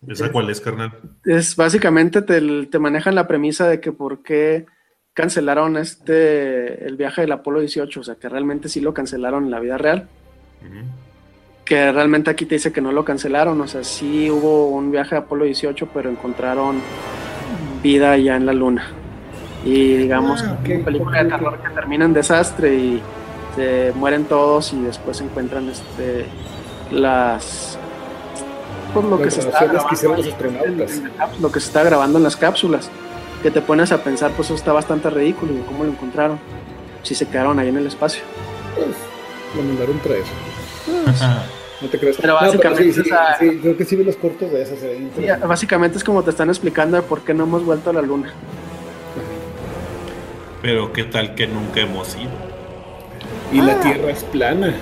¿Esa 0.07 0.33
cuál 0.33 0.49
es, 0.51 0.61
carnal? 0.61 0.93
Es 1.25 1.57
básicamente 1.57 2.23
te, 2.23 2.67
te 2.67 2.79
manejan 2.79 3.15
la 3.15 3.27
premisa 3.27 3.69
de 3.69 3.81
que 3.81 3.93
por 3.93 4.23
qué 4.23 4.67
cancelaron 5.12 5.77
este 5.77 6.87
el 6.87 6.97
viaje 6.97 7.23
del 7.23 7.33
Apolo 7.33 7.61
18, 7.61 8.01
o 8.01 8.03
sea 8.03 8.15
que 8.15 8.29
realmente 8.29 8.69
sí 8.69 8.81
lo 8.81 8.95
cancelaron 8.95 9.45
en 9.45 9.51
la 9.51 9.61
vida 9.61 9.77
real. 9.77 10.09
Que 11.65 11.93
realmente 11.93 12.31
aquí 12.31 12.47
te 12.47 12.57
dice 12.57 12.73
que 12.73 12.81
no 12.81 12.93
lo 12.93 13.05
cancelaron, 13.05 13.61
o 13.61 13.69
sea, 13.69 13.85
sí 13.85 14.31
hubo 14.31 14.69
un 14.69 14.91
viaje 14.91 15.15
a 15.15 15.19
Apolo 15.19 15.45
18, 15.45 15.89
pero 15.93 16.11
encontraron 16.11 16.81
vida 17.83 18.17
ya 18.17 18.37
en 18.37 18.47
la 18.47 18.53
luna. 18.53 18.91
Y 19.65 19.97
digamos, 19.97 20.43
Ah, 20.43 20.59
película 20.65 21.23
de 21.23 21.31
terror 21.31 21.59
que 21.62 21.71
termina 21.71 22.07
en 22.07 22.15
desastre 22.15 22.75
y 22.75 23.03
se 23.56 23.93
mueren 23.94 24.24
todos 24.24 24.72
y 24.72 24.81
después 24.82 25.20
encuentran 25.20 25.68
este 25.68 26.27
las 26.90 27.78
pues 28.93 29.06
lo 29.06 29.18
que 29.18 29.24
Las 29.27 29.35
se 29.35 29.40
está 29.40 29.64
grabando 29.66 30.85
en 30.85 31.43
lo 31.43 31.52
que 31.52 31.60
se 31.60 31.66
está 31.66 31.82
grabando 31.85 32.18
en 32.18 32.24
las 32.24 32.36
cápsulas, 32.36 32.90
que 33.43 33.51
te 33.52 33.60
pones 33.60 33.93
a 33.93 34.02
pensar, 34.02 34.32
pues 34.32 34.48
eso 34.48 34.56
está 34.56 34.72
bastante 34.72 35.09
ridículo, 35.10 35.52
y 35.55 35.59
cómo 35.60 35.85
lo 35.85 35.90
encontraron, 35.90 36.40
si 37.05 37.14
se 37.14 37.28
quedaron 37.28 37.59
ahí 37.60 37.68
en 37.68 37.77
el 37.77 37.86
espacio. 37.86 38.22
Pues, 38.74 38.89
lo 39.56 39.62
mandaron 39.62 39.98
traer. 40.01 40.24
No 41.81 41.89
te 41.89 41.98
creas. 41.98 42.16
Pero 42.20 42.35
No, 42.35 42.40
básicamente 42.40 42.93
sí, 42.93 43.02
sí, 43.02 43.09
esa- 43.09 43.39
sí, 43.39 43.59
creo 43.62 43.77
que 43.77 43.85
sí 43.85 43.94
vi 43.97 44.05
los 44.05 44.16
cortos 44.16 44.51
de 44.51 44.62
esas. 44.62 44.78
interesantes. 44.82 45.48
básicamente 45.48 45.98
es 45.98 46.05
como 46.05 46.22
te 46.24 46.31
están 46.31 46.48
explicando 46.48 46.97
de 46.97 47.02
por 47.02 47.20
qué 47.22 47.32
no 47.32 47.44
hemos 47.44 47.64
vuelto 47.64 47.90
a 47.90 47.93
la 47.93 48.02
luna. 48.02 48.32
Pero 50.62 50.93
qué 50.93 51.05
tal 51.05 51.35
que 51.35 51.47
nunca 51.47 51.81
hemos 51.81 52.14
ido. 52.16 52.31
Y 53.52 53.60
Ah. 53.60 53.64
la 53.64 53.81
Tierra 53.81 54.10
es 54.10 54.24
plana. 54.24 54.74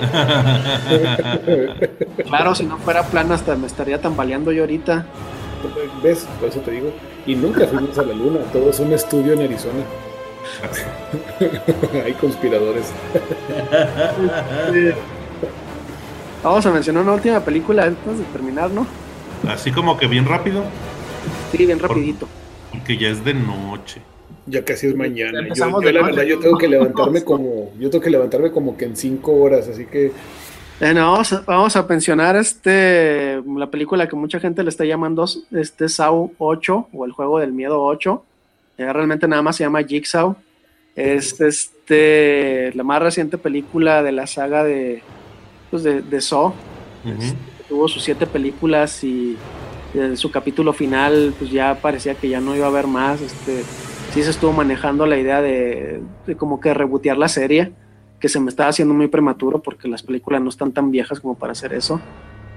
Claro, 2.26 2.54
si 2.54 2.64
no 2.66 2.78
fuera 2.78 3.02
plana 3.04 3.34
hasta 3.36 3.54
me 3.56 3.66
estaría 3.66 4.00
tambaleando 4.00 4.50
yo 4.52 4.62
ahorita. 4.62 5.06
¿Ves? 6.02 6.26
Por 6.40 6.48
eso 6.48 6.60
te 6.60 6.72
digo. 6.72 6.92
Y 7.26 7.34
nunca 7.36 7.66
fuimos 7.66 7.96
a 7.98 8.02
la 8.02 8.12
Luna. 8.12 8.40
Todo 8.52 8.70
es 8.70 8.80
un 8.80 8.92
estudio 8.92 9.32
en 9.34 9.42
Arizona. 9.42 9.82
Hay 12.04 12.12
conspiradores. 12.14 12.92
Vamos 16.42 16.66
a 16.66 16.70
mencionar 16.70 17.02
una 17.04 17.12
última 17.14 17.40
película 17.40 17.84
antes 17.84 18.18
de 18.18 18.24
terminar, 18.24 18.70
¿no? 18.70 18.86
Así 19.48 19.72
como 19.72 19.96
que 19.96 20.06
bien 20.06 20.26
rápido, 20.26 20.62
Sí, 21.52 21.64
bien 21.64 21.78
rapidito. 21.78 22.28
porque 22.70 22.96
ya 22.98 23.08
es 23.08 23.24
de 23.24 23.32
noche. 23.34 24.02
Ya 24.46 24.64
casi 24.64 24.88
es 24.88 24.94
mañana. 24.94 25.40
Yo, 25.54 25.66
la 25.66 25.70
noche. 25.70 25.92
verdad, 25.92 26.22
yo 26.24 26.38
tengo 26.38 26.58
que 26.58 26.68
levantarme 26.68 27.24
como, 27.24 27.72
yo 27.78 27.88
tengo 27.88 28.04
que 28.04 28.10
levantarme 28.10 28.50
como 28.50 28.76
que 28.76 28.84
en 28.84 28.96
cinco 28.96 29.32
horas, 29.32 29.68
así 29.68 29.86
que 29.86 30.12
Bueno, 30.78 31.12
vamos 31.12 31.32
a, 31.32 31.40
vamos 31.40 31.76
a 31.76 31.86
pensionar 31.86 32.36
este 32.36 33.42
la 33.46 33.70
película 33.70 34.06
que 34.08 34.16
mucha 34.16 34.40
gente 34.40 34.62
le 34.62 34.68
está 34.68 34.84
llamando 34.84 35.24
este 35.52 35.88
Saw 35.88 36.32
8 36.38 36.88
o 36.92 37.04
el 37.06 37.12
juego 37.12 37.38
del 37.38 37.52
miedo 37.52 37.82
8. 37.82 38.24
Eh, 38.76 38.92
realmente 38.92 39.26
nada 39.28 39.40
más 39.40 39.56
se 39.56 39.64
llama 39.64 39.82
Jigsaw. 39.82 40.36
Es 40.94 41.40
este 41.40 42.72
la 42.74 42.84
más 42.84 43.02
reciente 43.02 43.38
película 43.38 44.02
de 44.02 44.12
la 44.12 44.26
saga 44.26 44.62
de 44.62 45.02
pues 45.70 45.82
de, 45.82 46.02
de 46.02 46.20
Saw. 46.20 46.48
Ujú. 47.04 47.36
tuvo 47.68 47.88
sus 47.88 48.02
siete 48.02 48.26
películas 48.26 49.04
y 49.04 49.36
en 49.94 50.16
su 50.16 50.30
capítulo 50.30 50.72
final 50.72 51.34
pues 51.38 51.50
ya 51.50 51.74
parecía 51.80 52.14
que 52.14 52.28
ya 52.28 52.40
no 52.40 52.56
iba 52.56 52.66
a 52.66 52.68
haber 52.68 52.86
más 52.86 53.20
este 53.20 53.62
sí 54.14 54.22
se 54.22 54.30
estuvo 54.30 54.52
manejando 54.52 55.06
la 55.06 55.18
idea 55.18 55.42
de, 55.42 56.00
como 56.36 56.60
que 56.60 56.72
rebotear 56.72 57.18
la 57.18 57.26
serie 57.26 57.72
que 58.20 58.28
se 58.28 58.38
me 58.38 58.48
estaba 58.48 58.68
haciendo 58.68 58.94
muy 58.94 59.08
prematuro 59.08 59.60
porque 59.60 59.88
las 59.88 60.04
películas 60.04 60.40
no 60.40 60.50
están 60.50 60.70
tan 60.70 60.92
viejas 60.92 61.18
como 61.18 61.34
para 61.36 61.50
hacer 61.50 61.72
eso 61.72 62.00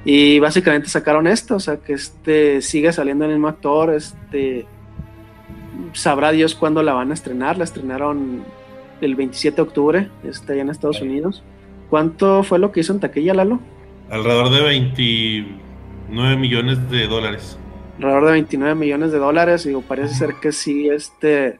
y 0.05 0.37
básicamente 0.37 0.87
sacaron 0.87 1.25
esto 1.25 1.55
o 1.55 1.59
sea 1.59 1.77
que 1.77 1.93
este 1.93 2.61
sigue 2.61 2.93
saliendo 2.93 3.25
el 3.25 3.31
mismo 3.31 3.47
actor 3.47 3.91
este 3.91 4.67
sabrá 5.93 6.31
Dios 6.31 6.53
cuándo 6.53 6.83
la 6.83 6.93
van 6.93 7.09
a 7.09 7.15
estrenar 7.15 7.57
la 7.57 7.63
estrenaron 7.63 8.43
el 9.01 9.15
27 9.15 9.55
de 9.55 9.61
octubre 9.63 10.09
está 10.25 10.53
allá 10.53 10.61
en 10.61 10.69
Estados 10.69 11.01
Unidos 11.01 11.41
¿cuánto 11.89 12.43
fue 12.43 12.59
lo 12.59 12.71
que 12.71 12.81
hizo 12.81 12.93
en 12.93 12.99
taquilla 12.99 13.33
Lalo? 13.33 13.59
Alrededor 14.11 14.51
de 14.51 14.61
29 14.61 16.37
millones 16.37 16.89
de 16.91 17.07
dólares. 17.07 17.57
Alrededor 17.97 18.25
de 18.25 18.31
29 18.33 18.75
millones 18.75 19.11
de 19.11 19.17
dólares. 19.17 19.63
Digo, 19.63 19.81
parece 19.81 20.15
ser 20.15 20.35
que 20.35 20.51
sí, 20.51 20.89
este, 20.89 21.59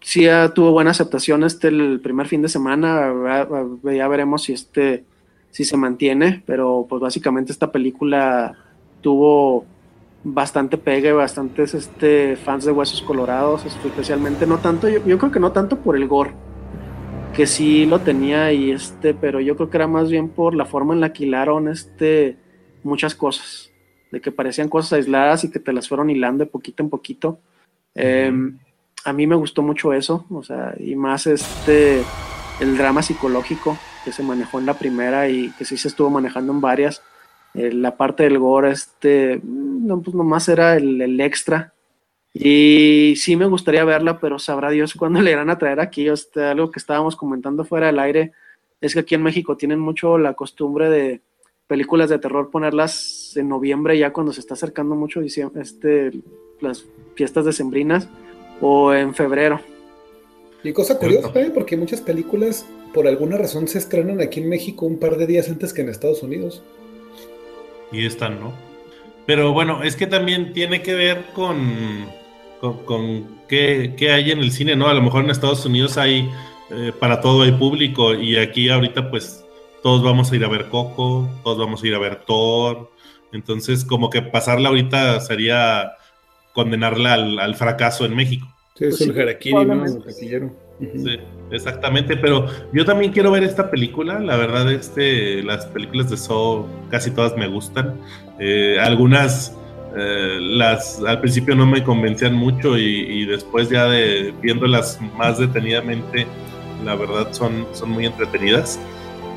sí 0.00 0.24
ya 0.24 0.52
tuvo 0.52 0.72
buena 0.72 0.90
aceptación 0.90 1.44
este 1.44 1.68
el 1.68 2.00
primer 2.00 2.26
fin 2.26 2.42
de 2.42 2.48
semana. 2.48 3.12
Ya, 3.82 4.08
veremos 4.08 4.44
si 4.44 4.52
este, 4.52 5.04
si 5.50 5.64
se 5.64 5.76
mantiene, 5.76 6.42
pero 6.46 6.86
pues 6.88 7.00
básicamente 7.00 7.52
esta 7.52 7.72
película 7.72 8.56
tuvo 9.00 9.64
bastante 10.24 10.76
pegue, 10.76 11.12
bastantes 11.12 11.72
este, 11.72 12.36
fans 12.36 12.64
de 12.64 12.72
Huesos 12.72 13.00
Colorados, 13.02 13.64
especialmente, 13.64 14.44
no 14.46 14.58
tanto, 14.58 14.88
yo, 14.88 15.04
yo, 15.06 15.18
creo 15.18 15.30
que 15.30 15.38
no 15.38 15.52
tanto 15.52 15.78
por 15.78 15.94
el 15.94 16.08
gore, 16.08 16.32
que 17.32 17.46
sí 17.46 17.86
lo 17.86 18.00
tenía 18.00 18.52
y 18.52 18.72
este, 18.72 19.14
pero 19.14 19.40
yo 19.40 19.56
creo 19.56 19.70
que 19.70 19.76
era 19.76 19.86
más 19.86 20.10
bien 20.10 20.28
por 20.28 20.54
la 20.54 20.64
forma 20.64 20.94
en 20.94 21.00
la 21.00 21.12
que 21.12 21.26
hilaron 21.26 21.68
este, 21.68 22.36
muchas 22.82 23.14
cosas, 23.14 23.70
de 24.16 24.22
que 24.22 24.32
parecían 24.32 24.70
cosas 24.70 24.94
aisladas 24.94 25.44
y 25.44 25.50
que 25.50 25.60
te 25.60 25.74
las 25.74 25.88
fueron 25.88 26.08
hilando 26.08 26.42
de 26.42 26.50
poquito 26.50 26.82
en 26.82 26.88
poquito. 26.88 27.38
Eh, 27.94 28.32
a 29.04 29.12
mí 29.12 29.26
me 29.26 29.36
gustó 29.36 29.60
mucho 29.60 29.92
eso, 29.92 30.24
o 30.30 30.42
sea, 30.42 30.74
y 30.78 30.96
más 30.96 31.26
este, 31.26 32.02
el 32.60 32.78
drama 32.78 33.02
psicológico 33.02 33.76
que 34.06 34.12
se 34.12 34.22
manejó 34.22 34.58
en 34.58 34.64
la 34.64 34.78
primera 34.78 35.28
y 35.28 35.50
que 35.58 35.66
sí 35.66 35.76
se 35.76 35.88
estuvo 35.88 36.08
manejando 36.08 36.52
en 36.52 36.62
varias. 36.62 37.02
Eh, 37.52 37.72
la 37.72 37.94
parte 37.98 38.22
del 38.22 38.38
gore, 38.38 38.70
este, 38.70 39.38
no, 39.44 40.00
pues 40.00 40.16
nomás 40.16 40.48
era 40.48 40.76
el, 40.76 41.02
el, 41.02 41.20
extra. 41.20 41.74
Y 42.32 43.14
sí 43.16 43.36
me 43.36 43.46
gustaría 43.46 43.84
verla, 43.84 44.18
pero 44.18 44.38
sabrá 44.38 44.70
Dios 44.70 44.94
cuándo 44.98 45.20
le 45.20 45.32
irán 45.32 45.50
a 45.50 45.58
traer 45.58 45.80
aquí. 45.80 46.08
Este, 46.08 46.42
algo 46.42 46.70
que 46.70 46.78
estábamos 46.78 47.16
comentando 47.16 47.66
fuera 47.66 47.88
del 47.88 47.98
aire 47.98 48.32
es 48.80 48.94
que 48.94 49.00
aquí 49.00 49.14
en 49.14 49.22
México 49.22 49.58
tienen 49.58 49.78
mucho 49.78 50.16
la 50.16 50.32
costumbre 50.32 50.88
de 50.88 51.20
películas 51.66 52.08
de 52.08 52.18
terror 52.18 52.50
ponerlas 52.50 53.15
en 53.36 53.48
noviembre, 53.48 53.98
ya 53.98 54.12
cuando 54.12 54.32
se 54.32 54.40
está 54.40 54.54
acercando 54.54 54.94
mucho 54.94 55.20
diciembre, 55.20 55.62
este, 55.62 56.12
las 56.60 56.86
fiestas 57.14 57.44
decembrinas 57.44 58.08
o 58.60 58.92
en 58.92 59.14
febrero. 59.14 59.60
Y 60.62 60.72
cosa 60.72 60.98
curiosa, 60.98 61.30
¿eh? 61.40 61.50
porque 61.54 61.76
muchas 61.76 62.00
películas 62.00 62.66
por 62.92 63.06
alguna 63.06 63.36
razón 63.36 63.68
se 63.68 63.78
estrenan 63.78 64.20
aquí 64.20 64.40
en 64.40 64.48
México 64.48 64.86
un 64.86 64.98
par 64.98 65.16
de 65.16 65.26
días 65.26 65.48
antes 65.48 65.72
que 65.72 65.82
en 65.82 65.90
Estados 65.90 66.22
Unidos. 66.22 66.62
Y 67.92 68.04
están, 68.06 68.40
¿no? 68.40 68.52
Pero 69.26 69.52
bueno, 69.52 69.82
es 69.82 69.96
que 69.96 70.06
también 70.06 70.52
tiene 70.52 70.82
que 70.82 70.94
ver 70.94 71.24
con, 71.34 72.06
con, 72.60 72.84
con 72.84 73.26
qué, 73.48 73.94
qué, 73.96 74.12
hay 74.12 74.30
en 74.30 74.38
el 74.38 74.50
cine, 74.50 74.76
¿no? 74.76 74.88
A 74.88 74.94
lo 74.94 75.02
mejor 75.02 75.24
en 75.24 75.30
Estados 75.30 75.64
Unidos 75.66 75.98
hay, 75.98 76.30
eh, 76.70 76.92
para 76.98 77.20
todo 77.20 77.42
hay 77.42 77.52
público 77.52 78.14
y 78.14 78.36
aquí 78.36 78.68
ahorita 78.68 79.10
pues 79.10 79.44
todos 79.82 80.02
vamos 80.02 80.32
a 80.32 80.36
ir 80.36 80.44
a 80.44 80.48
ver 80.48 80.68
Coco, 80.68 81.28
todos 81.44 81.58
vamos 81.58 81.82
a 81.82 81.86
ir 81.86 81.94
a 81.94 81.98
ver 81.98 82.24
Thor, 82.24 82.90
entonces 83.36 83.84
como 83.84 84.10
que 84.10 84.22
pasarla 84.22 84.70
ahorita 84.70 85.20
sería 85.20 85.92
condenarla 86.52 87.14
al, 87.14 87.38
al 87.38 87.54
fracaso 87.54 88.04
en 88.04 88.16
México. 88.16 88.48
Sí, 88.74 88.86
es 88.86 89.00
el 89.00 89.18
Harakiri, 89.18 89.64
¿no? 89.64 89.84
El 89.84 90.02
Sí, 90.78 91.18
exactamente, 91.50 92.18
pero 92.18 92.46
yo 92.72 92.84
también 92.84 93.10
quiero 93.10 93.30
ver 93.30 93.42
esta 93.44 93.70
película, 93.70 94.18
la 94.18 94.36
verdad, 94.36 94.70
este, 94.70 95.42
las 95.42 95.64
películas 95.66 96.10
de 96.10 96.18
Saw 96.18 96.66
casi 96.90 97.10
todas 97.12 97.34
me 97.34 97.46
gustan, 97.46 97.98
eh, 98.38 98.78
algunas 98.78 99.56
eh, 99.96 100.38
las 100.38 101.02
al 101.02 101.20
principio 101.20 101.54
no 101.54 101.64
me 101.64 101.82
convencían 101.82 102.34
mucho 102.34 102.76
y, 102.76 102.82
y, 102.82 103.24
después 103.24 103.70
ya 103.70 103.86
de 103.86 104.34
viéndolas 104.42 105.00
más 105.16 105.38
detenidamente, 105.38 106.26
la 106.84 106.94
verdad 106.94 107.32
son, 107.32 107.66
son 107.72 107.90
muy 107.90 108.04
entretenidas. 108.04 108.78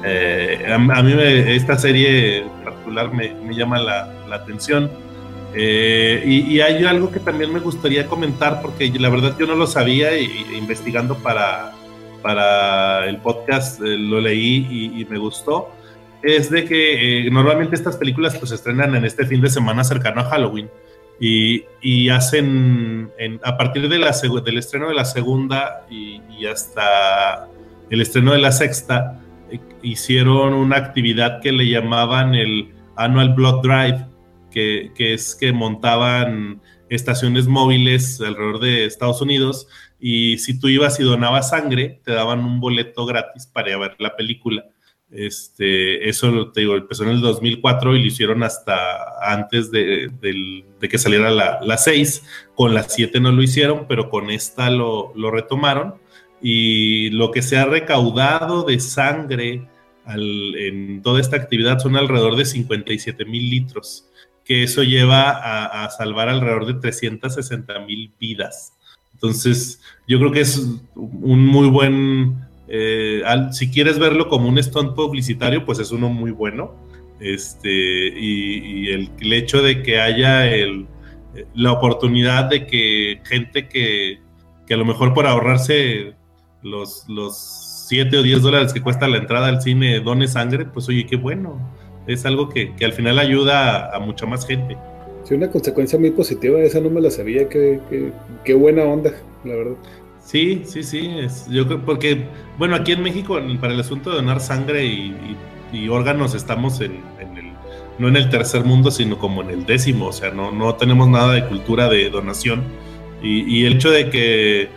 Eh, 0.04 0.66
a, 0.68 0.76
a, 0.76 1.04
mí 1.04 1.14
me, 1.14 1.56
esta 1.56 1.78
serie 1.78 2.40
en 2.44 2.50
particular 2.64 3.14
me, 3.14 3.34
me 3.34 3.56
llama 3.56 3.80
la, 3.80 4.14
la 4.28 4.36
atención. 4.36 4.90
Eh, 5.54 6.22
y, 6.26 6.56
y, 6.56 6.62
hay 6.62 6.84
algo 6.86 7.12
que 7.12 7.20
también 7.20 7.52
me 7.52 7.60
gustaría 7.60 8.06
comentar, 8.06 8.62
porque 8.62 8.92
la 9.00 9.10
verdad 9.10 9.36
yo 9.40 9.48
no 9.48 9.56
lo 9.56 9.66
sabía 9.66 10.16
y, 10.16 10.26
y 10.26 10.58
investigando 10.58 11.16
para, 11.16 11.74
para 12.22 13.08
el 13.08 13.18
podcast 13.18 13.82
eh, 13.82 13.98
lo 13.98 14.20
leí 14.22 14.68
y, 14.70 15.02
y, 15.02 15.06
me 15.06 15.18
gustó, 15.18 15.70
es 16.22 16.50
de 16.50 16.66
que 16.66 17.28
eh, 17.28 17.32
normalmente 17.32 17.76
estas 17.76 17.98
películas 17.98 18.38
pues 18.38 18.50
se 18.50 18.56
estrenan 18.56 18.96
en 18.96 19.06
este 19.06 19.26
fin 19.26 19.42
de 19.42 19.50
semana 19.50 19.84
cercano 19.84 20.22
a 20.22 20.26
Halloween 20.26 20.70
y, 21.20 22.10
hacen 22.10 23.12
en, 23.18 23.40
a 23.44 23.58
partir 23.58 23.90
de 23.90 24.00
la, 24.00 24.12
del 24.44 24.58
estreno 24.58 24.88
de 24.88 24.96
la 24.96 25.06
segunda 25.06 25.86
y, 25.90 26.20
hasta 26.46 27.48
el 27.90 28.00
estreno 28.00 28.32
de 28.32 28.38
la 28.38 28.54
sexta, 28.54 29.20
hicieron 29.82 30.54
una 30.54 30.78
actividad 30.78 31.42
que 31.42 31.52
le 31.52 31.68
llamaban 31.68 32.36
el 32.36 32.74
Annual 32.96 33.34
Blood 33.34 33.62
Drive 33.62 34.06
que, 34.52 34.92
es 34.98 35.36
que 35.36 35.54
montaban 35.54 36.62
estaciones 36.90 37.48
móviles 37.48 38.20
alrededor 38.22 38.60
de 38.60 38.86
Estados 38.86 39.22
Unidos 39.22 39.68
y 40.00 40.38
si 40.40 40.60
tú 40.60 40.68
ibas 40.70 41.00
y 41.00 41.04
donabas 41.04 41.50
sangre, 41.50 42.02
te 42.04 42.14
daban 42.14 42.40
un 42.40 42.60
boleto 42.60 43.06
gratis 43.06 43.46
para 43.48 43.78
ver 43.78 43.96
la 44.00 44.16
película. 44.16 44.66
Este, 45.12 46.08
eso 46.08 46.52
te 46.52 46.62
digo, 46.62 46.76
empezó 46.76 47.04
en 47.04 47.10
el 47.10 47.22
2004 47.22 47.96
y 47.96 48.02
lo 48.02 48.06
hicieron 48.06 48.44
hasta 48.44 48.78
antes 49.22 49.72
de 49.72 50.12
que 50.80 50.98
saliera 50.98 51.32
la, 51.32 51.60
la 51.62 51.78
6. 51.78 52.24
Con 52.56 52.74
la 52.74 52.84
7 52.84 53.20
no 53.20 53.32
lo 53.32 53.42
hicieron, 53.42 53.88
pero 53.88 54.10
con 54.10 54.30
esta 54.30 54.70
lo, 54.70 55.12
lo 55.16 55.32
retomaron. 55.32 55.96
Y 56.42 57.10
lo 57.12 57.32
que 57.32 57.42
se 57.42 57.58
ha 57.58 57.66
recaudado 57.66 58.64
de 58.64 58.80
sangre 58.80 59.68
en 60.08 61.02
toda 61.02 61.20
esta 61.20 61.36
actividad 61.36 61.80
son 61.80 61.96
alrededor 61.96 62.36
de 62.36 62.46
57 62.46 63.26
mil 63.26 63.50
litros 63.50 64.10
que 64.50 64.64
eso 64.64 64.82
lleva 64.82 65.30
a, 65.84 65.88
salvar 65.92 66.28
alrededor 66.28 66.66
de 66.66 66.74
360 66.74 67.82
mil 67.82 68.12
vidas. 68.20 68.74
Entonces, 69.14 69.80
yo 70.08 70.18
creo 70.18 70.32
que 70.32 70.42
es 70.42 70.58
un 70.96 71.46
muy 71.46 71.68
buen, 71.68 72.48
eh, 72.68 73.22
si 73.52 73.70
quieres 73.70 74.00
verlo 74.00 74.28
como 74.28 74.50
un 74.50 74.62
stunt 74.62 74.96
publicitario, 74.96 75.64
pues 75.66 75.78
es 75.78 75.92
uno 75.92 76.10
muy 76.10 76.32
bueno. 76.32 76.74
Este, 77.20 77.70
y, 77.70 78.90
el, 78.90 79.12
el, 79.20 79.34
hecho 79.34 79.62
de 79.62 79.84
que 79.84 80.00
haya 80.00 80.52
el, 80.52 80.88
la 81.54 81.74
oportunidad 81.74 82.46
de 82.46 82.66
que 82.66 83.22
gente 83.26 83.68
que, 83.68 84.20
que 84.66 84.74
a 84.74 84.78
lo 84.78 84.86
mejor 84.86 85.14
por 85.14 85.28
ahorrarse 85.28 86.16
los, 86.62 87.06
los 87.08 87.38
7 87.88 88.18
o 88.18 88.24
10 88.24 88.42
dólares 88.42 88.74
que 88.74 88.82
cuesta 88.82 89.08
la 89.08 89.18
entrada 89.18 89.48
al 89.48 89.62
cine 89.62 90.00
done 90.00 90.28
sangre, 90.28 90.66
pues 90.66 90.88
oye, 90.90 91.06
qué 91.06 91.16
bueno 91.16 91.60
es 92.14 92.26
algo 92.26 92.50
que, 92.50 92.74
que 92.76 92.86
al 92.86 92.94
final 92.94 93.20
ayuda 93.20 93.92
a, 93.92 93.98
a, 93.98 94.00
mucha 94.00 94.26
más 94.26 94.46
gente. 94.46 94.78
Sí, 95.24 95.36
una 95.36 95.50
consecuencia 95.50 96.00
muy 96.00 96.12
positiva, 96.12 96.60
esa 96.60 96.80
no 96.80 96.90
me 96.90 97.02
la 97.02 97.12
sabía, 97.12 97.48
qué, 97.48 97.80
qué, 97.90 98.12
qué 98.44 98.54
buena 98.54 98.84
onda, 98.84 99.14
la 99.44 99.56
verdad. 99.56 99.76
Sí, 100.20 100.64
sí, 100.66 100.84
sí, 100.84 101.10
es, 101.20 101.48
yo 101.50 101.68
creo, 101.68 101.86
porque, 101.86 102.26
bueno, 102.58 102.76
aquí 102.76 102.94
en 102.94 103.04
México, 103.04 103.40
para 103.62 103.74
el 103.74 103.80
asunto 103.80 104.10
de 104.10 104.18
donar 104.18 104.40
sangre 104.40 104.86
y, 104.86 105.38
y, 105.72 105.78
y 105.78 105.90
órganos, 105.90 106.34
estamos 106.34 106.82
en, 106.82 107.04
en, 107.20 107.38
el, 107.38 107.54
no 108.00 108.08
en 108.08 108.16
el 108.16 108.30
tercer 108.30 108.64
mundo, 108.64 108.90
sino 108.92 109.20
como 109.20 109.42
en 109.44 109.52
el 109.52 109.66
décimo, 109.66 110.08
o 110.08 110.14
sea, 110.14 110.32
no, 110.32 110.52
no 110.52 110.76
tenemos 110.76 111.08
nada 111.10 111.34
de 111.34 111.46
cultura 111.46 111.90
de 111.90 112.10
donación. 112.10 112.64
Y, 113.22 113.42
y 113.54 113.66
el 113.66 113.74
hecho 113.74 113.92
de 113.92 114.10
que 114.10 114.70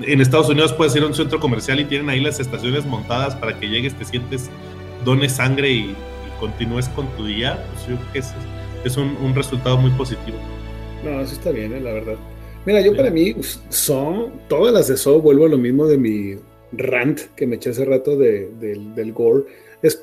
en 0.00 0.20
Estados 0.20 0.48
Unidos 0.48 0.72
puedes 0.72 0.94
ir 0.96 1.02
a 1.02 1.06
un 1.06 1.14
centro 1.14 1.38
comercial 1.38 1.80
y 1.80 1.84
tienen 1.84 2.08
ahí 2.08 2.20
las 2.20 2.40
estaciones 2.40 2.86
montadas 2.86 3.34
para 3.36 3.58
que 3.58 3.68
llegues, 3.68 3.94
te 3.94 4.04
sientes, 4.04 4.50
dones 5.04 5.32
sangre 5.32 5.70
y, 5.70 5.96
continúes 6.40 6.88
con 6.88 7.06
tu 7.16 7.24
día, 7.26 7.64
pues 7.72 7.86
yo 7.86 7.94
creo 7.94 8.12
que 8.12 8.18
es, 8.18 8.34
es 8.84 8.96
un, 8.96 9.16
un, 9.22 9.32
resultado 9.32 9.76
muy 9.76 9.92
positivo. 9.92 10.36
No, 11.04 11.20
eso 11.20 11.34
está 11.34 11.52
bien, 11.52 11.72
¿eh? 11.72 11.80
la 11.80 11.92
verdad. 11.92 12.16
Mira, 12.66 12.80
yo 12.80 12.90
sí. 12.90 12.96
para 12.96 13.10
mí, 13.10 13.36
son 13.68 14.32
todas 14.48 14.74
las 14.74 14.88
de 14.88 14.96
So, 14.96 15.20
vuelvo 15.20 15.46
a 15.46 15.48
lo 15.48 15.56
mismo 15.56 15.86
de 15.86 15.98
mi 15.98 16.34
rant 16.72 17.20
que 17.36 17.46
me 17.46 17.54
eché 17.54 17.70
hace 17.70 17.84
rato 17.84 18.16
de, 18.16 18.50
de, 18.58 18.76
del 18.96 19.12
gore, 19.12 19.44
es 19.82 20.02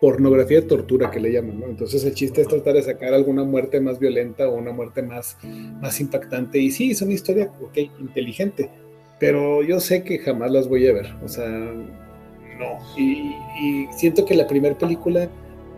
pornografía 0.00 0.62
de 0.62 0.66
tortura 0.66 1.10
que 1.10 1.20
le 1.20 1.30
llaman, 1.30 1.60
¿no? 1.60 1.66
Entonces 1.66 2.04
el 2.04 2.14
chiste 2.14 2.40
es 2.40 2.48
tratar 2.48 2.74
de 2.74 2.82
sacar 2.82 3.12
alguna 3.12 3.44
muerte 3.44 3.80
más 3.80 3.98
violenta 3.98 4.48
o 4.48 4.56
una 4.56 4.72
muerte 4.72 5.02
más, 5.02 5.36
más 5.80 6.00
impactante. 6.00 6.58
Y 6.58 6.70
sí, 6.70 6.90
es 6.90 7.02
una 7.02 7.12
historia, 7.12 7.52
ok, 7.60 7.76
inteligente, 8.00 8.70
pero 9.18 9.62
yo 9.62 9.78
sé 9.78 10.02
que 10.02 10.18
jamás 10.18 10.50
las 10.50 10.68
voy 10.68 10.88
a 10.88 10.94
ver. 10.94 11.06
O 11.22 11.28
sea, 11.28 11.46
no. 11.48 12.78
Y, 12.96 13.34
y 13.60 13.88
siento 13.92 14.24
que 14.24 14.34
la 14.34 14.46
primera 14.46 14.76
película 14.76 15.28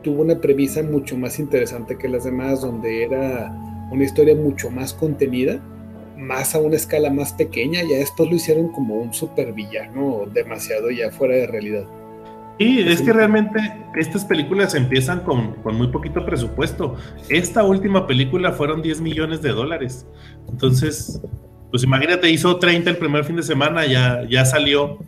tuvo 0.03 0.23
una 0.23 0.41
premisa 0.41 0.83
mucho 0.83 1.17
más 1.17 1.39
interesante 1.41 1.99
que 1.99 2.09
las 2.09 2.25
demás, 2.25 2.61
donde 2.61 3.03
era 3.03 3.53
una 3.91 4.05
historia 4.05 4.37
mucho 4.37 4.71
más 4.71 4.95
contenida, 4.95 5.61
más 6.17 6.55
a 6.55 6.61
una 6.61 6.77
escala 6.77 7.11
más 7.11 7.33
pequeña. 7.33 7.83
Ya 7.83 7.97
después 7.97 8.31
lo 8.31 8.37
hicieron 8.37 8.69
como 8.69 8.95
un 8.95 9.13
supervillano 9.13 10.27
demasiado 10.33 10.93
ya 10.93 11.11
fuera 11.11 11.35
de 11.35 11.47
realidad. 11.49 12.02
Sí, 12.63 12.79
es 12.81 13.03
que 13.03 13.13
realmente 13.13 13.59
estas 13.97 14.25
películas 14.25 14.75
empiezan 14.75 15.21
con, 15.21 15.55
con, 15.63 15.75
muy 15.75 15.89
poquito 15.89 16.25
presupuesto. 16.25 16.97
Esta 17.29 17.65
última 17.65 18.07
película 18.07 18.53
fueron 18.53 18.83
10 18.83 19.01
millones 19.01 19.43
de 19.43 19.51
dólares. 19.51 20.07
Entonces, 20.49 21.21
pues 21.71 21.83
imagínate, 21.83 22.31
hizo 22.31 22.57
30 22.57 22.91
el 22.91 22.97
primer 22.99 23.25
fin 23.25 23.37
de 23.37 23.43
semana, 23.43 23.85
ya, 23.87 24.23
ya 24.29 24.45
salió 24.45 24.99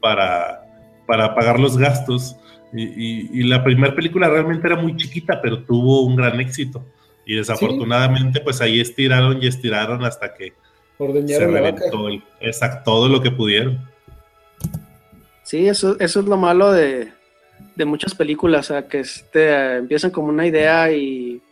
para, 0.00 0.64
para 1.06 1.34
pagar 1.34 1.58
los 1.58 1.76
gastos. 1.76 2.36
Y, 2.72 2.84
y, 2.84 3.30
y 3.32 3.42
la 3.42 3.64
primera 3.64 3.94
película 3.94 4.28
realmente 4.28 4.66
era 4.66 4.76
muy 4.76 4.96
chiquita, 4.96 5.40
pero 5.42 5.64
tuvo 5.64 6.02
un 6.02 6.14
gran 6.14 6.40
éxito. 6.40 6.84
Y 7.26 7.34
desafortunadamente, 7.34 8.38
¿Sí? 8.38 8.44
pues 8.44 8.60
ahí 8.60 8.80
estiraron 8.80 9.42
y 9.42 9.46
estiraron 9.46 10.04
hasta 10.04 10.34
que 10.34 10.52
Ordeñaron 10.98 11.28
se 11.28 11.46
reventó 11.46 12.08
el, 12.08 12.22
exacto, 12.40 12.82
todo 12.84 13.08
lo 13.08 13.20
que 13.20 13.30
pudieron. 13.30 13.91
Sí, 15.52 15.68
eso, 15.68 16.00
eso 16.00 16.20
es 16.20 16.26
lo 16.26 16.38
malo 16.38 16.72
de, 16.72 17.12
de 17.76 17.84
muchas 17.84 18.14
películas, 18.14 18.70
o 18.70 18.72
sea, 18.72 18.88
que 18.88 19.00
este, 19.00 19.76
empiezan 19.76 20.10
como 20.10 20.28
una 20.28 20.46
idea 20.46 20.90
y 20.90 21.42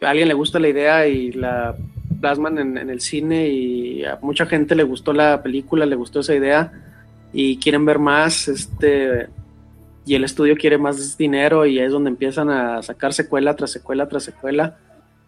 a 0.00 0.08
alguien 0.08 0.28
le 0.28 0.32
gusta 0.32 0.58
la 0.58 0.68
idea 0.70 1.06
y 1.06 1.30
la 1.32 1.76
plasman 2.22 2.56
en, 2.56 2.88
el 2.88 3.02
cine 3.02 3.48
y 3.48 4.02
a 4.02 4.18
mucha 4.22 4.46
gente 4.46 4.74
le 4.74 4.82
gustó 4.82 5.12
la 5.12 5.42
película, 5.42 5.84
le 5.84 5.94
gustó 5.94 6.20
esa 6.20 6.34
idea 6.34 6.72
y 7.34 7.58
quieren 7.58 7.84
ver 7.84 7.98
más, 7.98 8.48
este, 8.48 9.26
y 10.06 10.14
el 10.14 10.24
estudio 10.24 10.56
quiere 10.56 10.78
más 10.78 11.18
dinero 11.18 11.66
y 11.66 11.78
es 11.80 11.92
donde 11.92 12.08
empiezan 12.08 12.48
a 12.48 12.82
sacar 12.82 13.12
secuela 13.12 13.54
tras 13.54 13.72
secuela 13.72 14.08
tras 14.08 14.22
secuela. 14.22 14.78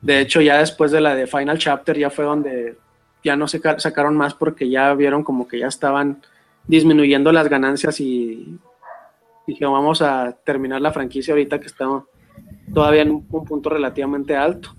De 0.01 0.21
hecho, 0.21 0.41
ya 0.41 0.57
después 0.61 0.91
de 0.91 1.03
la 1.03 1.15
de 1.15 1.27
Final 1.27 1.59
Chapter 1.59 1.99
ya 1.99 2.09
fue 2.09 2.25
donde 2.25 2.79
ya 3.23 3.37
no 3.37 3.47
se 3.47 3.61
ca- 3.61 3.79
sacaron 3.79 4.17
más 4.17 4.33
porque 4.33 4.71
ya 4.71 4.95
vieron 4.95 5.23
como 5.23 5.47
que 5.47 5.59
ya 5.59 5.67
estaban 5.67 6.23
disminuyendo 6.67 7.33
las 7.33 7.49
ganancias 7.49 8.01
y 8.01 8.59
dijeron 9.47 9.73
vamos 9.75 10.03
a 10.03 10.33
terminar 10.45 10.81
la 10.81 10.93
franquicia 10.93 11.33
ahorita 11.35 11.61
que 11.61 11.67
está 11.67 11.87
todavía 12.73 13.03
en 13.03 13.11
un, 13.13 13.27
un 13.31 13.45
punto 13.45 13.71
relativamente 13.71 14.37
alto. 14.37 14.75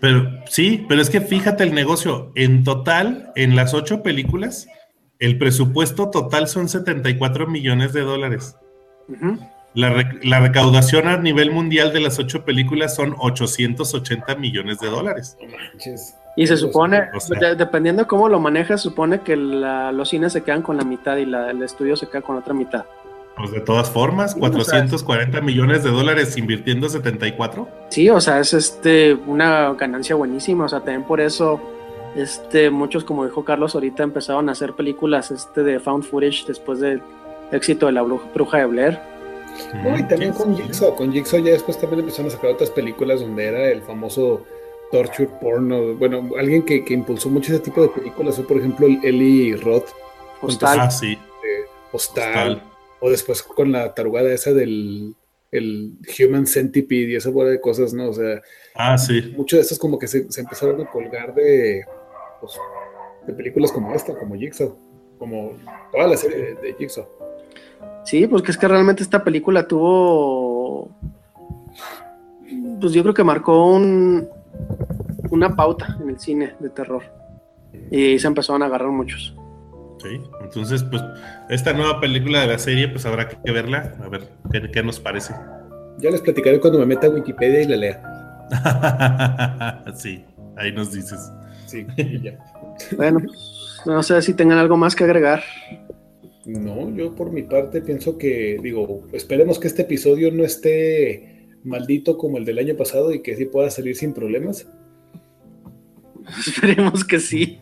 Pero 0.00 0.28
sí, 0.46 0.84
pero 0.88 1.00
es 1.00 1.08
que 1.10 1.20
fíjate 1.20 1.62
el 1.64 1.72
negocio. 1.74 2.32
En 2.34 2.64
total, 2.64 3.30
en 3.36 3.54
las 3.54 3.74
ocho 3.74 4.02
películas, 4.02 4.66
el 5.20 5.38
presupuesto 5.38 6.10
total 6.10 6.48
son 6.48 6.68
74 6.68 7.46
millones 7.46 7.92
de 7.92 8.00
dólares. 8.00 8.56
La, 9.74 9.90
rec- 9.92 10.20
la 10.24 10.40
recaudación 10.40 11.06
a 11.06 11.16
nivel 11.18 11.50
mundial 11.52 11.92
de 11.92 12.00
las 12.00 12.18
ocho 12.18 12.44
películas 12.44 12.96
son 12.96 13.14
880 13.18 14.34
millones 14.36 14.80
de 14.80 14.88
dólares. 14.88 15.36
No 15.40 15.48
manches. 15.56 16.14
Y 16.40 16.46
se 16.46 16.56
supone, 16.56 17.02
O 17.14 17.20
sea- 17.20 17.38
de- 17.40 17.54
dependiendo 17.56 18.02
de 18.02 18.08
cómo 18.08 18.28
lo 18.28 18.38
manejas, 18.38 18.80
supone 18.80 19.20
que 19.20 19.36
la- 19.36 19.90
los 19.92 20.08
cines 20.08 20.32
se 20.32 20.42
quedan 20.42 20.62
con 20.62 20.76
la 20.76 20.84
mitad 20.84 21.16
y 21.16 21.26
la- 21.26 21.50
el 21.50 21.62
estudio 21.62 21.96
se 21.96 22.08
queda 22.08 22.22
con 22.22 22.36
la 22.36 22.40
otra 22.42 22.54
mitad. 22.54 22.84
Pues 23.36 23.50
de 23.52 23.60
todas 23.60 23.88
formas, 23.90 24.32
Sí, 24.32 24.38
o 24.38 24.42
sea, 24.42 24.50
440 24.50 25.40
millones 25.40 25.84
de 25.84 25.90
dólares 25.90 26.36
invirtiendo 26.36 26.88
74. 26.88 27.68
Sí, 27.90 28.08
o 28.10 28.20
sea, 28.20 28.40
es 28.40 28.52
este 28.52 29.14
una 29.26 29.72
ganancia 29.74 30.16
buenísima, 30.16 30.64
o 30.64 30.68
sea, 30.68 30.80
también 30.80 31.04
por 31.04 31.20
eso 31.20 31.60
este 32.16 32.70
muchos 32.70 33.04
como 33.04 33.24
dijo 33.24 33.44
Carlos 33.44 33.74
ahorita 33.74 34.02
empezaron 34.02 34.48
a 34.48 34.52
hacer 34.52 34.72
películas 34.74 35.30
este 35.30 35.62
de 35.62 35.78
found 35.78 36.04
footage 36.04 36.44
después 36.48 36.80
del 36.80 37.00
éxito 37.52 37.86
de 37.86 37.92
la 37.92 38.02
Bru- 38.02 38.32
bruja 38.34 38.58
de 38.58 38.66
Blair. 38.66 38.98
No, 39.84 39.96
y 39.98 40.02
también 40.04 40.32
con. 40.32 40.56
Jigsaw. 40.56 40.94
Con 40.94 41.12
Jigsaw 41.12 41.40
ya 41.40 41.52
después 41.52 41.78
también 41.78 42.00
empezaron 42.00 42.26
a 42.30 42.34
sacar 42.34 42.50
otras 42.50 42.70
películas 42.70 43.20
donde 43.20 43.44
era 43.46 43.68
el 43.70 43.82
famoso 43.82 44.44
torture 44.90 45.28
porno. 45.40 45.94
Bueno, 45.94 46.30
alguien 46.38 46.62
que, 46.64 46.84
que 46.84 46.94
impulsó 46.94 47.28
mucho 47.28 47.52
ese 47.52 47.62
tipo 47.62 47.82
de 47.82 47.88
películas 47.88 48.36
fue, 48.36 48.46
por 48.46 48.58
ejemplo, 48.58 48.86
el 48.86 48.98
Eli 49.04 49.54
Roth, 49.56 49.88
Hostal. 50.40 50.80
Ah, 50.80 50.90
sí. 50.90 51.18
Hostal, 51.92 52.24
Hostal. 52.52 52.62
o 53.00 53.10
después 53.10 53.42
con 53.42 53.72
la 53.72 53.94
tarugada 53.94 54.32
esa 54.32 54.52
del 54.52 55.14
el 55.50 55.96
Human 56.18 56.46
Centipede 56.46 57.12
y 57.12 57.16
esa 57.16 57.30
bola 57.30 57.48
de 57.50 57.60
cosas, 57.60 57.94
¿no? 57.94 58.10
O 58.10 58.12
sea, 58.12 58.42
Ah, 58.74 58.98
sí. 58.98 59.32
muchos 59.34 59.56
de 59.56 59.62
estos 59.62 59.78
como 59.78 59.98
que 59.98 60.06
se, 60.06 60.30
se 60.30 60.42
empezaron 60.42 60.78
a 60.82 60.90
colgar 60.90 61.34
de, 61.34 61.86
pues, 62.40 62.52
de 63.26 63.32
películas 63.32 63.72
como 63.72 63.94
esta, 63.94 64.14
como 64.18 64.34
Jigsaw, 64.34 64.76
como 65.18 65.52
toda 65.90 66.06
la 66.06 66.16
serie 66.18 66.36
de, 66.36 66.54
de 66.56 66.74
Jigsaw. 66.74 67.08
Sí, 68.04 68.26
pues 68.26 68.42
que 68.42 68.50
es 68.50 68.58
que 68.58 68.68
realmente 68.68 69.02
esta 69.02 69.24
película 69.24 69.66
tuvo 69.66 70.90
pues 72.80 72.92
yo 72.92 73.02
creo 73.02 73.14
que 73.14 73.24
marcó 73.24 73.72
un, 73.72 74.28
una 75.30 75.54
pauta 75.54 75.96
en 76.00 76.10
el 76.10 76.18
cine 76.18 76.54
de 76.60 76.70
terror. 76.70 77.02
Y 77.90 78.18
se 78.18 78.26
empezaron 78.26 78.62
a 78.62 78.66
agarrar 78.66 78.90
muchos. 78.90 79.34
Sí, 80.02 80.20
entonces, 80.42 80.84
pues, 80.84 81.02
esta 81.48 81.72
nueva 81.72 82.00
película 82.00 82.40
de 82.40 82.46
la 82.46 82.58
serie, 82.58 82.88
pues 82.88 83.04
habrá 83.04 83.28
que 83.28 83.50
verla, 83.50 83.96
a 84.02 84.08
ver 84.08 84.28
qué, 84.52 84.70
qué 84.70 84.82
nos 84.82 85.00
parece. 85.00 85.34
Ya 85.98 86.10
les 86.10 86.20
platicaré 86.20 86.60
cuando 86.60 86.78
me 86.78 86.86
meta 86.86 87.08
a 87.08 87.10
Wikipedia 87.10 87.62
y 87.62 87.66
la 87.66 87.76
lea. 87.76 88.02
sí, 89.94 90.24
ahí 90.56 90.72
nos 90.72 90.92
dices. 90.92 91.32
Sí, 91.66 91.86
y 91.96 92.20
ya. 92.20 92.38
Bueno, 92.96 93.20
pues, 93.24 93.82
no 93.86 94.02
sé 94.02 94.22
si 94.22 94.34
tengan 94.34 94.58
algo 94.58 94.76
más 94.76 94.94
que 94.94 95.04
agregar. 95.04 95.42
No, 96.46 96.94
yo 96.94 97.14
por 97.14 97.30
mi 97.30 97.42
parte 97.42 97.82
pienso 97.82 98.16
que, 98.16 98.58
digo, 98.62 99.02
esperemos 99.12 99.58
que 99.58 99.66
este 99.66 99.82
episodio 99.82 100.32
no 100.32 100.44
esté 100.44 101.37
maldito 101.68 102.18
como 102.18 102.38
el 102.38 102.44
del 102.44 102.58
año 102.58 102.76
pasado 102.76 103.12
y 103.12 103.22
que 103.22 103.36
sí 103.36 103.44
pueda 103.44 103.70
salir 103.70 103.96
sin 103.96 104.12
problemas. 104.12 104.66
Esperemos 106.46 107.04
que 107.04 107.20
sí. 107.20 107.58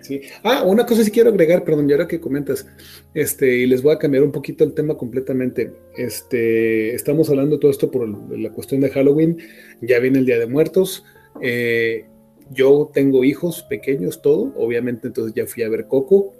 Sí. 0.00 0.22
Ah, 0.42 0.62
una 0.64 0.86
cosa 0.86 1.04
sí 1.04 1.10
quiero 1.10 1.30
agregar, 1.30 1.64
perdón, 1.64 1.88
y 1.88 1.92
ahora 1.92 2.08
que 2.08 2.20
comentas, 2.20 2.66
este, 3.14 3.58
y 3.58 3.66
les 3.66 3.82
voy 3.82 3.94
a 3.94 3.98
cambiar 3.98 4.22
un 4.22 4.32
poquito 4.32 4.64
el 4.64 4.72
tema 4.72 4.96
completamente. 4.96 5.72
Este, 5.96 6.94
estamos 6.94 7.28
hablando 7.28 7.58
todo 7.58 7.70
esto 7.70 7.90
por 7.90 8.08
la 8.38 8.50
cuestión 8.50 8.80
de 8.80 8.90
Halloween, 8.90 9.38
ya 9.82 9.98
viene 9.98 10.20
el 10.20 10.26
Día 10.26 10.38
de 10.38 10.46
Muertos. 10.46 11.04
eh, 11.42 12.06
yo 12.50 12.90
tengo 12.92 13.24
hijos 13.24 13.62
pequeños, 13.68 14.22
todo, 14.22 14.54
obviamente, 14.56 15.08
entonces 15.08 15.34
ya 15.34 15.46
fui 15.46 15.62
a 15.62 15.68
ver 15.68 15.86
Coco. 15.86 16.32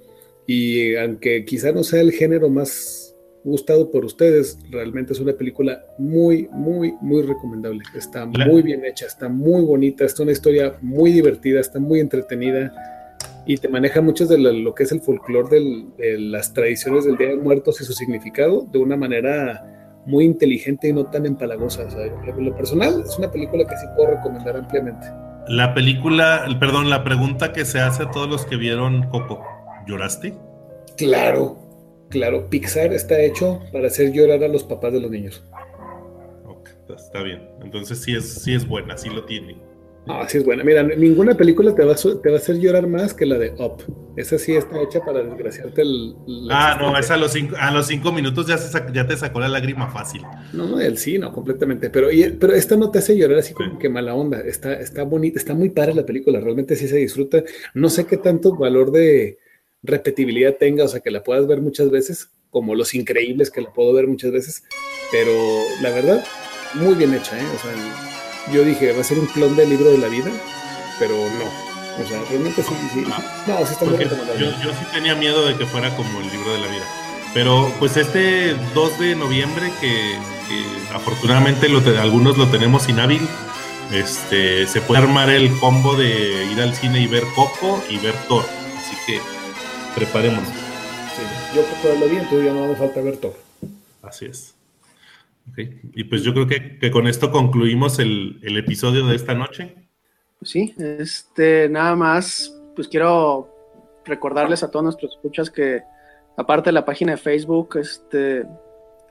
Y 0.47 0.97
aunque 0.97 1.45
quizá 1.45 1.73
no 1.73 1.85
sea 1.85 2.01
el 2.01 2.13
género 2.13 2.49
más 2.49 3.08
gustado 3.49 3.91
por 3.91 4.05
ustedes, 4.05 4.59
realmente 4.71 5.13
es 5.13 5.21
una 5.21 5.33
película 5.33 5.85
muy, 5.99 6.49
muy, 6.53 6.95
muy 7.01 7.23
recomendable. 7.23 7.83
Está 7.97 8.25
muy 8.27 8.63
bien 8.63 8.85
hecha, 8.85 9.07
está 9.07 9.29
muy 9.29 9.63
bonita, 9.65 10.05
es 10.05 10.19
una 10.21 10.33
historia 10.33 10.75
muy 10.81 11.13
divertida, 11.13 11.61
está 11.61 11.81
muy 11.81 12.01
entretenida 12.01 12.73
y 13.47 13.57
te 13.57 13.69
maneja 13.69 14.01
muchos 14.01 14.29
de 14.29 14.39
lo, 14.39 14.75
que 14.75 14.83
es 14.85 14.93
el 14.93 15.01
folclore 15.01 15.49
de 15.97 16.19
las 16.19 16.53
tradiciones 16.53 17.05
del 17.07 17.17
Día 17.17 17.29
de 17.29 17.37
Muertos 17.37 17.81
y 17.81 17.85
su 17.85 17.93
significado 17.95 18.67
de 18.71 18.79
una 18.79 18.97
manera 18.97 19.65
muy 20.07 20.25
inteligente 20.25 20.89
y 20.89 20.93
no 20.93 21.07
tan 21.07 21.27
empalagosa. 21.27 21.85
O 21.85 21.91
sea, 21.91 22.05
en 22.05 22.45
lo 22.45 22.55
personal 22.57 23.03
es 23.07 23.19
una 23.19 23.31
película 23.31 23.65
que 23.67 23.77
sí 23.77 23.87
puedo 23.97 24.11
recomendar 24.13 24.57
ampliamente. 24.57 25.07
La 25.49 25.73
película, 25.75 26.45
el- 26.47 26.59
perdón, 26.59 26.91
la 26.91 27.05
pregunta 27.05 27.53
que 27.53 27.65
se 27.65 27.81
hace 27.81 28.03
a 28.05 28.11
todos 28.11 28.29
los 28.29 28.45
que 28.45 28.57
vieron 28.57 29.09
Coco, 29.09 29.43
¿lloraste? 29.87 30.35
Claro, 30.99 31.59
claro, 32.09 32.49
Pixar 32.49 32.93
está 32.93 33.21
hecho 33.21 33.61
para 33.73 33.89
hacer 33.89 34.13
llorar 34.13 34.43
a 34.45 34.49
los 34.49 34.65
papás 34.65 34.93
de 34.93 35.01
los 35.01 35.11
niños. 35.11 35.43
Ok, 36.47 36.71
está 36.97 37.23
bien. 37.23 37.43
Entonces 37.63 37.99
sí 37.99 38.15
es, 38.15 38.29
sí 38.43 38.55
es 38.55 38.67
buena, 38.67 38.97
sí 38.97 39.09
lo 39.11 39.25
tiene. 39.25 39.57
Ah, 40.11 40.25
sí 40.27 40.39
es 40.39 40.45
buena. 40.47 40.65
Mira, 40.65 40.83
ninguna 40.83 41.35
película 41.35 41.75
te 41.75 41.85
va, 41.85 41.93
a, 41.93 41.97
te 41.97 42.31
va 42.31 42.37
a 42.37 42.39
hacer 42.39 42.59
llorar 42.59 42.87
más 42.87 43.13
que 43.13 43.27
la 43.27 43.37
de 43.37 43.51
Up. 43.59 43.83
Esa 44.17 44.39
sí 44.39 44.57
está 44.57 44.81
hecha 44.81 45.01
para 45.05 45.23
desgraciarte 45.23 45.83
el... 45.83 46.15
Ah, 46.51 46.79
no, 46.81 46.97
esa 46.99 47.13
a 47.15 47.17
los 47.19 47.33
cinco, 47.33 47.57
a 47.61 47.71
los 47.73 47.89
cinco 47.89 48.11
minutos 48.11 48.47
ya, 48.47 48.57
se 48.57 48.73
sac- 48.75 48.91
ya 48.91 49.07
te 49.07 49.19
sacó 49.19 49.39
la 49.41 49.49
lágrima 49.49 49.89
fácil. 49.91 50.23
No, 50.55 50.67
no, 50.67 50.81
el 50.81 50.97
sí, 50.97 51.19
no, 51.19 51.31
completamente. 51.31 51.91
Pero, 51.91 52.11
y- 52.11 52.31
pero 52.41 52.55
esta 52.55 52.75
no 52.77 52.91
te 52.91 53.01
hace 53.01 53.19
llorar 53.19 53.39
así 53.41 53.53
como 53.53 53.73
Sí. 53.73 53.77
que 53.81 53.91
mala 53.91 54.15
onda. 54.15 54.41
Está, 54.41 54.73
está 54.81 55.03
bonita, 55.03 55.39
está 55.39 55.53
muy 55.53 55.69
padre 55.69 55.93
la 55.95 56.07
película. 56.07 56.41
Realmente 56.41 56.75
sí 56.75 56.89
se 56.89 56.97
disfruta. 56.97 57.43
No 57.75 57.91
sé 57.91 58.07
qué 58.07 58.17
tanto 58.17 58.57
valor 58.57 58.91
de 58.93 59.39
repetibilidad 59.83 60.57
tenga, 60.57 60.85
o 60.85 60.89
sea, 60.89 61.01
que 61.01 61.11
la 61.11 61.23
puedas 61.23 61.47
ver 61.47 61.61
muchas 61.61 61.91
veces, 61.91 62.29
como 62.51 62.75
Los 62.75 62.95
Increíbles, 62.95 63.51
que 63.51 63.61
la 63.61 63.71
puedo 63.73 63.93
ver 63.93 64.07
muchas 64.07 64.33
veces. 64.33 64.65
Pero 65.11 65.33
la 65.83 65.91
verdad, 65.91 66.25
muy 66.75 66.95
bien 66.95 67.15
hecha, 67.15 67.39
¿eh? 67.39 67.47
O 67.57 67.63
sea, 67.63 68.53
yo 68.55 68.65
dije, 68.65 68.93
va 68.93 69.01
a 69.01 69.05
ser 69.05 69.19
un 69.19 69.27
clon 69.27 69.57
del 69.57 69.69
libro 69.71 69.91
de 69.91 69.99
la 69.99 70.09
vida, 70.09 70.31
pero 70.99 71.15
no. 71.17 71.69
O 72.03 72.07
sea, 72.09 72.21
realmente 72.31 72.63
sí, 72.63 72.73
sí. 72.95 73.05
No, 73.47 73.67
sí 73.67 73.73
está 73.73 73.85
muy 73.85 73.97
recomendable. 73.97 74.41
yo, 74.45 74.51
yo 74.63 74.71
sí 74.71 74.85
tenía 74.93 75.15
miedo 75.15 75.47
de 75.47 75.57
que 75.57 75.67
fuera 75.67 75.95
como 75.97 76.21
el 76.21 76.29
libro 76.31 76.53
de 76.53 76.59
la 76.61 76.67
vida. 76.69 76.85
Pero 77.35 77.73
pues 77.79 77.97
este 77.97 78.55
2 78.75 78.99
de 79.01 79.15
noviembre, 79.17 79.71
que, 79.81 79.89
que 80.49 80.95
afortunadamente 80.95 81.69
lo 81.69 81.83
te- 81.83 81.99
algunos 81.99 82.39
lo 82.39 82.47
tenemos 82.49 82.89
inhábil, 82.89 83.21
este, 83.93 84.67
se 84.67 84.81
puede 84.81 85.03
armar 85.03 85.29
el 85.31 85.51
combo 85.59 85.95
de 85.97 86.47
ir 86.53 86.61
al 86.61 86.75
cine 86.75 87.01
y 87.01 87.07
ver 87.07 87.25
Coco 87.35 87.83
y 87.91 87.99
ver 87.99 88.15
Thor. 88.29 88.45
Así 88.79 88.97
que 89.07 89.21
preparémonos. 89.99 90.49
Sí, 90.49 91.57
yo 91.57 91.63
por 91.83 91.99
lo 91.99 92.09
vi, 92.09 92.17
entonces 92.17 92.45
ya 92.45 92.53
no 92.53 92.69
me 92.69 92.77
falta 92.77 93.01
ver 93.01 93.17
todo. 93.17 93.35
Así 94.03 94.27
es. 94.27 94.55
Ok, 95.51 95.59
Y 95.95 96.05
pues 96.05 96.23
yo 96.23 96.33
creo 96.33 96.47
que, 96.47 96.79
que 96.79 96.91
con 96.91 97.07
esto 97.07 97.33
concluimos 97.33 97.99
el, 97.99 98.39
el 98.43 98.57
episodio 98.57 99.07
de 99.07 99.17
esta 99.17 99.35
noche. 99.35 99.75
Pues 100.39 100.51
sí, 100.51 100.75
este, 100.79 101.69
nada 101.69 101.97
más, 101.97 102.55
pues 102.77 102.87
quiero 102.87 103.49
recordarles 104.05 104.63
a 104.63 104.71
todos 104.71 104.85
nuestros 104.85 105.13
escuchas 105.17 105.51
que 105.51 105.83
aparte 106.37 106.69
de 106.69 106.75
la 106.75 106.85
página 106.85 107.13
de 107.13 107.19
Facebook 107.19 107.77
este, 107.79 108.45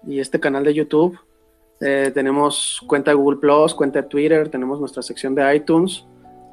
y 0.07 0.19
este 0.19 0.39
canal 0.39 0.63
de 0.63 0.73
YouTube, 0.73 1.19
eh, 1.81 2.11
tenemos 2.13 2.81
cuenta 2.87 3.11
de 3.11 3.15
Google 3.15 3.39
Plus, 3.39 3.73
cuenta 3.73 4.01
de 4.01 4.07
Twitter, 4.07 4.47
tenemos 4.49 4.79
nuestra 4.79 5.03
sección 5.03 5.35
de 5.35 5.55
iTunes, 5.55 6.05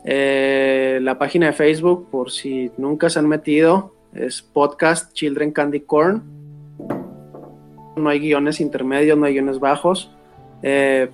eh, 0.04 0.98
la 1.00 1.16
página 1.18 1.46
de 1.46 1.52
Facebook, 1.52 2.10
por 2.10 2.30
si 2.30 2.70
nunca 2.76 3.08
se 3.08 3.20
han 3.20 3.28
metido, 3.28 3.93
es 4.14 4.42
Podcast 4.42 5.12
Children 5.12 5.52
Candy 5.52 5.80
Corn. 5.80 6.22
No 7.96 8.08
hay 8.08 8.20
guiones 8.20 8.60
intermedios, 8.60 9.18
no 9.18 9.26
hay 9.26 9.34
guiones 9.34 9.58
bajos. 9.60 10.10
eh, 10.62 11.10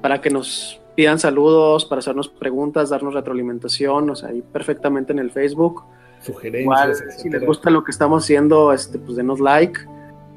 para 0.00 0.20
que 0.20 0.28
nos 0.28 0.80
pidan 0.94 1.18
saludos, 1.18 1.86
para 1.86 2.00
hacernos 2.00 2.28
preguntas, 2.28 2.90
darnos 2.90 3.14
retroalimentación, 3.14 4.10
o 4.10 4.14
sea, 4.14 4.28
ahí 4.28 4.42
perfectamente 4.52 5.12
en 5.12 5.18
el 5.18 5.30
Facebook. 5.30 5.82
Sugerencias, 6.20 6.62
Igual, 6.62 6.94
si 7.16 7.30
les 7.30 7.44
gusta 7.44 7.70
lo 7.70 7.82
que 7.82 7.90
estamos 7.90 8.22
haciendo, 8.22 8.72
este, 8.72 8.98
pues 8.98 9.16
denos 9.16 9.40
like. 9.40 9.80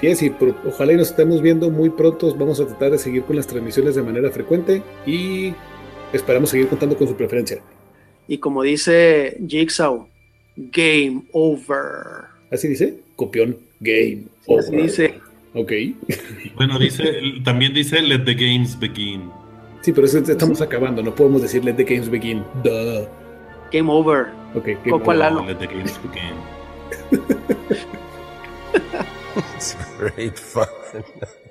Sí, 0.00 0.08
es, 0.08 0.22
y 0.22 0.34
ojalá 0.66 0.92
y 0.92 0.96
nos 0.96 1.10
estemos 1.10 1.40
viendo 1.40 1.70
muy 1.70 1.90
pronto. 1.90 2.34
Vamos 2.34 2.60
a 2.60 2.66
tratar 2.66 2.90
de 2.90 2.98
seguir 2.98 3.22
con 3.22 3.36
las 3.36 3.46
transmisiones 3.46 3.94
de 3.94 4.02
manera 4.02 4.30
frecuente 4.30 4.82
y 5.06 5.54
esperamos 6.12 6.50
seguir 6.50 6.68
contando 6.68 6.96
con 6.96 7.06
su 7.06 7.14
preferencia. 7.14 7.62
Y 8.26 8.38
como 8.38 8.62
dice 8.62 9.38
Jigsaw, 9.46 10.08
game 10.56 11.24
over. 11.32 12.26
¿Así 12.50 12.68
dice? 12.68 13.00
Copión, 13.16 13.58
game 13.80 14.24
over. 14.46 14.64
Así 14.64 14.76
dice. 14.76 15.14
Ok. 15.54 15.72
Bueno, 16.56 16.78
dice, 16.78 17.04
también 17.42 17.74
dice 17.74 18.00
let 18.00 18.24
the 18.24 18.34
games 18.34 18.78
begin. 18.78 19.28
Sí, 19.80 19.92
pero 19.92 20.06
estamos 20.06 20.60
acabando, 20.60 21.02
no 21.02 21.14
podemos 21.14 21.42
decir 21.42 21.64
let 21.64 21.74
the 21.74 21.84
games 21.84 22.08
begin. 22.08 22.44
Duh. 22.62 23.06
Game 23.72 23.90
over. 23.90 24.28
Ok, 24.54 24.66
game 24.84 24.92
over. 24.92 25.16
let 25.46 25.58
the 25.58 25.66
games 25.66 25.98
begin. 26.02 26.34
It's 29.36 29.74
great 29.96 30.38
fun. 30.38 30.68